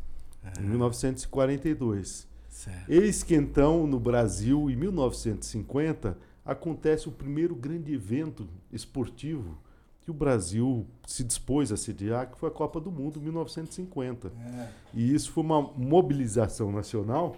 em 0.60 0.64
1942. 0.64 2.28
Certo. 2.48 2.88
Eis 2.88 3.24
que 3.24 3.34
então, 3.34 3.88
no 3.88 4.00
Brasil, 4.00 4.70
em 4.70 4.76
1950, 4.76 6.16
acontece 6.46 7.10
o 7.10 7.12
primeiro 7.12 7.56
grande 7.56 7.92
evento 7.92 8.48
esportivo 8.72 9.58
que 10.04 10.12
o 10.12 10.14
Brasil 10.14 10.86
se 11.08 11.24
dispôs 11.24 11.72
a 11.72 11.78
sediar, 11.78 12.30
que 12.30 12.38
foi 12.38 12.50
a 12.50 12.52
Copa 12.52 12.80
do 12.80 12.92
Mundo, 12.92 13.20
em 13.20 13.24
1950. 13.24 14.28
É. 14.28 14.70
E 14.94 15.14
isso 15.14 15.32
foi 15.32 15.44
uma 15.44 15.62
mobilização 15.62 16.72
nacional 16.72 17.38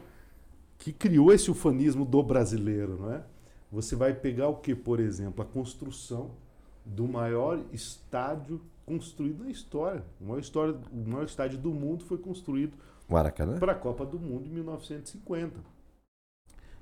que 0.77 0.91
criou 0.91 1.31
esse 1.31 1.49
ufanismo 1.51 2.03
do 2.03 2.21
brasileiro, 2.23 2.97
não 2.99 3.13
é? 3.13 3.23
Você 3.71 3.95
vai 3.95 4.13
pegar 4.13 4.47
o 4.47 4.55
que, 4.55 4.73
por 4.73 4.99
exemplo, 4.99 5.43
a 5.43 5.45
construção 5.45 6.31
do 6.85 7.07
maior 7.07 7.59
estádio 7.71 8.61
construído 8.85 9.43
na 9.43 9.49
história. 9.49 10.03
O 10.21 10.25
maior, 10.25 10.39
história, 10.39 10.75
o 10.91 11.09
maior 11.09 11.25
estádio 11.25 11.57
do 11.57 11.71
mundo 11.71 12.03
foi 12.05 12.17
construído 12.17 12.73
Maracanã? 13.09 13.57
para 13.59 13.71
a 13.71 13.75
Copa 13.75 14.05
do 14.05 14.19
Mundo 14.19 14.47
em 14.47 14.51
1950. 14.51 15.59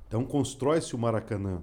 Então 0.07 0.25
constrói-se 0.25 0.95
o 0.95 0.99
Maracanã. 0.99 1.61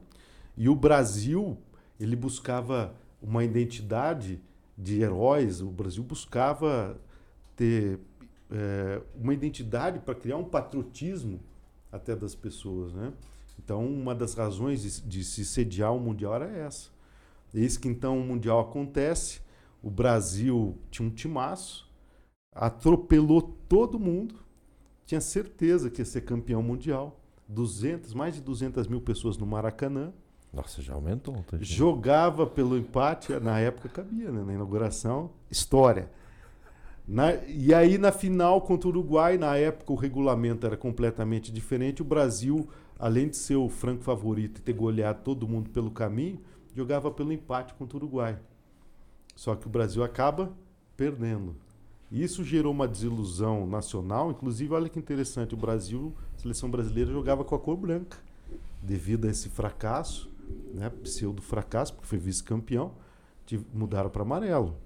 E 0.57 0.69
o 0.69 0.75
Brasil, 0.75 1.57
ele 1.99 2.17
buscava 2.17 2.95
uma 3.23 3.45
identidade 3.45 4.41
de 4.77 5.01
heróis, 5.01 5.61
o 5.61 5.71
Brasil 5.71 6.03
buscava 6.03 6.99
ter 7.55 7.99
eh, 8.51 9.03
uma 9.15 9.35
identidade 9.35 9.99
para 9.99 10.15
criar 10.15 10.37
um 10.37 10.45
patriotismo 10.45 11.41
até 11.93 12.17
das 12.17 12.35
pessoas, 12.35 12.93
né? 12.93 13.13
Então, 13.63 13.87
uma 13.87 14.15
das 14.15 14.35
razões 14.35 14.83
de, 14.83 15.03
de 15.03 15.25
se 15.25 15.45
sediar 15.45 15.95
o 15.95 16.01
Mundial 16.01 16.35
era 16.37 16.51
essa. 16.51 16.91
Eis 17.53 17.77
que 17.77 17.89
então 17.89 18.19
o 18.19 18.25
Mundial 18.25 18.61
acontece, 18.61 19.41
o 19.83 19.91
Brasil 19.91 20.79
tinha 20.91 21.07
um 21.07 21.11
timaço, 21.11 21.91
atropelou 22.53 23.43
todo 23.69 23.99
mundo, 23.99 24.37
tinha 25.05 25.21
certeza 25.21 25.91
que 25.91 26.01
ia 26.01 26.05
ser 26.05 26.23
campeão 26.23 26.63
mundial, 26.63 27.21
200, 27.49 28.15
mais 28.15 28.37
de 28.37 28.41
200 28.41 28.87
mil 28.87 29.01
pessoas 29.01 29.37
no 29.37 29.47
Maracanã, 29.47 30.13
Nossa, 30.53 30.83
já 30.83 30.95
aumentou. 30.95 31.37
um 31.37 31.43
tantinho. 31.43 31.65
jogava 31.65 32.47
pelo 32.47 32.77
empate, 32.77 33.33
na 33.41 33.59
época 33.61 33.89
cabia, 33.89 34.31
né? 34.33 34.43
na 34.45 34.53
inauguração, 34.55 35.31
história. 35.51 36.11
Na- 37.07 37.35
e 37.47 37.73
aí 37.75 37.99
na 37.99 38.13
final 38.13 38.61
contra 38.61 38.89
o 38.89 38.91
Uruguai, 38.91 39.37
na 39.39 39.57
época 39.57 39.93
o 39.93 39.97
regulamento 39.97 40.67
era 40.67 40.77
completamente 40.77 41.53
diferente, 41.53 42.03
o 42.03 42.05
Brasil, 42.05 42.69
além 42.99 43.29
de 43.29 43.37
ser 43.37 43.57
o 43.57 43.69
franco 43.69 44.03
favorito 44.03 44.59
e 44.59 44.63
ter 44.63 44.73
goleado 44.73 45.21
todo 45.25 45.47
mundo 45.49 45.71
pelo 45.71 45.91
caminho, 45.91 46.41
jogava 46.75 47.11
pelo 47.11 47.33
empate 47.33 47.75
contra 47.75 47.97
o 47.97 48.01
Uruguai. 48.01 48.39
Só 49.35 49.55
que 49.57 49.67
o 49.67 49.71
Brasil 49.71 50.05
acaba 50.05 50.53
perdendo. 50.97 51.55
Isso 52.13 52.45
gerou 52.45 52.73
uma 52.73 52.87
desilusão 52.89 53.67
nacional, 53.67 54.31
inclusive 54.31 54.73
olha 54.75 54.89
que 54.89 54.99
interessante, 54.99 55.55
o 55.55 55.57
Brasil, 55.57 56.13
a 56.37 56.39
seleção 56.41 56.69
brasileira 56.71 57.11
jogava 57.13 57.45
com 57.45 57.55
a 57.55 57.59
cor 57.59 57.77
branca, 57.77 58.19
devido 58.83 59.27
a 59.27 59.31
esse 59.31 59.49
fracasso, 59.49 60.30
né, 60.73 60.91
pseudo 61.03 61.43
fracasso, 61.43 61.95
porque 61.95 62.09
foi 62.09 62.19
vice-campeão, 62.19 62.95
mudaram 63.73 64.11
para 64.11 64.23
amarelo. 64.23 64.77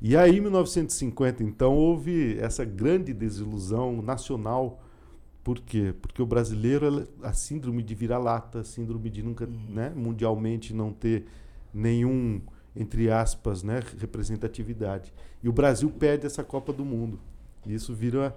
E 0.00 0.16
aí, 0.16 0.38
em 0.38 0.40
1950, 0.40 1.44
então, 1.44 1.74
houve 1.74 2.36
essa 2.38 2.64
grande 2.64 3.12
desilusão 3.12 4.02
nacional. 4.02 4.82
Por 5.44 5.60
quê? 5.60 5.94
Porque 6.00 6.20
o 6.20 6.26
brasileiro, 6.26 7.06
a 7.22 7.32
síndrome 7.32 7.82
de 7.82 7.94
vira-lata, 7.94 8.60
a 8.60 8.64
síndrome 8.64 9.08
de 9.10 9.22
nunca, 9.22 9.46
né, 9.46 9.92
mundialmente 9.94 10.74
não 10.74 10.92
ter 10.92 11.26
nenhum, 11.72 12.40
entre 12.74 13.10
aspas, 13.10 13.62
né, 13.62 13.80
representatividade. 13.98 15.12
E 15.42 15.48
o 15.48 15.52
Brasil 15.52 15.88
perde 15.90 16.26
essa 16.26 16.42
Copa 16.42 16.72
do 16.72 16.84
Mundo. 16.84 17.20
E 17.64 17.72
isso 17.74 17.94
vira 17.94 18.36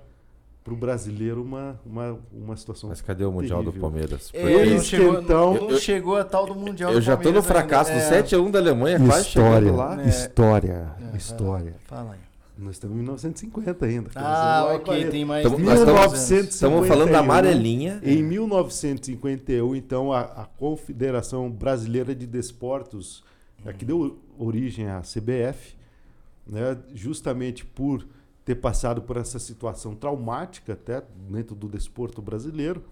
para 0.66 0.74
o 0.74 0.76
brasileiro 0.78 1.44
uma, 1.44 1.80
uma, 1.86 2.18
uma 2.34 2.58
situação. 2.58 2.90
Mas 2.90 3.00
cadê 3.00 3.24
o 3.24 3.32
Mundial 3.32 3.62
do. 3.62 3.72
Palmeiras? 3.72 4.32
É, 4.34 4.42
Porque 4.42 4.66
não 4.74 4.82
chegou, 4.82 5.22
então- 5.22 5.54
não 5.54 5.70
Eu- 5.70 5.78
chegou 5.78 6.16
a 6.18 6.24
tal 6.24 6.48
do 6.48 6.56
Mundial 6.56 6.92
eu 6.92 7.00
do 7.00 7.04
já 7.06 7.16
tô 7.16 7.30
no 7.32 7.42
Palmeiras 7.44 7.46
ainda. 7.52 7.68
fracasso 7.68 7.92
do 7.92 7.98
É. 7.98 8.10
7x1 8.24 8.50
da 8.52 8.58
Alemanha, 8.60 9.00
quase 9.00 9.28
História, 9.28 9.60
chegando 9.60 9.76
lá. 9.78 10.04
É. 10.04 10.10
história, 10.10 10.92
É, 11.14 11.18
história. 11.18 11.76
Fala 11.86 12.14
aí. 12.14 12.20
Nós 12.58 12.72
estamos 12.78 12.96
em 12.96 13.00
1950 13.02 13.86
ainda. 13.86 14.10
Ah, 14.16 14.66
ok, 14.70 14.86
40. 14.86 15.12
tem 15.12 15.24
mais 15.26 15.44
Tamo- 15.44 15.56
30 15.58 15.70
nós 15.72 15.80
estamos- 15.82 16.00
anos. 16.02 16.14
1900 16.14 16.56
Estamos 16.56 16.88
falando 16.88 17.12
da 17.12 17.20
51. 17.20 17.24
amarelinha. 17.24 18.00
Em 18.04 18.24
1951, 18.24 19.76
então, 19.76 20.12
a, 20.12 20.22
a 20.22 20.46
Confederação 20.46 21.52
Brasileira 21.52 22.16
de 22.16 22.26
Desportos, 22.26 23.24
a 23.66 23.72
que 23.74 23.86
deu 23.86 24.18
origem 24.40 24.88
à 24.88 25.02
CBF, 25.04 25.76
né, 26.48 26.78
justamente 26.94 27.64
por 27.66 28.06
ter 28.46 28.56
passado 28.56 29.02
por 29.02 29.18
essa 29.18 29.40
situação 29.40 29.96
traumática 29.96 30.74
até 30.74 31.04
dentro 31.28 31.56
do 31.56 31.68
desporto 31.68 32.22
brasileiro, 32.22 32.84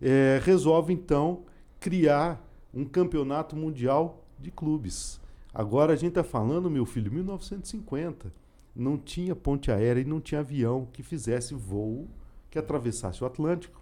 eh, 0.00 0.40
resolve 0.42 0.94
então 0.94 1.42
criar 1.78 2.42
um 2.72 2.86
campeonato 2.86 3.54
mundial 3.54 4.24
de 4.38 4.50
clubes. 4.50 5.20
Agora 5.52 5.92
a 5.92 5.96
gente 5.96 6.10
está 6.10 6.24
falando, 6.24 6.70
meu 6.70 6.86
filho, 6.86 7.12
1950. 7.12 8.32
Não 8.74 8.96
tinha 8.96 9.36
ponte 9.36 9.70
aérea 9.70 10.00
e 10.00 10.04
não 10.04 10.20
tinha 10.20 10.40
avião 10.40 10.88
que 10.92 11.02
fizesse 11.02 11.54
voo 11.54 12.08
que 12.50 12.58
atravessasse 12.58 13.22
o 13.22 13.26
Atlântico. 13.26 13.80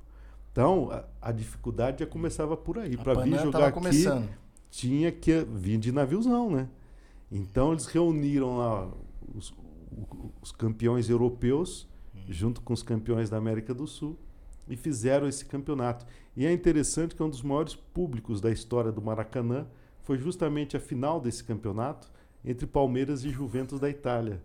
Então, 0.50 0.90
a, 0.90 1.04
a 1.28 1.32
dificuldade 1.32 2.00
já 2.00 2.06
começava 2.06 2.56
por 2.56 2.78
aí. 2.78 2.96
Para 2.96 3.22
vir 3.22 3.38
jogar 3.38 3.66
aqui, 3.66 3.74
começando. 3.74 4.28
tinha 4.70 5.12
que 5.12 5.44
vir 5.44 5.78
de 5.78 5.92
naviozão, 5.92 6.50
né? 6.50 6.68
Então 7.30 7.72
eles 7.72 7.86
reuniram 7.86 8.56
lá 8.58 8.88
os, 9.34 9.52
os 10.42 10.52
campeões 10.52 11.08
europeus 11.08 11.88
junto 12.28 12.60
com 12.60 12.72
os 12.72 12.82
campeões 12.82 13.30
da 13.30 13.36
América 13.36 13.74
do 13.74 13.86
Sul 13.86 14.18
e 14.68 14.76
fizeram 14.76 15.28
esse 15.28 15.44
campeonato. 15.44 16.06
E 16.36 16.44
é 16.44 16.52
interessante 16.52 17.14
que 17.14 17.22
um 17.22 17.30
dos 17.30 17.42
maiores 17.42 17.74
públicos 17.74 18.40
da 18.40 18.50
história 18.50 18.90
do 18.90 19.00
Maracanã 19.00 19.66
foi 20.02 20.18
justamente 20.18 20.76
a 20.76 20.80
final 20.80 21.20
desse 21.20 21.44
campeonato 21.44 22.10
entre 22.44 22.66
Palmeiras 22.66 23.24
e 23.24 23.30
Juventus 23.30 23.80
da 23.80 23.88
Itália, 23.88 24.42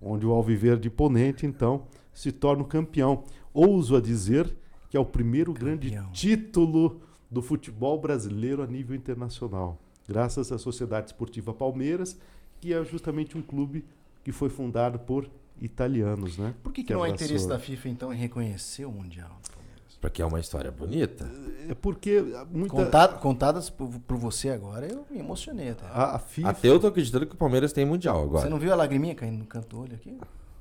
onde 0.00 0.26
o 0.26 0.32
Alviverde 0.32 0.90
Ponente 0.90 1.46
então 1.46 1.86
se 2.12 2.32
torna 2.32 2.62
o 2.62 2.66
campeão. 2.66 3.24
Ouso 3.52 3.96
a 3.96 4.00
dizer 4.00 4.56
que 4.88 4.96
é 4.96 5.00
o 5.00 5.04
primeiro 5.04 5.52
grande 5.52 5.90
Campeão. 5.90 6.12
título 6.12 7.00
do 7.30 7.42
futebol 7.42 8.00
brasileiro 8.00 8.62
a 8.62 8.66
nível 8.66 8.94
internacional, 8.94 9.80
graças 10.08 10.52
à 10.52 10.58
Sociedade 10.58 11.08
Esportiva 11.08 11.52
Palmeiras, 11.52 12.18
que 12.60 12.72
é 12.72 12.84
justamente 12.84 13.36
um 13.36 13.42
clube 13.42 13.84
que 14.24 14.32
foi 14.32 14.48
fundado 14.48 14.98
por 14.98 15.28
italianos, 15.60 16.36
né? 16.38 16.54
Por 16.62 16.72
que, 16.72 16.82
que 16.82 16.88
Que 16.88 16.92
não 16.94 17.02
há 17.02 17.08
interesse 17.08 17.46
da 17.48 17.58
FIFA, 17.58 17.88
então, 17.88 18.12
em 18.12 18.16
reconhecer 18.16 18.84
o 18.84 18.90
Mundial 18.90 19.28
do 19.44 19.50
Palmeiras? 19.50 19.98
Porque 20.00 20.20
é 20.20 20.26
uma 20.26 20.40
história 20.40 20.70
bonita. 20.70 21.30
É 21.68 21.74
porque 21.74 22.22
muita 22.50 22.74
Contado- 22.74 23.20
contadas 23.20 23.70
por, 23.70 23.88
por 24.00 24.16
você 24.16 24.50
agora, 24.50 24.86
eu 24.86 25.06
me 25.10 25.18
emocionei 25.18 25.70
até. 25.70 25.86
a, 25.86 26.16
a 26.16 26.18
FIFA, 26.18 26.48
Até 26.50 26.68
eu 26.68 26.80
tô 26.80 26.86
acreditando 26.88 27.26
que 27.26 27.34
o 27.34 27.38
Palmeiras 27.38 27.72
tem 27.72 27.84
Mundial 27.86 28.16
Você 28.20 28.24
agora. 28.24 28.50
não 28.50 28.58
viu 28.58 28.72
a 28.72 28.76
lagriminha 28.76 29.14
caindo 29.14 29.38
no 29.38 29.46
canto 29.46 29.68
do 29.68 29.80
olho 29.80 29.94
aqui? 29.94 30.18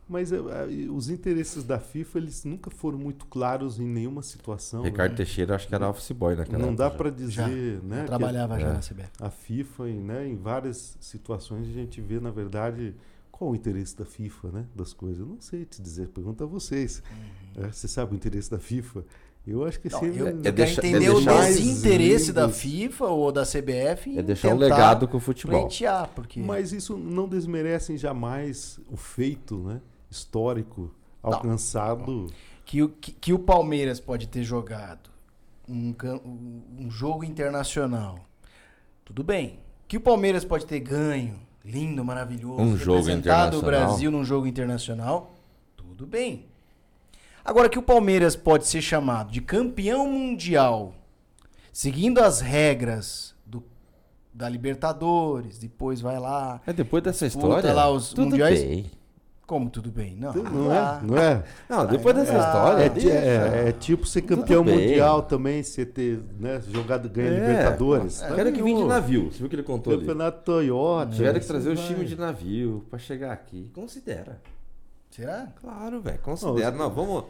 mas 0.07 0.31
é, 0.33 0.35
é, 0.35 0.65
os 0.91 1.09
interesses 1.09 1.63
da 1.63 1.79
FIFA 1.79 2.19
eles 2.19 2.43
nunca 2.43 2.69
foram 2.69 2.97
muito 2.99 3.25
claros 3.25 3.79
em 3.79 3.85
nenhuma 3.87 4.21
situação. 4.21 4.83
Ricardo 4.83 5.11
né? 5.11 5.17
Teixeira, 5.17 5.55
acho 5.55 5.67
que 5.67 5.73
era 5.73 5.89
office 5.89 6.11
boy 6.11 6.35
naquela 6.35 6.59
Não 6.59 6.75
dá 6.75 6.85
época 6.87 6.97
para 7.11 7.27
Já, 7.27 7.45
dizer, 7.47 7.81
né? 7.83 7.99
eu 7.99 8.01
que 8.01 8.07
trabalhava 8.07 8.59
já 8.59 8.67
é. 8.67 8.73
na 8.73 8.79
CBF. 8.79 9.09
a 9.21 9.29
FIFA, 9.29 9.89
e, 9.89 9.93
né, 9.93 10.27
em 10.27 10.35
várias 10.35 10.97
situações 10.99 11.67
a 11.67 11.71
gente 11.71 11.99
vê, 12.01 12.19
na 12.19 12.31
verdade, 12.31 12.93
qual 13.33 13.49
o 13.51 13.55
interesse 13.55 13.97
da 13.97 14.05
FIFA, 14.05 14.51
né, 14.51 14.65
das 14.75 14.93
coisas. 14.93 15.19
Eu 15.19 15.25
não 15.25 15.41
sei 15.41 15.65
te 15.65 15.81
dizer, 15.81 16.07
pergunta 16.09 16.43
a 16.43 16.47
vocês. 16.47 17.01
É, 17.57 17.67
você 17.71 17.87
sabe 17.87 18.13
o 18.13 18.15
interesse 18.15 18.49
da 18.49 18.59
FIFA? 18.59 19.03
Eu 19.45 19.65
acho 19.65 19.77
que 19.81 19.89
Não, 19.91 19.99
sempre 19.99 20.19
eu, 20.19 20.27
é 20.27 20.29
eu 20.31 20.41
quero 20.41 20.55
deixa- 20.55 20.81
é 20.81 20.87
entender 20.87 21.09
o 21.09 21.15
deixar- 21.15 21.41
desinteresse 21.47 22.31
da. 22.31 22.47
FIFA 22.47 23.05
ou 23.07 23.29
da 23.31 23.43
CBF 23.45 24.17
É 24.17 24.21
deixar 24.21 24.53
um 24.53 24.57
legado 24.57 25.05
com 25.07 25.17
o 25.17 25.19
futebol. 25.19 25.67
porque 26.15 26.39
Mas 26.39 26.71
isso 26.71 26.95
não 26.97 27.27
desmerece 27.27 27.97
jamais 27.97 28.79
o 28.89 28.95
feito 28.95 29.57
né, 29.57 29.81
histórico 30.09 30.93
alcançado. 31.21 32.27
que, 32.65 32.81
o- 32.83 32.89
que, 32.89 33.11
que 33.11 33.33
o 33.33 33.39
Palmeiras 33.39 33.99
pode 33.99 34.27
ter 34.29 34.43
jogado 34.43 35.09
um, 35.67 35.93
um 36.79 36.89
jogo 36.89 37.23
internacional, 37.25 38.19
tudo 39.03 39.23
bem. 39.23 39.59
Que 39.89 39.97
o 39.97 40.01
Palmeiras 40.01 40.45
pode 40.45 40.65
ter 40.65 40.79
ganho, 40.79 41.37
lindo, 41.63 42.03
maravilhoso, 42.03 42.61
Um 42.61 42.77
jogo 42.77 42.97
representado 42.99 43.55
o 43.55 43.59
internacional. 43.59 43.87
Brasil 43.89 44.11
num 44.11 44.23
jogo 44.25 44.47
internacional, 44.47 45.31
tudo 45.75 46.05
bem. 46.05 46.45
Agora 47.45 47.67
que 47.69 47.77
o 47.79 47.83
Palmeiras 47.83 48.35
pode 48.35 48.65
ser 48.67 48.81
chamado 48.81 49.31
de 49.31 49.41
campeão 49.41 50.09
mundial, 50.09 50.93
seguindo 51.71 52.19
as 52.19 52.39
regras 52.41 53.35
do, 53.45 53.63
da 54.33 54.47
Libertadores, 54.47 55.57
depois 55.57 55.99
vai 55.99 56.19
lá, 56.19 56.61
É 56.65 56.71
depois 56.73 57.03
dessa 57.03 57.25
história. 57.25 57.73
lá 57.73 57.89
os 57.89 58.13
mundiais. 58.13 58.61
bem. 58.61 58.91
Como 59.53 59.69
tudo 59.69 59.91
bem? 59.91 60.15
Não, 60.15 60.33
Não 60.33 60.73
é? 60.73 60.99
Não 61.03 61.15
é? 61.17 61.43
Não, 61.69 61.85
depois 61.85 62.15
dessa 62.15 62.33
Ah, 62.33 62.39
história. 62.87 63.11
É, 63.11 63.65
é- 63.65 63.69
é 63.69 63.71
tipo 63.71 64.03
ser 64.07 64.23
campeão 64.23 64.63
mundial 64.63 65.21
também, 65.21 65.61
você 65.61 65.85
ter 65.85 66.19
né, 66.39 66.59
jogado 66.71 67.07
ganha 67.07 67.29
É. 67.29 67.39
Libertadores. 67.39 68.19
O 68.23 68.35
cara 68.35 68.51
que 68.51 68.63
vem 68.63 68.75
de 68.75 68.83
navio. 68.83 69.31
Você 69.31 69.37
viu 69.37 69.47
que 69.49 69.55
ele 69.55 69.61
contou 69.61 69.93
ali? 69.93 70.01
Campeonato 70.01 70.43
Toyota. 70.43 71.11
Tiveram 71.11 71.39
que 71.39 71.45
trazer 71.45 71.69
os 71.69 71.79
vai. 71.79 71.87
times 71.87 72.09
de 72.09 72.15
navio 72.17 72.83
pra 72.89 72.97
chegar 72.97 73.31
aqui. 73.31 73.69
Considera. 73.75 74.41
Será? 75.11 75.47
Claro, 75.61 76.01
velho. 76.01 76.17
Considera. 76.17 76.71
Não, 76.71 76.89
vamos. 76.89 77.25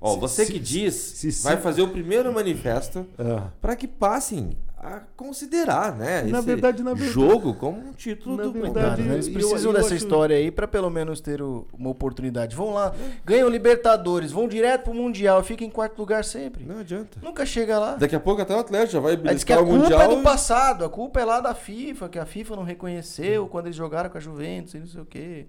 Ó, 0.00 0.14
Se- 0.14 0.20
você 0.20 0.44
se- 0.46 0.52
que 0.52 0.60
diz, 0.60 0.94
se- 0.94 1.42
vai 1.42 1.56
se- 1.56 1.62
fazer 1.62 1.82
o 1.82 1.88
primeiro 1.88 2.32
manifesto 2.32 3.04
Ah. 3.18 3.48
para 3.60 3.74
que 3.74 3.88
passem 3.88 4.50
a 4.86 5.00
considerar, 5.16 5.96
né? 5.96 6.22
Na 6.24 6.38
esse 6.38 6.46
verdade, 6.46 6.82
na 6.82 6.92
verdade- 6.92 7.10
jogo 7.12 7.54
como 7.54 7.78
um 7.80 7.92
título 7.92 8.36
na 8.36 8.42
do 8.42 8.52
verdade, 8.52 9.02
né? 9.02 9.14
Eles 9.14 9.28
eu- 9.28 9.32
precisam 9.32 9.70
eu 9.70 9.72
dessa 9.72 9.86
acho- 9.86 9.94
história 9.96 10.36
aí 10.36 10.50
pra 10.50 10.68
pelo 10.68 10.90
menos 10.90 11.20
ter 11.22 11.40
o- 11.40 11.66
uma 11.72 11.88
oportunidade. 11.88 12.54
Vão 12.54 12.74
lá, 12.74 12.94
ganham 13.24 13.48
Libertadores, 13.48 14.30
vão 14.30 14.46
direto 14.46 14.84
pro 14.84 14.94
Mundial, 14.94 15.42
fica 15.42 15.64
em 15.64 15.70
quarto 15.70 15.98
lugar 15.98 16.22
sempre. 16.24 16.64
Não 16.64 16.80
adianta. 16.80 17.18
Nunca 17.22 17.46
chega 17.46 17.78
lá. 17.78 17.94
Daqui 17.94 18.14
a 18.14 18.20
pouco 18.20 18.42
até 18.42 18.54
o 18.54 18.58
Atlético 18.58 18.92
já 18.92 19.00
vai 19.00 19.12
Aí 19.12 19.16
diz 19.16 19.22
que 19.42 19.52
beliscar 19.54 19.58
a 19.58 19.62
o 19.62 19.64
culpa 19.64 19.80
Mundial. 19.82 20.00
é 20.02 20.08
do 20.16 20.22
passado, 20.22 20.84
a 20.84 20.88
culpa 20.90 21.20
é 21.20 21.24
lá 21.24 21.40
da 21.40 21.54
FIFA, 21.54 22.08
que 22.10 22.18
a 22.18 22.26
FIFA 22.26 22.56
não 22.56 22.62
reconheceu 22.64 23.46
quando 23.48 23.66
eles 23.66 23.76
jogaram 23.76 24.10
com 24.10 24.18
a 24.18 24.20
Juventus 24.20 24.74
e 24.74 24.78
não 24.80 24.86
sei 24.86 25.00
o 25.00 25.06
quê. 25.06 25.46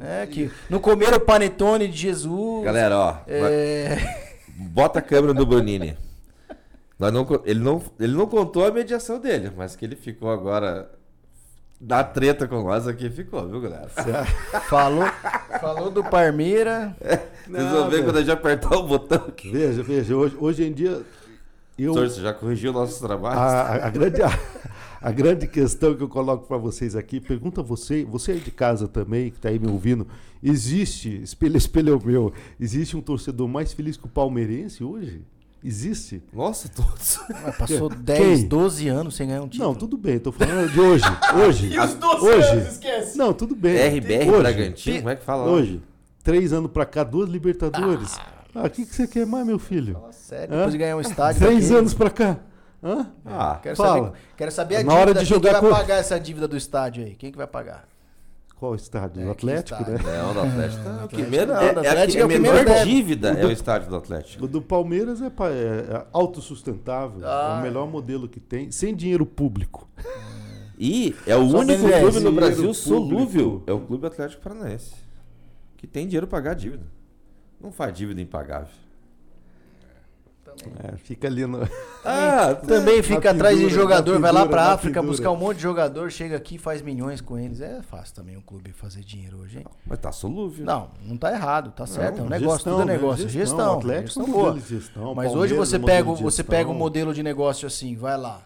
É, 0.00 0.24
que 0.26 0.50
não 0.70 0.78
comeram 0.78 1.16
o 1.16 1.20
panetone 1.20 1.88
de 1.88 1.96
Jesus. 1.96 2.64
Galera, 2.64 2.96
ó. 2.96 3.16
é... 3.26 3.98
Bota 4.56 4.98
a 4.98 5.02
câmera 5.02 5.34
no 5.34 5.44
Bonini. 5.46 5.96
Não, 6.98 7.26
ele, 7.44 7.60
não, 7.60 7.82
ele 8.00 8.12
não 8.14 8.26
contou 8.26 8.66
a 8.66 8.70
mediação 8.72 9.20
dele, 9.20 9.52
mas 9.56 9.76
que 9.76 9.84
ele 9.84 9.94
ficou 9.94 10.30
agora 10.30 10.90
da 11.80 12.02
treta 12.02 12.48
com 12.48 12.62
nós 12.64 12.88
aqui 12.88 13.08
ficou, 13.08 13.48
viu, 13.48 13.60
galera? 13.60 13.88
falou, 14.68 15.04
falou 15.60 15.90
do 15.92 16.02
Parmeira. 16.02 16.96
Vocês 17.46 17.70
vão 17.70 17.88
ver 17.88 18.02
quando 18.04 18.16
a 18.16 18.20
gente 18.20 18.30
apertar 18.32 18.76
o 18.76 18.82
botão 18.82 19.24
aqui. 19.28 19.50
Veja, 19.50 19.82
veja, 19.82 20.16
hoje, 20.16 20.36
hoje 20.40 20.64
em 20.64 20.72
dia. 20.72 21.02
Eu, 21.78 21.92
Senhor, 21.94 22.08
você 22.10 22.20
já 22.20 22.34
corrigiu 22.34 22.72
nossos 22.72 22.98
trabalhos? 22.98 23.38
a, 23.40 23.60
a- 23.62 23.86
a 23.86 23.90
grande, 23.90 24.20
a, 24.20 24.30
a 25.00 25.12
grande 25.12 25.46
questão 25.46 25.94
que 25.94 26.02
eu 26.02 26.08
coloco 26.08 26.48
para 26.48 26.56
vocês 26.56 26.96
aqui, 26.96 27.20
pergunta 27.20 27.60
a 27.60 27.64
você, 27.64 28.04
você 28.04 28.32
aí 28.32 28.40
de 28.40 28.50
casa 28.50 28.88
também, 28.88 29.30
que 29.30 29.36
está 29.36 29.48
aí 29.50 29.60
me 29.60 29.68
ouvindo, 29.70 30.04
existe, 30.42 31.22
espelho, 31.22 31.56
espelho 31.56 31.94
é 32.02 32.04
meu, 32.04 32.32
existe 32.58 32.96
um 32.96 33.00
torcedor 33.00 33.46
mais 33.46 33.72
feliz 33.72 33.96
que 33.96 34.06
o 34.06 34.08
palmeirense 34.08 34.82
hoje? 34.82 35.22
Existe? 35.62 36.22
Nossa, 36.32 36.68
todos. 36.68 37.18
Mas 37.42 37.56
passou 37.56 37.88
10, 37.88 38.18
Quem? 38.40 38.48
12 38.48 38.88
anos 38.88 39.16
sem 39.16 39.26
ganhar 39.28 39.42
um 39.42 39.48
título. 39.48 39.68
Não, 39.70 39.74
tudo 39.74 39.96
bem, 39.98 40.18
tô 40.18 40.30
falando 40.30 40.70
de 40.70 40.80
hoje. 40.80 41.04
Hoje. 41.44 41.66
E 41.74 41.78
os 41.80 41.94
12 41.94 42.26
hoje. 42.26 42.48
anos, 42.48 42.68
esquece. 42.72 43.18
Não, 43.18 43.32
tudo 43.32 43.56
bem. 43.56 43.76
RBR 43.98 44.30
hoje, 44.30 44.38
Bragantino, 44.42 44.96
como 44.98 45.10
é 45.10 45.16
que 45.16 45.24
fala? 45.24 45.50
Hoje. 45.50 45.82
Três 46.22 46.52
anos 46.52 46.70
pra 46.70 46.86
cá, 46.86 47.02
duas 47.02 47.28
Libertadores. 47.28 48.16
Ah, 48.54 48.66
o 48.66 48.70
que, 48.70 48.84
que 48.86 48.94
você 48.94 49.06
quer 49.06 49.26
mais, 49.26 49.44
meu 49.46 49.58
filho? 49.58 49.94
Fala 49.94 50.12
sério, 50.12 50.54
Hã? 50.54 50.56
depois 50.58 50.72
de 50.72 50.78
ganhar 50.78 50.96
um 50.96 51.00
estádio. 51.00 51.40
Três 51.46 51.70
anos 51.72 51.92
pra 51.94 52.10
cá. 52.10 52.38
Hã? 52.82 53.06
Ah, 53.26 53.58
Quero 53.62 53.76
Fala. 53.76 54.04
saber, 54.06 54.18
quero 54.36 54.52
saber 54.52 54.76
a 54.76 54.84
Na 54.84 54.92
hora 54.94 55.00
dívida. 55.12 55.20
de 55.20 55.26
Quem 55.26 55.34
jogar 55.36 55.54
que 55.56 55.60
vai 55.60 55.70
com- 55.70 55.76
pagar 55.76 55.96
essa 55.96 56.18
dívida 56.20 56.46
do 56.46 56.56
estádio 56.56 57.04
aí? 57.04 57.14
Quem 57.16 57.32
que 57.32 57.36
vai 57.38 57.46
pagar? 57.46 57.86
Qual 58.58 58.74
estádio? 58.74 59.22
É, 59.22 59.24
o 59.24 59.26
que 59.28 59.46
Atlético, 59.46 59.80
estádio? 59.82 60.04
né? 60.04 60.18
não, 60.22 60.34
do 60.34 60.40
Atlético. 60.40 60.82
tá- 60.84 60.90
o 61.04 61.08
que 61.08 61.22
Atlético 61.22 61.30
menos, 61.30 61.56
é, 61.62 61.72
do 61.74 61.80
é 61.84 61.88
a, 61.88 61.90
Atlético 61.92 62.12
que- 62.12 62.18
é 62.18 62.22
a 62.22 62.26
o 62.26 62.28
que 62.28 62.38
menor 62.38 62.64
deve. 62.64 62.84
dívida 62.90 63.28
é 63.30 63.46
o 63.46 63.50
estádio 63.52 63.88
do 63.88 63.96
Atlético. 63.96 64.44
O 64.44 64.48
do 64.48 64.60
Palmeiras 64.62 65.22
é, 65.22 65.26
é- 65.26 65.28
é 65.96 66.06
autossustentável. 66.12 67.20
Ah. 67.24 67.54
É 67.56 67.60
o 67.60 67.62
melhor 67.62 67.86
modelo 67.88 68.28
que 68.28 68.40
tem, 68.40 68.70
sem 68.72 68.94
dinheiro 68.96 69.24
público. 69.24 69.88
E 70.78 71.14
é 71.26 71.36
o 71.36 71.48
Só 71.50 71.58
único 71.58 71.82
clube 71.88 72.20
no 72.20 72.32
Brasil 72.32 72.56
público. 72.64 72.74
solúvel. 72.74 73.62
É 73.66 73.72
o 73.72 73.80
Clube 73.80 74.06
Atlético 74.06 74.42
Paranaense. 74.42 74.94
Que 75.76 75.86
tem 75.86 76.06
dinheiro 76.06 76.26
pra 76.26 76.38
pagar 76.38 76.50
a 76.52 76.54
dívida. 76.54 76.84
Não 77.60 77.70
faz 77.72 77.92
dívida 77.96 78.20
impagável. 78.20 78.68
É, 80.82 80.96
fica 80.96 81.26
ali 81.28 81.46
no. 81.46 81.58
Ah, 82.04 82.54
Também 82.66 83.02
fica 83.02 83.30
atrás 83.32 83.56
de 83.56 83.64
pendura, 83.64 83.82
jogador, 83.82 84.12
na 84.14 84.18
vai 84.20 84.32
lá 84.32 84.46
pra 84.46 84.72
África 84.72 85.00
pendura. 85.00 85.10
buscar 85.12 85.30
um 85.30 85.36
monte 85.36 85.56
de 85.56 85.62
jogador, 85.62 86.10
chega 86.10 86.36
aqui 86.36 86.54
e 86.54 86.58
faz 86.58 86.80
milhões 86.80 87.20
com 87.20 87.38
eles. 87.38 87.60
É 87.60 87.82
fácil 87.82 88.14
também 88.14 88.36
um 88.36 88.40
clube 88.40 88.72
fazer 88.72 89.00
dinheiro 89.02 89.38
hoje, 89.40 89.58
hein? 89.58 89.66
Mas 89.86 89.98
tá 89.98 90.10
solúvel. 90.10 90.64
Não, 90.64 90.90
não 91.02 91.16
tá 91.16 91.30
errado, 91.32 91.70
tá 91.72 91.86
certo. 91.86 92.18
é 92.20 92.22
um 92.22 92.24
Não, 92.24 92.30
negócio, 92.30 92.56
gestão, 92.58 92.72
tudo 92.78 92.82
é 92.82 92.86
né? 92.86 92.92
negócio. 92.94 93.28
Gestão, 93.28 93.40
Gestão. 93.58 93.78
Atlético 93.78 94.06
gestão 94.06 94.24
é 94.24 94.30
boa. 94.30 94.44
modelo 94.46 94.60
de 94.64 94.68
gestão, 94.68 95.14
Mas 95.14 95.34
hoje 95.34 95.54
você 95.54 95.78
pega, 95.78 96.14
de 96.14 96.22
você 96.22 96.36
gestão. 96.38 96.56
pega 96.56 96.70
um 96.70 96.74
modelo 96.74 97.12
de 97.12 97.22
negócio 97.22 97.66
assim, 97.66 97.94
vai 97.94 98.16
lá 98.16 98.42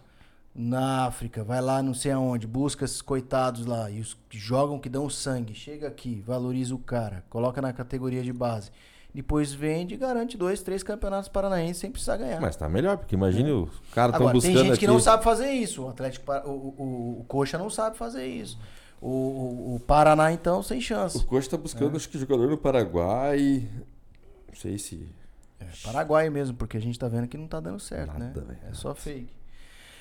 na 0.55 1.07
África, 1.07 1.43
vai 1.45 1.61
lá 1.63 1.83
não 1.83 1.95
sei 1.95 2.13
aonde, 2.13 2.47
busca 2.47 2.85
esses 2.85 3.01
coitados 3.01 3.65
lá 3.65 3.91
e 3.91 4.01
os 4.01 4.17
que 4.29 4.39
jogam, 4.39 4.79
que 4.79 4.89
dão 4.89 5.09
sangue, 5.09 5.55
chega 5.55 5.89
aqui, 5.89 6.23
valoriza 6.27 6.75
o 6.75 6.79
cara, 6.79 7.25
coloca 7.31 7.63
na 7.63 7.73
categoria 7.73 8.23
de 8.23 8.33
base. 8.33 8.71
Depois 9.15 9.53
vende 9.53 9.95
e 9.95 9.97
garante 9.99 10.39
dois, 10.39 10.63
três 10.63 10.83
campeonatos 10.83 11.29
paranaenses 11.29 11.77
sem 11.77 11.91
precisar 11.91 12.17
ganhar. 12.17 12.41
Mas 12.41 12.57
tá 12.57 12.67
melhor, 12.69 12.97
porque 12.97 13.15
imagine 13.15 13.51
os 13.51 13.71
caras 13.93 14.15
estão 14.15 14.33
buscando 14.33 14.55
tem 14.55 14.65
gente 14.65 14.73
aqui. 14.73 14.81
que 14.81 14.87
não 14.87 14.99
sabe 14.99 15.23
fazer 15.23 15.51
isso. 15.51 15.83
O 15.83 15.89
Atlético, 15.89 16.33
o, 16.33 16.51
o, 16.51 17.21
o 17.21 17.25
Coxa 17.29 17.59
não 17.59 17.69
sabe 17.69 17.97
fazer 17.99 18.27
isso. 18.27 18.59
O, 19.01 19.09
o, 19.09 19.75
o 19.77 19.81
Paraná, 19.81 20.33
então, 20.33 20.63
sem 20.63 20.79
O 20.79 20.81
chance. 20.81 21.25
Coxa 21.27 21.51
tá 21.51 21.57
buscando, 21.59 21.95
acho 21.97 22.09
que 22.09 22.19
jogador 22.19 22.49
no 22.49 22.57
Paraguai. 22.57 23.69
Não 24.49 24.55
sei 24.55 24.79
se. 24.79 25.07
É, 25.61 25.67
Paraguai 25.85 26.31
mesmo, 26.31 26.57
porque 26.57 26.79
a 26.79 26.81
gente 26.81 26.99
tá 26.99 27.07
vendo 27.07 27.29
que 27.29 27.37
não 27.37 27.47
tá 27.47 27.61
dando 27.61 27.81
certo, 27.81 28.19
Nada, 28.19 28.41
né? 28.43 28.57
É 28.71 28.73
só 28.73 28.95
fake. 28.95 29.33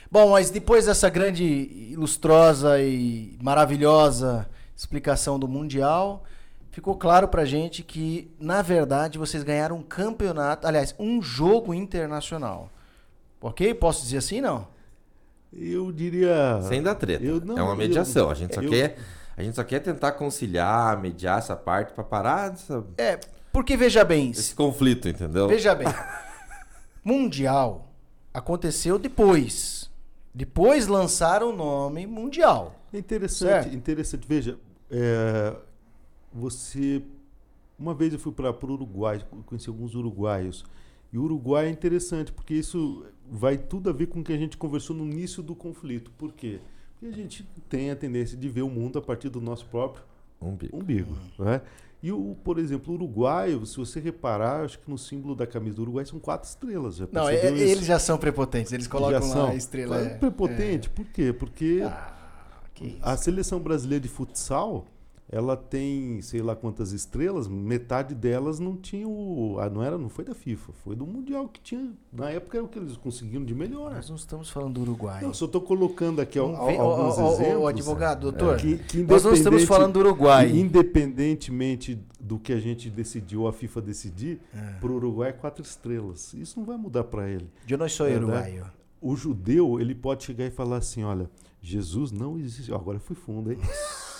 Bom, 0.10 0.32
mas 0.32 0.50
depois 0.50 0.86
dessa 0.86 1.10
grande, 1.10 1.44
ilustrosa 1.44 2.80
e 2.82 3.38
maravilhosa 3.42 4.48
explicação 4.76 5.40
do 5.40 5.48
Mundial, 5.48 6.24
ficou 6.72 6.96
claro 6.96 7.28
pra 7.28 7.46
gente 7.46 7.84
que, 7.84 8.32
na 8.40 8.62
verdade, 8.62 9.18
vocês 9.20 9.44
ganharam 9.44 9.78
um 9.78 9.82
campeonato, 9.84 10.66
aliás, 10.66 10.96
um 10.98 11.22
jogo 11.22 11.74
internacional. 11.74 12.70
Ok? 13.42 13.74
Posso 13.76 14.04
dizer 14.04 14.18
assim, 14.18 14.42
não? 14.42 14.68
Eu 15.54 15.92
diria. 15.92 16.62
Sem 16.64 16.82
dar 16.82 16.96
treta. 16.96 17.24
eu 17.24 17.42
não- 17.42 17.58
é 17.58 17.62
uma 17.62 17.74
eu- 17.74 17.78
mediação. 17.78 18.30
a, 18.30 18.34
gente 18.34 18.56
só 18.56 18.62
eu- 18.62 18.70
quer, 18.70 18.98
a 19.36 19.44
gente 19.44 19.56
só 19.56 19.64
quer 19.64 19.80
tentar 19.80 20.14
conciliar, 20.14 20.98
mediar 21.00 21.40
essa 21.40 21.56
parte 21.56 21.92
pra 21.94 22.04
parar 22.04 22.50
dessa- 22.50 22.84
É, 22.98 23.20
porque 23.52 23.76
veja 23.76 24.04
bem, 24.06 24.32
esse 24.32 24.56
conflito, 24.56 25.10
entendeu? 25.10 25.48
Veja 25.50 25.76
bem. 25.76 25.88
mundial 27.04 27.88
aconteceu 28.34 28.98
depois. 28.98 29.90
Depois 30.34 30.88
lançaram 30.88 31.50
o 31.50 31.56
nome 31.56 32.08
Mundial. 32.08 32.76
É 32.94 32.98
interessante, 32.98 33.64
Certo. 33.64 33.76
interessante. 33.76 34.26
Veja, 34.28 34.58
é, 34.90 35.54
você. 36.34 37.02
Uma 37.78 37.94
vez 37.94 38.14
eu 38.14 38.20
fui 38.20 38.32
para 38.32 38.52
o 38.52 38.72
Uruguai, 38.74 39.24
conheci 39.46 39.68
alguns 39.70 39.96
uruguaios. 39.96 40.64
E 41.12 41.18
o 41.18 41.24
Uruguai 41.24 41.66
é 41.68 41.70
interessante, 41.70 42.32
porque 42.32 42.54
isso 42.54 43.06
vai 43.30 43.58
tudo 43.58 43.90
a 43.90 43.94
ver 43.94 44.06
com 44.08 44.20
o 44.20 44.24
que 44.24 44.32
a 44.32 44.38
gente 44.38 44.56
conversou 44.56 44.96
no 44.96 45.04
início 45.06 45.42
do 45.44 45.56
conflito. 45.56 46.12
Por 46.18 46.32
quê? 46.32 46.60
Porque 47.00 47.14
a 47.14 47.18
gente 47.18 47.44
tem 47.68 47.90
a 47.92 47.96
tendência 47.96 48.38
de 48.38 48.48
ver 48.48 48.62
o 48.62 48.70
mundo 48.70 49.00
a 49.00 49.02
partir 49.02 49.30
do 49.30 49.42
nosso 49.42 49.66
próprio 49.66 50.04
Um 50.42 50.52
bico. 50.56 50.78
umbigo. 50.78 51.18
Né? 51.40 51.62
E, 52.04 52.12
o, 52.12 52.36
por 52.44 52.58
exemplo, 52.60 52.94
o 52.94 52.96
uruguaio, 52.96 53.66
se 53.66 53.78
você 53.78 54.00
reparar, 54.00 54.64
acho 54.64 54.80
que 54.80 54.90
no 54.90 54.98
símbolo 54.98 55.36
da 55.36 55.46
camisa 55.46 55.76
do 55.76 55.82
Uruguai 55.84 56.06
são 56.06 56.20
quatro 56.20 56.48
estrelas. 56.50 56.96
Já 56.96 57.08
Não, 57.12 57.28
é- 57.30 57.46
eles 57.46 57.86
já 57.86 58.00
são 58.00 58.18
prepotentes. 58.18 58.72
Eles 58.72 58.88
colocam 58.88 59.20
lá 59.28 59.34
são. 59.34 59.48
a 59.50 59.56
estrela. 59.56 59.98
É- 60.00 60.18
prepotente, 60.18 60.90
por 60.90 61.06
quê? 61.06 61.32
Porque 61.34 61.82
é. 61.84 61.86
Ah, 61.86 62.14
a 63.04 63.18
seleção 63.18 63.60
brasileira 63.60 64.02
de 64.02 64.10
futsal, 64.10 64.88
ela 65.32 65.56
tem, 65.56 66.22
sei 66.22 66.42
lá 66.42 66.56
quantas 66.56 66.92
estrelas, 66.92 67.48
metade 67.48 68.14
delas 68.14 68.60
não 68.60 68.76
tinha 68.76 69.08
o, 69.08 69.56
ah, 69.60 69.70
não 69.70 69.82
era, 69.82 69.98
não 69.98 70.10
foi 70.10 70.26
da 70.26 70.36
FIFA, 70.36 70.74
foi 70.84 70.94
do 70.96 71.06
mundial 71.08 71.48
que 71.48 71.62
tinha, 71.62 71.94
na 72.12 72.30
época 72.30 72.58
era 72.58 72.66
o 72.66 72.68
que 72.68 72.78
eles 72.78 72.98
conseguiram 72.98 73.46
de 73.46 73.56
melhor. 73.56 73.94
Nós 73.96 74.10
não 74.10 74.18
estamos 74.18 74.50
falando 74.50 74.74
do 74.74 74.82
Uruguai. 74.82 75.24
Eu 75.24 75.34
só 75.34 75.46
estou 75.46 75.62
colocando 75.62 76.20
aqui 76.20 76.38
Não 76.38 76.56
alguns 76.58 77.18
ó, 77.18 77.24
ó, 77.30 77.34
exemplos. 77.34 77.68
advogado, 77.70 78.22
doutor. 78.30 78.58
que- 78.58 78.78
que 78.80 79.04
nós 79.04 79.24
não 79.24 79.34
estamos 79.34 79.64
falando 79.64 79.94
do 79.94 80.00
Uruguai. 80.02 80.52
Independentemente 80.52 81.98
do 82.20 82.38
que 82.38 82.52
a 82.54 82.60
gente 82.60 82.90
decidiu, 82.90 83.48
a 83.48 83.54
FIFA 83.54 83.82
decidir, 83.82 84.40
É. 84.54 84.74
para 84.80 84.92
o 84.92 84.96
Uruguai 84.96 85.30
é 85.30 85.34
quatro 85.34 85.64
estrelas. 85.64 86.34
Isso 86.34 86.60
não 86.60 86.66
vai 86.66 86.78
mudar 86.78 87.06
para 87.06 87.30
ele. 87.30 87.50
Eu 87.70 87.78
não 87.78 87.88
sou 87.88 88.06
É, 88.06 88.12
né? 88.12 88.18
uruguaio. 88.18 88.66
O 89.02 89.16
judeu, 89.16 89.80
ele 89.80 89.96
pode 89.96 90.24
chegar 90.24 90.46
e 90.46 90.52
falar 90.52 90.78
assim, 90.78 91.04
olha, 91.04 91.30
Jesus 91.62 92.12
não 92.12 92.38
existiu. 92.38 92.76
Agora 92.76 92.98
eu 92.98 93.02
fui 93.02 93.16
fundo, 93.16 93.52
hein? 93.52 93.58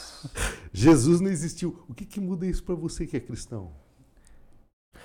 Jesus 0.74 1.20
não 1.22 1.30
existiu. 1.30 1.84
O 1.88 1.94
que, 1.94 2.06
que 2.06 2.20
muda 2.20 2.46
isso 2.46 2.64
para 2.64 2.76
você 2.76 3.06
que 3.06 3.18
é 3.18 3.20
cristão? 3.20 3.74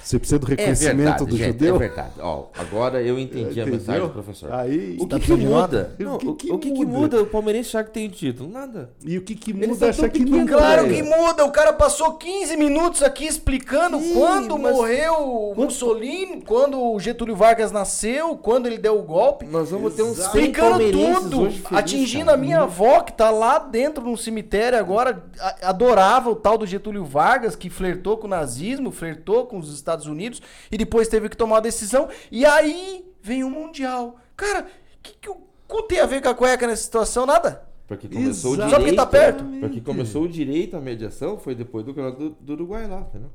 Você 0.02 0.20
precisa 0.20 0.38
do 0.38 0.46
É 0.46 0.50
reconhecimento 0.50 0.96
verdade, 0.98 1.24
do 1.26 1.36
gente, 1.36 1.46
judeu? 1.52 1.74
é 1.74 1.78
verdade. 1.78 2.12
Ó, 2.20 2.44
agora 2.56 3.02
eu 3.02 3.18
entendi 3.18 3.60
a 3.60 3.64
Entendeu? 3.64 3.66
mensagem 3.74 4.02
do 4.02 4.10
professor. 4.10 4.52
Aí, 4.52 4.96
O 5.00 5.06
Tá 5.08 5.18
que, 5.18 5.26
que 5.26 5.36
de 5.36 5.44
muda? 5.46 5.96
Não, 5.98 6.14
O 6.14 6.18
que 6.18 6.46
que 6.46 6.52
o 6.52 6.58
que, 6.60 6.70
que 6.70 6.84
muda? 6.84 6.98
muda 6.98 7.22
o 7.22 7.26
palmeirense 7.26 7.70
achar 7.70 7.84
que 7.84 7.90
tem 7.90 8.08
título? 8.08 8.48
Nada. 8.48 8.90
e 9.04 9.18
o 9.18 9.22
que, 9.22 9.34
que 9.34 9.52
muda 9.52 9.88
achar 9.88 10.02
tão 10.02 10.10
que 10.10 10.24
nunca 10.24 10.56
Claro 10.56 10.88
que 10.88 11.02
muda, 11.02 11.44
o 11.44 11.50
cara 11.50 11.72
passou 11.72 12.12
15 12.14 12.56
minutos 12.56 13.02
aqui 13.02 13.26
explicando 13.26 13.98
Sim, 13.98 14.14
quando 14.14 14.56
morreu 14.56 15.14
o 15.14 15.54
Mussolini, 15.56 16.40
quando 16.42 16.80
o 16.80 17.00
Getúlio 17.00 17.34
Vargas 17.34 17.72
nasceu, 17.72 18.36
quando 18.36 18.66
ele 18.66 18.78
deu 18.78 18.96
o 18.98 19.02
golpe. 19.02 19.44
Nós 19.46 19.70
vamos 19.72 19.94
ter 19.94 20.02
uns 20.02 20.16
100 20.18 20.24
Explicando 20.26 20.78
tudo, 20.92 21.38
felizes, 21.50 21.62
atingindo 21.72 22.26
cara. 22.26 22.36
a 22.36 22.40
minha 22.40 22.60
avó 22.60 23.00
que 23.00 23.12
tá 23.12 23.30
lá 23.30 23.58
dentro 23.58 24.04
no 24.04 24.16
cemitério 24.16 24.78
agora, 24.78 25.24
a- 25.40 25.70
adorava 25.70 26.30
o 26.30 26.36
tal 26.36 26.56
do 26.56 26.64
Getúlio 26.66 27.04
Vargas, 27.04 27.56
que 27.56 27.68
flertou 27.68 28.16
com 28.18 28.26
o 28.28 28.30
nazismo, 28.30 28.92
flertou 28.92 29.46
com 29.46 29.58
os 29.58 29.74
Estados 29.74 29.95
Unidos 30.04 30.42
e 30.70 30.76
depois 30.76 31.08
teve 31.08 31.30
que 31.30 31.36
tomar 31.36 31.54
uma 31.54 31.62
decisão. 31.62 32.10
E 32.30 32.44
aí 32.44 33.10
vem 33.22 33.42
o 33.42 33.48
Mundial. 33.48 34.16
Cara, 34.36 34.66
o 34.98 35.02
que, 35.02 35.14
que 35.18 35.30
o 35.30 35.36
cu 35.66 35.82
tem 35.84 36.00
a 36.00 36.06
ver 36.06 36.20
com 36.20 36.28
a 36.28 36.34
cueca 36.34 36.66
nessa 36.66 36.82
situação? 36.82 37.24
Nada. 37.24 37.66
Porque 37.86 38.08
começou 38.08 38.52
o 38.52 38.56
direito. 38.56 38.70
Só 38.70 38.78
porque 38.80 38.96
tá 38.96 39.06
perto? 39.06 39.44
Porque 39.60 39.80
começou 39.80 40.22
o 40.24 40.28
direito 40.28 40.76
à 40.76 40.80
mediação 40.80 41.38
foi 41.38 41.54
depois 41.54 41.84
do 41.84 41.94
campeonato 41.94 42.18
do, 42.18 42.30
do 42.40 42.52
Uruguai 42.52 42.86
lá, 42.86 43.00
entendeu? 43.00 43.30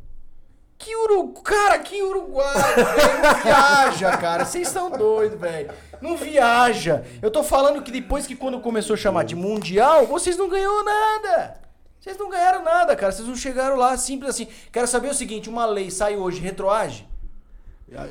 Que 0.77 0.95
Uruguai, 0.95 1.43
cara, 1.43 1.79
que 1.79 2.01
Uruguai, 2.01 2.53
velho, 2.75 3.43
viaja, 3.43 4.17
cara, 4.17 4.45
vocês 4.45 4.67
são 4.67 4.89
doidos, 4.89 5.39
velho, 5.39 5.69
não 6.01 6.17
viaja. 6.17 7.05
Eu 7.21 7.29
tô 7.29 7.43
falando 7.43 7.83
que 7.83 7.91
depois 7.91 8.25
que 8.25 8.35
quando 8.35 8.59
começou 8.59 8.95
a 8.95 8.97
chamar 8.97 9.23
de 9.23 9.35
Mundial, 9.35 10.07
vocês 10.07 10.35
não 10.37 10.49
ganhou 10.49 10.83
nada. 10.83 11.61
Vocês 12.01 12.17
não 12.17 12.29
ganharam 12.29 12.63
nada, 12.63 12.95
cara, 12.95 13.11
vocês 13.11 13.27
não 13.27 13.35
chegaram 13.35 13.77
lá, 13.77 13.95
simples 13.95 14.31
assim. 14.31 14.47
Quero 14.71 14.87
saber 14.87 15.09
o 15.09 15.13
seguinte, 15.13 15.47
uma 15.49 15.65
lei 15.67 15.89
sai 15.91 16.17
hoje, 16.17 16.41
retroage? 16.41 17.07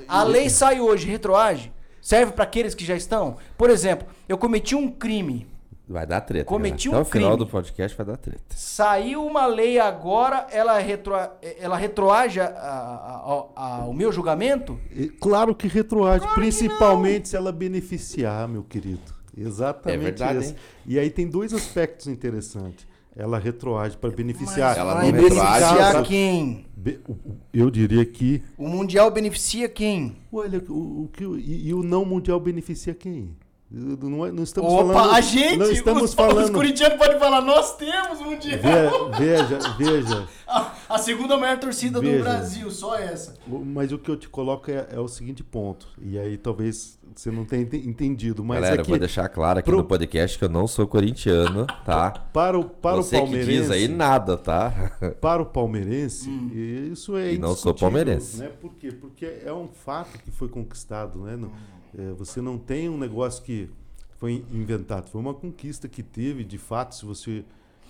A 0.07 0.23
lei 0.23 0.49
sai 0.49 0.81
hoje, 0.81 1.07
retroage? 1.09 1.73
Serve 2.01 2.33
pra 2.33 2.45
aqueles 2.45 2.75
que 2.75 2.85
já 2.85 2.95
estão? 2.97 3.37
Por 3.59 3.69
exemplo, 3.69 4.07
eu 4.29 4.39
cometi 4.39 4.75
um 4.75 4.91
crime, 4.91 5.47
Vai 5.89 6.07
dar 6.07 6.21
treta. 6.21 6.45
Cometi 6.45 6.87
galera. 6.89 6.99
um 6.99 7.03
Até 7.03 7.09
o 7.09 7.13
final 7.13 7.31
crime. 7.33 7.45
do 7.45 7.51
podcast 7.51 7.97
vai 7.97 8.07
dar 8.07 8.17
treta. 8.17 8.45
Saiu 8.51 9.27
uma 9.27 9.45
lei 9.47 9.81
agora, 9.81 10.47
ela, 10.53 10.79
retro, 10.79 11.13
ela 11.59 11.77
retroage 11.77 12.39
a- 12.39 12.47
a- 12.47 12.47
a- 12.47 13.81
a- 13.83 13.87
o 13.89 13.93
meu 13.93 14.13
julgamento? 14.13 14.79
Claro 15.21 15.53
que 15.53 15.67
retroage, 15.67 16.25
principalmente 16.37 17.31
se 17.31 17.35
ela 17.37 17.51
beneficiar, 17.51 18.47
meu 18.47 18.63
querido. 18.63 19.03
Exatamente 19.37 19.99
É 19.99 20.05
verdade, 20.05 20.39
isso. 20.39 20.51
hein? 20.51 20.57
E 20.87 20.97
aí 20.97 21.11
tem 21.11 21.27
dois 21.29 21.53
aspectos 21.53 22.07
interessantes. 22.07 22.87
Ela 23.21 23.39
retroage 23.39 23.97
para 23.97 24.11
beneficiar. 24.11 24.77
Ela 24.79 24.95
não 25.03 25.13
nesse 25.13 25.29
retroage, 25.35 26.09
quem? 26.09 26.67
eu 27.53 27.71
diria 27.71 28.05
que 28.07 28.43
O 28.57 28.67
Mundial 28.67 29.11
beneficia 29.11 29.69
quem? 29.69 30.17
Olha, 30.33 30.63
o, 30.69 31.05
o 31.05 31.09
que, 31.13 31.27
o- 31.27 31.39
e, 31.39 31.69
e 31.69 31.75
o 31.75 31.83
não 31.83 32.05
mundial 32.07 32.41
beneficia 32.41 32.95
quem? 32.95 33.37
Não, 33.73 34.27
é- 34.27 34.33
não 34.33 34.43
estamos 34.43 34.73
Opa, 34.73 34.93
falando. 34.93 35.15
a 35.15 35.21
gente, 35.21 35.57
não 35.57 35.71
estamos 35.71 36.03
os, 36.03 36.09
os 36.11 36.15
falando. 36.17 36.53
corintianos 36.53 36.99
podem 36.99 37.21
falar, 37.21 37.41
nós 37.41 37.77
temos 37.77 38.21
Mundial. 38.21 38.59
Ve- 39.13 39.19
Veja, 39.19 39.59
veja. 39.79 40.29
A, 40.51 40.73
a 40.89 40.99
segunda 40.99 41.37
maior 41.39 41.57
torcida 41.61 42.01
do 42.01 42.05
Veja. 42.11 42.25
Brasil, 42.25 42.69
só 42.73 42.97
essa. 42.99 43.37
Mas 43.47 43.93
o 43.93 43.99
que 43.99 44.11
eu 44.11 44.17
te 44.17 44.29
coloco 44.29 44.69
é, 44.69 44.89
é 44.91 44.99
o 44.99 45.07
seguinte 45.07 45.45
ponto. 45.45 45.87
E 46.03 46.19
aí 46.19 46.37
talvez 46.37 46.99
você 47.15 47.31
não 47.31 47.45
tenha 47.45 47.63
ente- 47.63 47.77
entendido. 47.89 48.43
Mas 48.43 48.57
Galera, 48.57 48.75
é 48.75 48.81
eu 48.81 48.85
que 48.85 48.91
vou 48.91 48.99
deixar 48.99 49.29
claro 49.29 49.61
aqui 49.61 49.71
pro- 49.71 49.77
no 49.79 49.85
podcast 49.85 50.37
que 50.37 50.45
eu 50.45 50.49
não 50.49 50.67
sou 50.67 50.89
corintiano, 50.89 51.69
tá? 51.87 52.11
para 52.11 52.59
o, 52.59 52.65
para 52.65 52.97
Você 52.97 53.15
o 53.17 53.21
que 53.21 53.25
palmeirense. 53.27 53.61
diz 53.61 53.71
aí 53.71 53.87
nada, 53.87 54.37
tá? 54.37 54.91
para 55.23 55.41
o 55.41 55.47
palmeirense, 55.47 56.29
Hum. 56.29 56.51
isso 56.93 57.17
é 57.17 57.35
E 57.35 57.39
não 57.39 57.55
sou 57.55 57.73
palmeirense. 57.73 58.39
Né? 58.39 58.51
Por 58.61 58.75
quê? 58.75 58.91
Porque 58.91 59.27
é 59.47 59.53
um 59.53 59.69
fato 59.69 60.19
que 60.19 60.33
foi 60.33 60.49
conquistado. 60.49 61.21
Né? 61.21 61.37
Hum. 61.37 61.49
É, 61.97 62.13
você 62.13 62.41
não 62.41 62.59
tem 62.59 62.89
um 62.89 62.97
negócio 62.99 63.43
que 63.43 63.69
foi 64.17 64.45
inventado. 64.53 65.09
Foi 65.09 65.21
uma 65.21 65.35
conquista 65.35 65.89
que 65.89 66.03
teve, 66.03 66.45
de 66.45 66.59
fato, 66.59 66.95
se 66.95 67.05
você 67.05 67.45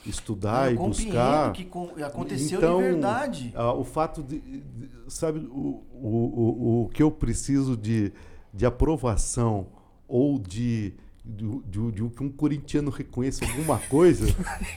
estudar 0.06 0.68
Eu 0.68 0.74
e 0.74 0.78
buscar. 0.78 1.52
que 1.52 1.68
aconteceu 2.05 2.59
então, 2.59 2.78
de 2.78 2.82
verdade. 2.85 3.52
ah, 3.55 3.72
o 3.74 3.85
fato 3.85 4.22
de, 4.22 4.39
de- 4.40 4.62
sabe, 5.09 5.40
o, 5.40 5.82
o, 5.93 6.09
o, 6.09 6.82
o 6.85 6.89
que 6.89 7.02
eu 7.02 7.10
preciso 7.10 7.77
de, 7.77 8.10
de 8.55 8.64
aprovação 8.64 9.66
ou 10.09 10.39
de, 10.39 10.94
de, 11.36 11.61
de, 11.66 11.93
de 11.93 12.09
que 12.11 12.23
um 12.23 12.28
corintiano 12.31 12.90
reconheça 12.90 13.44
alguma 13.44 13.78
coisa, 13.89 14.27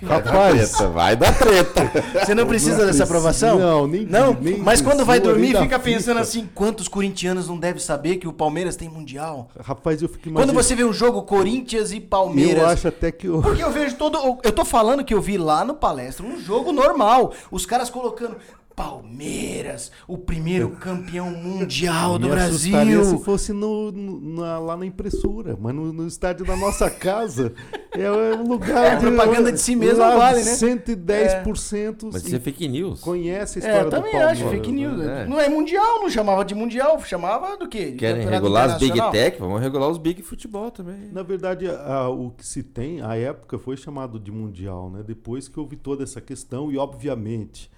rapaz. 0.02 0.72
Treta, 0.72 0.90
vai 0.90 1.16
dar 1.16 1.38
treta. 1.38 1.82
Você 2.26 2.36
não 2.36 2.46
precisa 2.46 2.72
não 2.78 2.78
dessa 2.86 2.88
precisa- 2.88 3.04
aprovação? 3.04 3.60
não, 3.60 3.88
nem- 3.88 4.06
Não, 4.06 4.34
nem 4.40 4.58
mas 4.60 4.82
quando 4.82 5.00
de 5.00 5.04
vai 5.06 5.20
dormir, 5.20 5.58
fica 5.58 5.80
pensando 5.80 6.20
assim, 6.20 6.50
quantos 6.54 6.88
corintianos 6.88 7.48
não 7.48 7.58
devem 7.58 7.82
saber 7.82 8.18
que 8.18 8.28
o 8.28 8.34
Palmeiras 8.34 8.76
tem 8.76 8.90
Mundial? 8.90 9.50
Rapaz, 9.60 10.02
eu 10.02 10.08
fico 10.08 10.24
Quando 10.24 10.32
imaginando. 10.50 10.54
você 10.64 10.76
vê 10.76 10.84
um 10.84 10.94
jogo 10.94 11.24
Corinthians 11.24 11.92
e 11.92 12.00
Palmeiras... 12.00 12.64
Eu 12.64 12.70
acho 12.70 12.88
até 12.88 13.12
que 13.12 13.28
eu. 13.28 13.42
Porque 13.42 13.64
eu 13.64 13.72
vejo 13.72 13.96
todo. 13.96 14.18
Eu 14.44 14.52
tô 14.52 14.64
falando 14.66 15.04
que 15.04 15.14
eu 15.14 15.22
vi 15.22 15.38
lá 15.38 15.66
no 15.66 15.74
palestra 15.74 16.26
um 16.26 16.40
jogo 16.40 16.72
normal. 16.72 17.34
Os 17.52 17.66
caras 17.66 17.90
colocando 17.90 18.36
Palmeiras, 18.76 19.91
o 20.08 20.18
primeiro 20.18 20.70
campeão 20.72 21.30
mundial 21.32 22.18
do 22.18 22.28
Brasil. 22.30 23.04
se 23.06 23.18
fosse 23.24 23.54
no, 23.54 23.91
no- 23.91 24.36
na- 24.41 24.60
lá 24.60 24.76
na 24.78 24.86
impressora, 24.86 25.58
mas 25.60 25.74
no, 25.76 25.94
no 25.94 26.08
estádio 26.08 26.45
da 26.45 26.56
nossa 26.56 26.90
casa 26.90 27.54
é 27.91 28.10
um 28.12 28.48
lugar. 28.48 28.84
É, 28.86 28.94
a 28.95 28.98
propaganda 28.98 29.52
de 29.52 29.60
si 29.60 29.76
mesmo 29.76 30.00
vale, 30.00 30.44
né? 30.44 30.52
110% 30.56 32.10
Mas 32.12 32.24
e 32.24 32.28
isso 32.28 32.36
é 32.36 32.40
fake 32.40 32.68
news. 32.68 33.00
conhece 33.02 33.60
a 33.60 33.62
É, 33.62 33.66
história 33.66 33.80
eu 33.82 33.90
do 33.90 33.95
também 33.95 34.12
Palmeiras. 34.12 34.41
acho 34.41 34.50
fake 34.50 34.72
news. 34.72 34.98
né? 34.98 35.26
Não 35.28 35.40
é 35.40 35.50
mundial, 35.50 36.00
não 36.02 36.10
chamava 36.10 36.44
de 36.44 36.56
mundial, 36.56 37.00
chamava 37.04 37.58
do 37.58 37.68
quê? 37.68 37.91
De 37.91 37.98
Querem 37.98 38.28
regular 38.28 38.72
as 38.72 38.78
Big? 38.80 39.00
Tech? 39.12 39.38
Vamos 39.40 39.62
regular 39.62 39.90
os 39.90 39.98
Big 39.98 40.22
Futebol 40.22 40.72
também. 40.72 41.10
Na 41.12 41.24
verdade, 41.24 41.68
a- 41.68 42.10
o 42.10 42.32
que 42.32 42.45
se 42.45 42.64
tem, 42.64 43.02
a 43.02 43.16
época 43.16 43.58
foi 43.60 43.78
chamado 43.78 44.20
de 44.20 44.32
mundial, 44.32 44.90
né? 44.90 45.04
Depois 45.06 45.48
que 45.48 45.60
houve 45.60 45.76
toda 45.76 46.04
essa 46.04 46.20
questão 46.22 46.72
e 46.72 46.78
obviamente 46.78 47.72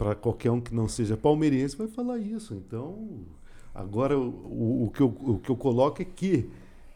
para 0.00 0.14
qualquer 0.14 0.50
um 0.50 0.62
que 0.62 0.74
não 0.74 0.88
seja 0.88 1.14
palmeirense 1.14 1.76
vai 1.76 1.86
falar 1.86 2.16
isso. 2.18 2.54
Então, 2.54 3.18
agora 3.74 4.18
o, 4.18 4.84
o- 4.86 4.90
que, 4.90 5.02
eu, 5.02 5.08
o 5.08 5.38
que 5.38 5.50
eu 5.50 5.56
coloco 5.56 6.00
é 6.00 6.06
que 6.06 6.48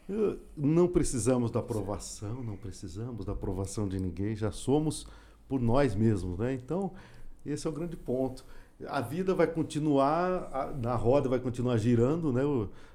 eh, 0.09 0.35
não 0.57 0.87
precisamos 0.87 1.51
da 1.51 1.59
aprovação, 1.59 2.43
não 2.43 2.57
precisamos 2.57 3.23
da 3.23 3.33
aprovação 3.33 3.87
de 3.87 3.99
ninguém, 3.99 4.35
já 4.35 4.51
somos 4.51 5.05
por 5.47 5.61
nós 5.61 5.93
mesmos, 5.93 6.39
né? 6.39 6.55
Então, 6.55 6.93
esse 7.45 7.67
é 7.67 7.69
o 7.69 7.73
grande 7.73 7.95
ponto. 7.95 8.43
A 8.87 9.01
vida 9.01 9.35
vai 9.35 9.45
continuar, 9.45 10.49
a- 10.51 10.73
na 10.73 10.95
roda 10.95 11.29
vai 11.29 11.39
continuar 11.39 11.77
girando, 11.77 12.33
né? 12.33 12.41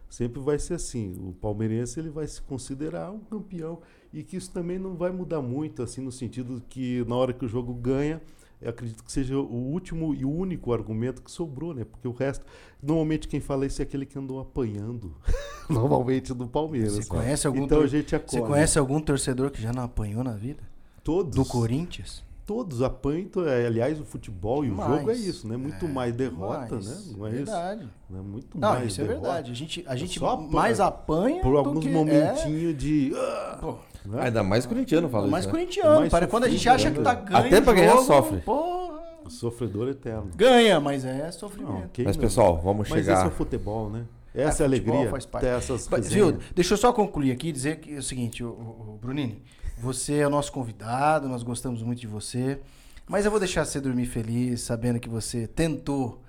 Sempre 0.09 0.41
vai 0.41 0.59
ser 0.59 0.75
assim. 0.75 1.15
O 1.21 1.33
palmeirense 1.35 2.01
ele 2.01 2.11
vai 2.11 2.27
se 2.27 2.43
considerar 2.43 3.13
um 3.13 3.21
campeão 3.21 3.79
e 4.13 4.25
que 4.25 4.37
isso 4.37 4.51
também 4.51 4.77
não 4.77 4.97
vai 4.97 5.13
mudar 5.13 5.41
muito, 5.41 5.85
assim, 5.85 6.01
no 6.01 6.11
sentido 6.11 6.61
que 6.69 7.05
na 7.07 7.15
hora 7.15 7.33
que 7.33 7.45
o 7.45 7.49
jogo 7.49 7.73
ganha, 7.73 8.21
eu 8.61 8.71
acredito 8.71 9.03
que 9.03 9.11
seja 9.11 9.37
o 9.39 9.55
último 9.73 10.15
e 10.15 10.25
o 10.25 10.31
único 10.31 10.73
argumento 10.73 11.23
que 11.23 11.31
sobrou, 11.31 11.73
né? 11.75 11.85
Porque 11.85 12.07
o 12.07 12.13
resto, 12.13 12.45
normalmente 12.83 13.27
quem 13.29 13.41
fala 13.41 13.65
isso 13.67 13.81
é 13.81 13.85
aquele 13.85 14.05
que 14.05 14.19
andou 14.19 14.39
apanhando, 14.41 15.15
normalmente 15.69 16.35
do 16.35 16.47
Palmeiras. 16.47 16.93
Você 16.95 17.05
conhece 17.07 17.47
algum 17.47 17.63
Então 17.65 17.81
a 17.81 17.87
gente 17.87 18.15
acolhe. 18.15 18.31
Você 18.43 18.47
conhece 18.47 18.79
algum 18.79 19.01
torcedor 19.01 19.51
que 19.51 19.61
já 19.63 19.73
não 19.73 19.83
apanhou 19.85 20.23
na 20.25 20.33
vida? 20.33 20.63
todos 21.03 21.35
Do 21.35 21.45
Corinthians? 21.45 22.23
Todos 22.45 22.83
apanham. 22.83 23.29
to- 23.29 23.47
é, 23.47 23.65
Aliás, 23.67 24.01
o 24.01 24.05
futebol 24.05 24.65
e 24.65 24.71
o 24.73 24.77
jogo 24.77 25.11
é 25.11 25.15
isso, 25.15 25.47
né? 25.47 25.57
Muito 25.57 25.87
mais 25.89 26.13
derrota, 26.13 26.75
Mais. 26.77 26.87
né? 27.09 27.15
Não 27.17 27.27
é 27.27 27.31
verdade. 27.31 27.83
isso? 27.85 27.91
Não 28.11 28.19
é 28.19 28.23
muito 28.23 28.59
Não, 28.59 28.69
mais 28.71 28.91
isso 28.93 29.01
é 29.01 29.05
derrota. 29.05 29.23
verdade. 29.27 29.51
A 29.53 29.55
gente, 29.55 29.85
a 29.87 29.97
gente 29.97 30.19
Só 30.19 30.31
apanha. 30.31 30.51
mais 30.51 30.81
apanha 30.81 31.43
Por 31.43 31.57
alguns 31.57 31.85
que- 31.85 31.91
momentinhos 31.91 32.77
de. 32.77 33.13
É, 33.15 33.57
pô, 33.61 33.77
né? 34.05 34.23
Ainda 34.25 34.43
mais 34.43 34.67
corintiano 34.67 35.09
fala 35.09 35.27
mais 35.27 35.45
isso. 35.45 35.53
né? 35.55 35.61
corintiano. 35.61 36.01
Mais 36.01 36.11
para 36.11 36.27
quando 36.27 36.45
a 36.45 36.49
gente 36.49 36.69
acha 36.69 36.91
né? 36.91 36.97
que 36.97 37.03
tá 37.03 37.15
ganho 37.15 37.47
Até 37.47 37.61
pra 37.61 37.73
ganhar, 37.73 37.93
jogo, 37.93 38.05
sofre. 38.05 38.39
Porra. 38.41 39.01
Sofredor 39.29 39.89
eterno. 39.89 40.31
Ganha, 40.35 40.81
mas 40.81 41.05
é 41.05 41.25
Não, 41.27 41.33
sofrimento. 41.33 41.91
quem 41.93 42.05
Mas 42.05 42.17
não? 42.17 42.23
pessoal, 42.23 42.61
vamos 42.61 42.89
Mas 42.89 43.01
esse 43.01 43.11
é 43.11 43.13
o 43.13 43.17
chegar. 43.17 43.31
futebol, 43.31 43.89
né? 43.91 44.05
Essa 44.35 44.65
é, 44.65 44.67
a 44.67 44.69
futebol 44.71 44.95
alegria. 44.95 45.11
faz 45.11 45.27
parte. 45.27 45.45
Ter 45.45 45.51
essas 45.51 45.89
Mas. 45.89 46.13
Viu, 46.13 46.39
deixa 46.55 46.75
eu 46.75 46.79
só 46.79 46.93
concluir 46.93 47.31
aqui 47.31 47.49
e 47.49 47.53
dizer 47.53 47.77
que 47.79 47.95
é 47.95 47.99
o 47.99 48.03
seguinte, 48.03 48.43
o, 48.43 48.49
o, 48.49 48.95
o 48.95 48.99
Brunini, 49.01 49.43
você 49.79 50.17
é 50.19 50.27
o 50.27 50.31
nosso 50.31 50.51
convidado, 50.51 51.29
nós 51.29 51.43
gostamos 51.43 51.83
muito 51.83 52.01
de 52.01 52.07
você, 52.09 52.59
mas 53.07 53.25
eu 53.25 53.31
vou 53.31 53.39
deixar 53.39 53.65
você 53.65 53.81
dormir 53.81 54.07
feliz, 54.07 54.63
sabendo 54.63 54.99
que 54.99 55.09
você 55.09 55.47
tentou, 55.47 56.21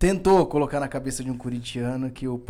tentou 0.00 0.46
colocar 0.46 0.80
na 0.80 0.88
cabeça 0.88 1.22
de 1.22 1.30
um 1.30 1.36
corintiano 1.36 2.10
que 2.10 2.26
o, 2.26 2.40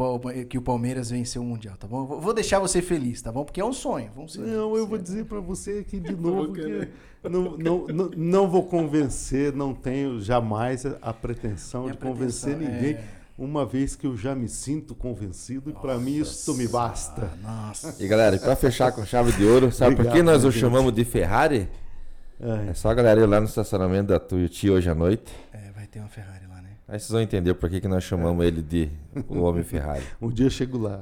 que 0.48 0.56
o 0.56 0.62
Palmeiras 0.62 1.10
venceu 1.10 1.42
o 1.42 1.44
Mundial, 1.44 1.76
tá 1.76 1.86
bom? 1.88 2.06
Vou- 2.06 2.32
deixar 2.32 2.60
você 2.60 2.80
feliz, 2.80 3.20
tá 3.20 3.32
bom? 3.32 3.44
Porque 3.44 3.60
é 3.60 3.64
um 3.64 3.72
sonho, 3.72 4.08
vamos 4.14 4.32
ser. 4.34 4.42
Não, 4.42 4.76
eu 4.76 4.86
vou 4.86 4.96
dizer 4.96 5.24
pra 5.24 5.40
você 5.40 5.80
aqui 5.86 5.98
de 5.98 6.14
novo 6.16 6.52
que 6.52 6.88
não, 7.24 7.58
não, 7.58 7.86
não, 7.88 8.10
não 8.16 8.48
vou 8.48 8.62
convencer, 8.62 9.52
não 9.52 9.74
tenho 9.74 10.20
jamais 10.20 10.86
a, 10.86 10.96
a 11.02 11.12
pretensão 11.12 11.82
Minha 11.82 11.92
de 11.94 11.98
convencer 11.98 12.56
pretensão 12.56 12.76
ninguém, 12.78 12.94
é- 12.94 13.20
uma 13.36 13.66
vez 13.66 13.96
que 13.96 14.06
eu 14.06 14.16
já 14.16 14.32
me 14.34 14.48
sinto 14.48 14.94
convencido 14.94 15.70
e 15.70 15.72
pra 15.72 15.98
mim 15.98 16.18
isso 16.18 16.54
me 16.54 16.68
basta. 16.68 17.30
Nossa. 17.42 17.96
E 17.98 18.06
galera, 18.06 18.36
e 18.36 18.38
pra 18.38 18.54
fechar 18.54 18.92
com 18.92 19.04
chave 19.04 19.32
de 19.32 19.44
ouro, 19.44 19.72
sabe 19.72 19.96
por 19.96 20.02
que 20.02 20.08
Obrigado, 20.08 20.26
nós 20.26 20.44
o 20.44 20.52
chamamos 20.52 20.92
de 20.92 21.04
Ferrari? 21.04 21.66
É, 22.38 22.70
É 22.70 22.74
só 22.74 22.90
a 22.90 22.94
galera 22.94 23.20
ir 23.20 23.26
lá 23.26 23.40
no 23.40 23.46
estacionamento 23.46 24.08
da 24.08 24.20
Tuiuti 24.20 24.70
hoje 24.70 24.88
à 24.88 24.94
noite. 24.94 25.32
É, 25.52 25.70
vai 25.74 25.86
ter 25.86 25.98
uma 26.00 26.08
Ferrari? 26.08 26.39
Aí 26.92 26.98
vocês 26.98 27.10
vão 27.10 27.20
entender 27.20 27.54
por 27.54 27.70
que, 27.70 27.80
que 27.80 27.86
nós 27.86 28.02
chamamos 28.02 28.44
ele 28.44 28.60
de 28.60 28.90
o 29.28 29.42
Homem 29.42 29.62
Ferrari. 29.62 30.02
Um 30.20 30.28
dia 30.28 30.46
eu 30.46 30.50
chego 30.50 30.76
lá. 30.76 31.00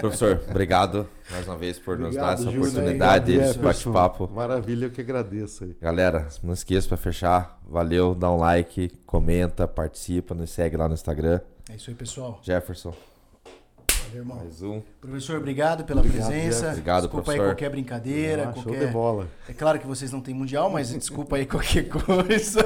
Professor, 0.00 0.42
obrigado 0.48 1.06
mais 1.30 1.46
uma 1.46 1.58
vez 1.58 1.78
por 1.78 1.98
nos 1.98 2.14
dar 2.14 2.32
Obrigado, 2.32 2.40
essa 2.40 2.50
Júlio. 2.50 2.60
oportunidade, 2.70 3.32
Obrigado, 3.32 3.50
esse 3.50 3.58
bate-papo. 3.58 4.30
Maravilha, 4.32 4.86
eu 4.86 4.90
que 4.90 5.02
agradeço 5.02 5.64
aí. 5.64 5.76
Galera, 5.82 6.28
não 6.42 6.54
esqueça 6.54 6.88
para 6.88 6.96
fechar. 6.96 7.60
Valeu, 7.68 8.14
dá 8.14 8.32
um 8.32 8.38
like, 8.38 8.88
comenta, 9.04 9.68
participa, 9.68 10.34
nos 10.34 10.48
segue 10.48 10.78
lá 10.78 10.88
no 10.88 10.94
Instagram. 10.94 11.40
É 11.68 11.76
isso 11.76 11.90
aí, 11.90 11.94
pessoal. 11.94 12.40
Jefferson, 12.42 12.94
Valeu, 14.08 14.18
irmão. 14.22 14.36
mais 14.38 14.62
um. 14.62 14.80
Professor, 15.00 15.36
obrigado 15.38 15.84
pela 15.84 16.00
Obrigado, 16.00 16.26
presença. 16.28 16.46
Jefferson. 16.50 16.68
Obrigado, 16.70 17.02
desculpa 17.02 17.18
aí 17.32 17.36
professor. 17.36 17.50
qualquer 17.54 17.70
brincadeira, 17.70 18.42
Ah, 18.48 18.52
show 18.54 18.62
qualquer... 18.64 18.86
de 18.86 18.92
bola. 18.92 19.28
É 19.48 19.52
claro 19.52 19.78
que 19.78 19.86
vocês 19.86 20.10
não 20.12 20.20
têm 20.20 20.34
mundial, 20.34 20.70
mas 20.70 20.90
desculpa 20.96 21.36
aí 21.36 21.46
qualquer 21.46 21.88
coisa. 21.88 22.60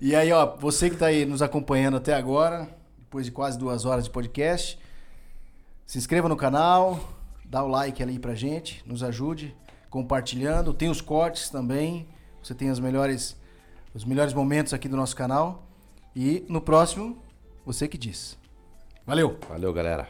e 0.00 0.14
aí, 0.14 0.32
ó, 0.32 0.56
você 0.56 0.88
que 0.90 0.96
tá 0.96 1.06
aí 1.06 1.24
nos 1.24 1.42
acompanhando 1.42 1.96
até 1.96 2.14
agora, 2.14 2.68
depois 2.98 3.26
de 3.26 3.32
quase 3.32 3.58
duas 3.58 3.84
horas 3.84 4.04
de 4.04 4.10
podcast, 4.10 4.78
se 5.86 5.98
inscreva 5.98 6.28
no 6.28 6.36
canal, 6.36 6.98
dá 7.44 7.62
o 7.62 7.68
like 7.68 8.02
ali 8.02 8.18
pra 8.18 8.34
gente, 8.34 8.82
nos 8.86 9.02
ajude 9.02 9.54
compartilhando. 9.90 10.74
Tem 10.74 10.88
os 10.90 11.00
cortes 11.00 11.48
também. 11.48 12.06
Você 12.42 12.54
tem 12.54 12.68
as 12.70 12.78
melhores, 12.78 13.36
os 13.94 14.04
melhores 14.04 14.32
momentos 14.34 14.74
aqui 14.74 14.88
do 14.88 14.96
nosso 14.96 15.16
canal. 15.16 15.66
E 16.14 16.44
no 16.48 16.60
próximo, 16.60 17.16
você 17.64 17.86
que 17.88 17.96
diz. 17.96 18.36
Valeu. 19.06 19.38
Valeu, 19.48 19.72
galera. 19.72 20.08